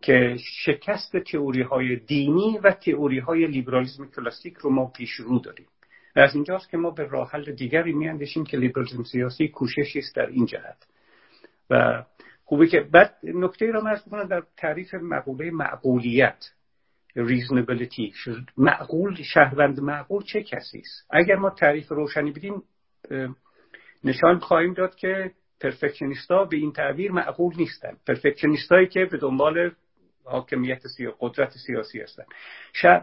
که 0.00 0.36
شکست 0.64 1.16
تئوری 1.16 1.62
های 1.62 1.96
دینی 1.96 2.58
و 2.64 2.70
تئوری 2.70 3.18
های 3.18 3.46
لیبرالیسم 3.46 4.06
کلاسیک 4.16 4.56
رو 4.56 4.70
ما 4.70 4.86
پیش 4.86 5.10
رو 5.10 5.38
داریم. 5.38 5.66
و 6.16 6.20
از 6.20 6.34
اینجاست 6.34 6.70
که 6.70 6.76
ما 6.76 6.90
به 6.90 7.04
راه 7.04 7.30
حل 7.30 7.52
دیگری 7.52 7.92
میاندیشیم 7.92 8.44
که 8.44 8.56
لیبرالیسم 8.56 9.02
سیاسی 9.02 9.48
کوششی 9.48 9.98
است 9.98 10.16
در 10.16 10.26
این 10.26 10.46
جهت. 10.46 10.86
و 11.70 12.04
خوبه 12.44 12.66
که 12.66 12.80
بعد 12.80 13.14
نکته 13.22 13.66
را 13.66 13.80
من 13.80 13.96
کنم 14.10 14.24
در 14.24 14.42
تعریف 14.56 14.94
مقوله 14.94 15.50
معقولیت 15.50 16.44
reasonability. 17.16 18.12
معقول 18.56 19.22
شهروند 19.22 19.80
معقول 19.80 20.22
چه 20.22 20.42
کسی 20.42 20.78
است؟ 20.78 21.06
اگر 21.10 21.36
ما 21.36 21.50
تعریف 21.50 21.88
روشنی 21.88 22.32
بدیم 22.32 22.62
نشان 24.04 24.38
خواهیم 24.38 24.74
داد 24.74 24.94
که 24.94 25.30
پرفکشنیستا 25.60 26.44
به 26.44 26.56
این 26.56 26.72
تعبیر 26.72 27.12
معقول 27.12 27.54
نیستن. 27.56 27.96
پرفکشنیستایی 28.06 28.86
که 28.86 29.04
به 29.04 29.16
دنبال 29.16 29.70
حاکمیت 30.24 30.86
سیا... 30.96 31.16
قدرت 31.20 31.50
سیاسی 31.66 32.00
هستن. 32.00 32.24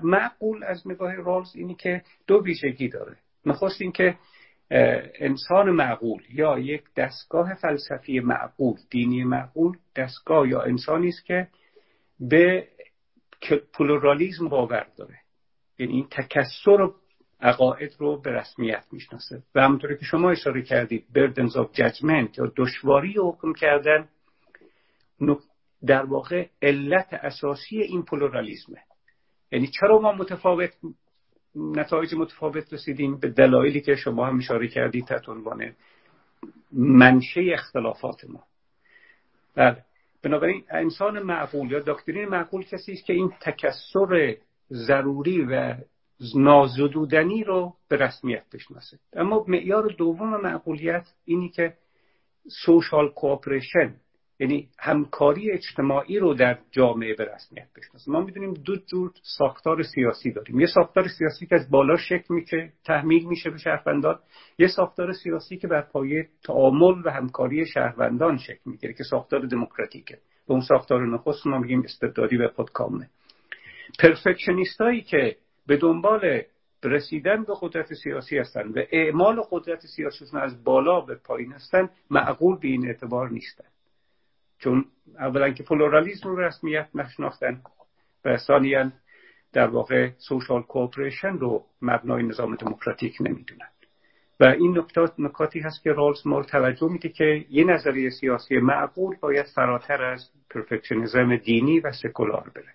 معقول 0.03 0.63
از 0.63 0.87
نگاه 0.87 1.15
رالز 1.15 1.55
اینی 1.55 1.75
که 1.75 2.01
دو 2.27 2.43
ویژگی 2.43 2.89
داره. 2.89 3.17
نخست 3.45 3.81
اینکه 3.81 4.15
انسان 4.71 5.69
معقول 5.69 6.23
یا 6.29 6.59
یک 6.59 6.83
دستگاه 6.97 7.53
فلسفی 7.53 8.19
معقول 8.19 8.77
دینی 8.89 9.23
معقول 9.23 9.77
دستگاه 9.95 10.49
یا 10.49 10.61
انسانی 10.61 11.07
است 11.07 11.25
که 11.25 11.47
به 12.19 12.67
پلورالیزم 13.73 14.49
باور 14.49 14.87
داره. 14.97 15.19
یعنی 15.79 15.93
این 15.93 16.07
تکثر 16.11 16.89
عقاید 17.41 17.95
رو 17.99 18.21
به 18.21 18.31
رسمیت 18.31 18.83
می‌شناسه. 18.91 19.43
و 19.55 19.61
همونطوری 19.61 19.97
که 19.97 20.05
شما 20.05 20.31
اشاره 20.31 20.61
کردید 20.61 21.05
burdens 21.13 21.57
of 21.57 21.71
judgment 21.71 22.37
یا 22.37 22.51
دشواری 22.55 23.15
حکم 23.23 23.53
کردن 23.53 24.09
در 25.85 26.05
واقع 26.05 26.47
علت 26.61 27.13
اساسی 27.13 27.77
این 27.81 28.03
پلورالیزمه. 28.03 28.81
یعنی 29.51 29.67
چرا 29.79 29.99
ما 29.99 30.11
متفاوت 30.11 30.71
نتایج 31.55 32.15
متفاوت 32.15 32.73
رسیدیم 32.73 33.19
به 33.19 33.29
دلایلی 33.29 33.81
که 33.81 33.95
شما 33.95 34.25
هم 34.25 34.37
اشاره 34.37 34.67
کردید 34.67 35.05
تحت 35.05 35.29
عنوان 35.29 35.75
منشه 36.71 37.41
اختلافات 37.53 38.25
ما. 38.29 38.43
بله. 39.55 39.77
بنابراین 40.23 40.63
انسان 40.69 41.19
معقول 41.19 41.71
یا 41.71 41.79
دکترین 41.79 42.25
معقول 42.29 42.63
کسی 42.63 42.93
است 42.93 43.05
که 43.05 43.13
این 43.13 43.31
تکسر 43.41 44.35
ضروری 44.71 45.41
و 45.41 45.75
نازدودنی 46.35 47.43
رو 47.43 47.73
به 47.87 47.95
رسمیت 47.97 48.43
بشناسه. 48.53 48.99
اما 49.13 49.45
معیار 49.47 49.87
دوم 49.87 50.41
معقولیت 50.41 51.07
اینی 51.25 51.49
که 51.49 51.73
سوشال 52.65 53.09
کوپریشن 53.09 53.95
یعنی 54.39 54.69
همکاری 54.79 55.51
اجتماعی 55.51 56.19
رو 56.19 56.33
در 56.33 56.59
جامعه 56.71 57.15
به 57.15 57.25
رسمیت 57.35 57.67
بشناسه 57.75 58.11
ما 58.11 58.21
می‌دونیم 58.21 58.53
دو 58.53 58.75
جور 58.75 59.11
ساختار 59.37 59.83
سیاسی 59.83 60.31
داریم. 60.31 60.59
یه 60.59 60.65
ساختار 60.65 61.07
سیاسی 61.07 61.45
که 61.45 61.55
از 61.55 61.69
بالا 61.69 61.97
شکل 61.97 62.33
میشه 62.33 62.73
تحمیل 62.85 63.25
میشه 63.27 63.49
به 63.49 63.57
شهروندان. 63.57 64.19
یه 64.57 64.67
ساختار 64.67 65.13
سیاسی 65.13 65.57
که 65.57 65.67
بر 65.67 65.81
پایه 65.81 66.27
تعامل 66.43 67.01
و 67.05 67.09
همکاری 67.09 67.65
شهروندان 67.65 68.37
شکل 68.37 68.61
می‌گیره 68.65 68.93
که 68.93 69.03
ساختار 69.03 69.45
دموکراتیکه. 69.45 70.17
به 70.47 70.53
اون 70.53 70.61
ساختار 70.61 71.07
نخست 71.07 71.47
ما 71.47 71.57
میگیم 71.57 71.81
استبدادی 71.83 72.37
و 72.37 72.47
خودکامه 72.47 73.09
پرفکشنیستایی 73.99 75.01
که 75.01 75.35
به 75.67 75.77
دنبال 75.77 76.41
رسیدن 76.83 77.43
به 77.43 77.53
قدرت 77.61 77.93
سیاسی 77.93 78.37
هستند 78.37 78.77
و 78.77 78.81
اعمال 78.91 79.41
قدرت 79.51 79.79
سیاسی 79.95 80.25
از 80.33 80.63
بالا 80.63 81.01
به 81.01 81.15
پایین 81.15 81.51
هستند 81.51 81.89
معقول 82.09 82.59
به 82.59 82.67
این 82.67 82.87
اعتبار 82.87 83.29
نیستند 83.29 83.74
چون 84.59 84.85
اولا 85.19 85.49
که 85.49 85.63
پلورالیزم 85.63 86.29
رو 86.29 86.39
رسمیت 86.39 86.87
نشناختن 86.95 87.61
و 88.25 88.37
ثانیا 88.37 88.91
در 89.53 89.67
واقع 89.67 90.09
social 90.17 90.61
cooperation 90.61 91.37
رو 91.37 91.63
مبنای 91.81 92.23
نظام 92.23 92.55
دموکراتیک 92.55 93.17
نمی‌دونن. 93.19 93.67
و 94.39 94.45
این 94.45 94.77
نکات 94.77 95.13
نکاتی 95.19 95.59
هست 95.59 95.83
که 95.83 95.91
رالز 95.91 96.27
مورد 96.27 96.43
توجه 96.43 96.91
میده 96.91 97.09
که 97.09 97.45
یه 97.49 97.63
نظریه 97.63 98.09
سیاسی 98.09 98.57
معقول 98.57 99.15
باید 99.21 99.45
فراتر 99.45 100.03
از 100.03 100.29
perfectionism 100.49 101.35
دینی 101.35 101.79
و 101.79 101.91
سکولار 101.91 102.51
بره. 102.55 102.73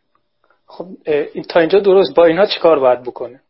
خب 0.66 0.86
تا 1.48 1.60
اینجا 1.60 1.80
درست 1.80 2.14
با 2.16 2.24
اینها 2.24 2.46
چیکار 2.46 2.78
باید 2.78 3.02
بکنه؟ 3.02 3.40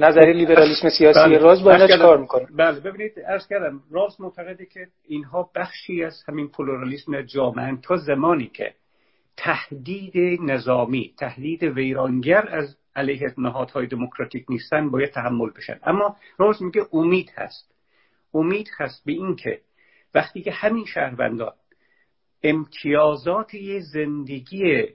نظری 0.00 0.32
لیبرالیسم 0.32 0.88
سیاسی 0.88 1.20
بله. 1.20 1.38
رالز 1.38 1.62
با 1.62 1.72
اینا 1.72 1.86
چیکار 1.86 2.18
می‌کنه 2.18 2.46
بله 2.56 2.80
ببینید 2.80 3.12
ارز 3.26 3.46
کردم 3.46 3.82
راز 3.90 4.20
معتقده 4.20 4.66
که 4.66 4.88
اینها 5.04 5.50
بخشی 5.54 6.04
از 6.04 6.22
همین 6.28 6.48
پلورالیسم 6.48 7.22
جامعه 7.22 7.76
تا 7.82 7.96
زمانی 7.96 8.46
که 8.46 8.74
تهدید 9.36 10.40
نظامی 10.40 11.14
تهدید 11.18 11.62
ویرانگر 11.62 12.48
از 12.48 12.76
علیه 12.96 13.34
نهادهای 13.38 13.86
دموکراتیک 13.86 14.44
نیستن 14.48 14.90
باید 14.90 15.10
تحمل 15.10 15.50
بشن 15.50 15.78
اما 15.82 16.16
راز 16.38 16.62
میگه 16.62 16.86
امید 16.92 17.32
هست 17.36 17.74
امید 18.34 18.68
هست 18.78 19.04
به 19.04 19.12
اینکه 19.12 19.60
وقتی 20.14 20.42
که 20.42 20.52
همین 20.52 20.84
شهروندان 20.84 21.52
امتیازات 22.42 23.54
یه 23.54 23.80
زندگی 23.80 24.86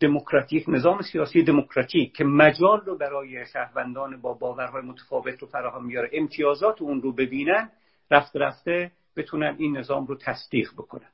دموکراتیک 0.00 0.64
نظام 0.68 1.02
سیاسی 1.02 1.42
دموکراتیک 1.42 2.12
که 2.12 2.24
مجال 2.24 2.80
رو 2.80 2.98
برای 2.98 3.46
شهروندان 3.52 4.20
با 4.20 4.34
باورهای 4.34 4.82
متفاوت 4.82 5.42
رو 5.42 5.48
فراهم 5.48 5.86
میاره 5.86 6.10
امتیازات 6.12 6.82
اون 6.82 7.02
رو 7.02 7.12
ببینن 7.12 7.70
رفته 8.10 8.38
رفته 8.38 8.92
بتونن 9.16 9.56
این 9.58 9.76
نظام 9.76 10.06
رو 10.06 10.16
تصدیق 10.16 10.72
بکنن. 10.72 11.08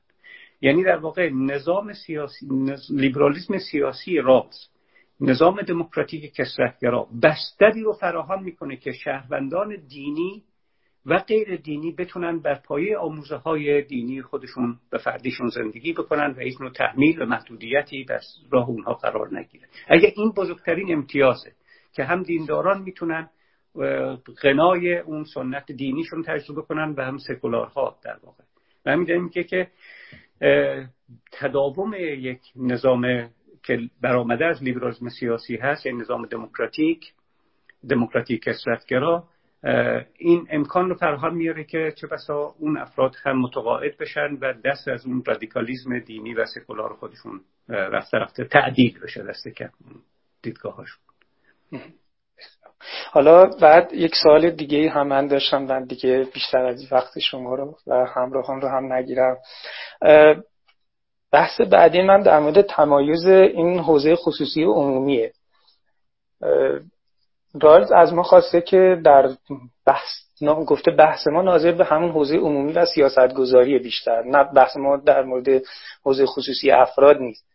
یعنی 0.61 0.83
در 0.83 0.97
واقع 0.97 1.29
نظام 1.29 1.93
سیاسی 1.93 2.47
لیبرالیسم 2.89 3.57
سیاسی 3.57 4.17
راز 4.17 4.67
نظام 5.21 5.61
دموکراتیک 5.61 6.33
کسرتگرا 6.33 7.07
بستری 7.23 7.81
رو 7.81 7.93
فراهم 7.93 8.43
می‌کنه 8.43 8.77
که 8.77 8.91
شهروندان 8.91 9.75
دینی 9.89 10.43
و 11.05 11.17
غیر 11.19 11.55
دینی 11.55 11.91
بتونن 11.91 12.39
بر 12.39 12.55
پایه 12.55 12.97
آموزه 12.97 13.35
های 13.35 13.81
دینی 13.81 14.21
خودشون 14.21 14.79
به 14.91 14.97
فردیشون 14.97 15.47
زندگی 15.47 15.93
بکنن 15.93 16.35
و 16.37 16.39
هیچ 16.39 16.61
نوع 16.61 16.71
تحمیل 16.71 17.21
و 17.21 17.25
محدودیتی 17.25 18.03
بر 18.03 18.19
راه 18.51 18.69
اونها 18.69 18.93
قرار 18.93 19.39
نگیره. 19.39 19.67
اگر 19.87 20.09
این 20.15 20.31
بزرگترین 20.31 20.93
امتیازه 20.93 21.51
که 21.93 22.03
هم 22.03 22.23
دینداران 22.23 22.81
می‌تونن 22.81 23.29
غنای 24.43 24.97
اون 24.97 25.23
سنت 25.23 25.71
دینیشون 25.71 26.23
تجربه 26.23 26.61
کنن 26.61 26.93
و 26.97 27.05
هم 27.05 27.17
سکولارها 27.17 27.97
در 28.03 28.17
واقع. 28.23 28.43
و 28.85 28.91
همین 28.91 29.29
که 29.29 29.43
که 29.43 29.67
تداوم 31.31 31.93
یک 31.97 32.41
نظام 32.55 33.29
که 33.63 33.79
برآمده 34.01 34.45
از 34.45 34.63
لیبرالیسم 34.63 35.09
سیاسی 35.09 35.55
هست 35.55 35.85
یعنی 35.85 35.97
نظام 35.97 36.25
دموکراتیک 36.25 37.13
دموکراتیک 37.89 38.43
کسرتگرا 38.43 39.27
این 40.17 40.47
امکان 40.49 40.89
رو 40.89 40.95
فراهم 40.95 41.35
میاره 41.35 41.63
که 41.63 41.93
چه 41.97 42.07
بسا 42.07 42.55
اون 42.59 42.77
افراد 42.77 43.15
هم 43.23 43.41
متقاعد 43.41 43.97
بشن 43.97 44.37
و 44.41 44.53
دست 44.65 44.87
از 44.87 45.05
اون 45.05 45.23
رادیکالیزم 45.25 45.99
دینی 45.99 46.33
و 46.33 46.45
سکولار 46.45 46.93
خودشون 46.93 47.41
رفته 47.69 48.17
رفته 48.17 48.43
تعدیل 48.43 48.99
بشه 49.03 49.23
دست 49.23 49.55
که 49.55 49.69
دیدگاهاشون. 50.41 51.01
حالا 53.11 53.45
بعد 53.45 53.93
یک 53.93 54.15
سوال 54.23 54.49
دیگه 54.49 54.89
هم 54.89 55.07
من 55.07 55.27
داشتم 55.27 55.63
من 55.63 55.83
دیگه 55.83 56.27
بیشتر 56.33 56.65
از 56.65 56.91
وقت 56.91 57.19
شما 57.19 57.55
رو 57.55 57.77
و 57.87 58.05
همراهان 58.15 58.61
رو 58.61 58.67
هم 58.67 58.93
نگیرم. 58.93 59.37
بحث 61.31 61.61
بعدی 61.61 62.01
من 62.01 62.21
در 62.21 62.39
مورد 62.39 62.61
تمایز 62.61 63.25
این 63.27 63.79
حوزه 63.79 64.15
خصوصی 64.15 64.63
و 64.63 64.73
عمومیه. 64.73 65.33
رالز 67.61 67.91
از 67.91 68.13
ما 68.13 68.23
خواسته 68.23 68.61
که 68.61 69.01
در 69.05 69.29
بحث 69.85 70.09
گفته 70.67 70.91
بحث 70.91 71.27
ما 71.27 71.41
ناظر 71.41 71.71
به 71.71 71.85
همون 71.85 72.11
حوزه 72.11 72.37
عمومی 72.37 72.73
و 72.73 72.85
سیاست 72.85 73.33
گذاری 73.33 73.79
بیشتر 73.79 74.23
نه 74.23 74.43
بحث 74.43 74.77
ما 74.77 74.97
در 74.97 75.23
مورد 75.23 75.47
حوزه 76.03 76.25
خصوصی 76.25 76.71
افراد 76.71 77.17
نیست. 77.17 77.45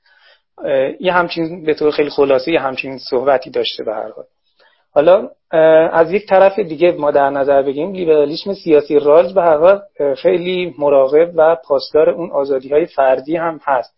یه 1.00 1.12
همچین 1.12 1.64
به 1.64 1.74
طور 1.74 1.90
خیلی 1.90 2.10
خلاصه 2.10 2.52
یه 2.52 2.60
همچین 2.60 2.98
صحبتی 2.98 3.50
داشته 3.50 3.84
به 3.84 3.94
هر 3.94 4.10
حال. 4.10 4.24
حالا 4.90 5.30
از 5.92 6.12
یک 6.12 6.26
طرف 6.26 6.58
دیگه 6.58 6.92
ما 6.92 7.10
در 7.10 7.30
نظر 7.30 7.62
بگیم 7.62 7.92
لیبرالیسم 7.92 8.54
سیاسی 8.54 8.98
رالز 8.98 9.34
به 9.34 9.42
هر 9.42 9.56
حال 9.56 9.82
خیلی 10.16 10.74
مراقب 10.78 11.30
و 11.34 11.56
پاسدار 11.64 12.10
اون 12.10 12.30
آزادی 12.30 12.68
های 12.68 12.86
فردی 12.86 13.36
هم 13.36 13.60
هست. 13.64 13.94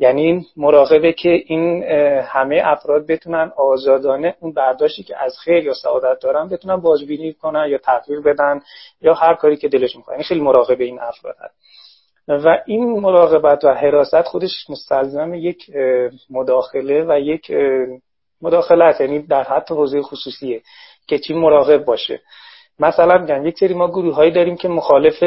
یعنی 0.00 0.46
مراقبه 0.56 1.12
که 1.12 1.28
این 1.46 1.82
همه 2.22 2.62
افراد 2.64 3.06
بتونن 3.06 3.52
آزادانه 3.56 4.36
اون 4.40 4.52
برداشتی 4.52 5.02
که 5.02 5.22
از 5.22 5.38
خیر 5.38 5.64
یا 5.64 5.74
سعادت 5.74 6.20
دارن 6.22 6.48
بتونن 6.48 6.76
بازبینی 6.76 7.32
کنن 7.32 7.66
یا 7.68 7.78
تغییر 7.78 8.20
بدن 8.20 8.60
یا 9.02 9.14
هر 9.14 9.34
کاری 9.34 9.56
که 9.56 9.68
دلش 9.68 9.96
می‌خواد. 9.96 10.14
یعنی 10.14 10.24
خیلی 10.24 10.40
مراقبه 10.40 10.84
این 10.84 11.00
افراد 11.00 11.36
هست. 11.40 11.54
و 12.28 12.58
این 12.66 13.00
مراقبت 13.00 13.64
و 13.64 13.74
حراست 13.74 14.22
خودش 14.22 14.70
مستلزم 14.70 15.34
یک 15.34 15.70
مداخله 16.30 17.04
و 17.08 17.20
یک 17.20 17.52
مداخلت. 18.42 19.00
یعنی 19.00 19.18
در 19.18 19.42
حد 19.42 19.70
حوزه 19.70 20.02
خصوصیه 20.02 20.62
که 21.06 21.18
چی 21.18 21.34
مراقب 21.34 21.84
باشه. 21.84 22.20
مثلا 22.80 23.18
میگم 23.18 23.46
یک 23.46 23.58
سری 23.58 23.74
ما 23.74 23.88
گروه 23.88 24.14
هایی 24.14 24.30
داریم 24.30 24.56
که 24.56 24.68
مخالف 24.68 25.22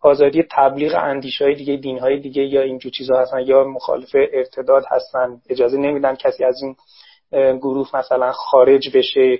آزادی 0.00 0.44
تبلیغ 0.50 0.94
اندیش 0.98 1.42
های 1.42 1.54
دیگه 1.54 1.76
دین 1.76 1.98
های 1.98 2.20
دیگه 2.20 2.42
یا 2.42 2.62
اینجور 2.62 2.92
چیزها 2.92 3.20
هستن 3.20 3.40
یا 3.40 3.64
مخالف 3.64 4.14
ارتداد 4.14 4.84
هستن 4.90 5.40
اجازه 5.50 5.78
نمیدن 5.78 6.14
کسی 6.14 6.44
از 6.44 6.62
این 6.62 6.76
گروه 7.58 7.96
مثلا 7.96 8.32
خارج 8.32 8.96
بشه. 8.96 9.38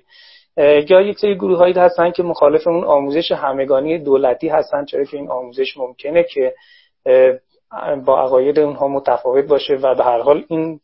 یا 0.88 1.00
یک 1.00 1.18
سری 1.18 1.34
گروه 1.34 1.58
هایی 1.58 1.74
هستن 1.74 2.10
که 2.10 2.22
مخالف 2.22 2.66
اون 2.66 2.84
آموزش 2.84 3.32
همگانی 3.32 3.98
دولتی 3.98 4.48
هستن 4.48 4.84
چرا 4.84 5.04
که 5.04 5.16
این 5.16 5.30
آموزش 5.30 5.76
ممکنه 5.76 6.22
که 6.22 6.54
با 8.04 8.22
عقاید 8.22 8.58
اونها 8.58 8.88
متفاوت 8.88 9.44
باشه 9.44 9.74
و 9.74 9.94
به 9.94 10.04
هر 10.04 10.20
حال 10.20 10.44
این 10.48 10.80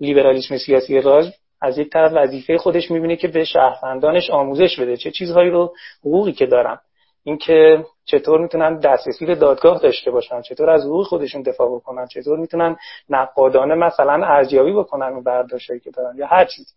لیبرالیسم 0.00 0.56
سیاسی 0.56 1.00
راز 1.00 1.32
از 1.60 1.78
یک 1.78 1.90
طرف 1.90 2.12
وظیفه 2.14 2.58
خودش 2.58 2.90
می‌بینه 2.90 3.16
که 3.16 3.28
به 3.28 3.44
شهروندانش 3.44 4.30
آموزش 4.30 4.80
بده. 4.80 4.96
چه 4.96 5.10
چیزهایی 5.10 5.50
رو 5.50 5.74
حقوقی 6.00 6.32
که 6.32 6.46
دارن. 6.46 6.78
اینکه 7.24 7.84
چطور 8.04 8.40
می‌تونن 8.40 8.78
دسترسی 8.78 9.26
به 9.26 9.34
دادگاه 9.34 9.78
داشته 9.78 10.10
باشن 10.10 10.42
چطور 10.42 10.70
از 10.70 10.84
حقوق 10.84 11.06
خودشون 11.06 11.42
دفاع 11.42 11.76
بکنن 11.76 12.06
چطور 12.06 12.38
می‌تونن 12.38 12.76
نقادانه 13.08 13.74
مثلا 13.74 14.26
ارزیابی 14.26 14.72
بکنن 14.72 15.06
اون 15.06 15.22
برداشتایی 15.22 15.80
که 15.80 15.90
دارن 15.90 16.16
یا 16.16 16.26
هر 16.26 16.44
چیز. 16.44 16.74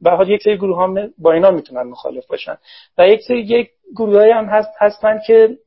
به 0.00 0.10
یک 0.28 0.42
سری 0.42 0.56
گروه 0.56 0.82
هم 0.82 1.14
با 1.18 1.32
اینا 1.32 1.50
می‌تونن 1.50 1.82
مخالف 1.82 2.26
باشن. 2.26 2.56
و 2.98 3.08
یک 3.08 3.20
سری 3.20 3.40
یک 3.40 3.70
گروه 3.96 4.34
هم 4.34 4.44
هست 4.44 4.74
هستن 4.78 5.20
که 5.26 5.58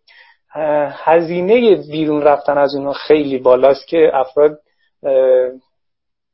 هزینه 0.92 1.76
بیرون 1.92 2.22
رفتن 2.22 2.58
از 2.58 2.76
اونها 2.76 2.94
خیلی 2.94 3.38
بالاست 3.38 3.88
که 3.88 4.12
افراد 4.14 4.60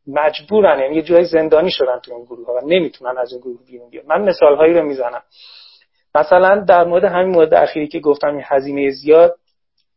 مجبورن 0.08 0.80
یعنی 0.80 0.96
یه 0.96 1.02
جای 1.02 1.26
زندانی 1.26 1.72
شدن 1.72 2.00
تو 2.00 2.14
این 2.14 2.26
گروه 2.26 2.48
ها 2.48 2.54
و 2.54 2.60
نمی‌تونن 2.66 3.18
از 3.18 3.32
این 3.32 3.42
گروه 3.42 3.58
بیرون 3.68 3.90
بیان. 3.90 4.06
من 4.08 4.22
مثال 4.22 4.56
هایی 4.56 4.74
رو 4.74 4.84
می‌زنم. 4.84 5.22
مثلا 6.16 6.66
در 6.68 6.84
مورد 6.84 7.04
همین 7.04 7.36
مورد 7.36 7.54
اخیری 7.54 7.88
که 7.88 8.00
گفتم 8.00 8.28
این 8.28 8.42
هزینه 8.44 8.90
زیاد 8.90 9.36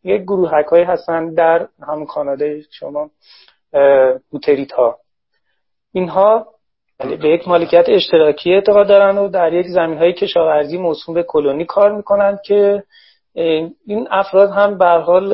یک 0.05 0.23
گروه 0.23 0.51
هایی 0.71 0.85
هستن 0.85 1.35
در 1.35 1.69
همون 1.89 2.07
کانادا 2.07 2.47
شما 2.71 3.11
بوتریت 4.31 4.73
ها 4.73 4.99
اینها 5.93 6.47
به 6.99 7.29
یک 7.29 7.49
مالکیت 7.49 7.85
اشتراکی 7.89 8.55
اعتقاد 8.55 8.89
دارن 8.89 9.19
و 9.19 9.29
در 9.29 9.53
یک 9.53 9.67
زمین 9.67 9.99
های 9.99 10.13
کشاورزی 10.13 10.79
موسوم 10.79 11.15
به 11.15 11.23
کلونی 11.23 11.65
کار 11.65 11.93
می‌کنن 11.93 12.39
که 12.45 12.83
این 13.87 14.09
افراد 14.11 14.51
هم 14.51 14.79
به 14.79 14.87
حال 14.87 15.33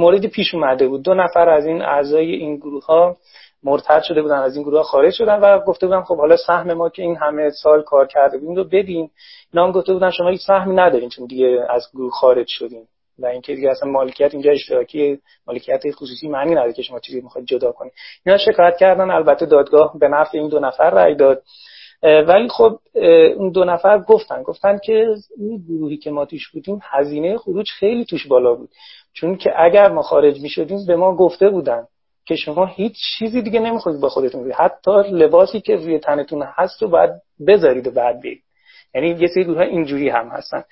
موردی 0.00 0.28
پیش 0.28 0.54
اومده 0.54 0.88
بود. 0.88 1.02
دو 1.02 1.14
نفر 1.14 1.48
از 1.48 1.66
این 1.66 1.82
اعضای 1.82 2.32
این 2.32 2.56
گروه 2.56 2.84
ها 2.84 3.16
مرتد 3.62 4.02
شده 4.02 4.22
بودن 4.22 4.38
از 4.38 4.56
این 4.56 4.64
گروه 4.64 4.78
ها 4.78 4.82
خارج 4.82 5.14
شدن 5.14 5.40
و 5.40 5.58
گفته 5.58 5.86
بودن 5.86 6.02
خب 6.02 6.16
حالا 6.16 6.36
سهم 6.36 6.72
ما 6.72 6.88
که 6.88 7.02
این 7.02 7.16
همه 7.16 7.50
سال 7.50 7.82
کار 7.82 8.06
کرده 8.06 8.38
بودیم 8.38 8.56
رو 8.56 8.64
بدیم 8.64 9.10
اینا 9.52 9.66
هم 9.66 9.72
گفته 9.72 9.92
بودن 9.92 10.10
شما 10.10 10.28
هیچ 10.28 10.40
سهمی 10.46 10.74
ندارین 10.74 11.08
چون 11.08 11.26
دیگه 11.26 11.66
از 11.70 11.86
گروه 11.94 12.10
خارج 12.10 12.46
شدیم 12.48 12.88
و 13.18 13.26
اینکه 13.26 13.54
دیگه 13.54 13.70
اصلا 13.70 13.90
مالکیت 13.90 14.34
اینجا 14.34 14.50
اشتراکی 14.50 15.18
مالکیت 15.46 15.82
خصوصی 15.94 16.28
معنی 16.28 16.50
نداره 16.50 16.72
که 16.72 16.82
شما 16.82 17.00
چیزی 17.00 17.20
می‌خواید 17.20 17.46
جدا 17.48 17.72
کنید 17.72 17.92
اینا 18.26 18.38
شکایت 18.38 18.76
کردن. 18.76 19.10
البته 19.10 19.46
دادگاه 19.46 19.98
به 19.98 20.08
نفع 20.08 20.38
این 20.38 20.48
دو 20.48 20.60
نفر 20.60 20.90
رأی 20.90 21.14
داد. 21.14 21.42
ولی 22.02 22.48
خب 22.48 22.78
اون 23.36 23.50
دو 23.50 23.64
نفر 23.64 23.98
گفتن 23.98 24.42
گفتن 24.42 24.78
که 24.84 25.14
این 25.38 25.64
گروهی 25.68 25.96
که 25.96 26.10
ما 26.10 26.24
توش 26.24 26.48
بودیم 26.48 26.80
هزینه 26.82 27.38
خروج 27.38 27.70
خیلی 27.70 28.04
توش 28.04 28.26
بالا 28.26 28.54
بود. 28.54 28.70
چون 29.12 29.36
که 29.36 29.52
اگر 29.56 29.88
ما 29.88 30.02
خارج 30.02 30.40
می‌شدیم 30.40 30.86
به 30.86 30.96
ما 30.96 31.16
گفته 31.16 31.48
بودن 31.48 31.86
که 32.26 32.36
شما 32.36 32.66
هیچ 32.66 32.96
چیزی 33.18 33.42
دیگه 33.42 33.60
نمی‌خواید 33.60 34.00
با 34.00 34.08
خودتون 34.08 34.44
بید. 34.44 34.52
حتی 34.52 34.90
لباسی 35.10 35.60
که 35.60 35.76
روی 35.76 35.98
تنتون 35.98 36.42
هست 36.46 36.82
رو 36.82 36.88
باید 36.88 37.10
بذارید 37.46 37.86
و 37.86 37.90
بعد 37.90 38.20
بید 38.20 38.42
یعنی 38.94 39.08
یه 39.08 39.28
سری 39.28 39.44
گروه 39.44 39.60
اینجوری 39.60 40.08
هم 40.08 40.28
هستن. 40.28 40.64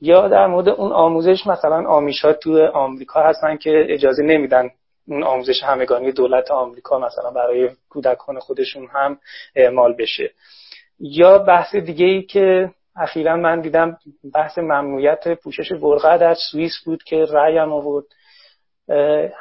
یا 0.00 0.28
در 0.28 0.46
مورد 0.46 0.68
اون 0.68 0.92
آموزش 0.92 1.46
مثلا 1.46 1.88
آمیشا 1.88 2.32
تو 2.32 2.66
آمریکا 2.66 3.22
هستن 3.22 3.56
که 3.56 3.86
اجازه 3.88 4.22
نمیدن 4.22 4.70
اون 5.08 5.22
آموزش 5.22 5.62
همگانی 5.62 6.12
دولت 6.12 6.50
آمریکا 6.50 6.98
مثلا 6.98 7.30
برای 7.30 7.70
کودکان 7.88 8.38
خودشون 8.38 8.88
هم 8.92 9.18
اعمال 9.56 9.92
بشه. 9.92 10.30
یا 11.00 11.38
بحث 11.38 11.76
دیگه 11.76 12.06
ای 12.06 12.22
که 12.22 12.70
اخیرا 12.96 13.36
من 13.36 13.60
دیدم 13.60 13.98
بحث 14.34 14.58
ممنوعیت 14.58 15.28
پوشش 15.42 15.72
برقع 15.72 16.16
در 16.16 16.34
سوئیس 16.34 16.72
بود 16.84 17.02
که 17.02 17.16
رأی 17.16 17.58
هم 17.58 17.72
آورد. 17.72 18.04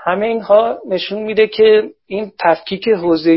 همه 0.06 0.26
اینها 0.26 0.80
نشون 0.90 1.24
میده 1.24 1.48
که 1.48 1.90
این 2.06 2.32
تفکیک 2.40 2.88
حوزه 2.88 3.32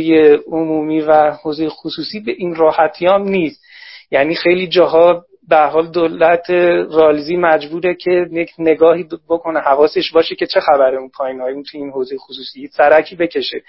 عمومی 0.47 1.01
و 1.01 1.31
حوزه 1.31 1.69
خصوصی 1.69 2.21
به 2.21 2.33
این 2.33 2.55
راحتی 2.55 3.07
هم 3.07 3.23
نیست. 3.23 3.63
یعنی 4.11 4.35
خیلی 4.35 4.67
جاها 4.69 5.25
به 5.51 5.57
حال 5.57 5.91
دولت 5.91 6.51
رالزی 6.91 7.37
مجبوره 7.37 7.95
که 7.95 8.27
یک 8.33 8.51
نگاهی 8.59 9.07
بکنه 9.29 9.61
حواسش 9.61 10.13
باشه 10.13 10.35
که 10.35 10.47
چه 10.47 10.61
خبره 10.61 10.99
اون 10.99 11.09
پایین 11.09 11.41
اون 11.41 11.63
تو 11.63 11.79
این 11.79 11.91
حوزه 11.91 12.17
خصوصی 12.17 12.67
سرکی 12.67 13.17
بکشه. 13.17 13.63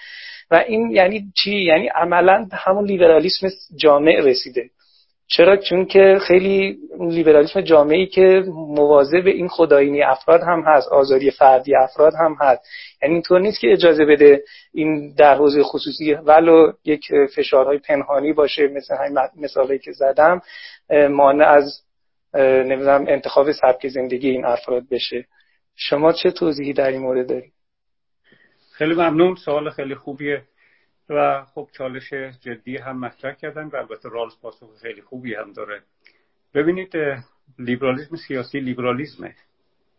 و 0.51 0.55
این 0.55 0.91
یعنی 0.91 1.23
چی؟ 1.35 1.55
یعنی 1.55 1.87
عملا 1.87 2.47
همون 2.53 2.85
لیبرالیسم 2.85 3.47
جامع 3.75 4.19
رسیده. 4.23 4.69
چرا؟ 5.37 5.57
چون 5.57 5.85
که 5.85 6.17
خیلی 6.27 6.77
لیبرالیسم 6.99 7.61
جامعی 7.61 8.07
که 8.07 8.43
مواظب 8.47 9.25
این 9.25 9.47
خدایینی 9.47 10.03
افراد 10.03 10.41
هم 10.41 10.63
هست 10.67 10.87
آزادی 10.87 11.31
فردی 11.31 11.75
افراد 11.75 12.13
هم 12.19 12.37
هست. 12.39 12.61
یعنی 13.01 13.13
اینطور 13.13 13.39
نیست 13.39 13.59
که 13.59 13.71
اجازه 13.71 14.05
بده 14.05 14.43
این 14.73 15.13
در 15.17 15.35
حوزه 15.35 15.63
خصوصی 15.63 16.13
ولو 16.13 16.71
یک 16.85 17.01
فشارهای 17.35 17.77
پنهانی 17.77 18.33
باشه 18.33 18.67
مثل 18.67 18.95
همین 18.95 19.17
مثالی 19.35 19.79
که 19.79 19.91
زدم 19.91 20.41
مانع 21.09 21.45
از 21.45 21.83
نمی‌دونم 22.35 23.05
انتخاب 23.07 23.51
سبک 23.51 23.87
زندگی 23.87 24.29
این 24.29 24.45
افراد 24.45 24.83
بشه. 24.91 25.25
شما 25.75 26.13
چه 26.13 26.31
توضیحی 26.31 26.73
در 26.73 26.87
این 26.87 27.01
مورد 27.01 27.29
دارید؟ 27.29 27.53
خیلی 28.73 28.93
ممنون. 28.93 29.35
سوال 29.35 29.69
خیلی 29.69 29.95
خوبیه. 29.95 30.41
و 31.11 31.45
خب 31.45 31.67
چالش 31.77 32.13
جدی 32.41 32.77
هم 32.77 32.99
مطرح 32.99 33.33
کردن 33.33 33.67
و 33.67 33.75
البته 33.75 34.09
رالز 34.09 34.33
پاسخ 34.41 34.67
خیلی 34.81 35.01
خوبی 35.01 35.35
هم 35.35 35.53
داره. 35.53 35.81
ببینید 36.53 36.93
لیبرالیسم 37.59 38.15
سیاسی 38.15 38.59
لیبرالیسمه. 38.59 39.35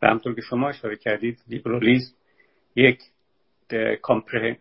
و 0.02 0.06
همونطور 0.06 0.34
که 0.34 0.40
شما 0.40 0.68
اشاره 0.68 0.96
کردید 0.96 1.38
لیبرالیسم 1.48 2.14
یک 2.76 3.02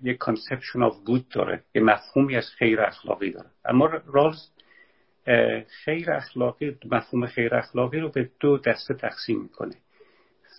یک 0.04 0.18
conception 0.18 0.84
of 0.84 1.04
good 1.06 1.30
داره 1.30 1.64
یه 1.76 1.82
مفهومی 1.82 2.36
از 2.36 2.50
خیر 2.58 2.82
اخلاقی 2.82 3.32
داره. 3.32 3.50
اما 3.66 3.86
رالز 4.06 4.50
خیر 5.86 6.12
اخلاقی 6.12 6.78
مفهوم 6.92 7.26
خیر 7.26 7.56
اخلاقی 7.56 8.00
رو 8.00 8.10
به 8.10 8.30
دو 8.40 8.58
دسته 8.58 8.94
تقسیم 8.94 9.42
می‌کنه. 9.42 9.76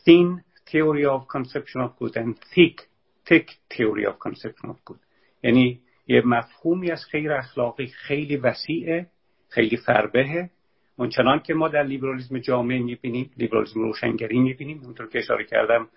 Thin 0.04 0.40
theory 0.70 1.04
of 1.04 1.26
conception 1.36 1.80
of 1.86 1.90
good 2.00 2.16
and 2.16 2.34
thick 2.54 2.80
thick 3.28 3.48
theory 3.74 4.04
of 4.06 4.16
conception 4.28 4.68
of 4.68 4.76
good. 4.90 4.98
یعنی 5.42 5.80
یه 6.06 6.22
مفهومی 6.26 6.90
از 6.90 7.04
خیر 7.04 7.32
اخلاقی 7.32 7.86
خیلی 7.86 8.36
وسیعه 8.36 9.06
خیلی 9.48 9.76
فربهه. 9.76 10.50
اونچنان 10.96 11.38
که 11.38 11.54
ما 11.54 11.68
در 11.68 11.82
لیبرالیسم 11.82 12.38
جامعه 12.38 12.78
می‌بینیم 12.78 13.30
لیبرالیسم 13.36 13.80
روشنگری 13.80 14.38
می‌بینیم. 14.38 14.80
اونطور 14.84 15.08
که 15.08 15.18
اشاره 15.18 15.44
کردم 15.44 15.88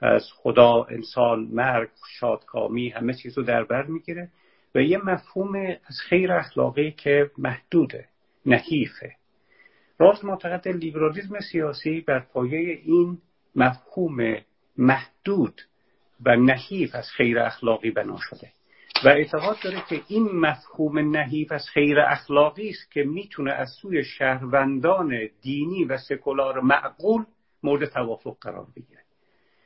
از 0.00 0.22
خدا 0.34 0.86
انسان 0.90 1.48
مرگ 1.52 1.88
شادکامی 2.20 2.88
همه 2.88 3.14
چیز 3.14 3.38
رو 3.38 3.44
در 3.44 3.64
بر 3.64 3.86
می‌گیره 3.86 4.28
و 4.74 4.82
یه 4.82 4.98
مفهوم 4.98 5.56
از 5.56 6.00
خیر 6.08 6.32
اخلاقی 6.32 6.90
که 6.90 7.30
محدوده 7.38 8.08
نحیفه. 8.46 9.12
راست 9.98 10.24
معتقد 10.24 10.68
لیبرالیسم 10.68 11.40
سیاسی 11.40 12.00
بر 12.00 12.18
پایه 12.18 12.80
این 12.84 13.18
مفهوم 13.54 14.36
محدود 14.76 15.60
و 16.26 16.36
نحیف 16.36 16.94
از 16.94 17.08
خیر 17.16 17.38
اخلاقی 17.38 17.90
بنا 17.90 18.18
شده. 18.20 18.52
و 19.04 19.08
اعتقاد 19.08 19.56
داره 19.64 19.82
که 19.88 20.02
این 20.08 20.28
مفهوم 20.32 21.16
نحیف 21.16 21.52
از 21.52 21.68
خیر 21.68 22.00
اخلاقی 22.00 22.68
است 22.68 22.90
که 22.90 23.02
می‌تونه 23.02 23.52
از 23.52 23.68
سوی 23.82 24.04
شهروندان 24.04 25.28
دینی 25.42 25.84
و 25.84 25.96
سکولار 25.96 26.60
معقول 26.60 27.24
مورد 27.62 27.88
توافق 27.88 28.36
قرار 28.40 28.66
بگیره. 28.76 29.00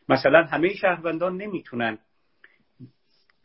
مثلا 0.08 0.44
همه 0.44 0.74
شهروندان 0.74 1.36
نمی‌تونن 1.36 1.98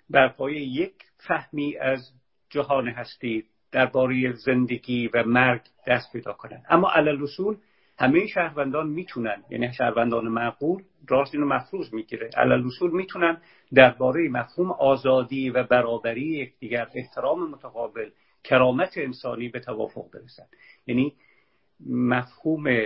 بر 0.10 0.28
پایه 0.28 0.62
یک 0.62 0.94
فهمی 1.18 1.78
از 1.78 2.12
جهان 2.50 2.88
هستی 2.88 3.44
درباره 3.72 4.32
زندگی 4.32 5.08
و 5.14 5.24
مرگ 5.24 5.62
دست 5.88 6.14
پیدا 6.14 6.34
کنن. 6.34 6.64
اما 6.70 6.92
علل 6.92 7.24
اصول 7.24 7.58
همه 8.00 8.28
شهروندان 8.28 8.88
می‌تونن 8.88 9.44
یعنی 9.50 9.74
شهروندان 9.74 10.28
معقول 10.28 10.84
راست 11.10 11.36
اینو 11.36 11.48
مفروض 11.48 11.94
می‌گیره. 11.94 12.30
علل 12.38 12.66
اصول 12.66 12.92
می‌تونن 12.92 13.42
درباره 13.74 14.30
مفهوم 14.30 14.72
آزادی 14.72 15.50
و 15.50 15.64
برابری 15.64 16.26
یکدیگر 16.26 16.88
احترام 16.96 17.52
متقابل 17.52 18.10
کرامت 18.44 18.98
انسانی 18.98 19.50
به 19.50 19.60
توافق 19.60 20.06
برسن. 20.14 20.46
یعنی 20.88 21.14
مفهوم 21.90 22.86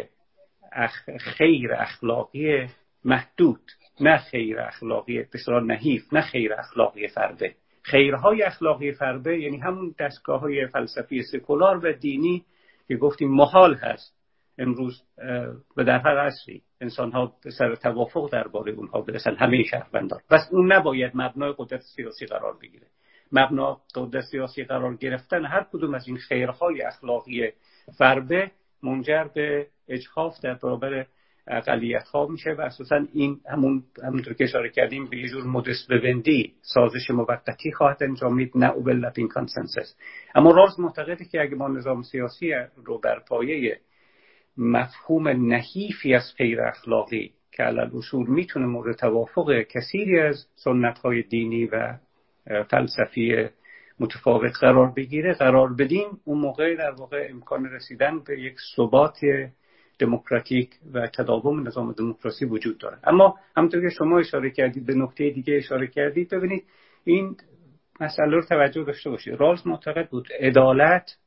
خیر 1.19 1.73
اخلاقی 1.73 2.67
محدود 3.05 3.61
نه 3.99 4.17
خیر 4.17 4.59
اخلاقی 4.59 5.23
بسیار 5.33 5.61
نحیف 5.61 6.13
نه 6.13 6.21
خیر 6.21 6.53
اخلاقی 6.53 7.07
فرده. 7.07 7.55
خیرهای 7.83 8.43
اخلاقی 8.43 8.91
فرده 8.91 9.39
یعنی 9.39 9.57
همون 9.57 9.95
دستگاه 9.99 10.39
های 10.39 10.67
فلسفی 10.67 11.23
سکولار 11.23 11.85
و 11.85 11.93
دینی 11.93 12.45
که 12.87 12.95
گفتیم 12.95 13.31
محال 13.31 13.75
هست. 13.75 14.20
امروز 14.57 15.03
و 15.77 15.83
در 15.83 15.99
هر 15.99 16.17
عصری 16.17 16.61
انسان 16.81 17.11
ها 17.11 17.33
سر 17.57 17.75
توافق 17.75 18.29
درباره 18.31 18.71
اونها 18.71 19.01
برسن. 19.01 19.35
همه 19.35 19.63
شهروندان. 19.63 20.19
پس 20.29 20.49
اون 20.51 20.73
نباید 20.73 21.11
مبنای 21.15 21.53
قدرت 21.57 21.81
سیاسی 21.81 22.25
قرار 22.25 22.57
بگیره. 22.61 22.87
مبنا 23.31 23.81
قدرت 23.95 24.23
سیاسی 24.23 24.63
قرار 24.63 24.95
گرفتن 24.95 25.45
هر 25.45 25.65
کدوم 25.71 25.93
از 25.93 26.07
این 26.07 26.17
خیرهای 26.17 26.81
اخلاقی 26.81 27.49
فربه 27.97 28.51
منجر 28.83 29.23
به 29.35 29.67
اجحاف 29.87 30.33
در 30.43 30.53
برابر 30.53 31.05
اقلیت 31.47 32.07
ها 32.07 32.27
میشه 32.27 32.49
و 32.57 32.61
اساسا 32.61 33.05
این 33.13 33.39
همون 33.49 33.83
همونطور 34.03 34.33
که 34.33 34.43
اشاره 34.43 34.69
کردیم 34.69 35.09
به 35.09 35.17
یه 35.17 35.29
جور 35.29 35.43
modus 35.43 35.87
vivendi 35.89 36.53
سازش 36.61 37.11
موقتی 37.11 37.71
خواهد 37.71 38.03
انجامید 38.03 38.51
نه 38.55 38.71
overlapping 38.71 39.27
consensus. 39.27 39.95
اما 40.35 40.51
رالز 40.51 40.79
معتقده 40.79 41.25
که 41.25 41.41
اگه 41.41 41.55
ما 41.55 41.67
نظام 41.67 42.01
سیاسی 42.01 42.53
رو 42.85 42.99
بر 42.99 43.19
پایه 43.19 43.79
مفهوم 44.61 45.27
نحیفی 45.27 46.13
از 46.13 46.33
خیر 46.37 46.61
اخلاقی 46.61 47.31
که 47.51 47.63
علی‌الاصول 47.63 48.27
می‌تونه 48.27 48.65
مورد 48.65 48.95
توافق 48.95 49.61
کثیری 49.61 50.19
از 50.19 50.45
سنت 50.55 50.99
های 50.99 51.21
دینی 51.21 51.65
و 51.65 51.97
فلسفی 52.69 53.49
متفاوت 53.99 54.51
قرار 54.59 54.91
بگیره 54.95 55.33
قرار 55.33 55.73
بدیم 55.73 56.07
اون 56.25 56.37
موقع 56.37 56.75
در 56.75 56.91
واقع 56.91 57.27
امکان 57.29 57.65
رسیدن 57.65 58.19
به 58.19 58.39
یک 58.39 58.55
ثبات 58.75 59.17
دموکراتیک 59.99 60.69
و 60.93 61.07
تداوم 61.07 61.67
نظام 61.67 61.91
دموکراسی 61.91 62.45
وجود 62.45 62.77
داره. 62.77 62.97
اما 63.03 63.39
همونطور 63.57 63.81
که 63.81 63.95
شما 63.97 64.19
اشاره 64.19 64.49
کردید 64.49 64.85
به 64.85 64.93
نکته 64.93 65.29
دیگه 65.29 65.55
اشاره 65.57 65.87
کردید 65.87 66.29
ببینید 66.29 66.63
این 67.03 67.37
مسئله 67.99 68.35
رو 68.35 68.41
توجه 68.41 68.83
داشته 68.83 69.09
باشید. 69.09 69.33
رالز 69.33 69.67
معتقد 69.67 70.09
بود 70.09 70.27
عدالت 70.39 71.17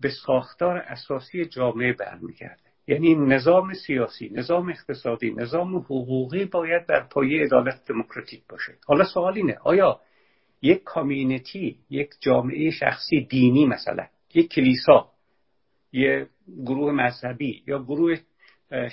به 0.00 0.10
ساختار 0.26 0.76
اساسی 0.76 1.44
جامعه 1.44 1.92
برمیگرده. 1.92 2.70
یعنی 2.86 3.14
نظام 3.14 3.72
سیاسی 3.72 4.30
نظام 4.32 4.68
اقتصادی 4.68 5.30
نظام 5.30 5.76
حقوقی 5.76 6.44
باید 6.44 6.86
بر 6.86 7.00
پایه 7.10 7.44
عدالت 7.44 7.80
دموکراتیک 7.88 8.42
باشه. 8.48 8.72
حالا 8.86 9.04
سوال 9.04 9.34
اینه 9.36 9.58
آیا 9.64 10.00
یک 10.62 10.82
کامیونیتی 10.82 11.78
یک 11.90 12.10
جامعه 12.20 12.70
شخصی 12.70 13.26
دینی 13.30 13.66
مثلا 13.66 14.06
یک 14.34 14.48
کلیسا 14.52 15.10
یک 15.92 16.26
گروه 16.64 16.92
مذهبی 16.92 17.62
یا 17.66 17.82
گروه 17.82 18.16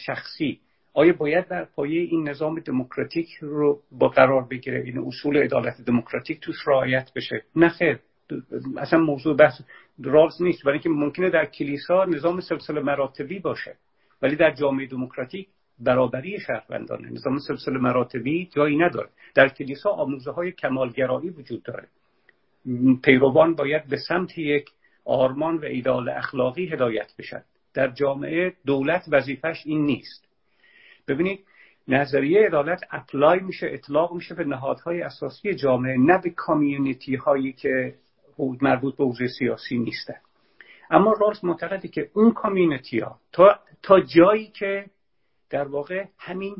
شخصی 0.06 0.60
آیا 0.94 1.14
باید 1.14 1.48
بر 1.48 1.66
پایه 1.66 2.02
این 2.02 2.30
نظام 2.30 2.60
دموکراتیک 2.60 3.28
رو 3.42 3.82
با 3.92 4.08
قرار 4.08 4.48
بگیره 4.48 4.82
این 4.82 4.98
اصول 4.98 5.38
عدالت 5.38 5.82
دموکراتیک 5.82 6.40
توش 6.40 6.68
رعایت 6.68 7.12
بشه؟ 7.16 7.44
نه 7.56 7.70
خیر. 7.70 8.00
اصلا 8.78 9.00
موضوع 9.00 9.36
بحث 9.36 9.62
راز 10.04 10.42
نیست. 10.42 10.64
برای 10.64 10.74
اینکه 10.74 10.90
ممکنه 10.90 11.30
در 11.30 11.46
کلیسا 11.46 12.06
نظام 12.06 12.40
سلسله 12.40 12.82
مراتبی 12.82 13.40
باشه 13.40 13.76
ولی 14.22 14.36
در 14.36 14.52
جامعه 14.52 14.88
دموکراتیک 14.88 15.48
برابری 15.80 16.40
شهروندانه. 16.40 17.10
نظام 17.10 17.40
سلسله 17.40 17.78
مراتبی 17.78 18.50
جایی 18.56 18.78
نداره. 18.78 19.10
در 19.36 19.48
کلیسا 19.48 19.90
آموزه 19.90 20.32
های 20.32 20.52
کمالگرایی 20.52 21.30
وجود 21.30 21.64
داره. 21.64 21.88
پیروان 23.04 23.56
باید 23.56 23.88
به 23.88 23.98
سمت 23.98 24.38
یک 24.38 24.70
آرمان 25.06 25.58
و 25.58 25.66
ایدال 25.66 26.10
اخلاقی 26.10 26.68
هدایت 26.68 27.14
بشن 27.20 27.44
در 27.74 27.88
جامعه 27.88 28.54
دولت 28.66 29.04
وظیفش 29.12 29.64
این 29.66 29.86
نیست. 29.86 30.28
ببینید 31.08 31.40
نظریه 31.88 32.48
عدالت 32.48 32.82
اپلای 32.92 33.40
میشه 33.40 33.68
اطلاق 33.72 34.14
میشه 34.14 34.36
به 34.36 34.44
نهادهای 34.44 35.02
اساسی 35.02 35.56
جامعه 35.56 35.98
نه 35.98 36.22
به 36.24 36.30
کامیونیتی 36.30 37.16
هایی 37.16 37.54
که 37.54 37.96
مربوط 38.62 38.98
به 38.98 39.04
حوزه 39.04 39.28
سیاسی 39.28 39.78
نیستن 39.78 40.20
اما 40.90 41.14
راست 41.22 41.44
معتقده 41.44 41.88
که 41.88 42.10
اون 42.14 42.32
کامیونیتی 42.32 43.00
ها 43.00 43.20
تا, 43.32 43.60
تا 43.84 44.00
جایی 44.00 44.48
که 44.48 44.86
در 45.50 45.68
واقع 45.68 46.06
همین 46.18 46.56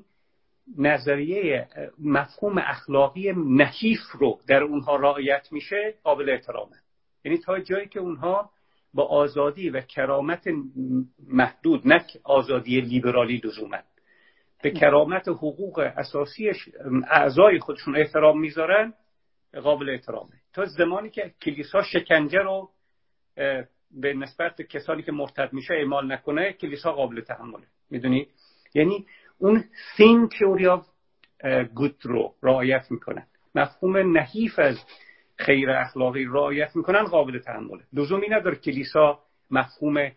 نظریه 0.78 1.68
مفهوم 2.00 2.58
اخلاقی 2.58 3.34
نحیف 3.34 4.00
رو 4.12 4.40
در 4.48 4.64
اونها 4.64 4.96
رعایت 4.96 5.48
میشه 5.52 5.94
قابل 6.04 6.30
احترامه. 6.30 6.76
یعنی 7.26 7.38
تا 7.38 7.60
جایی 7.60 7.88
که 7.88 8.00
اونها 8.00 8.50
با 8.94 9.06
آزادی 9.06 9.70
و 9.70 9.82
کرامت 9.82 10.48
محدود 11.28 11.88
نه 11.88 12.06
آزادی 12.24 12.82
لیبرالی 12.82 13.42
لزوما 13.44 13.78
به 14.64 14.72
کرامت 14.72 15.28
حقوق 15.28 15.80
اساسی 15.98 16.52
اعضای 17.12 17.60
خودشون 17.60 17.96
احترام 17.96 18.40
می‌ذارن 18.40 18.94
قابل 19.64 19.90
احترامه. 19.90 20.34
زمانی 20.66 21.10
که 21.10 21.34
کلیسا 21.42 21.84
شکنجه 21.84 22.40
رو 22.40 22.70
به 23.92 24.14
نسبت 24.14 24.62
کسانی 24.62 25.04
که 25.04 25.12
مرتد 25.12 25.54
میشه 25.54 25.74
اعمال 25.74 26.12
نکنه 26.12 26.54
کلیسا 26.54 26.92
قابل 26.92 27.22
تحمله. 27.22 27.68
می‌دونی؟ 27.90 28.28
یعنی 28.74 29.06
اون 29.38 29.64
thin 29.96 30.30
theory 30.34 30.66
of 30.66 30.86
good 31.76 32.02
رو 32.02 32.34
رعایت 32.44 32.92
می‌کنن. 32.92 33.28
مفهوم 33.56 34.18
نحیف 34.18 34.60
از 34.60 34.86
خیر 35.38 35.70
اخلاقی 35.70 36.26
رعایت 36.26 36.76
می‌کنن 36.76 37.04
قابل 37.04 37.40
تحمله. 37.40 37.84
لزومی 37.94 38.30
نداره 38.30 38.56
کلیسا 38.56 39.20
مفهوم 39.52 40.12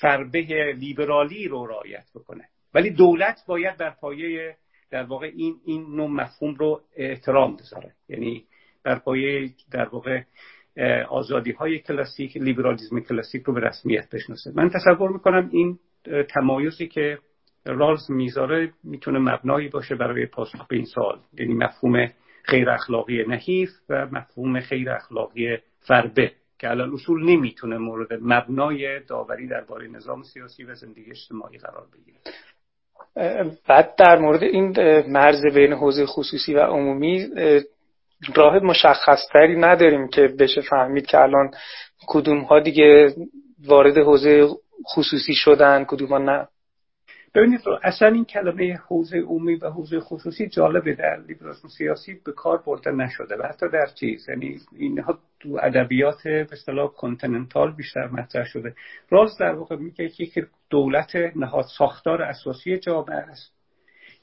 فربه 0.00 0.72
لیبرالی 0.78 1.48
رو 1.48 1.66
رعایت 1.66 2.04
بکنه. 2.14 2.48
ولی 2.74 2.90
دولت 2.90 3.38
باید 3.48 3.76
در 3.76 3.90
پایه 3.90 4.56
در 4.90 5.02
واقع 5.02 5.30
این 5.34 5.60
این 5.64 5.96
نوع 5.96 6.10
مفهوم 6.10 6.54
رو 6.54 6.82
احترام 6.96 7.56
بذاره. 7.56 7.94
یعنی 8.08 8.44
در 8.84 8.98
پایه 8.98 9.50
در 9.72 9.88
واقع 9.88 10.22
آزادی 11.08 11.52
های 11.52 11.78
کلاسیک 11.78 12.36
لیبرالیزم 12.36 13.00
کلاسیک 13.00 13.42
رو 13.42 13.54
به 13.54 13.60
رسمیت 13.60 14.10
بشناسه. 14.14 14.52
من 14.54 14.70
تصور 14.70 15.10
می‌کنم 15.10 15.48
این 15.52 15.78
تمایزی 16.34 16.88
که 16.88 17.18
رالز 17.66 18.10
می‌ذاره 18.10 18.72
می‌تونه 18.84 19.18
مبنایی 19.18 19.68
باشه 19.68 19.94
برای 19.94 20.26
پاسخ 20.26 20.66
به 20.66 20.76
این 20.76 20.84
سال 20.84 21.18
یعنی 21.38 21.54
مفهوم 21.54 22.08
خیر 22.42 22.70
اخلاقی 22.70 23.24
نحیف 23.28 23.70
و 23.88 24.06
مفهوم 24.12 24.60
خیر 24.60 24.90
اخلاقی 24.90 25.56
فربه 25.80 26.32
که 26.58 26.70
الان 26.70 26.92
اصول 26.92 27.24
نمی‌تونه 27.24 27.78
مورد 27.78 28.08
مبنای 28.20 29.00
داوری 29.00 29.48
درباره 29.48 29.88
نظام 29.88 30.22
سیاسی 30.22 30.64
و 30.64 30.74
زندگی 30.74 31.10
اجتماعی 31.10 31.58
قرار 31.58 31.86
بگیره. 31.92 32.18
بعد 33.68 33.94
در 33.98 34.18
مورد 34.18 34.42
این 34.42 34.74
مرز 35.08 35.42
بین 35.54 35.72
حوزه 35.72 36.06
خصوصی 36.06 36.54
و 36.54 36.58
عمومی 36.58 37.26
راه 38.34 38.58
مشخصتری 38.58 39.56
نداریم 39.56 40.08
که 40.08 40.28
بشه 40.38 40.60
فهمید 40.60 41.06
که 41.06 41.20
الان 41.20 41.50
کدوم 42.06 42.40
ها 42.40 42.60
دیگه 42.60 43.14
وارد 43.66 43.98
حوزه 43.98 44.48
خصوصی 44.94 45.34
شدن 45.34 45.84
کدوم 45.84 46.08
ها 46.08 46.18
نه. 46.18 46.48
ببینید 47.34 47.60
اصلا 47.82 48.08
این 48.08 48.24
کلمه 48.24 48.74
حوزه 48.88 49.18
عمومی 49.18 49.54
و 49.54 49.70
حوزه 49.70 50.00
خصوصی 50.00 50.48
جالبه 50.48 50.94
در 50.94 51.16
لیبرالیسم 51.28 51.68
سیاسی 51.68 52.20
به 52.24 52.32
کار 52.32 52.62
برده 52.66 52.90
نشده 52.90 53.36
و 53.36 53.42
حتی 53.42 53.68
در 53.68 53.86
چیز. 53.86 54.28
یعنی 54.28 54.60
اینها 54.78 55.18
تو 55.40 55.58
ادبیات 55.62 56.22
به 56.22 56.46
اصطلاح 56.52 56.88
کنتیننتال 56.88 57.72
بیشتر 57.72 58.06
مطرح 58.06 58.44
شده. 58.44 58.74
راز 59.10 59.38
در 59.38 59.54
واقع 59.54 59.76
میگه 59.76 60.08
که 60.08 60.46
دولت 60.70 61.16
نهاد 61.36 61.64
ساختار 61.78 62.22
اساسی 62.22 62.78
جامعه 62.78 63.16
است. 63.16 63.52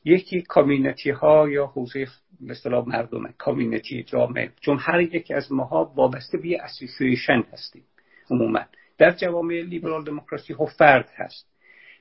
یکی 0.04 0.42
کامیونیتی 0.42 1.10
ها 1.10 1.50
یا 1.50 1.66
حوزه 1.66 2.08
اصطلاح 2.50 2.88
مردم 2.88 3.32
کامیونیتی 3.38 4.04
جامعه 4.04 4.52
چون 4.60 4.78
هر 4.80 5.02
یک 5.02 5.32
از 5.32 5.52
ماها 5.52 5.94
وابسته 5.96 6.38
به 6.38 6.62
اسوسییشن 6.62 7.44
هستیم 7.54 7.84
عموما. 8.30 8.66
در 8.98 9.12
جوامع 9.12 9.62
لیبرال 9.62 10.04
دموکراسی 10.04 10.54
ها 10.54 10.66
فرد 10.66 11.10
هست. 11.16 11.48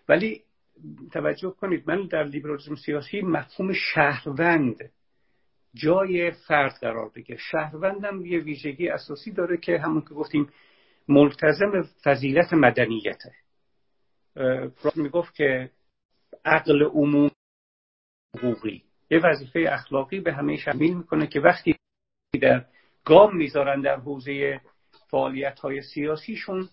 ولی 0.08 0.42
توجه 1.12 1.50
کنید 1.50 1.84
من 1.86 2.06
در 2.06 2.24
لیبرالیسم 2.24 2.74
سیاسی 2.74 3.20
مفهوم 3.20 3.72
شهروند 3.72 4.90
جای 5.74 6.30
فرد 6.30 6.72
قرار 6.80 7.10
بگیره. 7.16 7.38
شهروندم 7.38 8.26
یه 8.26 8.38
ویژگی 8.38 8.88
اساسی 8.88 9.32
داره 9.32 9.56
که 9.56 9.78
همون 9.78 10.00
که 10.00 10.14
گفتیم 10.14 10.48
ملتزم 11.08 11.82
فضیلت 12.04 12.52
مدنیته. 12.52 13.32
می‌گفت 14.96 15.34
که 15.34 15.70
عقل 16.44 16.82
عموم 16.82 17.30
حقوقی. 18.42 18.82
یه 19.10 19.18
وظیفه 19.18 19.66
اخلاقی 19.68 20.20
به 20.20 20.32
همه 20.32 20.56
شامل 20.56 20.90
می‌کنه 20.90 21.26
که 21.26 21.40
وقتی 21.40 21.74
در 22.40 22.64
گام 23.04 23.36
می‌ذارن 23.36 23.80
در 23.80 23.96
حوزه 23.96 24.60
فعالیت 25.10 25.58
های 25.60 25.82
سیاسیشون 25.82 26.68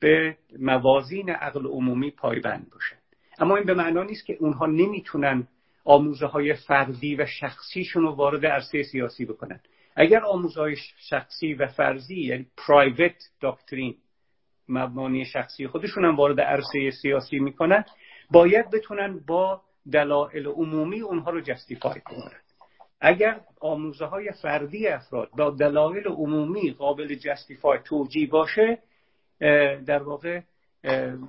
به 0.00 0.36
موازین 0.58 1.30
عقل 1.30 1.66
عمومی 1.66 2.10
پایبند 2.10 2.70
باشن. 2.70 2.96
اما 3.38 3.56
این 3.56 3.66
به 3.66 3.74
معنا 3.74 4.02
نیست 4.02 4.26
که 4.26 4.36
اونها 4.40 4.66
نمی‌تونن 4.66 5.48
آموزه 5.84 6.26
های 6.26 6.54
فردی 6.54 7.16
و 7.16 7.26
شخصیشون 7.26 8.02
رو 8.02 8.14
وارد 8.14 8.46
عرصه 8.46 8.82
سیاسی 8.82 9.24
بکنن. 9.24 9.60
اگر 9.96 10.20
آموزه 10.24 10.60
های 10.60 10.76
شخصی 11.08 11.54
و 11.54 11.66
فرضی 11.66 12.20
یعنی 12.20 12.46
پرایوت 12.66 13.16
داکترین 13.40 13.96
مبانی 14.68 15.24
شخصی 15.24 15.66
خودشون 15.66 16.04
هم 16.04 16.16
وارد 16.16 16.40
عرصه 16.40 16.90
سیاسی 17.02 17.38
می‌کنن 17.38 17.84
باید 18.30 18.70
بتونن 18.70 19.20
با 19.26 19.62
دلایل 19.92 20.46
عمومی 20.46 21.00
اونها 21.00 21.30
رو 21.30 21.40
جستیفای 21.40 22.00
کنن 22.00 22.40
اگر 23.00 23.40
آموزه 23.60 24.04
های 24.04 24.32
فردی 24.42 24.88
افراد 24.88 25.30
با 25.38 25.50
دلایل 25.50 26.06
عمومی 26.06 26.70
قابل 26.70 27.14
جستیفای 27.14 27.78
توجیه 27.84 28.28
باشه 28.28 28.78
در 29.86 30.02
واقع 30.02 30.40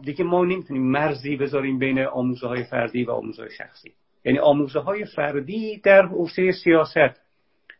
دیگه 0.01 0.23
ما 0.23 0.45
نمی‌تونیم 0.45 0.91
مرزی 0.91 1.35
بذاریم 1.35 1.79
بین 1.79 1.99
آموزه 1.99 2.47
های 2.47 2.63
فردی 2.63 3.03
و 3.03 3.11
آموزه 3.11 3.41
های 3.41 3.51
شخصی. 3.51 3.93
یعنی 4.25 4.39
آموزه 4.39 4.79
های 4.79 5.05
فردی 5.05 5.81
در 5.83 6.01
حوزه 6.01 6.51
سیاست 6.51 7.21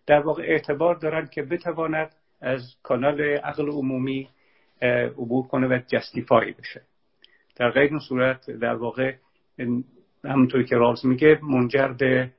در 0.08 0.20
واقع 0.20 0.44
اعتبار 0.44 0.96
دارن 0.96 1.28
که 1.28 1.42
بتواند 1.42 2.16
از 2.42 2.62
کانال 2.84 3.22
عقل 3.22 3.70
عمومی 3.70 4.30
عبور 4.82 5.48
کنه 5.48 5.68
و 5.68 5.80
جستیفای 5.88 6.52
بشه. 6.52 6.82
در 7.56 7.70
غیر 7.70 7.90
این 7.90 8.00
صورت 8.00 8.52
در 8.52 8.76
واقع 8.76 9.16
همونطوری 10.28 10.66
که 10.66 10.76
رالز 10.76 11.06
میگه 11.06 11.40
منجر 11.44 11.88
به 11.88 12.30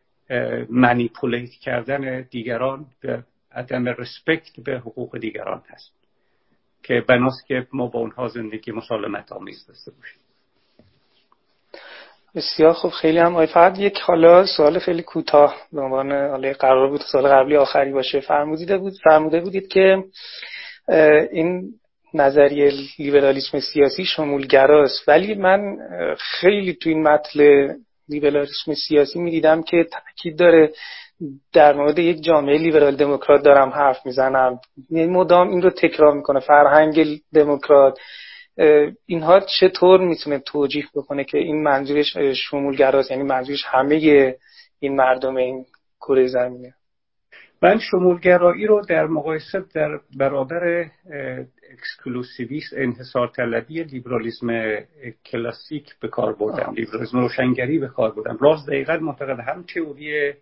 منیپولیت 0.70 1.51
کردن 1.51 2.20
دیگران 2.31 2.86
به 3.01 3.24
عدم 3.52 3.89
رسپکت 3.89 4.60
به 4.65 4.78
حقوق 4.78 5.19
دیگران 5.19 5.62
هست. 5.69 5.93
که 6.82 7.05
بناست 7.09 7.47
که 7.47 7.66
ما 7.73 7.86
با 7.86 8.01
اونها 8.01 8.28
زندگی 8.28 8.73
مسالمت 8.73 9.32
آمیز 9.32 9.66
داشته 9.66 9.90
باشیم. 9.90 10.19
بسیار 12.35 12.73
خوب 12.73 12.90
خیلی 12.90 13.19
هم 13.19 13.47
فقط 13.47 13.78
یک 13.78 13.98
حالا 13.98 14.47
سوال 14.47 14.78
خیلی 14.78 15.02
کوتاه 15.02 15.56
به 15.73 15.81
عنوان 15.81 16.12
حالا 16.12 16.52
قرار 16.52 16.90
بود 16.90 17.01
سال 17.12 17.28
قبلی 17.28 17.56
آخری 17.56 17.93
باشه. 17.93 18.20
فرمودیده 18.20 18.78
بود 18.78 18.93
فرموده 19.05 19.40
بودید 19.40 19.69
که 19.69 20.05
این 21.32 21.74
نظریه 22.14 22.70
لیبرالیسم 22.98 23.60
سیاسی 23.60 24.05
شمولگراست. 24.05 25.09
ولی 25.09 25.35
من 25.35 25.76
خیلی 26.18 26.74
تو 26.74 26.89
این 26.89 27.02
متن 27.02 27.40
لیبرالیسم 28.09 28.74
سیاسی 28.89 29.18
می‌دیدم 29.18 29.62
که 29.62 29.85
تاکید 29.85 30.39
داره 30.39 30.72
در 31.52 31.74
مورد 31.74 31.98
یک 31.98 32.22
جامعه 32.22 32.59
لیبرال 32.59 32.97
دموکرات 32.97 33.43
دارم 33.43 33.68
حرف 33.68 34.06
می‌زنم. 34.06 34.60
یعنی 34.90 35.10
مدام 35.10 35.48
این 35.48 35.62
رو 35.62 35.70
تکرار 35.70 36.14
می‌کنه. 36.14 36.40
فرهنگ 36.40 37.20
دموکرات. 37.35 37.98
اینها 39.06 39.40
چطور 39.40 40.01
می‌تونه 40.01 40.39
توجیه 40.39 40.85
بکنه 40.94 41.24
که 41.24 41.39
این 41.39 41.62
منظورش 41.62 42.16
شمولگراست؟ 42.35 43.10
یعنی 43.10 43.22
منظورش 43.22 43.64
همه 43.66 44.35
این 44.80 44.97
مردم 44.97 45.36
این 45.36 45.64
کره 46.01 46.26
زمینه. 46.26 46.74
من 47.62 47.78
شمولگرایی 47.78 48.66
رو 48.66 48.82
در 48.89 49.06
مقایسه 49.06 49.64
در 49.74 50.01
برابر 50.16 50.90
exclusivist 51.72 52.72
انحصار 52.76 53.28
طلبی 53.28 53.82
لیبرالیسم 53.82 54.78
کلاسیک 55.26 55.98
به 56.01 56.09
کار 56.09 56.32
بردم. 56.32 56.72
لیبرالیسم 56.76 57.18
روشنگری 57.18 57.78
به 57.78 57.89
کار 57.89 58.10
بردم. 58.10 58.39
رالز 58.40 58.66
دقیقا 58.66 58.97
معتقد 58.97 59.40
هم 59.40 59.62
تئوری 59.74 60.32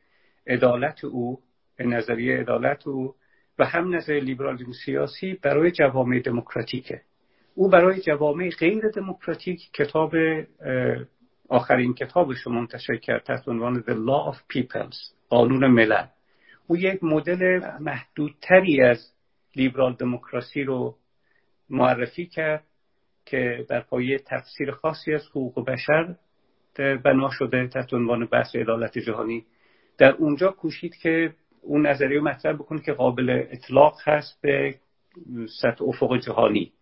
عدالت 0.47 1.05
او 1.05 1.39
نظریه 1.81 2.37
عدالت 2.37 2.87
او 2.87 3.15
و 3.59 3.65
هم 3.65 3.95
نظریه 3.95 4.21
لیبرالیسم 4.21 4.73
سیاسی 4.85 5.39
برای 5.43 5.71
جوامع 5.71 6.21
دموکراتیکه. 6.21 7.01
او 7.55 7.69
برای 7.69 8.01
جوامع 8.01 8.51
غیر 8.51 8.89
دموکراتیک 8.89 9.61
کتاب 9.73 10.15
آخرین 11.49 11.95
کتابش 11.95 12.39
رو 12.39 12.53
منتشر 12.53 12.97
کرد 12.97 13.23
تحت 13.23 13.49
عنوان 13.49 13.81
The 13.81 13.95
Law 14.09 14.35
of 14.35 14.39
Peoples 14.39 15.15
قانون 15.29 15.67
ملل. 15.67 16.07
او 16.67 16.77
یک 16.77 17.05
مدل 17.05 17.61
محدودتری 17.81 18.81
از 18.81 19.13
لیبرال 19.57 19.93
دموکراسی 19.95 20.65
رو 20.65 20.97
معرفی 21.71 22.27
کرد 22.27 22.65
که 23.27 23.67
بر 23.69 23.81
پایه 23.81 24.19
تفسیر 24.19 24.71
خاصی 24.71 25.15
از 25.15 25.27
حقوق 25.31 25.65
بشر 25.65 26.15
بنا 27.05 27.31
شده 27.31 27.67
تحت 27.67 27.95
عنوان 27.95 28.27
بحث 28.27 28.57
عدالت 28.57 28.99
جهانی. 28.99 29.45
در 29.99 30.13
اونجا 30.13 30.51
کوشید 30.51 30.97
که 30.97 31.35
اون 31.63 31.87
نظریه 31.87 32.21
مطرح 32.21 32.53
بکنه 32.53 32.81
که 32.81 32.93
قابل 32.93 33.45
اطلاق 33.51 33.97
هست 34.05 34.41
به 34.43 34.75
سطح 35.63 35.85
افق 35.85 36.17
جهانی 36.17 36.73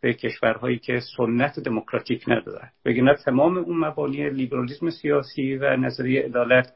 به 0.00 0.14
کشورهایی 0.14 0.78
که 0.78 1.00
سنت 1.16 1.60
دموکراتیک 1.60 2.24
ندارن. 2.28 2.70
بگیرن 2.84 3.14
تمام 3.14 3.56
اون 3.56 3.78
مبانی 3.78 4.30
لیبرالیسم 4.30 4.90
سیاسی 4.90 5.56
و 5.56 5.76
نظریه 5.76 6.22
عدالت 6.22 6.72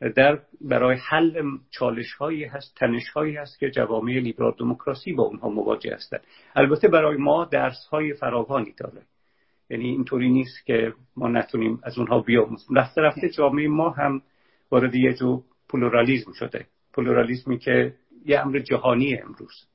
در 0.00 0.38
برای 0.60 0.96
حل 1.08 1.42
چالش 1.70 2.12
هایی 2.12 2.44
هست 2.44 2.74
تنش 2.76 3.08
هایی 3.08 3.36
هست 3.36 3.58
که 3.58 3.70
جوامع 3.70 4.12
لیبرال 4.12 4.54
دموکراسی 4.58 5.12
با 5.12 5.22
اونها 5.22 5.48
مواجه 5.48 5.94
هستند. 5.94 6.20
البته 6.56 6.88
برای 6.88 7.16
ما 7.16 7.44
درس 7.44 7.86
های 7.90 8.14
فراوانی 8.14 8.74
داره. 8.76 9.02
یعنی 9.70 9.88
اینطوری 9.88 10.30
نیست 10.30 10.66
که 10.66 10.92
ما 11.16 11.28
نتونیم 11.28 11.80
از 11.82 11.98
اونها 11.98 12.20
بیاموزیم. 12.20 12.76
رفته 12.76 13.00
رفته 13.00 13.28
جامعه 13.28 13.68
ما 13.68 13.90
هم 13.90 14.22
وارد 14.70 14.94
یه 14.94 15.14
جو 15.14 15.42
پلورالیزم 15.68 16.32
شده. 16.32 16.66
پلورالیزمی 16.94 17.58
که 17.58 17.94
یه 18.24 18.40
امر 18.40 18.58
جهانی 18.58 19.18
امروز. 19.18 19.66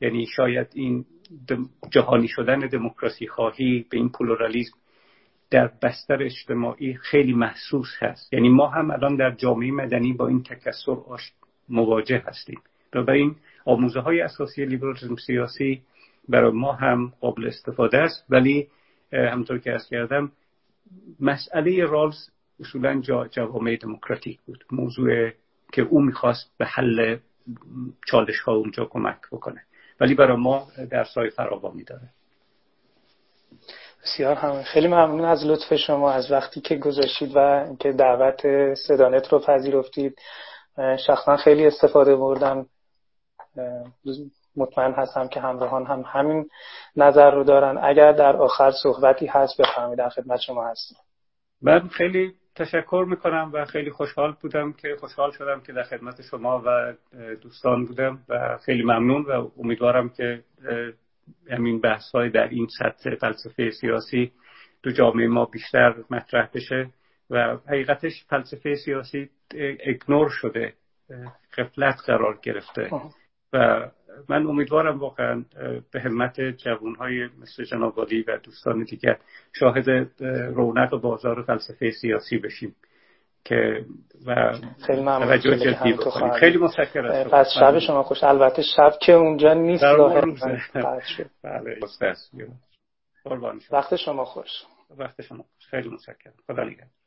یعنی 0.00 0.26
شاید 0.36 0.66
این 0.74 1.04
جهانی 1.90 2.28
شدن 2.28 2.58
دموکراسی 2.58 3.26
خواهی 3.26 3.86
به 3.90 3.96
این 3.96 4.08
پلورالیزم 4.08 4.76
در 5.50 5.70
بستر 5.82 6.22
اجتماعی 6.22 6.94
خیلی 6.94 7.32
محسوس 7.32 7.88
هست. 7.98 8.32
یعنی 8.32 8.48
ما 8.48 8.66
هم 8.66 8.90
الان 8.90 9.16
در 9.16 9.30
جامعه 9.30 9.70
مدنی 9.70 10.12
با 10.12 10.28
این 10.28 10.42
تکسر 10.42 10.96
مواجه 11.68 12.22
هستیم. 12.26 12.62
این 13.08 13.36
آموزه 13.64 14.00
های 14.00 14.20
اساسی 14.20 14.64
لیبرالیسم 14.64 15.16
سیاسی 15.16 15.82
برای 16.28 16.52
ما 16.52 16.72
هم 16.72 17.12
قابل 17.20 17.46
استفاده 17.46 17.98
است. 17.98 18.24
ولی 18.30 18.68
همطور 19.12 19.58
که 19.58 19.72
از 19.72 19.88
کردم 19.88 20.32
مسئله 21.20 21.84
رالز 21.84 22.16
اصولا 22.60 23.00
جوامع 23.30 23.76
دموکراتیک 23.76 24.40
بود. 24.40 24.64
موضوع 24.72 25.30
که 25.72 25.82
او 25.82 26.00
می‌خواست 26.00 26.58
به 26.58 26.66
حل 26.66 27.16
چالش 28.06 28.40
ها 28.40 28.52
اونجا 28.54 28.84
کمک 28.84 29.18
بکنه. 29.32 29.62
ولی 30.00 30.14
برای 30.14 30.36
ما 30.36 30.68
درسای 30.90 31.30
فراوانی 31.30 31.84
داره. 31.84 32.08
بسیار 34.04 34.34
همه 34.34 34.62
خیلی 34.62 34.88
ممنون 34.88 35.24
از 35.24 35.46
لطف 35.46 35.74
شما 35.74 36.12
از 36.12 36.32
وقتی 36.32 36.60
که 36.60 36.76
گذاشتید 36.76 37.36
و 37.36 37.38
اینکه 37.38 37.92
دعوت 37.92 38.74
صدانت 38.74 39.32
رو 39.32 39.38
پذیرفتید. 39.38 40.18
شخصا 41.06 41.36
خیلی 41.36 41.66
استفاده 41.66 42.16
بردم. 42.16 42.66
مطمئن 44.56 44.92
هستم 44.92 45.28
که 45.28 45.40
همراهان 45.40 45.86
هم 45.86 46.04
همین 46.06 46.48
نظر 46.96 47.30
رو 47.30 47.44
دارن. 47.44 47.78
اگر 47.82 48.12
در 48.12 48.36
آخر 48.36 48.72
صحبتی 48.82 49.26
هست 49.26 49.60
بفرمایید. 49.60 49.98
در 49.98 50.08
خدمت 50.08 50.40
شما 50.40 50.66
هستم. 50.66 50.96
من 51.62 51.88
خیلی 51.88 52.34
تشکر 52.54 53.06
می‌کنم 53.08 53.50
و 53.54 53.64
خیلی 53.64 53.90
خوشحال 53.90 54.34
بودم 54.42 54.72
که 54.72 54.96
خوشحال 55.00 55.30
شدم 55.30 55.60
که 55.60 55.72
در 55.72 55.82
خدمت 55.82 56.22
شما 56.22 56.62
و 56.66 56.94
دوستان 57.42 57.86
بودم 57.86 58.18
و 58.28 58.58
خیلی 58.64 58.82
ممنون 58.82 59.22
و 59.22 59.48
امیدوارم 59.58 60.08
که 60.08 60.42
همین 61.50 61.80
بحث 61.80 62.10
های 62.14 62.30
در 62.30 62.48
این 62.48 62.66
سطح 62.78 63.14
فلسفه 63.14 63.70
سیاسی 63.70 64.32
تو 64.82 64.90
جامعه 64.90 65.26
ما 65.26 65.44
بیشتر 65.44 65.94
مطرح 66.10 66.48
بشه 66.54 66.90
و 67.30 67.56
حقیقتش 67.66 68.24
فلسفه 68.28 68.74
سیاسی 68.74 69.28
اگنور 69.86 70.28
شده 70.30 70.72
قفلت 71.58 71.96
قرار 72.06 72.38
گرفته. 72.42 72.90
و 73.52 73.90
من 74.28 74.46
امیدوارم 74.46 74.98
واقعا 74.98 75.44
به 75.92 76.00
همت 76.00 76.38
های 76.98 77.28
مثل 77.42 77.64
جناب 77.64 77.98
و 77.98 78.04
دوستان 78.44 78.82
دیگر 78.82 79.18
شاهد 79.52 79.90
رونق 80.54 81.00
بازار 81.00 81.42
فلسفه 81.42 81.90
سیاسی 81.90 82.38
بشیم. 82.38 82.74
که 83.44 83.84
و 84.26 84.52
خیلی 84.86 85.00
ممنون. 85.00 85.38
جدی 85.38 85.96
خیلی 86.40 86.58
متشکرم. 86.58 87.24
پس 87.30 87.46
شب 87.60 87.78
شما 87.78 88.02
خوش. 88.02 88.24
البته 88.24 88.62
شب 88.62 88.92
که 89.00 89.12
اونجا 89.12 89.54
نیست 89.54 89.84
بله 91.42 91.78
وقت 93.70 93.96
شما 93.96 94.24
خوش. 94.24 94.50
وقت 94.98 95.22
شما 95.22 95.42
خوش. 95.42 95.66
خیلی 95.70 95.88
متشکرم. 95.88 96.34
خدا 96.46 96.64
نگهدار. 96.64 97.03